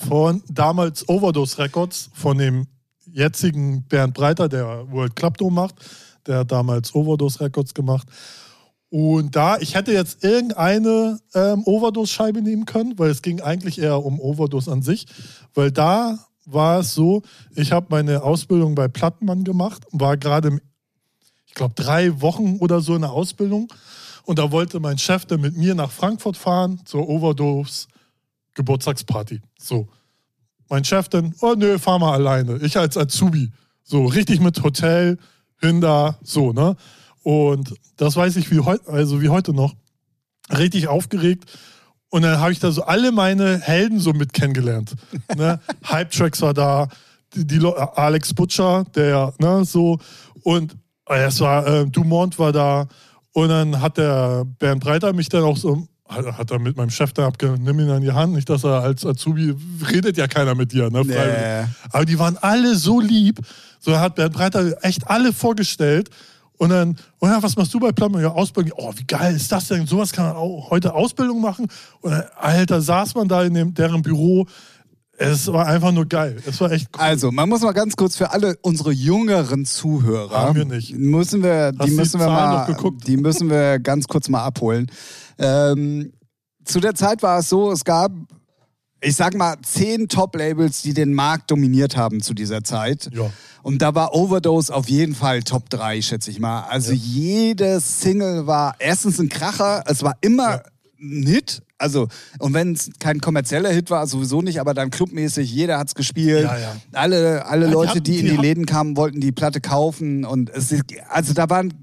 von 0.08 0.42
damals 0.48 1.06
Overdose 1.10 1.58
Records, 1.58 2.08
von 2.14 2.38
dem 2.38 2.66
jetzigen 3.12 3.84
Bernd 3.84 4.14
Breiter, 4.14 4.48
der 4.48 4.90
World 4.90 5.16
Club 5.16 5.38
Dome 5.38 5.54
macht. 5.54 5.74
Der 6.26 6.38
hat 6.38 6.52
damals 6.52 6.94
Overdose 6.94 7.40
Records 7.40 7.74
gemacht. 7.74 8.06
Und 8.90 9.34
da, 9.34 9.56
ich 9.58 9.74
hätte 9.74 9.92
jetzt 9.92 10.22
irgendeine 10.22 11.18
ähm, 11.34 11.62
Overdose-Scheibe 11.64 12.42
nehmen 12.42 12.66
können, 12.66 12.98
weil 12.98 13.10
es 13.10 13.22
ging 13.22 13.40
eigentlich 13.40 13.80
eher 13.80 14.04
um 14.04 14.20
Overdose 14.20 14.70
an 14.70 14.82
sich. 14.82 15.06
Weil 15.54 15.72
da 15.72 16.18
war 16.44 16.80
es 16.80 16.92
so, 16.92 17.22
ich 17.54 17.72
habe 17.72 17.86
meine 17.88 18.22
Ausbildung 18.22 18.74
bei 18.74 18.88
Plattmann 18.88 19.44
gemacht, 19.44 19.86
war 19.92 20.16
gerade, 20.18 20.60
ich 21.46 21.54
glaube, 21.54 21.74
drei 21.74 22.20
Wochen 22.20 22.58
oder 22.58 22.80
so 22.80 22.94
in 22.94 23.00
der 23.00 23.12
Ausbildung. 23.12 23.72
Und 24.24 24.38
da 24.38 24.52
wollte 24.52 24.78
mein 24.78 24.98
Chef 24.98 25.24
dann 25.24 25.40
mit 25.40 25.56
mir 25.56 25.74
nach 25.74 25.90
Frankfurt 25.90 26.36
fahren 26.36 26.80
zur 26.84 27.08
Overdose 27.08 27.86
Geburtstagsparty. 28.54 29.40
So. 29.58 29.88
Mein 30.72 30.84
Chef 30.84 31.10
dann, 31.10 31.34
oh 31.42 31.52
nö, 31.54 31.78
fahr 31.78 31.98
mal 31.98 32.14
alleine. 32.14 32.56
Ich 32.62 32.78
als 32.78 32.96
Azubi. 32.96 33.52
So, 33.84 34.06
richtig 34.06 34.40
mit 34.40 34.62
Hotel, 34.62 35.18
hin 35.60 35.82
da, 35.82 36.16
so, 36.22 36.54
ne? 36.54 36.76
Und 37.22 37.74
das 37.98 38.16
weiß 38.16 38.36
ich 38.36 38.50
wie 38.50 38.60
heute, 38.60 38.88
also 38.88 39.20
wie 39.20 39.28
heute 39.28 39.52
noch. 39.52 39.74
Richtig 40.50 40.88
aufgeregt. 40.88 41.44
Und 42.08 42.22
dann 42.22 42.40
habe 42.40 42.52
ich 42.52 42.58
da 42.58 42.70
so 42.70 42.84
alle 42.84 43.12
meine 43.12 43.60
Helden 43.60 44.00
so 44.00 44.14
mit 44.14 44.32
kennengelernt. 44.32 44.94
Ne? 45.36 45.60
Hype 45.84 46.10
Tracks 46.10 46.40
war 46.40 46.54
da, 46.54 46.88
die, 47.34 47.46
die 47.46 47.60
Alex 47.66 48.32
Butcher, 48.32 48.86
der, 48.94 49.34
ne, 49.40 49.66
so. 49.66 49.98
Und 50.42 50.74
es 51.04 51.38
war, 51.40 51.66
äh, 51.66 51.86
Dumont 51.86 52.38
war 52.38 52.52
da. 52.52 52.88
Und 53.34 53.50
dann 53.50 53.82
hat 53.82 53.98
der 53.98 54.46
Bernd 54.58 54.82
Breiter 54.82 55.12
mich 55.12 55.28
dann 55.28 55.42
auch 55.42 55.58
so, 55.58 55.86
hat, 56.12 56.50
er 56.50 56.58
mit 56.58 56.76
meinem 56.76 56.90
Chef 56.90 57.12
da 57.12 57.26
abgenommen, 57.26 57.62
nimm 57.62 57.80
ihn 57.80 57.90
an 57.90 58.02
die 58.02 58.12
Hand, 58.12 58.34
nicht, 58.34 58.48
dass 58.48 58.64
er 58.64 58.82
als 58.82 59.04
Azubi, 59.04 59.54
redet 59.90 60.16
ja 60.16 60.26
keiner 60.26 60.54
mit 60.54 60.72
dir, 60.72 60.90
ne? 60.90 61.02
Nee. 61.04 61.64
Aber 61.90 62.04
die 62.04 62.18
waren 62.18 62.36
alle 62.38 62.76
so 62.76 63.00
lieb. 63.00 63.40
So 63.80 63.98
hat 63.98 64.14
Bernd 64.14 64.34
Breiter 64.34 64.76
echt 64.82 65.08
alle 65.08 65.32
vorgestellt. 65.32 66.10
Und 66.58 66.70
dann, 66.70 66.96
oh 67.20 67.26
ja, 67.26 67.42
was 67.42 67.56
machst 67.56 67.74
du 67.74 67.80
bei 67.80 67.90
Plattmann? 67.90 68.22
Ja, 68.22 68.30
Ausbildung. 68.30 68.72
Oh, 68.76 68.92
wie 68.94 69.04
geil 69.04 69.34
ist 69.34 69.50
das 69.50 69.66
denn? 69.66 69.84
Sowas 69.86 70.12
kann 70.12 70.26
man 70.26 70.36
auch 70.36 70.70
heute 70.70 70.94
Ausbildung 70.94 71.40
machen. 71.40 71.66
Und 72.00 72.12
dann, 72.12 72.22
Alter, 72.38 72.80
saß 72.80 73.16
man 73.16 73.26
da 73.26 73.42
in 73.42 73.54
dem, 73.54 73.74
deren 73.74 74.02
Büro. 74.02 74.46
Es 75.18 75.52
war 75.52 75.66
einfach 75.66 75.92
nur 75.92 76.06
geil. 76.06 76.36
Es 76.46 76.60
war 76.60 76.70
echt 76.70 76.88
cool. 76.94 77.02
Also, 77.02 77.32
man 77.32 77.48
muss 77.48 77.62
mal 77.62 77.72
ganz 77.72 77.96
kurz 77.96 78.16
für 78.16 78.30
alle 78.30 78.56
unsere 78.62 78.92
jüngeren 78.92 79.64
Zuhörer. 79.64 80.36
Haben 80.36 80.54
wir 80.56 80.64
nicht. 80.64 80.96
Müssen 80.96 81.42
wir, 81.42 81.72
die 81.72 81.90
müssen 81.90 82.18
die 82.18 82.24
wir 82.24 82.26
Zahlen 82.26 82.54
mal, 82.54 82.58
noch 82.60 82.66
geguckt? 82.66 83.06
die 83.06 83.16
müssen 83.16 83.50
wir 83.50 83.78
ganz 83.78 84.06
kurz 84.06 84.28
mal 84.28 84.44
abholen. 84.44 84.90
Ähm, 85.38 86.12
zu 86.64 86.80
der 86.80 86.94
Zeit 86.94 87.22
war 87.22 87.40
es 87.40 87.48
so, 87.48 87.72
es 87.72 87.84
gab, 87.84 88.12
ich 89.00 89.16
sag 89.16 89.34
mal, 89.34 89.56
zehn 89.62 90.08
Top-Labels, 90.08 90.82
die 90.82 90.94
den 90.94 91.12
Markt 91.12 91.50
dominiert 91.50 91.96
haben 91.96 92.20
zu 92.20 92.34
dieser 92.34 92.62
Zeit. 92.62 93.10
Ja. 93.12 93.30
Und 93.62 93.80
da 93.82 93.94
war 93.94 94.14
Overdose 94.14 94.74
auf 94.74 94.88
jeden 94.88 95.14
Fall 95.14 95.42
Top 95.42 95.70
3, 95.70 96.02
schätze 96.02 96.30
ich 96.30 96.38
mal. 96.40 96.62
Also 96.62 96.92
jede 96.92 97.80
Single 97.80 98.46
war 98.46 98.74
erstens 98.78 99.18
ein 99.20 99.28
Kracher, 99.28 99.84
es 99.86 100.02
war 100.02 100.16
immer 100.20 100.50
Ja. 100.50 100.62
ein 101.00 101.26
Hit. 101.26 101.62
Also, 101.78 102.06
und 102.38 102.54
wenn 102.54 102.74
es 102.74 102.90
kein 103.00 103.20
kommerzieller 103.20 103.70
Hit 103.70 103.90
war, 103.90 104.06
sowieso 104.06 104.40
nicht, 104.40 104.60
aber 104.60 104.72
dann 104.72 104.90
clubmäßig, 104.90 105.50
jeder 105.52 105.78
hat's 105.78 105.96
gespielt. 105.96 106.44
Ja, 106.44 106.56
ja. 106.56 106.76
Alle, 106.92 107.44
alle 107.46 107.66
Ja, 107.66 107.72
Leute, 107.72 108.00
die 108.00 108.20
in 108.20 108.26
die 108.26 108.36
Läden 108.36 108.66
kamen, 108.66 108.96
wollten 108.96 109.20
die 109.20 109.32
Platte 109.32 109.60
kaufen. 109.60 110.24
Und 110.24 110.48
es 110.50 110.70
ist, 110.70 110.84
also 111.08 111.32
da 111.34 111.50
waren 111.50 111.74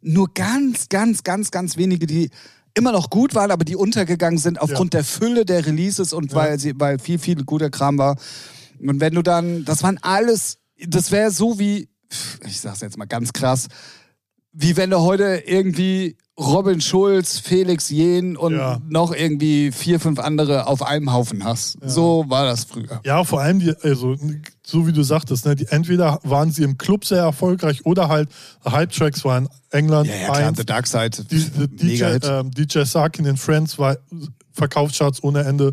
nur 0.00 0.28
ganz, 0.32 0.88
ganz, 0.88 1.24
ganz, 1.24 1.50
ganz 1.50 1.76
wenige, 1.76 2.06
die 2.06 2.30
immer 2.74 2.92
noch 2.92 3.10
gut 3.10 3.34
waren, 3.34 3.50
aber 3.50 3.64
die 3.64 3.76
untergegangen 3.76 4.38
sind 4.38 4.60
aufgrund 4.60 4.94
der 4.94 5.04
Fülle 5.04 5.44
der 5.44 5.66
Releases 5.66 6.12
und 6.12 6.34
weil 6.34 6.58
sie, 6.58 6.78
weil 6.78 6.98
viel, 6.98 7.18
viel 7.18 7.44
guter 7.44 7.70
Kram 7.70 7.98
war. 7.98 8.16
Und 8.80 9.00
wenn 9.00 9.14
du 9.14 9.22
dann, 9.22 9.64
das 9.64 9.82
waren 9.82 9.98
alles, 10.02 10.58
das 10.86 11.10
wäre 11.10 11.30
so 11.30 11.58
wie, 11.58 11.88
ich 12.46 12.60
sag's 12.60 12.80
jetzt 12.80 12.96
mal 12.96 13.06
ganz 13.06 13.32
krass, 13.32 13.68
wie 14.60 14.76
wenn 14.76 14.90
du 14.90 14.98
heute 14.98 15.42
irgendwie 15.46 16.16
Robin 16.36 16.80
Schulz, 16.80 17.38
Felix 17.38 17.90
Jehn 17.90 18.36
und 18.36 18.54
Ja. 18.56 18.80
noch 18.88 19.12
irgendwie 19.14 19.70
vier, 19.72 19.98
fünf 20.00 20.18
andere 20.18 20.66
auf 20.66 20.82
einem 20.82 21.12
Haufen 21.12 21.44
hast. 21.44 21.78
So 21.84 22.24
war 22.28 22.44
das 22.44 22.64
früher. 22.64 23.00
Ja, 23.04 23.22
vor 23.24 23.40
allem, 23.40 23.60
die, 23.60 23.72
also, 23.82 24.16
so 24.64 24.86
wie 24.86 24.92
du 24.92 25.02
sagtest, 25.04 25.46
ne, 25.46 25.54
die, 25.56 25.66
entweder 25.68 26.18
waren 26.24 26.50
sie 26.50 26.62
im 26.64 26.76
Club 26.78 27.04
sehr 27.04 27.22
erfolgreich 27.22 27.86
oder 27.86 28.08
halt 28.08 28.28
Hype 28.64 28.90
Tracks 28.92 29.24
war 29.24 29.38
in 29.38 29.48
England. 29.70 30.08
Ja, 30.08 30.14
ja, 30.14 30.24
klar, 30.26 30.36
eins. 30.48 30.58
The 30.58 30.66
Dark 30.66 30.86
Side. 30.86 31.24
Die, 31.30 31.50
die 31.76 31.96
DJ, 31.98 32.04
ähm, 32.24 32.50
DJ 32.52 32.82
Sarkin 32.84 33.26
in 33.26 33.36
Friends 33.36 33.78
war 33.78 33.96
Verkaufscharts 34.52 35.22
ohne 35.22 35.40
Ende. 35.44 35.72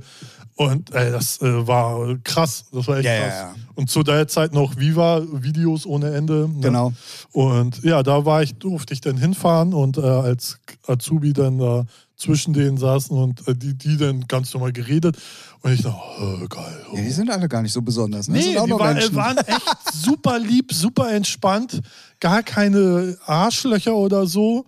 Und 0.58 0.93
ey, 0.93 1.12
das 1.12 1.41
äh, 1.41 1.68
war 1.68 2.16
krass. 2.24 2.66
Das 2.72 2.88
war 2.88 2.97
echt 2.97 3.06
Ja, 3.06 3.14
ja, 3.14 3.22
krass. 3.28 3.34
ja. 3.39 3.56
Und 3.76 3.89
zu 3.89 4.03
der 4.03 4.28
Zeit 4.30 4.53
noch 4.53 4.78
Viva-Videos 4.78 5.86
ohne 5.86 6.16
Ende. 6.16 6.47
Ne? 6.47 6.62
Genau. 6.62 6.93
Und 7.34 7.84
ja, 7.84 8.03
da 8.03 8.26
war 8.26 8.41
ich, 8.41 8.56
durfte 8.56 8.93
ich 8.93 9.01
dann 9.01 9.18
hinfahren 9.18 9.74
und 9.74 9.97
äh, 9.97 10.01
als 10.01 10.60
Azubi 10.88 11.34
dann 11.34 11.58
da 11.60 11.86
zwischen 12.16 12.53
denen 12.53 12.78
saßen 12.78 13.18
und 13.18 13.45
äh, 13.49 13.53
die, 13.53 13.74
die 13.74 13.97
dann 13.97 14.26
ganz 14.28 14.53
normal 14.53 14.72
geredet. 14.72 15.18
Und 15.62 15.74
ich 15.74 15.82
dachte, 15.82 15.97
oh, 16.22 16.47
geil. 16.47 16.86
Oh. 16.89 16.95
Ja, 16.95 17.01
die 17.01 17.12
sind 17.12 17.30
alle 17.30 17.49
gar 17.49 17.62
nicht 17.62 17.74
so 17.74 17.82
besonders. 17.82 18.30
Ne? 18.30 18.38
Nee, 18.38 18.58
die 18.58 18.70
nur 18.70 18.80
war, 18.80 18.93
Menschen. 18.93 19.12
äh, 19.12 19.16
waren 19.18 19.38
echt 19.39 19.62
super 19.93 20.39
lieb, 20.39 20.72
super 20.72 21.12
entspannt, 21.12 21.82
gar 22.22 22.43
keine 22.43 23.18
Arschlöcher 23.26 23.93
oder 23.95 24.26
so. 24.26 24.66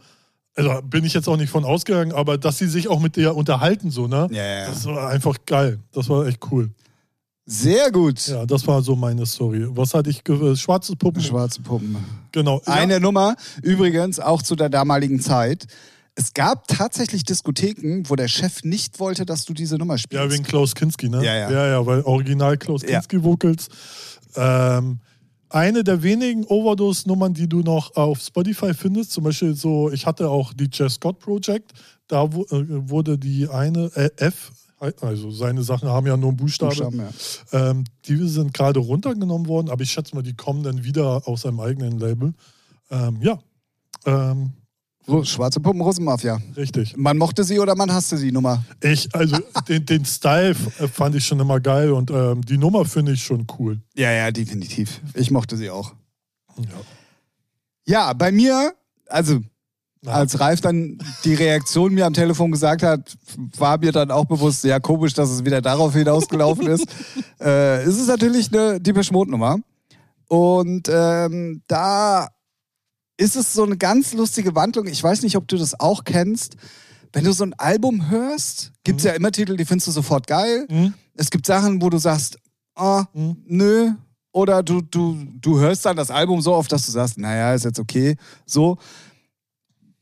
Also 0.58 0.82
bin 0.82 1.06
ich 1.06 1.14
jetzt 1.14 1.30
auch 1.30 1.38
nicht 1.38 1.50
von 1.52 1.64
ausgegangen, 1.64 2.12
aber 2.12 2.38
dass 2.38 2.58
sie 2.58 2.68
sich 2.68 2.88
auch 2.90 3.00
mit 3.00 3.16
dir 3.16 3.36
unterhalten, 3.36 3.92
so, 3.92 4.08
ne? 4.08 4.28
Ja, 4.32 4.44
ja. 4.44 4.68
Das 4.68 4.86
war 4.86 5.10
einfach 5.10 5.38
geil. 5.46 5.80
Das 5.94 6.10
war 6.10 6.26
echt 6.26 6.40
cool. 6.52 6.72
Sehr 7.46 7.92
gut. 7.92 8.28
Ja, 8.28 8.46
das 8.46 8.68
war 8.68 8.82
so 8.82 8.96
meine 8.96 9.26
Story. 9.26 9.66
Was 9.70 9.94
hatte 9.94 10.10
ich? 10.10 10.24
ge- 10.24 10.56
Schwarze 10.58 10.96
Puppen? 10.98 11.22
Schwarze 11.22 11.62
Puppen. 11.62 11.96
Genau. 12.34 12.60
Eine 12.66 12.94
Ja, 12.96 13.00
Nummer, 13.00 13.36
übrigens 13.62 14.20
auch 14.20 14.42
zu 14.42 14.56
der 14.58 14.68
damaligen 14.70 15.22
Zeit. 15.22 15.66
Es 16.16 16.34
gab 16.34 16.68
tatsächlich 16.68 17.24
Diskotheken, 17.24 18.02
wo 18.10 18.16
der 18.16 18.28
Chef 18.28 18.64
nicht 18.64 19.00
wollte, 19.00 19.26
dass 19.26 19.46
du 19.46 19.54
diese 19.54 19.78
Nummer 19.78 19.98
spielst. 20.00 20.22
ja, 20.26 20.30
wegen 20.32 20.44
Klaus 20.44 20.74
Kinski, 20.76 21.08
ne? 21.08 21.24
Ja, 21.24 21.36
ja. 21.36 21.52
Ja, 21.52 21.68
ja, 21.68 21.86
weil 21.86 22.02
original 22.02 22.58
Klaus 22.58 22.82
Ja. 22.82 22.88
Kinski 23.00 23.24
Vocals. 23.24 23.68
Ähm, 24.36 25.00
eine 25.50 25.84
der 25.84 26.04
wenigen 26.04 26.46
Overdose-Nummern, 26.46 27.34
die 27.34 27.48
du 27.48 27.62
noch 27.62 27.96
auf 27.96 28.20
Spotify 28.20 28.74
findest, 28.74 29.12
zum 29.12 29.24
Beispiel 29.24 29.56
so, 29.56 29.92
ich 29.92 30.06
hatte 30.06 30.30
auch 30.30 30.54
die 30.54 30.70
Jess 30.72 30.96
Scott 30.96 31.20
Project, 31.20 31.74
da 32.08 32.24
äh, 32.24 32.30
wurde 32.30 33.18
die 33.18 33.48
eine 33.48 33.92
äh, 33.96 34.10
F, 34.18 34.52
also 35.02 35.32
seine 35.32 35.64
Sachen 35.64 35.90
haben 35.90 36.06
ja 36.06 36.16
nur 36.18 36.30
einen 36.30 36.38
Buchstabe, 36.38 36.76
Buchstaben, 36.76 37.00
ja. 37.52 37.70
ähm, 37.70 37.84
die 38.06 38.28
sind 38.28 38.54
gerade 38.54 38.80
runtergenommen 38.80 39.48
worden, 39.48 39.70
aber 39.70 39.82
ich 39.82 39.92
schätze 39.92 40.16
mal, 40.16 40.22
die 40.22 40.36
kommen 40.36 40.64
dann 40.64 40.84
wieder 40.84 41.28
aus 41.28 41.42
seinem 41.42 41.60
eigenen 41.60 41.98
Label. 41.98 42.34
Ähm, 42.92 43.20
ja, 43.22 43.40
ähm, 44.06 44.54
Schwarze 45.24 45.60
Puppen, 45.62 45.80
Russenmafia. 45.82 46.40
richtig. 46.58 46.98
Man 46.98 47.18
mochte 47.18 47.44
sie 47.46 47.60
oder 47.60 47.76
man 47.76 47.92
hasste 47.94 48.18
sie 48.18 48.32
Nummer. 48.32 48.64
Ich, 48.82 49.08
also 49.16 49.38
den, 49.70 49.86
den 49.86 50.04
Style 50.06 50.56
äh, 50.80 50.88
fand 50.88 51.16
ich 51.16 51.26
schon 51.26 51.40
immer 51.40 51.60
geil 51.62 51.92
und 51.92 52.12
ähm, 52.12 52.42
die 52.44 52.58
Nummer 52.58 52.84
finde 52.86 53.14
ich 53.14 53.24
schon 53.24 53.48
cool. 53.58 53.80
Ja, 53.96 54.12
ja, 54.12 54.32
definitiv. 54.32 55.00
Ich 55.14 55.32
mochte 55.32 55.56
sie 55.56 55.70
auch. 55.70 55.94
Ja. 56.58 56.66
Ja, 57.86 58.14
bei 58.14 58.34
mir, 58.34 58.74
also 59.08 59.40
Ja. 60.04 60.12
als 60.12 60.40
Ralf 60.42 60.60
dann 60.60 60.98
die 61.24 61.36
Reaktion 61.36 61.94
mir 61.94 62.06
am 62.06 62.14
Telefon 62.14 62.52
gesagt 62.52 62.84
hat, 62.84 63.18
war 63.58 63.78
mir 63.78 63.94
dann 63.94 64.12
auch 64.12 64.26
bewusst, 64.26 64.66
ja 64.66 64.80
komisch, 64.82 65.14
dass 65.14 65.30
es 65.30 65.46
wieder 65.46 65.62
darauf 65.62 65.94
hinausgelaufen 65.94 66.68
ist. 66.68 66.86
äh, 67.40 67.82
es 67.84 67.98
ist 67.98 68.08
natürlich 68.08 68.52
eine 68.54 68.82
Deepesh 68.82 69.12
Mode 69.12 69.32
Nummer. 69.32 69.58
Und 70.28 70.90
ähm, 70.92 71.62
da 71.68 72.28
ist 73.18 73.36
es 73.36 73.54
so 73.54 73.64
eine 73.64 73.78
ganz 73.78 74.14
lustige 74.14 74.56
Wandlung. 74.56 74.88
Ich 74.88 75.04
weiß 75.04 75.24
nicht, 75.24 75.36
ob 75.36 75.48
du 75.48 75.58
das 75.58 75.80
auch 75.80 76.04
kennst. 76.04 76.56
Wenn 77.14 77.24
du 77.24 77.32
so 77.34 77.44
ein 77.44 77.54
Album 77.56 78.10
hörst, 78.10 78.74
gibt 78.84 79.00
es 79.00 79.06
ja 79.06 79.14
immer 79.14 79.32
Titel, 79.32 79.58
die 79.58 79.66
findest 79.66 79.88
du 79.88 79.92
sofort 79.92 80.28
geil. 80.28 80.66
Hm? 80.70 80.94
Es 81.16 81.30
gibt 81.32 81.46
Sachen, 81.46 81.82
wo 81.82 81.90
du 81.90 81.98
sagst, 81.98 82.38
ah, 82.76 83.06
Hm? 83.14 83.38
nö. 83.46 83.92
Oder 84.34 84.62
du, 84.62 84.82
du, 84.82 85.18
du 85.42 85.58
hörst 85.60 85.86
dann 85.86 85.98
das 85.98 86.12
Album 86.12 86.42
so 86.42 86.54
oft, 86.54 86.72
dass 86.72 86.86
du 86.86 86.92
sagst, 86.92 87.18
naja, 87.18 87.56
ist 87.56 87.66
jetzt 87.66 87.80
okay. 87.80 88.18
So. 88.46 88.78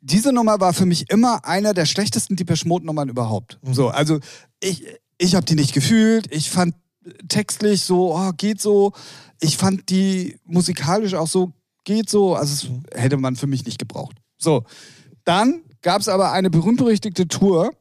Diese 0.01 0.33
Nummer 0.33 0.59
war 0.59 0.73
für 0.73 0.85
mich 0.85 1.09
immer 1.09 1.45
einer 1.45 1.73
der 1.73 1.85
schlechtesten 1.85 2.35
Depeche 2.35 2.67
Mode 2.67 2.85
Nummern 2.85 3.07
überhaupt. 3.07 3.59
Mhm. 3.63 3.73
So, 3.73 3.89
also 3.89 4.19
ich, 4.59 4.85
ich 5.17 5.35
habe 5.35 5.45
die 5.45 5.55
nicht 5.55 5.73
gefühlt. 5.73 6.27
Ich 6.31 6.49
fand 6.51 6.75
textlich 7.29 7.83
so, 7.83 8.13
oh, 8.15 8.31
geht 8.35 8.59
so. 8.61 8.91
Ich 9.39 9.57
fand 9.57 9.89
die 9.89 10.37
musikalisch 10.43 11.13
auch 11.13 11.27
so, 11.27 11.53
geht 11.85 12.09
so. 12.09 12.35
Also 12.35 12.67
es 12.91 13.01
hätte 13.01 13.15
man 13.17 13.37
für 13.37 13.47
mich 13.47 13.65
nicht 13.65 13.79
gebraucht. 13.79 14.17
So, 14.37 14.65
dann 15.23 15.63
gab 15.81 16.01
es 16.01 16.09
aber 16.09 16.33
eine 16.33 16.49
berühmt-berüchtigte 16.49 17.29
Tour. 17.29 17.71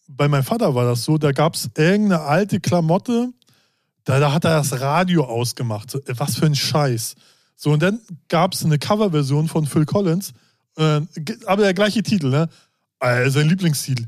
bei 0.09 0.27
meinem 0.27 0.43
Vater 0.43 0.73
war 0.75 0.85
das 0.85 1.03
so, 1.03 1.17
da 1.17 1.31
gab 1.31 1.53
es 1.53 1.69
irgendeine 1.77 2.21
alte 2.21 2.59
Klamotte, 2.59 3.31
da, 4.03 4.19
da 4.19 4.33
hat 4.33 4.43
er 4.43 4.57
das 4.57 4.79
Radio 4.81 5.23
ausgemacht. 5.23 5.91
So, 5.91 5.99
äh, 5.99 6.13
was 6.17 6.35
für 6.35 6.47
ein 6.47 6.55
Scheiß. 6.55 7.15
So, 7.55 7.71
und 7.71 7.83
dann 7.83 7.99
gab 8.27 8.53
es 8.53 8.65
eine 8.65 8.79
Coverversion 8.79 9.47
von 9.47 9.65
Phil 9.65 9.85
Collins, 9.85 10.33
äh, 10.77 11.01
aber 11.45 11.63
der 11.63 11.73
gleiche 11.73 12.01
Titel, 12.01 12.29
ne? 12.29 12.49
Äh, 12.99 13.29
sein 13.29 13.47
Lieblingstitel. 13.47 14.05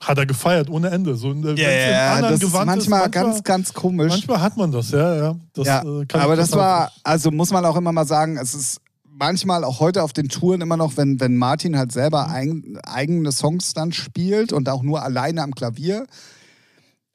Hat 0.00 0.16
er 0.16 0.24
gefeiert 0.24 0.70
ohne 0.70 0.88
Ende. 0.88 1.14
So, 1.14 1.30
äh, 1.32 1.44
wenn's 1.44 1.60
im 1.60 1.94
anderen 1.94 2.22
das 2.22 2.32
ist 2.32 2.40
Gewand 2.40 2.66
manchmal, 2.66 3.10
ganz, 3.10 3.44
ganz 3.44 3.74
komisch. 3.74 4.08
Manchmal 4.08 4.40
hat 4.40 4.56
man 4.56 4.72
das, 4.72 4.90
ja, 4.92 5.14
ja. 5.16 5.36
Das, 5.52 5.66
ja, 5.66 5.82
äh, 5.82 6.06
aber 6.14 6.36
das 6.36 6.52
war, 6.52 6.90
also 7.02 7.30
muss 7.30 7.50
man 7.50 7.64
auch 7.66 7.76
immer 7.76 7.92
mal 7.92 8.06
sagen, 8.06 8.38
es 8.38 8.54
ist 8.54 8.80
manchmal 9.12 9.64
auch 9.64 9.80
heute 9.80 10.02
auf 10.02 10.12
den 10.12 10.28
Touren 10.28 10.60
immer 10.60 10.76
noch, 10.76 10.96
wenn, 10.96 11.20
wenn 11.20 11.36
Martin 11.36 11.76
halt 11.76 11.92
selber 11.92 12.28
eigen, 12.28 12.78
eigene 12.80 13.32
Songs 13.32 13.74
dann 13.74 13.92
spielt 13.92 14.52
und 14.52 14.68
auch 14.68 14.82
nur 14.82 15.02
alleine 15.02 15.42
am 15.42 15.54
Klavier. 15.54 16.06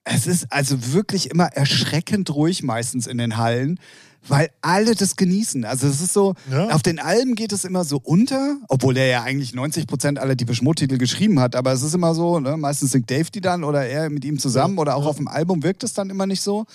Es 0.04 0.28
ist 0.28 0.52
also 0.52 0.94
wirklich 0.94 1.32
immer 1.32 1.46
erschreckend 1.48 2.30
ruhig 2.34 2.62
meistens 2.62 3.08
in 3.08 3.18
den 3.18 3.38
Hallen, 3.38 3.80
weil 4.28 4.50
alle 4.62 4.94
das 4.94 5.16
genießen. 5.16 5.66
Also 5.66 5.88
es 5.88 6.00
ist 6.00 6.14
so, 6.14 6.36
Ja. 6.52 6.68
auf 6.70 6.84
den 6.84 7.00
Alben 7.00 7.34
geht 7.36 7.52
es 7.52 7.66
immer 7.66 7.84
so 7.84 8.00
unter, 8.04 8.58
obwohl 8.68 8.98
er 8.98 9.08
ja 9.08 9.24
eigentlich 9.24 9.56
90 9.56 9.88
Prozent 9.88 10.20
aller 10.20 10.36
die 10.36 10.46
Titel 10.46 10.98
geschrieben 10.98 11.40
hat, 11.40 11.56
aber 11.56 11.72
es 11.74 11.82
ist 11.82 11.96
immer 11.96 12.14
so, 12.14 12.40
ne, 12.40 12.56
meistens 12.58 12.92
singt 12.92 13.10
Dave 13.10 13.32
die 13.32 13.42
dann 13.42 13.64
oder 13.64 13.86
er 13.86 14.10
mit 14.12 14.26
ihm 14.26 14.38
zusammen 14.38 14.76
Ja, 14.76 14.82
oder 14.82 14.96
auch 14.96 15.04
ja. 15.04 15.10
auf 15.10 15.18
dem 15.18 15.28
Album 15.28 15.64
wirkt 15.64 15.84
es 15.84 15.94
dann 15.94 16.10
immer 16.12 16.28
nicht 16.28 16.42
so. 16.42 16.66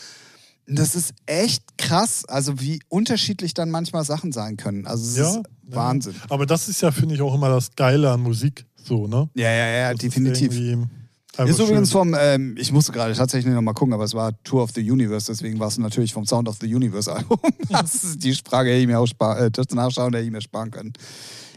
Das 0.67 0.95
ist 0.95 1.15
echt 1.27 1.79
krass, 1.79 2.25
also 2.27 2.61
wie 2.61 2.81
unterschiedlich 2.89 3.55
dann 3.55 3.71
manchmal 3.71 4.05
Sachen 4.05 4.33
sein 4.33 4.57
können. 4.57 4.87
Also 4.87 5.05
es 5.05 5.17
Ja, 5.17 5.29
ist 5.29 5.37
ja. 5.37 5.43
Wahnsinn. 5.77 6.15
Aber 6.29 6.47
das 6.47 6.69
ist 6.69 6.81
ja, 6.81 6.93
finde 6.93 7.15
ich, 7.15 7.23
auch 7.23 7.35
immer 7.35 7.49
das 7.49 7.75
Geile 7.75 8.11
an 8.11 8.21
Musik. 8.21 8.67
So, 8.77 9.07
ne? 9.07 9.29
Ja, 9.35 9.51
ja, 9.51 9.67
ja, 9.69 9.91
Das 9.93 10.01
definitiv. 10.01 10.53
Ist 10.53 11.49
Ist 11.49 11.59
übrigens 11.59 11.93
vom, 11.93 12.15
ähm, 12.19 12.57
ich 12.59 12.73
musste 12.73 12.93
gerade 12.93 13.15
tatsächlich 13.15 13.53
nochmal 13.55 13.75
gucken, 13.75 13.95
aber 13.95 14.05
es 14.05 14.15
war 14.15 14.33
Tour 14.43 14.63
of 14.63 14.71
the 14.75 14.89
Universe, 14.89 15.27
deswegen 15.27 15.59
war 15.59 15.69
es 15.69 15.79
natürlich 15.79 16.13
vom 16.13 16.27
Sound 16.27 16.49
of 16.49 16.59
the 16.61 16.73
Universe 16.73 17.13
Album. 17.13 17.39
das 17.69 18.05
ist 18.05 18.25
die 18.25 18.35
Frage, 18.35 18.71
hätte 18.71 18.81
ich 18.81 18.87
mir 18.87 18.99
auch 18.99 19.07
sparen, 19.07 19.47
äh, 19.47 19.51
das 19.51 19.69
Nachschauen 19.71 20.13
hätte 20.13 20.25
ich 20.25 20.31
mir 20.31 20.41
sparen 20.41 20.71
können. 20.71 20.93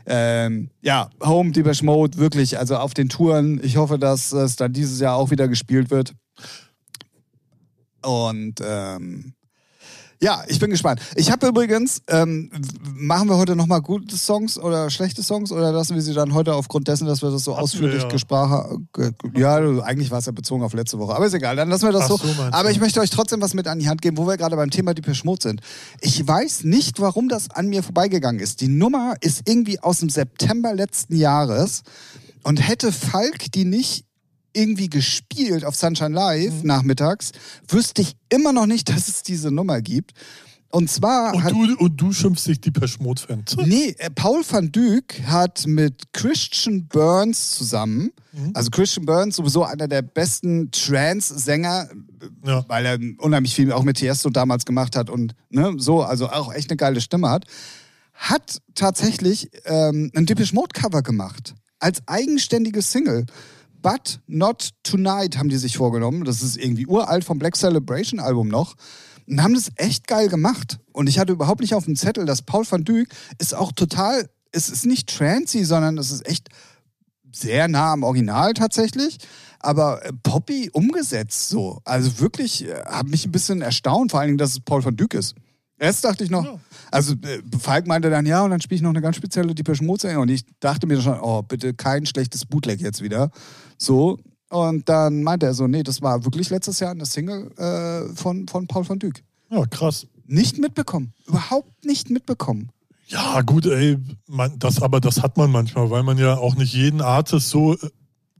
Ähm, 0.05 0.69
ja, 0.81 1.09
Home, 1.23 1.51
Deepesh 1.51 1.81
Mode, 1.81 2.17
wirklich, 2.17 2.59
also 2.59 2.75
auf 2.77 2.93
den 2.93 3.09
Touren. 3.09 3.59
Ich 3.63 3.77
hoffe, 3.77 3.97
dass 3.97 4.33
es 4.33 4.55
dann 4.57 4.73
dieses 4.73 4.99
Jahr 4.99 5.15
auch 5.15 5.31
wieder 5.31 5.47
gespielt 5.47 5.91
wird. 5.91 6.13
Und 8.03 8.55
ähm, 8.63 9.33
ja, 10.23 10.41
ich 10.47 10.57
bin 10.57 10.69
gespannt. 10.69 11.01
Ich 11.15 11.31
habe 11.33 11.47
übrigens, 11.47 12.01
ähm, 12.07 12.49
machen 12.95 13.27
wir 13.27 13.35
heute 13.35 13.57
nochmal 13.57 13.81
gute 13.81 14.15
Songs 14.15 14.57
oder 14.57 14.89
schlechte 14.89 15.21
Songs 15.21 15.51
oder 15.51 15.73
lassen 15.73 15.95
wir 15.95 16.01
sie 16.01 16.13
dann 16.13 16.33
heute 16.33 16.53
aufgrund 16.53 16.87
dessen, 16.87 17.07
dass 17.07 17.21
wir 17.21 17.29
das 17.29 17.43
so 17.43 17.51
Hatten 17.51 17.63
ausführlich 17.63 18.07
gesprochen 18.07 18.51
haben? 18.51 18.87
Ja, 19.35 19.57
eigentlich 19.81 20.11
war 20.11 20.19
es 20.19 20.25
ja 20.25 20.31
bezogen 20.31 20.63
auf 20.63 20.73
letzte 20.73 20.97
Woche, 20.97 21.13
aber 21.13 21.25
ist 21.25 21.33
egal, 21.33 21.57
dann 21.57 21.67
lassen 21.67 21.83
wir 21.83 21.91
das 21.91 22.03
Ach 22.03 22.07
so. 22.07 22.17
so, 22.17 22.41
aber 22.51 22.71
ich 22.71 22.79
möchte 22.79 23.01
euch 23.01 23.09
trotzdem 23.09 23.41
was 23.41 23.53
mit 23.53 23.67
an 23.67 23.79
die 23.79 23.89
Hand 23.89 24.01
geben, 24.01 24.15
wo 24.17 24.25
wir 24.25 24.37
gerade 24.37 24.55
beim 24.55 24.69
Thema 24.69 24.93
die 24.93 25.13
Schmutz 25.13 25.43
sind. 25.43 25.59
Ich 25.99 26.25
weiß 26.25 26.63
nicht, 26.63 27.01
warum 27.01 27.27
das 27.27 27.49
an 27.49 27.67
mir 27.67 27.83
vorbeigegangen 27.83 28.39
ist. 28.39 28.61
Die 28.61 28.69
Nummer 28.69 29.15
ist 29.19 29.41
irgendwie 29.45 29.81
aus 29.81 29.99
dem 29.99 30.07
September 30.07 30.73
letzten 30.73 31.17
Jahres 31.17 31.83
und 32.43 32.65
hätte 32.65 32.93
Falk 32.93 33.51
die 33.51 33.65
nicht 33.65 34.05
irgendwie 34.53 34.89
gespielt 34.89 35.65
auf 35.65 35.75
Sunshine 35.75 36.13
Live 36.15 36.61
Mhm. 36.61 36.67
nachmittags, 36.67 37.31
wüsste 37.67 38.01
ich 38.01 38.15
immer 38.29 38.53
noch 38.53 38.65
nicht, 38.67 38.87
dass 38.89 39.07
es 39.07 39.23
diese 39.23 39.51
Nummer 39.51 39.81
gibt. 39.81 40.11
und 40.75 40.89
zwar. 40.89 41.35
Und 41.35 41.43
hat, 41.43 41.51
du, 41.51 41.75
und 41.77 41.97
du 42.01 42.11
schimpfst 42.11 42.47
dich 42.47 42.59
die 42.59 42.71
Peschmod-Fan. 42.71 43.43
Nee, 43.65 43.93
äh, 43.99 44.09
Paul 44.09 44.41
van 44.49 44.71
Dyk 44.71 45.21
hat 45.27 45.65
mit 45.67 46.11
Christian 46.13 46.87
Burns 46.87 47.51
zusammen, 47.51 48.09
Mhm. 48.31 48.51
also 48.55 48.71
Christian 48.71 49.05
Burns, 49.05 49.35
sowieso 49.35 49.63
einer 49.65 49.87
der 49.87 50.01
besten 50.01 50.71
Trance-Sänger, 50.71 51.89
äh, 51.91 52.49
Ja. 52.49 52.65
weil 52.67 52.85
er 52.87 52.97
unheimlich 53.19 53.53
viel 53.53 53.71
auch 53.71 53.83
mit 53.83 53.97
Tiesto 53.97 54.31
damals 54.31 54.65
gemacht 54.65 54.95
hat 54.95 55.11
und 55.11 55.35
ne, 55.51 55.73
so, 55.77 56.01
also 56.01 56.29
auch 56.29 56.51
echt 56.51 56.71
eine 56.71 56.77
geile 56.77 57.01
Stimme 57.01 57.29
hat, 57.29 57.45
hat 58.13 58.57
tatsächlich 58.73 59.51
ähm, 59.65 60.09
ein 60.15 60.25
Depeche 60.25 60.55
Mode 60.55 60.69
Cover 60.73 61.03
gemacht. 61.03 61.53
Als 61.79 62.01
eigenständige 62.07 62.81
Single. 62.81 63.25
But 63.83 64.21
Not 64.25 64.69
Tonight 64.81 65.37
haben 65.37 65.49
die 65.49 65.57
sich 65.57 65.77
vorgenommen. 65.77 66.25
Das 66.25 66.41
ist 66.41 66.57
irgendwie 66.57 66.87
uralt 66.87 67.23
vom 67.23 67.37
Black 67.37 67.55
Celebration 67.55 68.19
Album 68.19 68.47
noch. 68.47 68.75
Und 69.27 69.43
haben 69.43 69.53
das 69.53 69.71
echt 69.75 70.07
geil 70.07 70.29
gemacht. 70.29 70.79
Und 70.91 71.07
ich 71.07 71.19
hatte 71.19 71.33
überhaupt 71.33 71.61
nicht 71.61 71.75
auf 71.75 71.85
dem 71.85 71.95
Zettel, 71.95 72.25
dass 72.25 72.41
Paul 72.41 72.65
van 72.67 72.83
Dyk 72.83 73.13
ist 73.37 73.53
auch 73.53 73.71
total, 73.71 74.27
es 74.51 74.69
ist 74.69 74.85
nicht 74.85 75.15
trancy, 75.15 75.63
sondern 75.63 75.97
es 75.97 76.09
ist 76.09 76.27
echt 76.27 76.49
sehr 77.31 77.67
nah 77.67 77.93
am 77.93 78.03
Original 78.03 78.53
tatsächlich. 78.53 79.17
Aber 79.59 80.05
äh, 80.05 80.11
Poppy 80.23 80.69
umgesetzt 80.71 81.49
so. 81.49 81.81
Also 81.85 82.19
wirklich, 82.19 82.65
äh, 82.65 82.83
hat 82.85 83.07
mich 83.07 83.25
ein 83.25 83.31
bisschen 83.31 83.61
erstaunt, 83.61 84.11
vor 84.11 84.19
allen 84.19 84.29
Dingen, 84.29 84.37
dass 84.37 84.51
es 84.51 84.59
Paul 84.59 84.83
van 84.83 84.95
Dyk 84.95 85.13
ist. 85.13 85.35
Erst 85.83 86.05
dachte 86.05 86.23
ich 86.23 86.29
noch, 86.29 86.45
Ja. 86.45 86.59
also 86.91 87.13
äh, 87.13 87.41
Falk 87.59 87.87
meinte 87.87 88.09
dann, 88.09 88.25
ja, 88.25 88.41
und 88.43 88.51
dann 88.51 88.61
spiele 88.61 88.77
ich 88.77 88.81
noch 88.81 88.91
eine 88.91 89.01
ganz 89.01 89.17
spezielle 89.17 89.53
Depeche 89.53 89.83
Mode. 89.83 90.17
Und 90.17 90.29
ich 90.29 90.45
dachte 90.61 90.87
mir 90.87 91.01
schon, 91.01 91.19
oh, 91.19 91.41
bitte 91.41 91.73
kein 91.73 92.05
schlechtes 92.05 92.45
Bootleg 92.45 92.79
jetzt 92.79 93.01
wieder. 93.01 93.31
So. 93.77 94.17
Und 94.49 94.87
dann 94.87 95.23
meinte 95.23 95.45
er 95.45 95.53
so, 95.53 95.67
nee, 95.67 95.83
das 95.83 96.01
war 96.01 96.23
wirklich 96.23 96.49
letztes 96.49 96.79
Jahr 96.79 96.91
eine 96.91 97.05
Single 97.05 97.51
äh, 97.57 98.15
von, 98.15 98.47
von 98.47 98.65
Paul 98.67 98.87
van 98.87 98.99
Dyk. 98.99 99.23
Ja, 99.49 99.65
krass. 99.65 100.07
Nicht 100.25 100.57
mitbekommen. 100.57 101.11
Überhaupt 101.27 101.83
nicht 101.83 102.09
mitbekommen. 102.09 102.69
Ja, 103.07 103.41
gut, 103.41 103.65
ey, 103.65 103.97
man, 104.27 104.57
das, 104.59 104.81
aber 104.81 105.01
das 105.01 105.21
hat 105.21 105.35
man 105.35 105.51
manchmal, 105.51 105.89
weil 105.89 106.03
man 106.03 106.17
ja 106.17 106.37
auch 106.37 106.55
nicht 106.55 106.73
jeden 106.73 107.01
Artist 107.01 107.49
so 107.49 107.73
äh, 107.73 107.89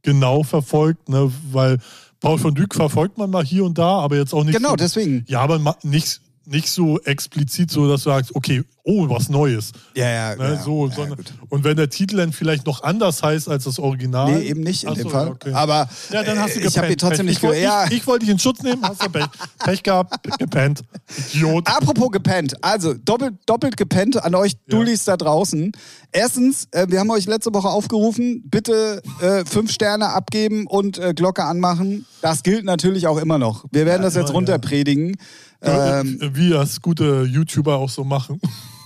genau 0.02 0.44
verfolgt, 0.44 1.10
ne? 1.10 1.30
Weil 1.52 1.80
Paul 2.22 2.38
von 2.40 2.56
Dyk 2.56 2.74
verfolgt 2.74 3.18
man 3.18 3.30
mal 3.30 3.44
hier 3.44 3.66
und 3.66 3.78
da, 3.78 4.00
aber 4.00 4.16
jetzt 4.16 4.34
auch 4.34 4.46
nicht. 4.46 4.56
Genau, 4.56 4.70
so, 4.70 4.76
deswegen. 4.78 5.26
Ja, 5.28 5.42
aber 5.42 5.60
nicht, 5.84 6.22
nicht 6.46 6.70
so 6.70 7.00
explizit 7.02 7.72
so, 7.72 7.88
dass 7.88 8.04
du 8.04 8.10
sagst, 8.10 8.36
okay, 8.36 8.64
oh, 8.84 9.10
was 9.10 9.30
Neues. 9.30 9.72
Ja, 9.96 10.10
ja. 10.10 10.36
Ne? 10.36 10.56
ja, 10.56 10.62
so, 10.62 10.88
ja, 10.88 10.96
sondern, 10.96 11.18
gut. 11.18 11.34
und 11.50 11.64
wenn 11.64 11.78
der 11.78 11.90
Titel 11.90 12.18
dann 12.18 12.34
vielleicht 12.34 12.66
noch 12.66 12.84
anders 12.84 13.24
heißt 13.24 13.48
als 13.48 13.64
das 13.64 13.80
Original. 13.80 14.32
Nee, 14.32 14.50
eben 14.50 14.62
nicht 14.62 14.84
in 14.84 14.90
Ach 14.90 14.96
dem 14.96 15.10
Fall. 15.10 15.28
ja, 15.28 15.32
okay. 15.32 15.54
Aber 15.54 15.90
ja, 16.12 16.24
dann 16.24 16.40
hast 16.40 16.56
du 16.56 16.60
äh, 16.60 16.68
ich 16.68 16.78
habe 16.78 16.92
ihn 16.92 16.98
trotzdem 16.98 17.26
Pech. 17.26 17.42
nicht 17.42 17.54
ich. 17.56 17.64
Ja. 17.64 17.86
ich, 17.86 17.94
ich 17.94 18.08
wollte 18.08 18.26
dich 18.26 18.34
in 18.34 18.40
Schutz 18.40 18.62
nehmen, 18.62 18.82
hast 18.84 19.04
du 19.04 19.10
Pech, 19.10 19.26
Pech 19.60 19.84
gehabt, 19.84 20.16
gepennt. 20.38 20.82
Idiot. 21.34 21.68
Apropos 21.68 22.12
gepennt, 22.12 22.56
also 22.62 22.94
doppelt, 22.94 23.36
doppelt 23.46 23.78
gepennt 23.78 24.22
an 24.24 24.36
euch 24.36 24.54
Dullis 24.68 25.06
da 25.06 25.16
draußen. 25.16 25.72
Erstens, 26.12 26.68
äh, 26.72 26.88
wir 26.90 27.00
haben 27.00 27.10
euch 27.10 27.26
letzte 27.26 27.54
Woche 27.54 27.70
aufgerufen, 27.70 28.44
bitte 28.46 29.02
äh, 29.22 29.46
fünf 29.46 29.72
Sterne 29.72 30.10
abgeben 30.10 30.68
und 30.68 30.98
äh, 30.98 31.14
Glocke 31.14 31.44
anmachen. 31.44 32.06
Das 32.22 32.44
gilt 32.44 32.66
natürlich 32.66 33.08
auch 33.08 33.18
immer 33.18 33.38
noch. 33.38 33.66
Wir 33.72 33.86
werden 33.86 34.04
das 34.04 34.16
jetzt 34.16 34.30
ja. 34.30 34.36
runterpredigen. 34.36 35.18
Ähm, 35.64 36.20
Äh, 36.22 36.36
Wie 36.36 36.50
das 36.50 36.82
gute 36.82 37.24
YouTuber 37.24 37.78
auch 37.78 37.90
so 37.90 38.04
machen. 38.04 38.40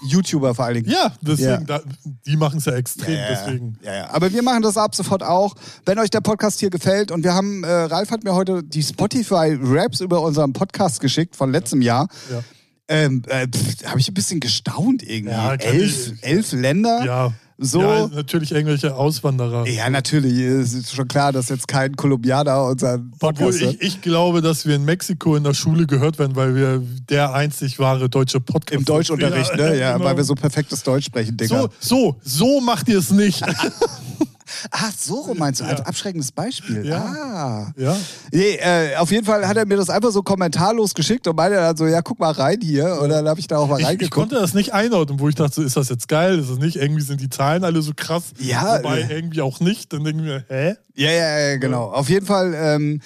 YouTuber 0.07 0.53
vor 0.53 0.65
allen 0.65 0.75
Dingen. 0.83 0.89
Ja, 0.91 1.11
deswegen, 1.21 1.49
Ja. 1.49 1.57
Da, 1.79 1.81
die 2.27 2.37
machen 2.37 2.59
es 2.59 2.65
ja 2.65 2.73
extrem, 2.73 3.15
Ja, 3.15 3.19
ja. 3.19 3.27
deswegen. 3.29 3.79
Ja. 3.83 4.09
Aber 4.11 4.31
wir 4.31 4.43
machen 4.43 4.61
das 4.61 4.77
ab 4.77 4.93
sofort 4.93 5.23
auch. 5.23 5.55
Wenn 5.85 5.97
euch 5.97 6.11
der 6.11 6.21
Podcast 6.21 6.59
hier 6.59 6.69
gefällt 6.69 7.11
und 7.11 7.23
wir 7.23 7.33
haben, 7.33 7.63
äh, 7.63 7.67
Ralf 7.71 8.11
hat 8.11 8.23
mir 8.23 8.35
heute 8.35 8.63
die 8.63 8.83
Spotify-Raps 8.83 10.01
über 10.01 10.21
unseren 10.21 10.53
Podcast 10.53 10.99
geschickt 10.99 11.35
von 11.35 11.51
letztem 11.51 11.81
Jahr. 11.81 12.07
Ja. 12.31 12.43
Ähm, 12.89 13.23
äh, 13.27 13.47
habe 13.85 13.99
ich 13.99 14.07
ein 14.09 14.13
bisschen 14.13 14.39
gestaunt 14.39 15.01
irgendwie. 15.03 15.33
Elf, 15.65 16.11
ich- 16.13 16.23
elf 16.23 16.51
Länder. 16.53 17.03
Ja. 17.05 17.33
So. 17.59 17.81
Ja, 17.81 18.07
natürlich 18.07 18.51
irgendwelche 18.51 18.95
Auswanderer. 18.95 19.67
Ja, 19.67 19.89
natürlich. 19.89 20.37
Es 20.37 20.73
ist 20.73 20.93
schon 20.93 21.07
klar, 21.07 21.31
dass 21.31 21.49
jetzt 21.49 21.67
kein 21.67 21.95
Kolumbianer 21.95 22.65
unseren 22.65 23.11
Obwohl 23.15 23.33
Podcast 23.33 23.61
hört. 23.61 23.73
ich, 23.75 23.81
ich 23.81 24.01
glaube, 24.01 24.41
dass 24.41 24.67
wir 24.67 24.75
in 24.75 24.85
Mexiko 24.85 25.35
in 25.35 25.43
der 25.43 25.55
Schule 25.55 25.87
gehört 25.87 26.19
werden, 26.19 26.35
weil 26.35 26.55
wir 26.55 26.83
der 27.09 27.33
einzig 27.33 27.79
wahre 27.79 28.09
deutsche 28.09 28.39
Podcast 28.39 28.79
Im 28.79 28.85
Deutschunterricht, 28.85 29.51
ja, 29.51 29.69
ne? 29.69 29.79
Ja, 29.79 29.93
genau. 29.93 30.05
weil 30.05 30.17
wir 30.17 30.23
so 30.23 30.35
perfektes 30.35 30.83
Deutsch 30.83 31.05
sprechen, 31.05 31.35
Digga. 31.35 31.61
so, 31.61 31.69
so, 31.79 32.15
so 32.21 32.61
macht 32.61 32.89
ihr 32.89 32.99
es 32.99 33.09
nicht. 33.09 33.41
Ach, 34.71 34.91
so 34.97 35.15
rum 35.21 35.37
meinst 35.37 35.61
du, 35.61 35.65
als 35.65 35.81
abschreckendes 35.81 36.31
Beispiel. 36.31 36.85
Ja. 36.85 36.97
Ah. 36.97 37.73
ja. 37.77 37.95
Nee, 38.31 38.55
äh, 38.55 38.95
auf 38.97 39.11
jeden 39.11 39.25
Fall 39.25 39.47
hat 39.47 39.57
er 39.57 39.65
mir 39.65 39.77
das 39.77 39.89
einfach 39.89 40.11
so 40.11 40.21
kommentarlos 40.23 40.93
geschickt 40.93 41.27
und 41.27 41.35
meinte 41.35 41.57
dann 41.57 41.75
so, 41.77 41.85
ja, 41.87 42.01
guck 42.01 42.19
mal 42.19 42.31
rein 42.31 42.59
hier. 42.61 42.99
Und 43.01 43.09
dann 43.09 43.27
habe 43.27 43.39
ich 43.39 43.47
da 43.47 43.57
auch 43.57 43.67
mal 43.67 43.75
Ich, 43.77 43.81
ich 43.81 43.87
reingeguckt. 43.87 44.13
konnte 44.13 44.35
das 44.35 44.53
nicht 44.53 44.73
einordnen, 44.73 45.19
wo 45.19 45.29
ich 45.29 45.35
dachte, 45.35 45.55
so, 45.55 45.61
ist 45.63 45.77
das 45.77 45.89
jetzt 45.89 46.07
geil? 46.07 46.39
Ist 46.39 46.49
das 46.49 46.57
nicht? 46.57 46.75
Irgendwie 46.77 47.01
sind 47.03 47.21
die 47.21 47.29
Zahlen 47.29 47.63
alle 47.63 47.81
so 47.81 47.91
krass. 47.95 48.23
Ja, 48.39 48.79
Wobei 48.79 49.01
äh. 49.01 49.13
irgendwie 49.15 49.41
auch 49.41 49.59
nicht. 49.59 49.91
Dann 49.93 50.03
denken 50.03 50.23
wir, 50.23 50.45
hä? 50.49 50.75
Ja, 50.95 51.11
ja, 51.11 51.39
ja, 51.39 51.57
genau. 51.57 51.85
Auf 51.91 52.09
jeden 52.09 52.25
Fall, 52.25 52.53
ähm, 52.55 53.01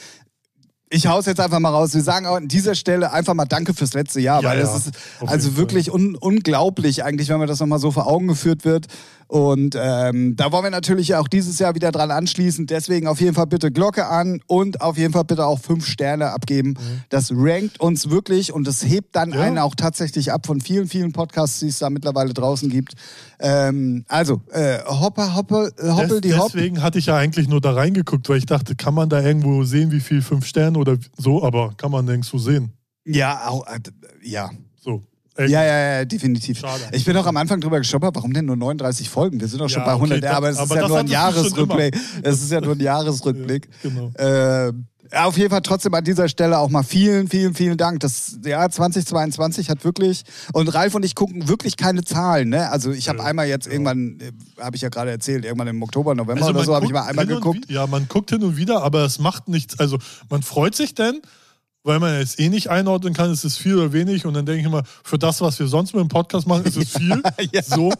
ich 0.93 1.07
hau's 1.07 1.25
jetzt 1.25 1.39
einfach 1.39 1.59
mal 1.59 1.69
raus. 1.69 1.93
Wir 1.93 2.03
sagen 2.03 2.25
auch 2.25 2.35
an 2.35 2.49
dieser 2.49 2.75
Stelle 2.75 3.13
einfach 3.13 3.33
mal 3.33 3.45
Danke 3.45 3.73
fürs 3.73 3.93
letzte 3.93 4.19
Jahr, 4.19 4.41
Ja, 4.43 4.49
weil 4.49 4.59
ja, 4.59 4.65
es 4.65 4.87
ist 4.87 4.91
auf 5.21 5.29
also 5.29 5.55
wirklich 5.55 5.89
un 5.91 6.15
unglaublich 6.15 7.03
eigentlich, 7.05 7.29
wenn 7.29 7.39
man 7.39 7.47
das 7.47 7.59
nochmal 7.61 7.79
so 7.79 7.91
vor 7.91 8.07
Augen 8.07 8.27
geführt 8.27 8.65
wird. 8.65 8.87
Und 9.31 9.77
ähm, 9.79 10.35
da 10.35 10.51
wollen 10.51 10.65
wir 10.65 10.71
natürlich 10.71 11.15
auch 11.15 11.29
dieses 11.29 11.57
Jahr 11.57 11.73
wieder 11.73 11.93
dran 11.93 12.11
anschließen. 12.11 12.67
Deswegen 12.67 13.07
auf 13.07 13.21
jeden 13.21 13.33
Fall 13.33 13.47
bitte 13.47 13.71
Glocke 13.71 14.07
an 14.07 14.41
und 14.45 14.81
auf 14.81 14.97
jeden 14.97 15.13
Fall 15.13 15.23
bitte 15.23 15.45
auch 15.45 15.57
fünf 15.57 15.85
Sterne 15.87 16.31
abgeben. 16.33 16.73
Das 17.07 17.31
rankt 17.33 17.79
uns 17.79 18.09
wirklich 18.09 18.51
und 18.51 18.67
das 18.67 18.83
hebt 18.83 19.15
dann 19.15 19.31
Ja. 19.31 19.39
einen 19.39 19.57
auch 19.57 19.73
tatsächlich 19.73 20.33
ab 20.33 20.45
von 20.45 20.59
vielen, 20.59 20.89
vielen 20.89 21.13
Podcasts, 21.13 21.59
die 21.61 21.67
es 21.67 21.79
da 21.79 21.89
mittlerweile 21.89 22.33
draußen 22.33 22.69
gibt. 22.69 22.95
Ähm, 23.39 24.03
also, 24.09 24.41
äh, 24.51 24.79
Hopper, 24.85 25.33
Hoppe, 25.33 25.71
äh, 25.77 25.87
Hoppel, 25.91 26.19
Des, 26.19 26.21
die 26.29 26.33
Hopp. 26.37 26.51
deswegen 26.53 26.83
hatte 26.83 26.99
ich 26.99 27.05
ja 27.05 27.15
eigentlich 27.15 27.47
nur 27.47 27.61
da 27.61 27.71
reingeguckt, 27.71 28.27
weil 28.27 28.37
ich 28.37 28.45
dachte, 28.47 28.75
kann 28.75 28.93
man 28.93 29.07
da 29.07 29.21
irgendwo 29.21 29.63
sehen, 29.63 29.91
wie 29.93 30.01
viel 30.01 30.21
fünf 30.21 30.45
Sterne 30.45 30.77
oder 30.77 30.97
so, 31.17 31.41
aber 31.41 31.71
kann 31.77 31.91
man 31.91 32.03
nirgendwo 32.03 32.37
sehen. 32.37 32.73
Ja, 33.05 33.47
auch, 33.47 33.65
äh, 33.67 33.79
ja. 34.23 34.49
So. 34.77 35.05
Ja, 35.47 35.63
ja, 35.63 35.97
ja, 35.99 36.05
definitiv. 36.05 36.59
Schade. 36.59 36.83
Ich 36.91 37.05
bin 37.05 37.15
auch 37.17 37.25
am 37.25 37.37
Anfang 37.37 37.59
drüber 37.61 37.79
gestolpert, 37.79 38.15
warum 38.15 38.33
denn 38.33 38.45
nur 38.45 38.55
39 38.57 39.09
Folgen? 39.09 39.39
Wir 39.39 39.47
sind 39.47 39.59
doch 39.59 39.69
schon 39.69 39.81
Ja, 39.81 39.85
bei 39.85 39.93
100, 39.93 40.17
okay, 40.19 40.25
ja, 40.25 40.33
aber 40.37 40.49
es 40.49 40.57
das- 40.57 40.65
ist 40.65 40.71
aber 40.71 40.75
ja 40.75 40.81
das 40.81 40.89
nur 40.89 40.99
ein 40.99 41.09
hattest 41.09 41.43
du 41.45 41.55
schon 41.59 41.69
Jahresrückblick. 41.69 41.97
Es 42.23 42.41
ist 42.41 42.51
ja 42.51 42.61
nur 42.61 42.73
ein 42.75 42.79
Jahresrückblick. 42.79 43.69
Ja, 43.83 43.89
genau. 43.89 44.11
Äh, 44.15 44.73
ja, 45.13 45.25
auf 45.25 45.37
jeden 45.37 45.49
Fall 45.49 45.61
trotzdem 45.61 45.93
an 45.93 46.05
dieser 46.05 46.29
Stelle 46.29 46.57
auch 46.57 46.69
mal 46.69 46.83
vielen, 46.83 47.27
vielen, 47.27 47.53
vielen 47.53 47.75
Dank. 47.75 47.99
Das 47.99 48.37
Jahr 48.45 48.69
2022 48.69 49.69
hat 49.69 49.83
wirklich, 49.83 50.23
und 50.53 50.69
Ralf 50.73 50.95
und 50.95 51.03
ich 51.03 51.15
gucken 51.15 51.49
wirklich 51.49 51.75
keine 51.75 52.03
Zahlen. 52.05 52.47
Ne? 52.47 52.69
Also 52.69 52.91
ich 52.91 53.09
habe 53.09 53.19
Ja, 53.19 53.25
einmal 53.25 53.47
jetzt 53.47 53.65
ja. 53.65 53.73
irgendwann, 53.73 54.19
äh, 54.21 54.31
habe 54.61 54.77
ich 54.77 54.81
ja 54.81 54.87
gerade 54.89 55.11
erzählt, 55.11 55.43
irgendwann 55.43 55.67
im 55.67 55.83
Oktober, 55.83 56.15
November 56.15 56.41
Also 56.41 56.53
oder 56.53 56.63
so, 56.63 56.75
habe 56.75 56.85
ich 56.85 56.93
mal 56.93 57.01
einmal 57.03 57.27
geguckt. 57.27 57.67
wi- 57.67 57.73
Ja, 57.73 57.87
man 57.87 58.07
guckt 58.07 58.29
hin 58.29 58.41
und 58.43 58.55
wieder, 58.55 58.83
aber 58.83 59.03
es 59.03 59.19
macht 59.19 59.49
nichts. 59.49 59.77
Also 59.79 59.97
man 60.29 60.43
freut 60.43 60.75
sich 60.75 60.95
denn, 60.95 61.21
weil 61.83 61.99
man 61.99 62.19
jetzt 62.19 62.39
eh 62.39 62.49
nicht 62.49 62.69
einordnen 62.69 63.13
kann, 63.13 63.31
ist 63.31 63.43
es 63.43 63.57
viel 63.57 63.75
oder 63.75 63.93
wenig. 63.93 64.25
Und 64.25 64.33
dann 64.35 64.45
denke 64.45 64.61
ich 64.61 64.67
immer, 64.67 64.83
für 65.03 65.17
das, 65.17 65.41
was 65.41 65.57
wir 65.59 65.67
sonst 65.67 65.93
mit 65.93 66.01
dem 66.01 66.09
Podcast 66.09 66.47
machen, 66.47 66.65
ist 66.65 66.77
es 66.77 66.89
viel. 66.97 67.21
Ja. 67.51 67.63
So. 67.63 67.91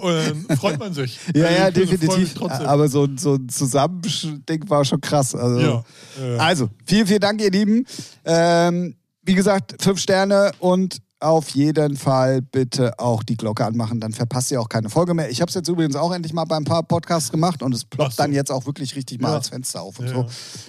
Und 0.00 0.46
dann 0.48 0.56
freut 0.56 0.78
man 0.78 0.94
sich. 0.94 1.18
Ja, 1.34 1.44
Also 1.46 1.58
ja, 1.58 1.70
definitiv. 1.70 2.40
Aber 2.42 2.88
so, 2.88 3.06
so 3.16 3.34
ein 3.34 3.48
Zusammending 3.48 4.68
war 4.68 4.84
schon 4.84 5.00
krass. 5.00 5.34
Also, 5.34 5.60
ja. 5.60 6.36
also 6.38 6.70
vielen, 6.86 7.06
vielen 7.06 7.20
Dank, 7.20 7.40
ihr 7.42 7.50
Lieben. 7.50 7.84
Ähm, 8.24 8.96
wie 9.22 9.34
gesagt, 9.34 9.76
fünf 9.80 10.00
Sterne 10.00 10.52
und 10.58 10.98
auf 11.20 11.48
jeden 11.50 11.96
Fall 11.96 12.42
bitte 12.42 12.98
auch 12.98 13.22
die 13.22 13.36
Glocke 13.36 13.64
anmachen, 13.64 14.00
dann 14.00 14.12
verpasst 14.12 14.50
ihr 14.50 14.60
auch 14.60 14.68
keine 14.68 14.88
Folge 14.88 15.14
mehr. 15.14 15.30
Ich 15.30 15.40
habe 15.40 15.48
es 15.48 15.54
jetzt 15.54 15.68
übrigens 15.68 15.96
auch 15.96 16.12
endlich 16.12 16.32
mal 16.32 16.44
bei 16.44 16.56
ein 16.56 16.64
paar 16.64 16.82
Podcasts 16.82 17.30
gemacht 17.30 17.62
und 17.62 17.74
es 17.74 17.84
ploppt 17.84 18.12
so. 18.12 18.22
dann 18.22 18.32
jetzt 18.32 18.50
auch 18.52 18.66
wirklich 18.66 18.94
richtig 18.94 19.20
mal 19.20 19.30
Ja. 19.30 19.34
als 19.36 19.48
Fenster 19.48 19.82
auf 19.82 19.98
und 19.98 20.06
Ja, 20.06 20.12
so. 20.14 20.26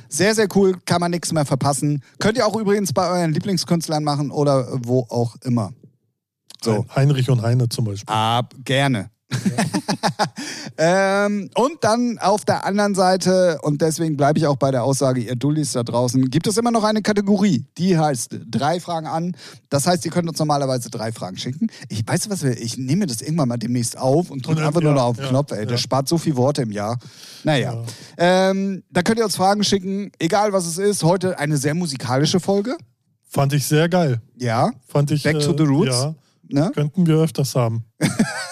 Sehr, 0.08 0.34
sehr 0.34 0.48
cool, 0.56 0.76
kann 0.86 1.02
man 1.02 1.12
nichts 1.12 1.32
mehr 1.32 1.46
verpassen. 1.46 2.04
Könnt 2.20 2.38
ihr 2.38 2.48
auch 2.48 2.56
übrigens 2.56 2.94
bei 2.94 3.10
euren 3.10 3.32
Lieblingskünstlern 3.34 4.04
machen 4.04 4.32
oder 4.32 4.68
wo 4.84 5.02
auch 5.10 5.36
immer. 5.44 5.72
So. 6.64 6.86
Heinrich 6.96 7.30
und 7.30 7.42
Heine 7.42 7.70
zum 7.70 7.86
Beispiel. 7.86 8.14
Ab, 8.14 8.54
gerne. 8.66 9.12
ähm, 10.78 11.50
und 11.56 11.84
dann 11.84 12.18
auf 12.20 12.46
der 12.46 12.66
anderen 12.66 12.96
Seite, 12.96 13.60
und 13.62 13.82
deswegen 13.82 14.18
bleibe 14.18 14.40
ich 14.40 14.48
auch 14.48 14.56
bei 14.56 14.72
der 14.72 14.84
Aussage, 14.84 15.22
ihr 15.22 15.36
Dullis 15.36 15.74
da 15.74 15.84
draußen, 15.84 16.30
gibt 16.30 16.48
es 16.48 16.58
immer 16.58 16.72
noch 16.72 16.84
eine 16.84 17.02
Kategorie, 17.02 17.66
die 17.78 17.98
heißt 17.98 18.40
drei 18.50 18.80
Fragen 18.80 19.08
an. 19.08 19.36
Das 19.70 19.86
heißt, 19.86 20.06
ihr 20.06 20.12
könnt 20.12 20.28
uns 20.28 20.40
normalerweise 20.40 20.90
drei 20.90 21.12
Fragen 21.12 21.38
schicken. 21.38 21.68
Ich 21.90 22.08
weiß 22.08 22.30
was 22.30 22.44
wir, 22.44 22.60
ich 22.60 22.78
nehme 22.78 23.06
das 23.06 23.22
irgendwann 23.22 23.50
mal 23.50 23.58
demnächst 23.58 23.98
auf 23.98 24.32
und 24.32 24.46
drücke 24.46 24.66
einfach 24.66 24.82
nur 24.82 24.92
ja, 24.92 24.98
noch 24.98 25.06
auf 25.06 25.16
den 25.18 25.26
ja, 25.26 25.30
Knopf, 25.32 25.52
ey. 25.52 25.60
ja. 25.60 25.66
Der 25.66 25.78
spart 25.78 26.08
so 26.08 26.18
viel 26.18 26.36
Worte 26.36 26.64
im 26.64 26.72
Jahr. 26.72 26.98
Naja. 27.44 27.84
Ähm, 28.18 28.84
da 28.90 29.04
könnt 29.04 29.20
ihr 29.20 29.26
uns 29.26 29.36
Fragen 29.36 29.64
schicken, 29.64 30.12
egal 30.20 30.54
was 30.54 30.66
es 30.66 30.78
ist. 30.78 31.04
Heute 31.04 31.38
eine 31.40 31.58
sehr 31.58 31.76
musikalische 31.76 32.40
Folge. 32.40 32.76
Fand 33.28 33.54
ich 33.54 33.68
sehr 33.68 33.88
geil. 33.90 34.22
Ja. 34.38 34.72
Fand 34.88 35.12
ich. 35.12 35.24
Back 35.24 35.40
to 35.40 35.56
the 35.56 35.64
Roots. 35.64 35.96
Ja, 35.96 36.16
Ne? 36.52 36.72
könnten 36.74 37.06
wir 37.08 37.16
öfters 37.18 37.56
haben. 37.56 37.84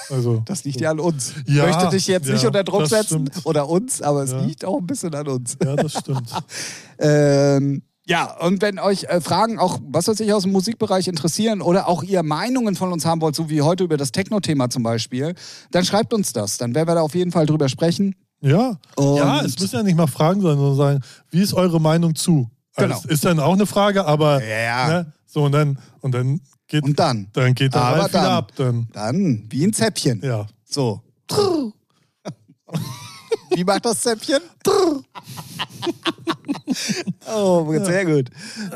Also. 0.09 0.41
Das 0.45 0.63
liegt 0.63 0.79
ja 0.79 0.91
an 0.91 1.01
uns. 1.01 1.33
Ich 1.45 1.55
Ja, 1.55 1.65
möchte 1.65 1.89
dich 1.89 2.07
jetzt 2.07 2.29
nicht 2.29 2.41
ja, 2.41 2.47
unter 2.47 2.63
Druck 2.63 2.87
setzen 2.87 3.27
stimmt. 3.27 3.45
oder 3.45 3.67
uns, 3.67 4.01
aber 4.01 4.23
es 4.23 4.31
Ja. 4.31 4.39
liegt 4.39 4.63
auch 4.63 4.77
ein 4.77 4.87
bisschen 4.87 5.13
an 5.13 5.27
uns. 5.27 5.57
Ja, 5.61 5.75
das 5.75 5.91
stimmt. 5.99 6.31
Ähm, 6.99 7.81
Ja, 8.05 8.37
und 8.39 8.61
wenn 8.61 8.79
euch 8.79 9.03
äh, 9.03 9.19
Fragen 9.19 9.59
auch, 9.59 9.79
was 9.83 10.07
weiß 10.07 10.21
ich, 10.21 10.31
aus 10.33 10.43
dem 10.43 10.53
Musikbereich 10.53 11.09
interessieren 11.09 11.61
oder 11.61 11.89
auch 11.89 12.03
ihr 12.03 12.23
Meinungen 12.23 12.75
von 12.75 12.93
uns 12.93 13.05
haben 13.05 13.19
wollt, 13.19 13.35
so 13.35 13.49
wie 13.49 13.61
heute 13.61 13.83
über 13.83 13.97
das 13.97 14.13
Techno-Thema 14.13 14.69
zum 14.69 14.81
Beispiel, 14.83 15.35
dann 15.71 15.83
schreibt 15.83 16.13
uns 16.13 16.31
das. 16.31 16.57
Dann 16.57 16.73
werden 16.73 16.87
wir 16.87 16.95
da 16.95 17.01
auf 17.01 17.13
jeden 17.13 17.33
Fall 17.33 17.45
drüber 17.45 17.67
sprechen. 17.67 18.15
Ja. 18.39 18.77
Und- 18.95 19.17
ja, 19.17 19.41
es 19.41 19.59
müssen 19.59 19.75
ja 19.75 19.83
nicht 19.83 19.97
mal 19.97 20.07
Fragen 20.07 20.39
sein, 20.41 20.55
sondern 20.55 20.77
sagen, 20.77 21.01
wie 21.31 21.41
ist 21.41 21.53
eure 21.53 21.81
Meinung 21.81 22.15
zu? 22.15 22.49
Also, 22.75 22.87
Genau. 22.87 22.99
es 23.03 23.11
ist 23.11 23.25
dann 23.25 23.41
auch 23.41 23.53
eine 23.55 23.65
Frage, 23.65 24.05
aber 24.05 24.41
Ja. 24.41 24.87
ne, 24.87 25.13
so 25.25 25.43
und 25.43 25.51
dann 25.51 25.79
und 25.99 26.13
dann 26.13 26.39
geht 26.67 26.83
Und 26.83 26.97
dann, 26.99 27.27
dann 27.33 27.53
geht 27.55 27.73
der 27.73 27.81
Aber 27.81 27.99
Ralf 28.01 28.11
dann. 28.11 28.25
ab 28.25 28.51
dann. 28.55 28.87
dann 28.93 29.45
wie 29.49 29.63
ein 29.65 29.73
Zäpfchen. 29.73 30.21
Ja. 30.23 30.45
So. 30.65 31.01
Wie 33.55 33.63
macht 33.63 33.85
das 33.85 34.01
Zäpfchen? 34.01 34.39
oh, 37.27 37.73
sehr 37.83 38.05
gut. 38.05 38.29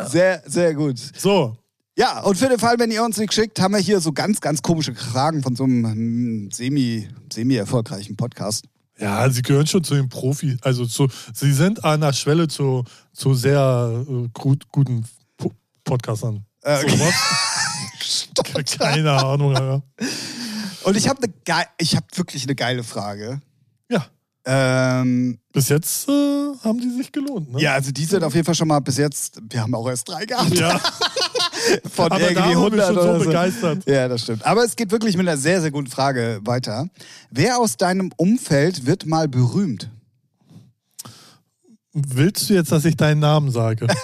Sehr, 0.08 0.42
sehr 0.46 0.74
gut. 0.74 0.98
So, 1.18 1.56
Ja, 1.98 2.22
und 2.22 2.38
für 2.38 2.48
den 2.50 2.58
Fall, 2.60 2.80
wenn 2.80 2.89
ihr 2.92 3.04
uns 3.04 3.18
nicht 3.18 3.34
schickt, 3.34 3.60
haben 3.60 3.74
wir 3.74 3.82
hier 3.82 4.00
so 4.00 4.12
ganz, 4.14 4.39
ganz 4.42 4.62
komische 4.62 4.96
Fragen 4.96 5.44
von 5.44 5.56
so 5.56 5.66
einem 5.66 5.86
hm, 5.86 6.50
semi, 6.52 7.08
semi-erfolgreichen 7.32 8.16
Podcast. 8.16 8.66
ja, 8.98 9.30
sie 9.30 9.42
gehören 9.42 9.68
schon 9.68 9.84
zu 9.84 9.96
den 9.96 10.10
Profis. 10.10 10.58
Also 10.62 10.86
zu, 10.86 11.08
sie 11.34 11.52
sind 11.52 11.84
an 11.84 12.02
der 12.02 12.14
Schwelle 12.14 12.48
zu, 12.48 12.84
zu 13.14 13.34
sehr 13.34 14.06
äh, 14.08 14.28
gut, 14.34 14.68
guten 14.70 15.04
Po- 15.38 15.52
Podcastern. 15.84 16.46
Äh, 16.64 16.82
so, 16.82 17.00
was? 17.00 17.14
Keine 18.77 19.11
Ahnung. 19.11 19.55
Alter. 19.55 19.84
Und 20.84 20.97
ich 20.97 21.07
habe 21.07 21.21
ne 21.21 21.34
ich 21.77 21.95
hab 21.95 22.17
wirklich 22.17 22.43
eine 22.43 22.55
geile 22.55 22.84
Frage. 22.84 23.41
Ja, 23.89 24.05
Ähm, 24.45 25.38
bis 25.53 25.69
jetzt 25.69 26.07
äh, 26.09 26.11
haben 26.63 26.79
die 26.79 26.89
sich 26.89 27.11
gelohnt. 27.11 27.51
Ne? 27.53 27.61
ja, 27.61 27.73
also 27.73 27.91
die 27.91 28.05
sind 28.05 28.23
auf 28.23 28.34
jeden 28.34 28.45
Fall 28.45 28.55
schon 28.55 28.67
mal 28.67 28.79
bis 28.79 28.97
jetzt, 28.97 29.39
wir 29.49 29.61
haben 29.61 29.75
auch 29.75 29.88
erst 29.88 30.09
drei 30.09 30.25
gehabt. 30.25 30.57
ja. 30.57 30.79
Von 31.93 32.11
Aber 32.11 32.21
irgendwie 32.21 32.55
waren 32.55 32.73
wir 32.73 32.88
100 32.88 32.88
schon 32.88 32.97
oder 32.97 33.19
so. 33.19 33.25
begeistert. 33.25 33.86
Ja, 33.88 34.07
das 34.07 34.21
stimmt. 34.23 34.43
Aber 34.45 34.63
es 34.63 34.75
geht 34.75 34.89
wirklich 34.91 35.15
mit 35.15 35.27
einer 35.27 35.38
sehr, 35.38 35.61
sehr 35.61 35.69
guten 35.69 35.88
Frage 35.88 36.39
weiter. 36.43 36.88
Wer 37.29 37.59
aus 37.59 37.77
deinem 37.77 38.11
Umfeld 38.17 38.88
wird 38.88 39.05
mal 39.05 39.27
berühmt? 39.27 39.91
Willst 41.94 42.50
du 42.50 42.54
jetzt, 42.54 42.72
dass 42.72 42.86
ich 42.86 42.96
deinen 42.96 43.20
Namen 43.20 43.52
sage? 43.52 43.88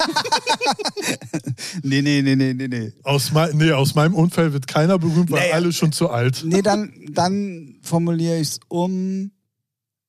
Nee, 1.83 2.01
nee, 2.01 2.21
nee, 2.21 2.35
nee, 2.35 2.53
nee, 2.53 2.67
nee. 2.67 2.91
Aus, 3.03 3.31
mei 3.31 3.49
nee, 3.53 3.71
aus 3.71 3.95
meinem 3.95 4.13
Umfeld 4.13 4.53
wird 4.53 4.67
keiner 4.67 4.99
berühmt, 4.99 5.31
weil 5.31 5.47
Nee. 5.47 5.53
alle 5.53 5.71
schon 5.71 5.91
zu 5.91 6.09
alt. 6.09 6.41
Nee, 6.45 6.61
dann, 6.61 6.91
dann 7.11 7.77
formuliere 7.81 8.37
ich 8.37 8.49
es 8.49 8.59
um 8.67 9.31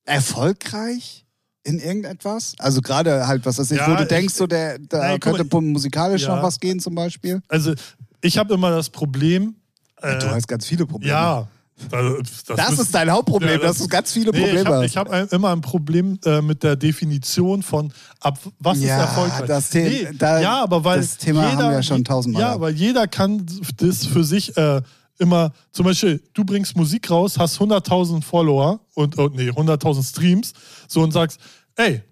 erfolgreich 0.04 1.24
in 1.64 1.78
irgendetwas. 1.78 2.54
Also 2.58 2.80
gerade 2.80 3.26
halt, 3.28 3.44
was 3.46 3.58
weiß 3.58 3.70
ich, 3.70 3.78
Ja, 3.78 3.90
wo 3.90 3.94
du 3.96 4.02
ich- 4.02 4.08
denkst, 4.08 4.34
so 4.34 4.46
der, 4.46 4.78
da 4.78 5.12
Nee, 5.12 5.18
könnte 5.18 5.44
mal, 5.44 5.60
musikalisch 5.62 6.22
ja. 6.22 6.34
noch 6.36 6.42
was 6.42 6.58
gehen 6.58 6.80
zum 6.80 6.94
Beispiel. 6.94 7.40
Also, 7.48 7.74
ich 8.20 8.38
habe 8.38 8.54
immer 8.54 8.70
das 8.70 8.90
Problem. 8.90 9.54
Äh, 10.00 10.18
du 10.18 10.30
hast 10.30 10.48
ganz 10.48 10.66
viele 10.66 10.86
Probleme. 10.86 11.12
ja. 11.12 11.48
Das, 11.90 12.44
Das 12.44 12.70
müssen- 12.70 12.82
ist 12.82 12.94
dein 12.94 13.10
Hauptproblem, 13.10 13.50
Ja, 13.52 13.58
das- 13.58 13.66
dass 13.76 13.78
du 13.78 13.88
ganz 13.88 14.12
viele 14.12 14.30
Nee, 14.32 14.40
Probleme 14.40 14.84
ich 14.84 14.96
habe 14.96 15.10
hast. 15.10 15.22
hab 15.22 15.32
immer 15.32 15.50
ein 15.52 15.60
Problem 15.60 16.18
äh, 16.24 16.40
mit 16.42 16.62
der 16.62 16.76
Definition 16.76 17.62
von 17.62 17.92
ab 18.20 18.38
was 18.58 18.80
Ja, 18.80 18.96
ist 18.96 19.00
erfolgreich. 19.08 19.46
das 19.46 19.70
The- 19.70 20.08
da- 20.18 20.40
ja, 20.40 20.62
aber 20.62 20.82
weil 20.84 21.00
das 21.00 21.16
Thema 21.18 21.50
jeder, 21.50 21.64
haben 21.64 21.72
wir 21.74 21.82
schon 21.82 22.04
tausendmal 22.04 22.40
Ja, 22.42 22.48
gehabt. 22.48 22.62
weil 22.62 22.74
jeder 22.74 23.06
kann 23.06 23.46
das 23.76 24.06
für 24.06 24.24
sich 24.24 24.56
äh, 24.56 24.82
immer. 25.18 25.52
Zum 25.72 25.84
Beispiel, 25.86 26.22
du 26.34 26.44
bringst 26.44 26.76
Musik 26.76 27.10
raus, 27.10 27.38
hast 27.38 27.58
100.000 27.60 28.24
Follower 28.24 28.80
und 28.94 29.16
oh, 29.18 29.28
nee 29.32 29.50
100.000 29.50 30.02
Streams, 30.04 30.52
so 30.88 31.00
und 31.02 31.12
sagst, 31.12 31.38
ey, 31.76 32.02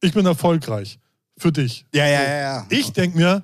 ich 0.00 0.12
bin 0.12 0.26
erfolgreich 0.26 0.98
für 1.36 1.50
dich. 1.52 1.84
Ja, 1.92 2.06
ja, 2.06 2.22
ja, 2.22 2.38
ja. 2.40 2.66
Ich 2.68 2.92
denke 2.92 3.16
mir, 3.18 3.42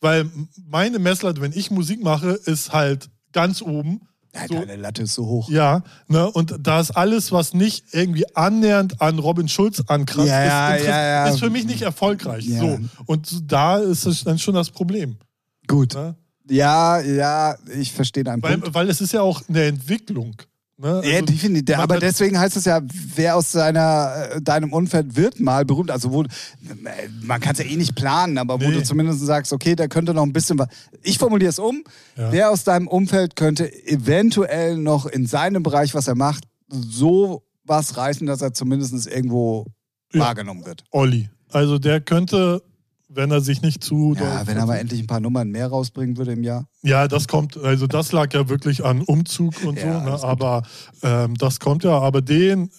weil 0.00 0.28
meine 0.68 0.98
Messlatte, 0.98 1.40
wenn 1.40 1.52
ich 1.52 1.70
Musik 1.70 2.02
mache, 2.02 2.30
ist 2.44 2.72
halt 2.72 3.08
ganz 3.32 3.62
oben. 3.62 4.00
Ja, 4.34 4.46
So. 4.48 4.54
Deine 4.54 4.76
Latte 4.76 5.02
ist 5.02 5.14
so 5.14 5.26
hoch. 5.26 5.50
Ja, 5.50 5.82
ne, 6.08 6.30
und 6.30 6.54
da 6.60 6.80
ist 6.80 6.90
alles, 6.92 7.32
was 7.32 7.52
nicht 7.54 7.84
irgendwie 7.92 8.24
annähernd 8.34 9.00
an 9.00 9.18
Robin 9.18 9.46
Schulz 9.48 9.82
ankratzt, 9.86 10.28
Ja, 10.28 10.74
ist, 10.74 10.86
ja, 10.86 11.02
ja. 11.02 11.28
ist 11.28 11.38
für 11.38 11.50
mich 11.50 11.66
nicht 11.66 11.82
erfolgreich. 11.82 12.46
So. 12.48 12.78
Und 13.06 13.50
da 13.52 13.76
ist 13.78 14.06
es 14.06 14.24
dann 14.24 14.38
schon 14.38 14.54
das 14.54 14.70
Problem. 14.70 15.16
Gut. 15.68 15.94
Ne? 15.94 16.16
Ja, 16.48 17.00
ja, 17.00 17.56
ich 17.78 17.92
verstehe 17.92 18.24
deinen 18.24 18.42
Weil, 18.42 18.58
Punkt. 18.58 18.74
weil 18.74 18.88
es 18.90 19.00
ist 19.00 19.12
ja 19.12 19.20
auch 19.22 19.42
eine 19.48 19.64
Entwicklung. 19.64 20.34
Ne? 20.78 21.00
Ja, 21.04 21.12
Also, 21.20 21.26
definitiv. 21.26 21.76
man 21.76 21.84
Aber 21.84 21.94
wird- 21.94 22.02
deswegen 22.02 22.38
heißt 22.38 22.56
es 22.56 22.64
ja, 22.64 22.80
wer 23.14 23.36
aus 23.36 23.52
seiner, 23.52 24.30
äh, 24.36 24.42
deinem 24.42 24.72
Umfeld 24.72 25.14
wird 25.16 25.38
mal 25.38 25.64
berühmt. 25.64 25.90
Also 25.90 26.12
wo, 26.12 26.24
man 27.22 27.40
kann 27.40 27.52
es 27.52 27.58
ja 27.58 27.64
eh 27.66 27.76
nicht 27.76 27.94
planen, 27.94 28.38
aber 28.38 28.60
wo 28.60 28.68
Nee. 28.68 28.74
du 28.76 28.82
zumindest 28.82 29.20
sagst, 29.20 29.52
okay, 29.52 29.76
da 29.76 29.86
könnte 29.86 30.14
noch 30.14 30.22
ein 30.24 30.32
bisschen 30.32 30.58
was. 30.58 30.68
Ich 31.02 31.18
formuliere 31.18 31.50
es 31.50 31.58
um. 31.58 31.84
Ja. 32.16 32.32
Wer 32.32 32.50
aus 32.50 32.64
deinem 32.64 32.88
Umfeld 32.88 33.36
könnte 33.36 33.70
eventuell 33.86 34.76
noch 34.76 35.06
in 35.06 35.26
seinem 35.26 35.62
Bereich, 35.62 35.94
was 35.94 36.08
er 36.08 36.14
macht, 36.16 36.44
so 36.68 37.42
was 37.64 37.96
reißen, 37.96 38.26
dass 38.26 38.42
er 38.42 38.52
zumindest 38.54 39.06
irgendwo 39.06 39.66
Ja. 40.12 40.20
wahrgenommen 40.20 40.64
wird. 40.66 40.84
Olli. 40.90 41.28
Also 41.50 41.78
der 41.78 42.00
könnte, 42.00 42.62
wenn 43.14 43.30
er 43.30 43.40
sich 43.40 43.62
nicht 43.62 43.82
zu. 43.84 44.14
Ja, 44.18 44.46
wenn 44.46 44.56
er 44.56 44.66
mal 44.66 44.76
endlich 44.76 45.00
ein 45.00 45.06
paar 45.06 45.20
Nummern 45.20 45.50
mehr 45.50 45.68
rausbringen 45.68 46.16
würde 46.16 46.32
im 46.32 46.42
Jahr. 46.42 46.66
Ja, 46.82 47.08
das 47.08 47.28
kommt, 47.28 47.56
also 47.56 47.86
das 47.86 48.12
lag 48.12 48.32
ja 48.34 48.48
wirklich 48.48 48.84
an 48.84 49.02
Umzug 49.02 49.62
und 49.64 49.78
Ja, 49.78 50.00
so, 50.00 50.10
ne? 50.10 50.24
aber 50.24 50.62
ähm, 51.02 51.34
das 51.36 51.60
kommt 51.60 51.84
ja, 51.84 51.98
aber 51.98 52.22
den. 52.22 52.70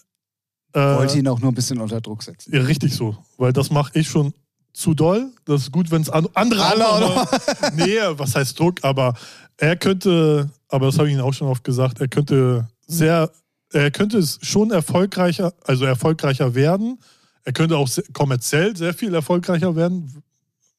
Äh, 0.73 0.79
Wollte 0.79 1.19
ihn 1.19 1.27
auch 1.27 1.39
nur 1.39 1.51
ein 1.51 1.55
bisschen 1.55 1.79
unter 1.79 2.01
Druck 2.01 2.23
setzen. 2.23 2.53
Ja, 2.53 2.61
richtig 2.63 2.95
so. 2.95 3.15
Weil 3.37 3.53
das 3.53 3.69
mache 3.69 3.91
ich 3.99 4.07
schon 4.09 4.33
zu 4.73 4.95
doll. 4.95 5.29
Das 5.45 5.61
ist 5.61 5.71
gut, 5.71 5.91
wenn 5.91 6.01
es 6.01 6.09
an, 6.09 6.27
andere 6.33 6.79
noch- 6.79 7.31
Nee, 7.75 7.99
was 8.17 8.35
heißt 8.35 8.59
Druck? 8.59 8.83
Aber 8.83 9.13
er 9.57 9.75
könnte, 9.75 10.49
aber 10.69 10.87
das 10.87 10.97
habe 10.97 11.07
ich 11.09 11.13
Ihnen 11.13 11.21
auch 11.21 11.33
schon 11.33 11.47
oft 11.47 11.63
gesagt, 11.63 12.01
er 12.01 12.07
könnte 12.07 12.67
sehr, 12.87 13.29
er 13.71 13.91
könnte 13.91 14.17
es 14.17 14.39
schon 14.41 14.71
erfolgreicher, 14.71 15.53
also 15.63 15.85
erfolgreicher 15.85 16.55
werden. 16.55 16.97
Er 17.43 17.53
könnte 17.53 17.77
auch 17.77 17.89
kommerziell 18.13 18.75
sehr 18.75 18.93
viel 18.93 19.13
erfolgreicher 19.13 19.75
werden, 19.75 20.23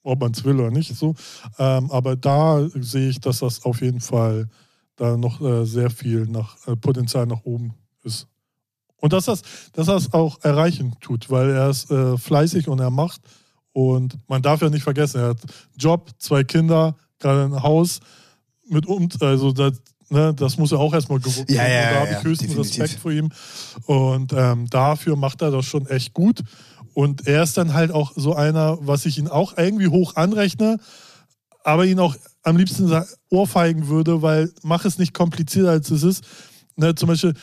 ob 0.02 0.20
man 0.20 0.32
es 0.32 0.44
will 0.44 0.60
oder 0.60 0.70
nicht. 0.70 0.94
So. 0.94 1.14
Ähm, 1.58 1.90
aber 1.90 2.16
da 2.16 2.66
sehe 2.74 3.10
ich, 3.10 3.20
dass 3.20 3.40
das 3.40 3.64
auf 3.64 3.80
jeden 3.82 4.00
Fall 4.00 4.48
da 4.96 5.16
noch 5.16 5.40
äh, 5.40 5.64
sehr 5.66 5.90
viel 5.90 6.26
nach, 6.26 6.56
äh, 6.66 6.76
Potenzial 6.76 7.26
nach 7.26 7.44
oben 7.44 7.74
ist. 8.02 8.28
Und 8.96 9.12
dass 9.12 9.26
das, 9.26 9.42
dass 9.72 9.86
das 9.86 10.12
auch 10.14 10.42
erreichen 10.42 10.94
tut, 11.00 11.28
weil 11.30 11.50
er 11.50 11.70
ist 11.70 11.90
äh, 11.90 12.16
fleißig 12.16 12.68
und 12.68 12.80
er 12.80 12.90
macht. 12.90 13.20
Und 13.72 14.16
man 14.28 14.40
darf 14.40 14.62
ja 14.62 14.70
nicht 14.70 14.84
vergessen, 14.84 15.20
er 15.20 15.28
hat 15.30 15.40
Job, 15.76 16.10
zwei 16.18 16.44
Kinder, 16.44 16.96
gerade 17.18 17.44
ein 17.44 17.62
Haus 17.62 18.00
mit 18.66 18.86
um, 18.86 19.08
also 19.20 19.52
das, 19.52 19.82
ne, 20.10 20.34
das 20.34 20.56
muss 20.58 20.72
er 20.72 20.78
auch 20.78 20.92
erstmal 20.94 21.20
gewuppt 21.20 21.50
Ja, 21.50 21.62
werden. 21.62 21.72
ja, 21.72 21.82
und 21.88 21.94
da 21.94 22.00
habe 22.00 22.10
ja, 22.12 22.18
ich 22.18 22.24
höchsten 22.24 22.46
definitiv. 22.48 22.80
Respekt 22.82 23.00
vor 23.00 23.12
ihm. 23.12 23.30
Und 23.86 24.32
ähm, 24.32 24.66
dafür 24.70 25.16
macht 25.16 25.42
er 25.42 25.50
das 25.50 25.64
schon 25.66 25.86
echt 25.86 26.14
gut. 26.14 26.42
Und 26.92 27.26
er 27.26 27.42
ist 27.42 27.56
dann 27.56 27.74
halt 27.74 27.90
auch 27.90 28.12
so 28.14 28.34
einer, 28.34 28.78
was 28.80 29.04
ich 29.06 29.18
ihn 29.18 29.28
auch 29.28 29.56
irgendwie 29.58 29.88
hoch 29.88 30.14
anrechne, 30.16 30.78
aber 31.64 31.86
ihn 31.86 31.98
auch 31.98 32.14
am 32.42 32.56
liebsten 32.56 32.92
ohrfeigen 33.30 33.88
würde, 33.88 34.22
weil 34.22 34.52
mach 34.62 34.84
es 34.84 34.98
nicht 34.98 35.14
komplizierter 35.14 35.70
als 35.70 35.90
es 35.90 36.02
ist. 36.02 36.24
Ne, 36.76 36.94
zum 36.94 37.08
Beispiel 37.08 37.34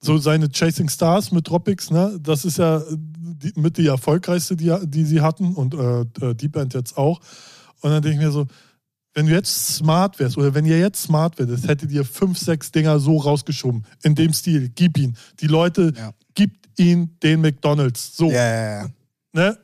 so 0.00 0.18
seine 0.18 0.48
Chasing 0.48 0.88
Stars 0.88 1.32
mit 1.32 1.46
Tropics, 1.46 1.90
ne, 1.90 2.18
das 2.20 2.44
ist 2.44 2.58
ja 2.58 2.82
die, 2.88 3.52
mit 3.56 3.78
die 3.78 3.86
erfolgreichste, 3.86 4.56
die, 4.56 4.72
die 4.84 5.04
sie 5.04 5.20
hatten 5.20 5.54
und 5.54 5.74
äh, 5.74 6.00
äh, 6.24 6.34
die 6.34 6.48
Band 6.48 6.74
jetzt 6.74 6.96
auch. 6.96 7.20
Und 7.80 7.90
dann 7.90 8.02
denke 8.02 8.18
ich 8.18 8.24
mir 8.24 8.32
so, 8.32 8.46
wenn 9.18 9.26
du 9.26 9.32
jetzt 9.32 9.74
smart 9.74 10.20
wärst 10.20 10.38
oder 10.38 10.54
wenn 10.54 10.64
ihr 10.64 10.78
jetzt 10.78 11.02
smart 11.02 11.40
werdet, 11.40 11.66
hättet 11.66 11.90
ihr 11.90 12.04
fünf, 12.04 12.38
sechs 12.38 12.70
Dinger 12.70 13.00
so 13.00 13.16
rausgeschoben. 13.16 13.84
In 14.04 14.14
dem 14.14 14.32
Stil. 14.32 14.70
Gib 14.72 14.96
ihn. 14.96 15.16
Die 15.40 15.48
Leute, 15.48 15.92
Ja. 15.96 16.12
gibt 16.36 16.68
ihn 16.78 17.18
den 17.20 17.40
McDonalds. 17.40 18.16
So. 18.16 18.30
Ja, 18.30 18.36
ja, 18.46 18.82
ja. 18.82 18.88
Ne? 19.32 19.58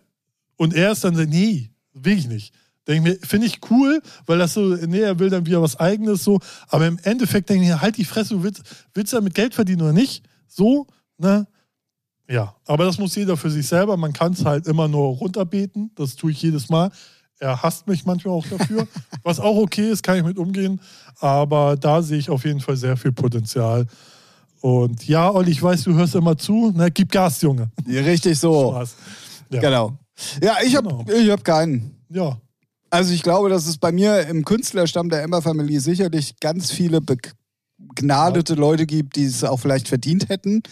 Und 0.56 0.74
er 0.74 0.90
ist 0.90 1.04
dann 1.04 1.14
so, 1.14 1.22
nee, 1.22 1.70
will 1.92 2.18
ich 2.18 2.26
nicht. 2.26 2.52
Denke 2.88 3.10
mir, 3.10 3.18
finde 3.22 3.46
ich 3.46 3.60
cool, 3.70 4.02
weil 4.26 4.38
das 4.38 4.54
so, 4.54 4.74
nee, 4.74 4.98
er 4.98 5.20
will 5.20 5.30
dann 5.30 5.46
wieder 5.46 5.62
was 5.62 5.78
Eigenes 5.78 6.24
so. 6.24 6.40
Aber 6.66 6.88
im 6.88 6.98
Endeffekt 7.04 7.48
denke 7.48 7.62
ich 7.62 7.70
mir, 7.70 7.80
halt 7.80 7.96
die 7.96 8.04
Fresse, 8.04 8.34
du 8.34 8.42
willst, 8.42 8.62
willst 8.92 9.12
du 9.12 9.18
damit 9.18 9.34
Geld 9.34 9.54
verdienen 9.54 9.82
oder 9.82 9.92
nicht? 9.92 10.24
So, 10.48 10.88
ne? 11.16 11.46
Ja, 12.28 12.56
aber 12.66 12.86
das 12.86 12.98
muss 12.98 13.14
jeder 13.14 13.36
für 13.36 13.50
sich 13.50 13.68
selber. 13.68 13.96
Man 13.96 14.12
kann 14.12 14.32
es 14.32 14.44
halt 14.44 14.66
immer 14.66 14.88
nur 14.88 15.16
runterbeten. 15.16 15.92
Das 15.94 16.16
tue 16.16 16.32
ich 16.32 16.42
jedes 16.42 16.68
Mal. 16.70 16.90
Er 17.40 17.62
hasst 17.62 17.86
mich 17.86 18.04
manchmal 18.04 18.34
auch 18.34 18.46
dafür. 18.46 18.86
was 19.22 19.40
auch 19.40 19.56
okay 19.56 19.90
ist, 19.90 20.02
kann 20.02 20.16
ich 20.18 20.24
mit 20.24 20.38
umgehen. 20.38 20.80
Aber 21.20 21.76
da 21.76 22.02
sehe 22.02 22.18
ich 22.18 22.30
auf 22.30 22.44
jeden 22.44 22.60
Fall 22.60 22.76
sehr 22.76 22.96
viel 22.96 23.12
Potenzial. 23.12 23.86
Und 24.60 25.06
ja, 25.06 25.30
Olli, 25.30 25.50
ich 25.50 25.62
weiß, 25.62 25.84
du 25.84 25.94
hörst 25.94 26.14
immer 26.14 26.38
zu. 26.38 26.70
Ne? 26.70 26.90
Gib 26.90 27.10
Gas, 27.12 27.42
Junge. 27.42 27.70
Ja, 27.86 28.00
Richtig 28.02 28.38
so. 28.38 28.70
Spaß. 28.72 28.94
Ja. 29.50 29.60
Genau. 29.60 29.98
Ja, 30.42 30.56
ich 30.64 30.74
habe 30.76 30.88
Genau. 30.88 31.04
ich 31.10 31.30
hab 31.30 31.44
keinen. 31.44 31.96
ja. 32.08 32.38
Also 32.90 33.12
ich 33.12 33.24
glaube, 33.24 33.48
dass 33.48 33.66
es 33.66 33.76
bei 33.76 33.90
mir 33.90 34.20
im 34.28 34.44
Künstlerstamm 34.44 35.08
der 35.08 35.24
Emma 35.24 35.40
Family 35.40 35.80
sicherlich 35.80 36.38
ganz 36.38 36.70
viele 36.70 37.00
begnadete 37.78 38.54
Leute 38.54 38.86
gibt, 38.86 39.16
die 39.16 39.24
es 39.24 39.42
auch 39.42 39.58
vielleicht 39.58 39.88
verdient 39.88 40.28
hätten. 40.28 40.62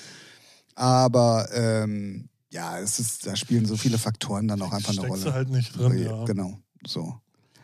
Aber 0.76 1.48
ähm, 1.52 2.28
ja, 2.52 2.78
es 2.78 2.98
ist, 2.98 3.26
da 3.26 3.34
spielen 3.34 3.66
so 3.66 3.76
viele 3.76 3.98
Faktoren 3.98 4.46
dann 4.46 4.60
auch 4.62 4.72
einfach 4.72 4.96
eine 4.96 5.08
Rolle. 5.08 5.24
du 5.24 5.32
halt 5.32 5.48
nicht 5.48 5.76
drin, 5.76 5.98
ja. 5.98 6.24
Genau, 6.24 6.58
so. 6.86 7.14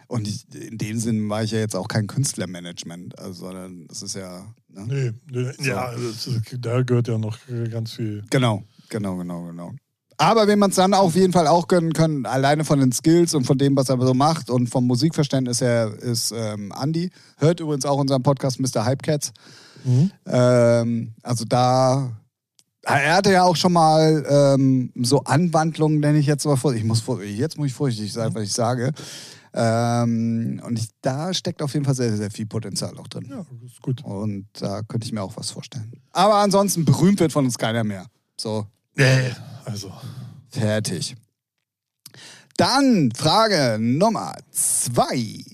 Und 0.06 0.26
ich, 0.26 0.46
in 0.54 0.78
dem 0.78 0.98
Sinn 0.98 1.28
war 1.28 1.44
ich 1.44 1.50
ja 1.50 1.58
jetzt 1.58 1.76
auch 1.76 1.86
kein 1.86 2.06
Künstlermanagement, 2.06 3.18
also, 3.18 3.46
sondern 3.46 3.86
es 3.90 4.00
ist 4.00 4.14
ja. 4.14 4.46
Ne? 4.68 4.86
Nee, 4.86 5.12
nee 5.30 5.52
So. 5.58 5.62
ja, 5.62 5.92
das 5.92 6.26
ist, 6.26 6.56
da 6.60 6.82
gehört 6.82 7.08
ja 7.08 7.18
noch 7.18 7.38
ganz 7.70 7.92
viel. 7.92 8.24
Genau, 8.30 8.62
genau, 8.88 9.16
genau, 9.16 9.44
genau. 9.44 9.72
Aber 10.16 10.48
wenn 10.48 10.58
man 10.58 10.70
es 10.70 10.76
dann 10.76 10.94
auf 10.94 11.14
jeden 11.14 11.32
Fall 11.32 11.46
auch 11.46 11.68
gönnen 11.68 11.92
kann, 11.92 12.26
alleine 12.26 12.64
von 12.64 12.80
den 12.80 12.90
Skills 12.90 13.34
und 13.34 13.44
von 13.44 13.56
dem, 13.56 13.76
was 13.76 13.88
er 13.88 14.00
so 14.00 14.14
macht 14.14 14.50
und 14.50 14.68
vom 14.68 14.86
Musikverständnis 14.86 15.60
her, 15.60 15.94
ist 16.00 16.32
ähm, 16.34 16.72
Andy. 16.82 17.10
Hört 17.36 17.60
übrigens 17.60 17.84
auch 17.84 17.98
unseren 17.98 18.22
Podcast 18.22 18.58
Mr. 18.58 18.84
Hypecats. 18.84 19.32
Mhm. 19.84 20.10
Ähm, 20.26 21.14
also 21.22 21.44
da, 21.44 22.18
er 22.96 23.16
hatte 23.16 23.32
ja 23.32 23.42
auch 23.44 23.56
schon 23.56 23.72
mal 23.72 24.24
ähm, 24.28 24.92
so 24.96 25.22
Anwandlungen, 25.24 26.00
nenne 26.00 26.18
ich 26.18 26.26
jetzt 26.26 26.44
mal 26.44 26.56
vor. 26.56 26.74
Ich 26.74 26.84
muss 26.84 27.04
jetzt 27.24 27.58
muss 27.58 27.68
ich 27.68 27.74
vorsichtig 27.74 28.12
sein, 28.12 28.34
was 28.34 28.44
ich 28.44 28.52
sage. 28.52 28.92
Ähm, 29.54 30.60
und 30.64 30.78
ich, 30.78 30.88
da 31.00 31.32
steckt 31.34 31.62
auf 31.62 31.72
jeden 31.72 31.84
Fall 31.84 31.94
sehr, 31.94 32.16
sehr 32.16 32.30
viel 32.30 32.46
Potenzial 32.46 32.96
auch 32.98 33.08
drin. 33.08 33.26
Ja, 33.30 33.44
ist 33.66 33.82
gut. 33.82 34.04
Und 34.04 34.46
da 34.52 34.82
könnte 34.82 35.06
ich 35.06 35.12
mir 35.12 35.22
auch 35.22 35.36
was 35.36 35.50
vorstellen. 35.50 35.90
Aber 36.12 36.34
ansonsten 36.36 36.84
berühmt 36.84 37.20
wird 37.20 37.32
von 37.32 37.44
uns 37.44 37.58
keiner 37.58 37.84
mehr. 37.84 38.06
So, 38.36 38.66
Nee, 38.94 39.32
also. 39.64 39.92
fertig. 40.48 41.16
Dann 42.56 43.10
Frage 43.14 43.78
Nummer 43.80 44.34
zwei. 44.50 45.44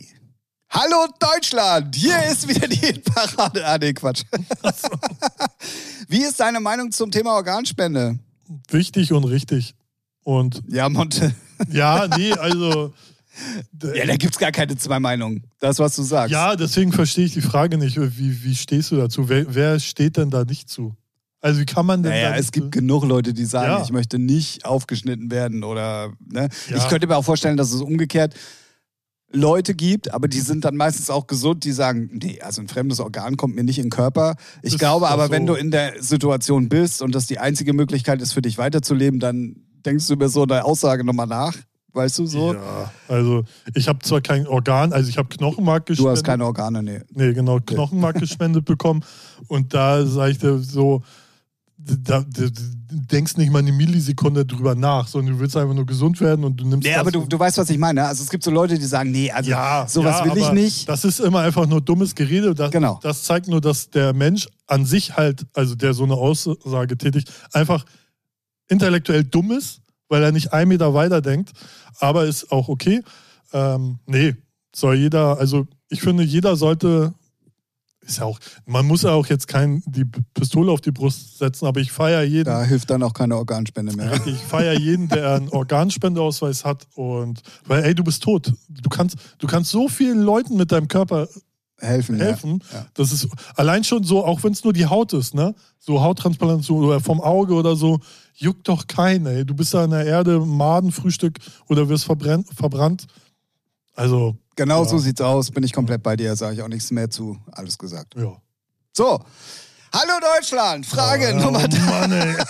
Hallo 0.77 1.07
Deutschland, 1.21 1.95
hier 1.95 2.17
ist 2.31 2.49
wieder 2.49 2.67
die 2.67 2.75
Hitparade. 2.77 3.65
Ah, 3.65 3.79
nee, 3.79 3.93
Quatsch. 3.93 4.25
Wie 6.09 6.23
ist 6.23 6.41
deine 6.41 6.59
Meinung 6.59 6.91
zum 6.91 7.11
Thema 7.13 7.35
Organspende? 7.35 8.19
Wichtig 8.69 9.13
und 9.13 9.23
richtig. 9.25 9.75
Und 10.25 10.63
Ja, 10.69 10.89
Monte. 10.89 11.35
ja, 11.71 12.09
nee, 12.17 12.33
also. 12.33 12.93
Ja, 13.83 14.07
da 14.07 14.15
gibt's 14.17 14.39
gar 14.39 14.53
keine 14.53 14.77
zwei 14.77 15.01
Meinungen. 15.01 15.43
Das, 15.59 15.81
was 15.81 15.97
du 15.97 16.05
sagst. 16.05 16.31
Ja, 16.31 16.55
deswegen 16.55 16.93
verstehe 16.93 17.25
ich 17.25 17.33
die 17.33 17.41
Frage 17.41 17.77
nicht. 17.79 17.97
Wie, 17.99 18.45
wie 18.45 18.55
stehst 18.55 18.93
du 18.93 18.97
dazu? 18.97 19.29
Wer, 19.29 19.53
wer 19.53 19.81
steht 19.81 20.17
denn 20.19 20.31
da 20.31 20.45
nicht 20.45 20.69
zu? 20.71 20.95
Also 21.41 21.59
wie 21.61 21.67
kann 21.67 21.85
man 21.85 22.05
denn 22.05 22.13
Naja, 22.13 22.37
es 22.37 22.53
gibt 22.53 22.71
genug 22.71 23.05
Leute, 23.05 23.35
die 23.35 23.45
sagen, 23.45 23.73
Ja. 23.73 23.83
ich 23.83 23.91
möchte 23.91 24.21
nicht 24.21 24.65
aufgeschnitten 24.65 25.33
werden 25.33 25.65
oder. 25.65 26.13
Ne? 26.31 26.49
Ja. 26.71 26.77
Ich 26.77 26.87
könnte 26.89 27.09
mir 27.09 27.17
auch 27.17 27.25
vorstellen, 27.25 27.57
dass 27.57 27.73
es 27.73 27.81
umgekehrt 27.81 28.35
Leute 29.35 29.75
gibt, 29.75 30.13
aber 30.15 30.29
die 30.29 30.41
sind 30.41 30.65
dann 30.65 30.77
meistens 30.77 31.11
auch 31.11 31.27
gesund, 31.27 31.65
die 31.65 31.73
sagen, 31.73 32.11
nee, 32.13 32.41
also 32.41 32.61
ein 32.63 32.69
fremdes 32.69 33.01
Organ 33.01 33.37
kommt 33.37 33.55
mir 33.57 33.65
nicht 33.65 33.79
in 33.79 33.87
den 33.87 33.91
Körper. 33.91 34.37
Ich 34.63 34.73
Das 34.73 34.79
glaube 34.79 35.09
aber, 35.09 35.27
so. 35.27 35.33
wenn 35.33 35.47
du 35.47 35.55
in 35.55 35.71
der 35.71 36.03
Situation 36.03 36.69
bist 36.69 37.03
und 37.03 37.15
das 37.15 37.27
die 37.27 37.39
einzige 37.39 37.73
Möglichkeit 37.73 38.23
ist 38.23 38.33
für 38.33 38.43
dich 38.43 38.59
weiterzuleben, 38.59 39.21
dann 39.21 39.57
denkst 39.85 40.07
du 40.07 40.13
über 40.15 40.29
so 40.29 40.45
eine 40.45 40.65
Aussage 40.65 41.05
nochmal 41.05 41.27
nach. 41.27 41.55
Weißt 41.93 42.19
du 42.19 42.27
so? 42.27 42.55
Ja, 42.55 42.91
also 43.07 43.45
ich 43.75 43.87
habe 43.87 44.01
zwar 44.01 44.21
kein 44.21 44.47
Organ, 44.49 44.93
also 44.93 45.09
ich 45.09 45.17
habe 45.17 45.29
Knochenmark 45.29 45.87
Du 45.87 45.93
gespendet. 45.93 46.13
hast 46.17 46.25
keine 46.25 46.45
Organe, 46.45 46.83
nee. 46.83 47.01
Nee, 47.11 47.33
genau, 47.35 47.61
Knochenmark 47.61 48.17
gespendet 48.21 48.65
bekommen. 48.65 49.05
Und 49.47 49.75
da 49.75 50.05
sage 50.05 50.33
ich 50.33 50.39
dir 50.39 50.59
so, 50.59 51.03
da, 51.77 51.95
da, 51.97 52.21
du 52.21 52.51
denkst 52.95 53.37
nicht 53.37 53.51
mal 53.51 53.59
eine 53.59 53.73
Millisekunde 53.73 54.47
drüber 54.47 54.75
nach, 54.75 55.07
sondern 55.09 55.35
du 55.35 55.41
willst 55.41 55.57
einfach 55.57 55.75
nur 55.75 55.87
gesund 55.87 56.21
werden 56.21 56.45
und 56.45 56.57
du 56.57 56.65
nimmst 56.67 56.87
Nee, 56.87 56.93
das 56.93 57.01
aber 57.01 57.11
du, 57.11 57.27
du 57.27 57.39
weißt, 57.39 57.59
was 57.59 57.69
ich 57.71 57.79
meine. 57.79 58.05
Also 58.07 58.23
es 58.23 58.31
gibt 58.31 58.43
so 58.45 58.51
Leute, 58.51 58.79
die 58.79 58.85
sagen, 58.85 59.11
nee, 59.11 59.31
also 59.31 59.51
ja, 59.51 59.87
sowas 59.89 60.21
ja, 60.25 60.35
will 60.35 60.41
ich 60.43 60.53
nicht. 60.53 60.89
Das 60.89 61.05
ist 61.05 61.21
immer 61.21 61.41
einfach 61.41 61.67
nur 61.67 61.81
dummes 61.81 62.15
Gerede. 62.15 62.55
Das, 62.55 62.71
Genau. 62.71 62.99
das 63.03 63.25
zeigt 63.25 63.49
nur, 63.49 63.61
dass 63.61 63.91
der 63.91 64.13
Mensch 64.13 64.49
an 64.67 64.87
sich 64.87 65.17
halt, 65.17 65.47
also 65.55 65.75
der 65.75 65.95
so 65.95 66.05
eine 66.05 66.15
Aussage 66.15 66.97
tätigt, 66.97 67.31
einfach 67.53 67.85
intellektuell 68.69 69.25
dumm 69.25 69.53
ist, 69.53 69.81
weil 70.09 70.23
er 70.23 70.33
nicht 70.33 70.53
einen 70.53 70.69
Meter 70.69 70.95
weiter 70.95 71.21
denkt. 71.21 71.53
Aber 71.99 72.25
ist 72.25 72.51
auch 72.51 72.69
okay. 72.69 73.03
Ähm, 73.53 73.99
nee, 74.07 74.35
soll 74.75 74.97
jeder, 74.97 75.39
also 75.39 75.67
ich 75.89 76.01
finde, 76.01 76.25
jeder 76.25 76.57
sollte, 76.57 77.15
ist 78.07 78.19
ja 78.19 78.25
auch, 78.25 78.39
man 78.67 78.87
muss 78.87 79.03
ja 79.03 79.11
auch 79.11 79.27
jetzt 79.27 79.49
kein, 79.49 79.83
die 79.87 80.05
Pistole 80.35 80.71
auf 80.71 80.81
die 80.81 80.91
Brust 80.91 81.39
setzen, 81.39 81.67
aber 81.67 81.81
ich 81.81 81.93
feiere 81.93 82.23
jeden. 82.23 82.45
Da 82.45 82.63
hilft 82.63 82.91
dann 82.91 83.03
auch 83.03 83.15
keine 83.15 83.37
Organspende 83.37 83.95
mehr. 83.97 84.21
Ich 84.27 84.39
feiere 84.39 84.79
jeden, 84.79 85.09
der 85.09 85.35
einen 85.35 85.49
Organspendeausweis 85.49 86.65
hat 86.65 86.87
und 86.95 87.43
weil, 87.67 87.85
ey, 87.85 87.95
du 87.95 88.05
bist 88.05 88.23
tot. 88.23 88.53
Du 88.69 88.89
kannst, 88.89 89.17
du 89.39 89.47
kannst 89.47 89.71
so 89.71 89.89
vielen 89.89 90.23
Leuten 90.23 90.57
mit 90.57 90.73
deinem 90.73 90.89
Körper 90.89 91.29
Helfen, 91.81 92.21
helfen. 92.21 92.63
Ja. 92.73 92.87
Das 92.95 93.13
ist 93.13 93.29
allein 93.57 93.83
schon 93.85 94.05
so, 94.05 94.25
auch 94.25 94.43
wenn 94.45 94.53
es 94.53 94.63
nur 94.63 94.73
die 94.73 94.87
Haut 94.87 95.13
ist, 95.13 95.35
ne? 95.35 95.55
So 95.79 96.01
Hauttransplantation 96.01 96.85
oder 96.85 97.01
vom 97.01 97.21
Auge 97.21 97.55
oder 97.55 97.75
so, 97.75 97.99
juckt 98.35 98.69
doch 98.69 98.87
keinen, 98.87 99.27
ey. 99.27 99.45
Du 99.45 99.55
bist 99.55 99.75
da 99.75 99.85
in 99.85 99.91
der 99.91 100.07
Erde, 100.07 100.41
Madenfrühstück 100.41 101.39
oder 101.69 101.89
wirst 101.89 102.05
verbrennt, 102.05 102.47
verbrannt. 102.55 103.07
Also, 103.95 104.37
Genau 104.57 104.83
Ja. 104.85 104.89
so 104.89 104.99
sieht's 104.99 105.21
aus. 105.21 105.51
Bin 105.51 105.65
ich 105.65 105.73
komplett 105.73 106.03
bei 106.03 106.15
dir, 106.17 106.37
sage 106.37 106.55
ich 106.55 106.63
auch 106.63 106.69
nichts 106.69 106.91
mehr 106.93 107.11
zu. 107.11 107.37
Alles 107.53 107.77
gesagt. 107.79 108.15
ja. 108.17 108.37
So. 108.97 109.19
Hallo 109.93 110.13
Deutschland, 110.21 110.87
Frage 110.87 111.33
oh, 111.35 111.39
Nummer 111.41 111.67
drei. 111.69 111.79
Mann, 111.81 112.13
ey. 112.13 112.37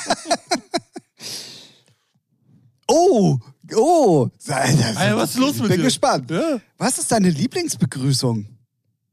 Oh, 2.87 3.39
oh. 3.75 4.29
Ey, 4.47 5.17
was 5.17 5.31
ist 5.31 5.39
los 5.39 5.57
ich 5.57 5.61
mit 5.63 5.71
bin 5.71 5.79
dir? 5.79 5.85
gespannt. 5.85 6.31
Ja. 6.31 6.59
Was 6.77 6.99
ist 6.99 7.11
deine 7.11 7.31
Lieblingsbegrüßung? 7.31 8.47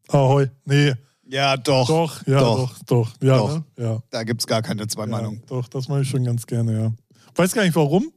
Ahoi. 0.09 0.47
Nee, 0.65 0.93
Ja, 1.25 1.55
doch. 1.55 1.87
doch, 1.87 2.27
ja, 2.27 2.39
Doch. 2.41 2.73
doch, 2.73 2.83
doch. 2.83 3.13
Ja, 3.23 3.37
Doch. 3.37 3.55
Ne? 3.55 3.63
ja. 3.77 4.03
Da 4.09 4.23
gibt's 4.23 4.45
gar 4.45 4.61
keine 4.61 4.87
zwei 4.87 5.03
Ja, 5.03 5.07
Meinungen. 5.07 5.41
doch, 5.47 5.69
das 5.69 5.87
mache 5.87 6.01
ich 6.01 6.09
schon 6.09 6.25
ganz 6.25 6.45
gerne, 6.45 6.77
ja. 6.81 6.91
Weiß 7.35 7.53
gar 7.53 7.63
nicht 7.63 7.75
warum, 7.75 8.11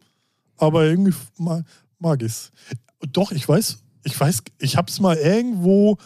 aber 0.57 0.85
irgendwie 0.87 1.15
mag, 1.39 1.65
mag 2.01 2.21
ich 2.23 2.33
es. 2.33 2.51
Doch, 3.13 3.31
ich 3.31 3.49
weiß, 3.49 3.79
ich 4.05 4.19
weiß, 4.19 4.43
ich 4.59 4.77
habe 4.77 4.91
es 4.91 5.01
mal 5.01 5.17
irgendwo 5.17 5.99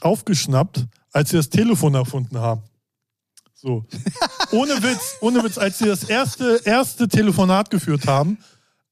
aufgeschnappt, 0.00 0.86
als 1.12 1.30
sie 1.30 1.36
das 1.36 1.50
Telefon 1.50 1.94
erfunden 1.94 2.38
haben. 2.38 2.62
So. 3.54 3.84
ohne 4.52 4.82
Witz, 4.82 5.16
ohne 5.20 5.42
Witz, 5.42 5.58
als 5.58 5.78
sie 5.78 5.86
das 5.86 6.04
erste, 6.04 6.60
erste 6.64 7.08
Telefonat 7.08 7.70
geführt 7.70 8.06
haben, 8.06 8.38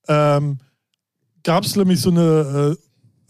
ähm, 0.08 0.58
gab 1.44 1.64
es 1.64 1.76
nämlich 1.76 2.00
so 2.00 2.10
eine 2.10 2.76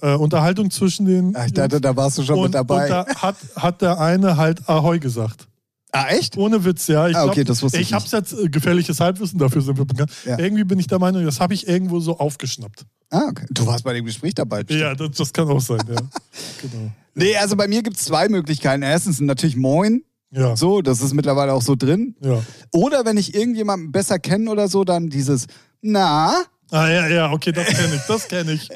äh, 0.03 0.13
äh, 0.13 0.17
Unterhaltung 0.17 0.71
zwischen 0.71 1.05
den. 1.07 1.37
Ach, 1.37 1.47
ich 1.47 1.53
dachte, 1.53 1.81
da 1.81 1.95
warst 1.95 2.19
du 2.19 2.23
schon 2.23 2.39
und, 2.39 2.45
mit 2.45 2.55
dabei. 2.55 2.85
Und 2.85 2.91
da 2.91 3.07
hat, 3.17 3.37
hat 3.57 3.83
der 3.83 4.01
eine 4.01 4.37
halt 4.37 4.67
Ahoi 4.69 4.99
gesagt. 4.99 5.47
ah, 5.93 6.07
echt? 6.09 6.37
Ohne 6.39 6.65
Witz, 6.65 6.87
ja. 6.87 7.07
Ich 7.09 7.17
Ah, 7.17 7.25
okay, 7.25 7.45
glaub, 7.45 7.47
das 7.49 7.63
wusste 7.63 7.79
ich 7.81 7.89
Ich 7.89 7.93
hab's 7.93 8.13
jetzt 8.13 8.33
äh, 8.33 8.49
gefährliches 8.49 9.01
Halbwissen, 9.01 9.39
dafür 9.39 9.61
sind 9.61 9.77
wir 9.77 9.85
bekannt. 9.85 10.11
Ja. 10.25 10.39
Irgendwie 10.39 10.65
bin 10.65 10.79
ich 10.79 10.87
der 10.87 10.99
Meinung, 10.99 11.25
das 11.25 11.41
habe 11.41 11.53
ich 11.53 11.69
irgendwo 11.69 12.01
so 12.01 12.19
aufgeschnappt. 12.19 12.87
Ah, 13.11 13.29
okay. 13.31 13.47
Du 13.51 13.67
warst 13.67 13.85
bei 13.85 13.93
dem 13.93 14.05
Gespräch 14.05 14.35
dabei. 14.35 14.63
bestimmt. 14.65 14.81
Ja, 14.83 14.95
das, 14.95 15.17
das 15.17 15.33
kann 15.33 15.49
auch 15.49 15.61
sein, 15.61 15.79
ja. 15.89 15.95
genau. 16.63 16.91
Nee, 17.15 17.37
also 17.37 17.57
bei 17.57 17.69
mir 17.69 17.83
gibt's 17.83 18.05
zwei 18.05 18.29
Möglichkeiten. 18.29 18.83
Erstens 18.83 19.21
natürlich 19.21 19.57
Moin. 19.57 20.03
Ja, 20.33 20.57
So, 20.57 20.83
das 20.83 21.01
ist 21.01 21.15
mittlerweile 21.15 21.53
auch 21.53 21.63
so 21.63 21.77
drin. 21.77 22.17
ja. 22.21 22.43
Oder 22.73 23.05
wenn 23.05 23.17
ich 23.17 23.35
irgendjemanden 23.35 23.93
besser 23.93 24.19
kenne 24.19 24.51
oder 24.51 24.69
so, 24.69 24.85
dann 24.85 25.09
dieses 25.09 25.47
Na. 25.81 26.45
Ah, 26.71 26.89
ja, 26.89 27.07
ja, 27.07 27.31
okay, 27.33 27.53
das 27.53 27.67
kenne 27.69 27.95
ich, 27.95 28.03
das 28.09 28.29
kenne 28.29 28.53
ich. 28.53 28.69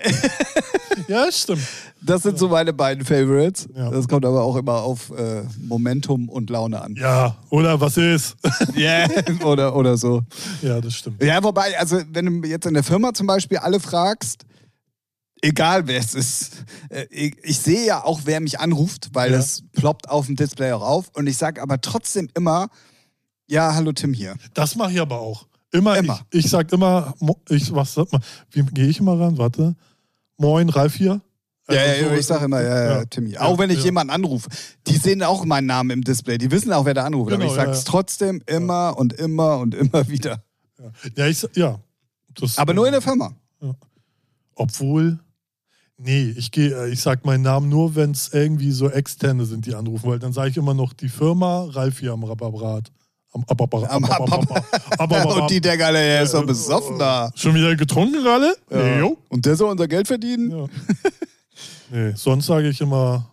ja, 1.09 1.31
stimmt. 1.33 1.63
Das 2.03 2.23
sind 2.23 2.39
so 2.39 2.49
meine 2.49 2.73
beiden 2.73 3.05
Favorites. 3.05 3.69
Ja. 3.75 3.91
Das 3.91 4.07
kommt 4.09 4.25
aber 4.25 4.43
auch 4.43 4.57
immer 4.57 4.77
auf 4.83 5.11
äh, 5.11 5.43
Momentum 5.61 6.29
und 6.29 6.49
Laune 6.51 6.81
an. 6.81 6.95
Ja, 6.97 7.37
oder 7.51 7.81
was 7.81 7.97
ist? 7.97 8.37
Yeah. 8.77 9.09
oder, 9.45 9.75
oder 9.77 9.97
so. 9.97 10.23
ja, 10.63 10.81
das 10.81 10.95
stimmt. 10.95 11.23
Ja, 11.23 11.43
wobei, 11.43 11.79
also 11.79 12.01
wenn 12.13 12.41
du 12.43 12.49
jetzt 12.49 12.65
in 12.67 12.75
der 12.75 12.85
Firma 12.85 13.13
zum 13.13 13.27
Beispiel 13.27 13.59
alle 13.59 13.81
fragst, 13.81 14.45
egal 15.43 15.87
wer 15.89 15.99
es 15.99 16.15
ist, 16.15 16.65
äh, 16.91 17.07
ich, 17.11 17.35
ich 17.43 17.59
sehe 17.59 17.85
ja 17.87 18.05
auch, 18.05 18.21
wer 18.25 18.41
mich 18.41 18.61
anruft, 18.61 19.11
weil 19.13 19.31
Ja. 19.33 19.37
das 19.39 19.63
ploppt 19.73 20.09
auf 20.09 20.27
dem 20.27 20.37
Display 20.37 20.73
auch 20.73 20.83
auf. 20.83 21.11
Und 21.15 21.27
ich 21.27 21.37
sage 21.37 21.61
aber 21.61 21.81
trotzdem 21.81 22.29
immer, 22.37 22.69
ja, 23.49 23.75
hallo 23.75 23.93
Tim 23.93 24.15
hier. 24.15 24.37
Das 24.55 24.77
mache 24.77 24.93
ich 24.93 25.01
aber 25.01 25.19
auch. 25.21 25.47
Immer. 25.73 25.97
Immer. 25.99 26.21
Ich, 26.31 26.45
ich 26.47 26.51
sag 26.51 26.73
immer, 26.73 27.15
ich, 27.49 27.73
was 27.75 27.95
sag 27.95 28.13
mal, 28.13 28.21
wie 28.51 28.63
gehe 28.63 28.87
ich 28.89 28.99
immer 29.01 29.19
ran? 29.19 29.39
Warte. 29.39 29.77
Moin, 30.37 30.69
Ralf 30.69 30.95
hier. 30.95 31.21
Ja, 31.69 31.77
ja, 31.95 32.09
so- 32.09 32.15
ich 32.15 32.27
sage 32.27 32.47
immer, 32.47 32.61
ja, 32.61 32.69
ja, 32.85 32.91
ja. 32.99 33.05
Tim 33.05 33.27
hier. 33.27 33.35
Ja, 33.37 33.41
Auch 33.43 33.59
wenn 33.59 33.71
ich 33.71 33.79
ja. 33.79 33.85
jemanden 33.85 34.13
anrufe. 34.13 34.49
Die 34.89 34.97
sehen 34.97 35.23
auch 35.23 35.45
meinen 35.45 35.67
Namen 35.67 35.91
im 35.91 36.03
Display. 36.03 36.37
Die 36.39 36.51
wissen 36.51 36.73
auch, 36.73 36.85
wer 36.85 36.95
da 36.95 37.05
anruft. 37.05 37.31
aber 37.33 37.39
Genau, 37.41 37.51
ich 37.53 37.57
sage 37.57 37.71
es 37.71 37.85
trotzdem 37.85 38.43
immer 38.47 38.97
und 38.99 39.13
immer 39.13 39.59
und 39.59 39.75
immer 39.77 40.09
wieder. 40.09 40.43
Ja, 41.17 41.27
ich, 41.27 41.39
sag- 41.39 41.57
ja. 41.57 41.79
Das, 42.35 42.59
Aber 42.59 42.75
nur 42.75 42.87
in 42.87 42.93
der 42.93 43.03
Firma. 43.03 43.33
Obwohl, 44.55 45.19
nee, 45.97 46.35
ich 46.37 46.51
gehe, 46.51 46.89
ich 46.89 47.01
sag 47.01 47.25
meinen 47.25 47.43
Namen 47.43 47.69
nur, 47.69 47.95
wenn 47.95 48.11
es 48.11 48.33
irgendwie 48.33 48.73
so 48.73 48.91
externe 48.91 49.45
sind, 49.47 49.67
die 49.67 49.75
anrufen, 49.75 50.11
weil 50.11 50.19
dann 50.19 50.33
sage 50.33 50.51
ich 50.51 50.57
immer 50.57 50.75
noch 50.75 50.93
die 50.93 51.09
Firma, 51.09 51.65
Ralf 51.71 52.01
hier 52.01 52.13
am 52.13 52.25
Rababrat. 52.25 52.91
Und 53.33 53.47
die 55.51 55.61
denken 55.61 55.85
alle, 55.85 55.99
er 56.01 56.23
ist 56.23 56.35
doch 56.35 56.45
besoffen 56.45 56.99
da. 56.99 57.31
Schon 57.35 57.55
wieder 57.55 57.77
getrunken 57.77 58.23
gerade? 58.23 58.55
Ja. 58.71 58.99
Jo. 58.99 59.19
Und 59.29 59.47
der 59.47 59.57
soll 59.57 59.71
unser 59.71 59.87
Geld 59.87 60.09
verdienen? 60.09 60.51
Ja. 60.51 60.67
nee, 61.91 62.13
sonst 62.17 62.47
sage 62.47 62.69
ich 62.69 62.81
immer, 62.81 63.31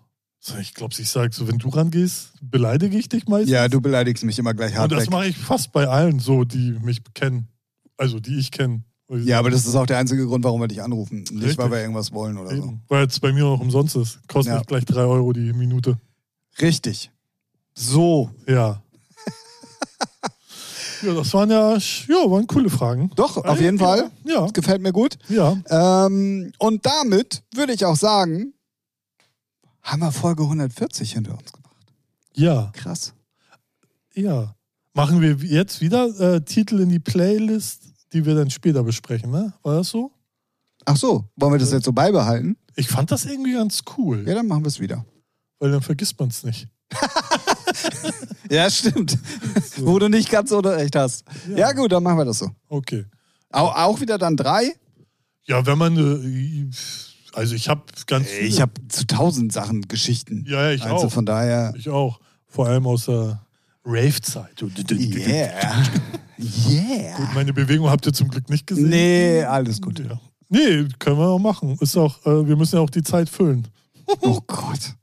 ich 0.59 0.73
glaube, 0.73 0.93
ich 0.97 1.09
sage 1.09 1.33
so, 1.33 1.47
wenn 1.47 1.57
du 1.57 1.69
rangehst, 1.69 2.33
beleidige 2.41 2.97
ich 2.97 3.09
dich 3.09 3.27
meistens. 3.27 3.51
Ja, 3.51 3.67
du 3.67 3.81
beleidigst 3.81 4.23
mich 4.23 4.37
immer 4.39 4.53
gleich 4.53 4.77
Und 4.79 4.91
das 4.91 5.01
hart 5.01 5.09
mache 5.11 5.27
ich 5.27 5.37
fast 5.37 5.71
bei 5.71 5.87
allen 5.87 6.19
so, 6.19 6.43
die 6.43 6.77
mich 6.81 7.01
kennen. 7.13 7.47
Also 7.97 8.19
die 8.19 8.37
ich 8.37 8.51
kenne. 8.51 8.83
Ja, 9.09 9.39
aber 9.39 9.49
das 9.49 9.65
ist 9.65 9.75
auch 9.75 9.85
der 9.85 9.97
einzige 9.97 10.25
Grund, 10.27 10.43
warum 10.43 10.59
wir 10.61 10.67
dich 10.67 10.81
anrufen. 10.81 11.19
Nicht, 11.19 11.31
Richtig. 11.31 11.57
weil 11.57 11.71
wir 11.71 11.79
irgendwas 11.79 12.11
wollen 12.11 12.37
oder 12.37 12.49
so. 12.51 12.57
Eben. 12.57 12.81
Weil 12.89 13.03
jetzt 13.03 13.21
bei 13.21 13.31
mir 13.31 13.45
auch 13.45 13.59
umsonst 13.59 13.95
ist. 13.95 14.19
Kostet 14.27 14.53
Ja. 14.55 14.61
gleich 14.61 14.85
3 14.85 15.01
Euro 15.01 15.31
die 15.31 15.53
Minute. 15.53 15.97
Richtig. 16.61 17.09
So. 17.73 18.31
Ja. 18.47 18.81
Ja, 21.01 21.13
das 21.13 21.33
waren 21.33 21.49
ja, 21.49 21.73
ja, 21.77 22.31
waren 22.31 22.47
coole 22.47 22.69
Fragen. 22.69 23.11
Doch, 23.15 23.37
auf 23.37 23.59
jeden 23.61 23.77
Fall. 23.79 24.11
Ja, 24.25 24.41
Das 24.41 24.53
gefällt 24.53 24.81
mir 24.81 24.91
gut. 24.93 25.17
ja. 25.29 25.57
Ähm, 25.69 26.51
und 26.59 26.85
damit 26.85 27.43
würde 27.53 27.73
ich 27.73 27.85
auch 27.85 27.95
sagen, 27.95 28.53
haben 29.81 29.99
wir 30.01 30.11
Folge 30.11 30.43
140 30.43 31.13
hinter 31.13 31.31
uns 31.37 31.51
gebracht. 31.51 31.75
Ja, 32.33 32.71
Krass. 32.73 33.13
ja. 34.13 34.53
Machen 34.93 35.21
wir 35.21 35.33
jetzt 35.35 35.79
wieder 35.81 36.07
äh, 36.19 36.41
Titel 36.41 36.79
in 36.79 36.89
die 36.89 36.99
Playlist, 36.99 37.83
die 38.13 38.25
wir 38.25 38.33
dann 38.33 38.49
später 38.49 38.83
besprechen, 38.83 39.29
ne? 39.29 39.53
War 39.61 39.75
das 39.75 39.89
so? 39.89 40.11
Ach 40.85 40.97
so, 40.97 41.25
wollen 41.35 41.53
wir 41.53 41.59
das 41.59 41.71
jetzt 41.71 41.85
so 41.85 41.93
beibehalten? 41.93 42.57
Ich 42.75 42.87
fand 42.87 43.11
das 43.11 43.25
irgendwie 43.25 43.53
ganz 43.53 43.81
cool, 43.97 44.23
Ja, 44.27 44.33
dann 44.35 44.47
machen 44.47 44.63
wir 44.63 44.69
es 44.69 44.79
wieder. 44.79 45.05
weil 45.59 45.71
dann 45.71 45.81
vergisst 45.81 46.19
man 46.19 46.29
es 46.29 46.43
nicht. 46.43 46.67
Ja, 48.49 48.69
stimmt. 48.69 49.17
Wo 49.77 49.99
du 49.99 50.09
nicht 50.09 50.29
ganz 50.29 50.49
so 50.49 50.59
recht 50.59 50.95
hast. 50.95 51.25
Ja. 51.55 51.71
gut, 51.71 51.91
dann 51.91 52.03
machen 52.03 52.17
wir 52.17 52.25
das 52.25 52.39
so. 52.39 52.49
Okay. 52.69 53.05
Auch, 53.51 53.75
auch 53.75 54.01
wieder 54.01 54.17
dann 54.17 54.35
drei? 54.35 54.73
Ja, 55.45 55.65
wenn 55.65 55.77
man, 55.77 55.97
äh, 55.97 56.69
also 57.33 57.55
ich 57.55 57.69
habe 57.69 57.83
ganz 58.05 58.27
viele. 58.27 58.47
Ich 58.47 58.61
habe 58.61 58.73
zu 58.89 59.07
tausend 59.07 59.53
Sachen 59.53 59.83
Geschichten. 59.87 60.45
Ja, 60.47 60.63
ja, 60.63 60.71
ich 60.71 60.83
also 60.83 61.07
auch. 61.07 61.11
von 61.11 61.25
daher. 61.25 61.73
Ich 61.77 61.89
auch. 61.89 62.19
Vor 62.47 62.67
allem 62.67 62.87
aus 62.87 63.05
der 63.05 63.41
Rave-Zeit. 63.85 64.61
Yeah. 64.91 65.83
Yeah. 66.39 67.17
Gut, 67.17 67.33
meine 67.33 67.51
Bewegung 67.51 67.89
habt 67.89 68.05
ihr 68.05 68.13
zum 68.13 68.27
Glück 68.27 68.47
nicht 68.51 68.67
gesehen. 68.67 68.89
Nee, 68.89 69.41
alles 69.41 69.81
gut. 69.81 69.97
Ja. 69.97 70.19
Nee, 70.49 70.87
können 70.99 71.17
wir 71.17 71.29
auch 71.29 71.39
machen. 71.39 71.75
Ist 71.81 71.97
auch, 71.97 72.23
äh, 72.27 72.47
wir 72.47 72.55
müssen 72.55 72.75
ja 72.75 72.81
auch 72.83 72.91
die 72.91 73.01
Zeit 73.01 73.27
füllen. 73.27 73.67
Oh 74.21 74.39
Gott. 74.45 74.93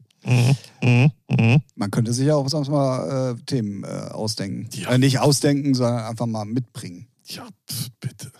Man 1.77 1.91
könnte 1.91 2.13
sich 2.13 2.27
ja 2.27 2.35
auch 2.35 2.49
sonst 2.49 2.69
mal 2.69 3.35
äh, 3.35 3.43
Themen 3.47 3.85
äh, 3.85 3.87
ausdenken. 3.87 4.69
Ja. 4.75 4.91
Äh, 4.91 4.99
nicht 4.99 5.19
ausdenken, 5.19 5.75
sondern 5.75 6.05
einfach 6.05 6.27
mal 6.27 6.45
mitbringen. 6.45 7.07
Ja, 7.27 7.47
bitte. 8.01 8.31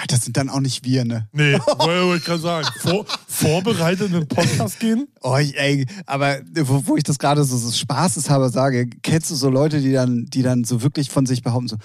Ah, 0.00 0.04
Das 0.06 0.24
sind 0.24 0.36
dann 0.36 0.48
auch 0.48 0.60
nicht 0.60 0.84
wir, 0.84 1.04
ne? 1.04 1.28
Nee, 1.32 1.54
wollte 1.78 2.18
ich 2.18 2.24
gerade 2.24 2.40
sagen. 2.40 2.68
Vor, 2.78 3.04
vorbereitet 3.26 4.06
in 4.06 4.12
den 4.12 4.28
Podcast 4.28 4.78
gehen? 4.78 5.08
Oh, 5.22 5.34
ey, 5.36 5.86
aber 6.06 6.38
wo, 6.54 6.86
wo 6.86 6.96
ich 6.96 7.02
das 7.02 7.18
gerade 7.18 7.42
so, 7.42 7.56
so 7.56 7.72
spaßeshalber 7.72 8.50
sage, 8.50 8.88
kennst 9.02 9.30
du 9.30 9.34
so 9.34 9.50
Leute, 9.50 9.80
die 9.80 9.92
dann, 9.92 10.26
die 10.26 10.42
dann 10.42 10.62
so 10.62 10.82
wirklich 10.82 11.10
von 11.10 11.26
sich 11.26 11.42
behaupten, 11.42 11.66
so, 11.66 11.76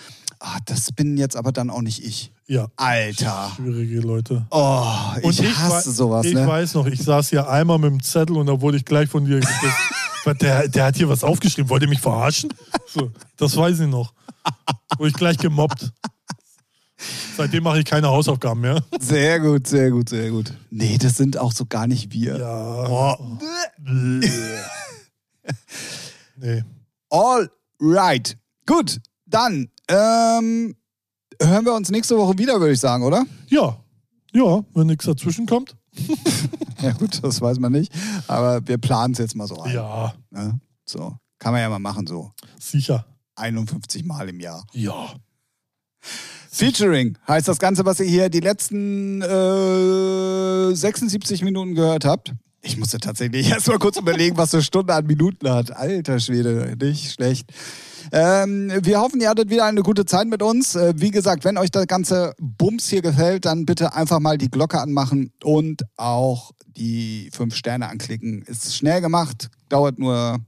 ah, 0.44 0.60
das 0.65 0.91
bin 0.91 1.18
jetzt 1.18 1.36
aber 1.36 1.52
dann 1.52 1.70
auch 1.70 1.82
nicht 1.82 2.03
ich. 2.03 2.32
Ja. 2.45 2.68
Alter. 2.76 3.52
Schwierige 3.56 4.02
Leute. 4.02 4.45
Oh, 4.52 4.86
ich, 5.18 5.24
Und 5.24 5.57
hasse 5.57 5.91
sowas, 5.91 6.26
Ich 6.26 6.34
ne? 6.34 6.45
weiß 6.45 6.74
noch, 6.76 6.86
ich 6.86 7.02
saß 7.02 7.30
hier 7.30 7.49
einmal 7.49 7.80
mit 7.80 7.91
dem 7.91 8.03
Zettel 8.03 8.38
und 8.38 8.48
da 8.48 8.60
wurde 8.61 8.78
ich 8.78 8.86
gleich 8.86 9.10
von 9.10 9.26
dir 9.26 9.40
gesagt, 9.40 9.61
der, 10.41 10.68
der 10.68 10.86
hat 10.86 10.95
hier 10.98 11.10
was 11.10 11.24
aufgeschrieben. 11.24 11.70
Wollt 11.70 11.82
ihr 11.84 11.90
mich 11.90 12.02
verarschen? 12.02 12.53
So, 12.88 13.11
das 13.38 13.56
weiß 13.56 13.80
ich 13.80 13.88
noch. 13.88 14.14
Wurde 14.98 15.10
ich 15.10 15.15
gleich 15.15 15.38
gemobbt. 15.38 15.91
Seitdem 17.36 17.64
mache 17.64 17.80
ich 17.80 17.86
keine 17.86 18.07
Hausaufgaben 18.07 18.61
mehr. 18.61 18.84
Sehr 18.99 19.40
gut, 19.40 19.68
sehr 19.68 19.90
gut, 19.91 20.10
sehr 20.10 20.30
gut. 20.30 20.53
Nee, 20.70 20.98
das 20.98 21.18
sind 21.18 21.38
auch 21.38 21.52
so 21.52 21.65
gar 21.65 21.88
nicht 21.88 22.11
wir. 22.11 22.38
Ja. 22.38 22.88
Oh. 22.90 23.40
Nee. 26.36 26.64
All 27.10 27.49
right. 27.80 28.38
Gut, 28.65 28.99
dann 29.26 29.70
ähm, 29.88 30.76
hören 31.42 31.66
wir 31.66 31.74
uns 31.74 31.90
nächste 31.90 32.18
Woche 32.18 32.38
wieder, 32.38 32.60
würde 32.60 32.74
ich 32.74 32.80
sagen, 32.80 33.04
oder? 33.04 33.26
Ja. 33.48 33.78
Ja, 34.34 34.64
wenn 34.74 34.88
nichts 34.88 35.06
dazwischen 35.06 35.46
kommt. 35.46 35.76
Ja 36.82 36.92
gut, 36.92 37.24
das 37.24 37.40
weiß 37.40 37.60
man 37.60 37.72
nicht. 37.72 37.94
Aber 38.28 38.68
wir 38.68 38.78
planen 38.78 39.14
es 39.14 39.20
jetzt 39.20 39.36
mal 39.38 39.48
so 39.48 39.58
ein. 39.62 39.74
Ja, 39.74 40.14
Ne? 40.32 40.60
So, 40.86 41.16
kann 41.40 41.54
man 41.54 41.62
ja 41.62 41.70
mal 41.70 41.80
machen, 41.80 42.06
so 42.06 42.34
sicher. 42.60 43.06
51 43.36 44.04
Mal 44.04 44.28
im 44.28 44.42
Jahr. 44.42 44.68
Ja. 44.74 45.14
Featuring 46.50 47.18
heißt 47.26 47.48
das 47.48 47.58
Ganze, 47.58 47.86
was 47.86 48.02
ihr 48.02 48.06
hier 48.06 48.30
die 48.30 48.42
letzten 48.42 49.22
äh, 49.22 50.76
76 50.76 51.42
Minuten 51.44 51.74
gehört 51.74 52.04
habt. 52.04 52.34
Ich 52.65 52.77
musste 52.77 52.98
tatsächlich 52.98 53.49
erst 53.52 53.68
mal 53.68 53.77
kurz 53.77 53.98
überlegen, 53.98 54.38
was 54.38 54.52
so 54.52 54.57
eine 54.57 54.64
Stunde 54.64 54.94
an 54.94 55.06
Minuten 55.06 55.49
hat. 55.49 55.76
Alter 55.76 56.19
Schwede, 56.19 56.76
nicht 56.81 57.11
schlecht. 57.11 57.52
Ähm, 58.11 58.72
wir 58.81 58.99
hoffen, 59.02 59.19
ihr 59.19 59.30
hattet 59.30 59.49
wieder 59.49 59.65
eine 59.65 59.81
gute 59.81 60.06
Zeit 60.06 60.27
mit 60.27 60.41
uns. 60.41 60.76
Äh, 60.76 60.94
wie 60.98 61.11
gesagt, 61.11 61.44
wenn 61.44 61.57
euch 61.57 61.72
der 61.72 61.85
ganze 61.85 62.34
Bums 62.40 62.88
hier 62.88 63.02
gefällt, 63.02 63.45
dann 63.45 63.65
bitte 63.65 63.94
einfach 63.94 64.19
mal 64.19 64.38
die 64.38 64.49
Glocke 64.49 64.80
anmachen 64.80 65.34
und 65.44 65.84
auch 65.98 66.52
die 66.65 67.30
5 67.34 67.53
Sterne 67.53 67.90
anklicken. 67.90 68.44
Ist 68.44 68.76
schnell 68.76 69.02
gemacht, 69.02 69.49
dauert 69.69 69.99
nur 69.99 70.40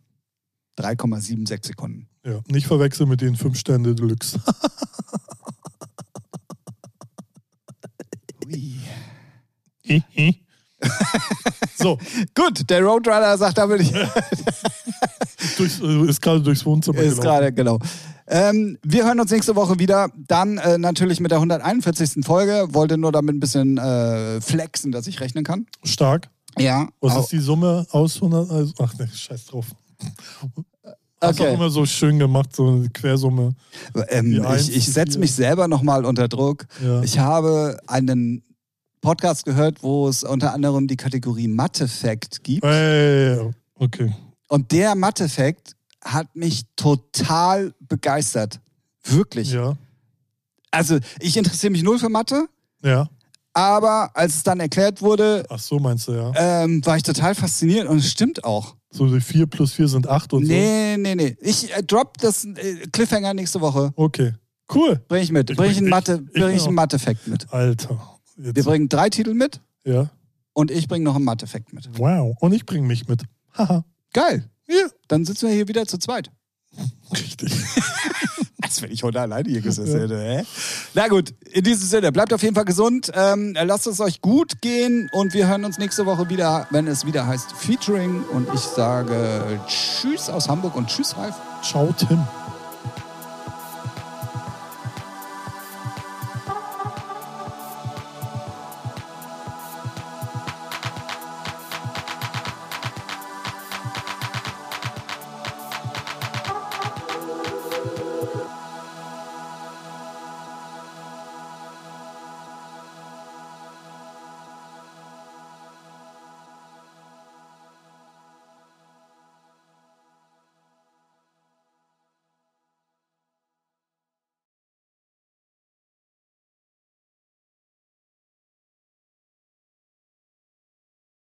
3,76 0.79 1.67
Sekunden. 1.67 2.07
ja. 2.25 2.39
Nicht 2.47 2.67
verwechseln 2.67 3.09
mit 3.09 3.21
den 3.21 3.35
5 3.35 3.57
Sterne 3.57 3.93
Deluxe. 3.93 4.39
so, 11.75 11.97
Gut, 12.33 12.69
der 12.69 12.83
Roadrunner 12.83 13.37
sagt 13.37 13.57
damit, 13.57 13.81
ich 13.81 13.91
durchs, 15.57 15.79
äh, 15.79 16.09
ist 16.09 16.21
gerade 16.21 16.41
durchs 16.41 16.65
Wohnzimmer 16.65 16.99
Ist 16.99 17.21
gerade, 17.21 17.51
genau. 17.53 17.79
Ähm, 18.27 18.77
wir 18.83 19.05
hören 19.05 19.19
uns 19.19 19.31
nächste 19.31 19.55
Woche 19.55 19.77
wieder. 19.77 20.09
Dann 20.27 20.57
äh, 20.57 20.77
natürlich 20.77 21.19
mit 21.19 21.31
der 21.31 21.37
141. 21.37 22.25
Folge. 22.25 22.67
Wollte 22.73 22.97
nur 22.97 23.11
damit 23.11 23.35
ein 23.35 23.39
bisschen 23.39 23.77
äh, 23.77 24.41
flexen, 24.41 24.91
dass 24.91 25.05
ich 25.05 25.19
rechnen 25.19 25.43
kann. 25.43 25.67
Stark. 25.83 26.29
Ja. 26.57 26.87
Was 27.01 27.17
ist 27.17 27.31
die 27.31 27.39
Summe 27.39 27.85
aus 27.91 28.15
100? 28.15 28.49
Also, 28.49 28.73
ach 28.79 28.97
ne, 28.97 29.07
scheiß 29.13 29.45
drauf. 29.45 29.67
Hast 31.21 31.39
Okay. 31.39 31.49
auch 31.49 31.53
immer 31.53 31.69
so 31.69 31.85
schön 31.85 32.19
gemacht, 32.19 32.55
so 32.55 32.67
eine 32.67 32.89
Quersumme. 32.89 33.55
ähm, 34.09 34.45
ich 34.57 34.75
ich 34.75 34.91
setze 34.91 35.17
mich 35.17 35.33
selber 35.33 35.67
nochmal 35.67 36.05
unter 36.05 36.27
Druck. 36.27 36.65
Ja. 36.83 37.01
Ich 37.03 37.17
habe 37.19 37.79
einen 37.87 38.43
Podcast 39.05 39.45
gehört, 39.45 39.83
wo 39.83 40.07
es 40.07 40.23
unter 40.23 40.53
anderem 40.53 40.87
die 40.87 40.97
Kategorie 40.97 41.47
Mathe-Fact 41.47 42.43
gibt. 42.43 42.63
Äh, 42.65 43.37
okay. 43.75 44.13
Und 44.47 44.71
der 44.71 44.95
Mathe-Fact 44.95 45.75
hat 46.03 46.35
mich 46.35 46.63
total 46.75 47.73
begeistert. 47.79 48.59
Wirklich. 49.03 49.51
Ja. 49.51 49.75
Also, 50.71 50.97
ich 51.19 51.37
interessiere 51.37 51.71
mich 51.71 51.83
null 51.83 51.99
für 51.99 52.09
Mathe, 52.09 52.47
Ja. 52.83 53.07
aber 53.53 54.09
als 54.15 54.35
es 54.37 54.43
dann 54.43 54.59
erklärt 54.59 55.01
wurde, 55.01 55.45
Ach 55.49 55.59
so, 55.59 55.79
meinst 55.79 56.07
du, 56.07 56.13
ja. 56.13 56.31
ähm, 56.35 56.85
war 56.85 56.97
ich 56.97 57.03
total 57.03 57.33
fasziniert 57.35 57.87
und 57.87 57.99
es 57.99 58.11
stimmt 58.11 58.43
auch. 58.43 58.75
So 58.91 59.05
die 59.07 59.21
4 59.21 59.45
plus 59.47 59.73
4 59.73 59.87
sind 59.87 60.07
8 60.07 60.33
und 60.33 60.43
Nee, 60.47 60.95
nee, 60.97 61.15
nee. 61.15 61.37
Ich 61.41 61.75
äh, 61.75 61.83
drop 61.83 62.17
das 62.19 62.45
äh, 62.45 62.87
Cliffhanger 62.91 63.33
nächste 63.33 63.61
Woche. 63.61 63.93
so. 63.95 64.03
Okay. 64.03 64.33
Cool. 64.73 64.99
Bring 65.07 65.21
ich 65.21 65.31
mit. 65.31 65.55
Bring 65.55 65.69
ich 65.69 65.77
ich- 65.81 66.65
einen 66.65 66.73
Mathe-Fact 66.75 67.27
mit. 67.27 67.53
Alter. 67.53 68.14
Wir 68.35 68.51
Jetzt, 68.53 68.65
bringen 68.65 68.89
drei 68.89 69.09
Titel 69.09 69.33
mit 69.33 69.61
ja. 69.85 70.09
und 70.53 70.71
ich 70.71 70.87
bringe 70.87 71.05
noch 71.05 71.15
einen 71.15 71.25
Mathe-Fact 71.25 71.73
mit. 71.73 71.89
Wow. 71.97 72.35
Und 72.39 72.53
ich 72.53 72.65
bringe 72.65 72.85
mich 72.85 73.07
mit. 73.07 73.23
Haha. 73.53 73.85
Geil. 74.13 74.49
Ja. 74.67 74.87
Dann 75.07 75.25
sitzen 75.25 75.47
wir 75.47 75.55
hier 75.55 75.67
wieder 75.67 75.85
zu 75.85 75.97
zweit. 75.97 76.31
Richtig. 77.13 77.53
Als 78.61 78.81
wenn 78.81 78.91
ich 78.91 79.03
heute 79.03 79.21
alleine 79.21 79.47
hier 79.47 79.61
gesessen 79.61 79.99
hätte. 79.99 80.19
Hä? 80.19 80.43
Na 80.95 81.07
gut, 81.07 81.33
in 81.51 81.63
diesem 81.63 81.87
Sinne, 81.87 82.11
bleibt 82.11 82.33
auf 82.33 82.41
jeden 82.41 82.55
Fall 82.55 82.65
gesund. 82.65 83.11
Ähm, 83.13 83.55
lasst 83.63 83.87
es 83.87 83.99
euch 83.99 84.21
gut 84.21 84.61
gehen 84.61 85.09
und 85.13 85.33
wir 85.33 85.47
hören 85.47 85.63
uns 85.65 85.77
nächste 85.77 86.05
Woche 86.05 86.29
wieder, 86.29 86.67
wenn 86.71 86.87
es 86.87 87.05
wieder 87.05 87.27
heißt 87.27 87.53
Featuring. 87.53 88.23
Und 88.23 88.47
ich 88.53 88.61
sage 88.61 89.61
Tschüss 89.67 90.29
aus 90.29 90.49
Hamburg 90.49 90.75
und 90.75 90.87
Tschüss, 90.87 91.15
Ralf. 91.15 91.35
Ciao, 91.61 91.93
Tim. 91.93 92.25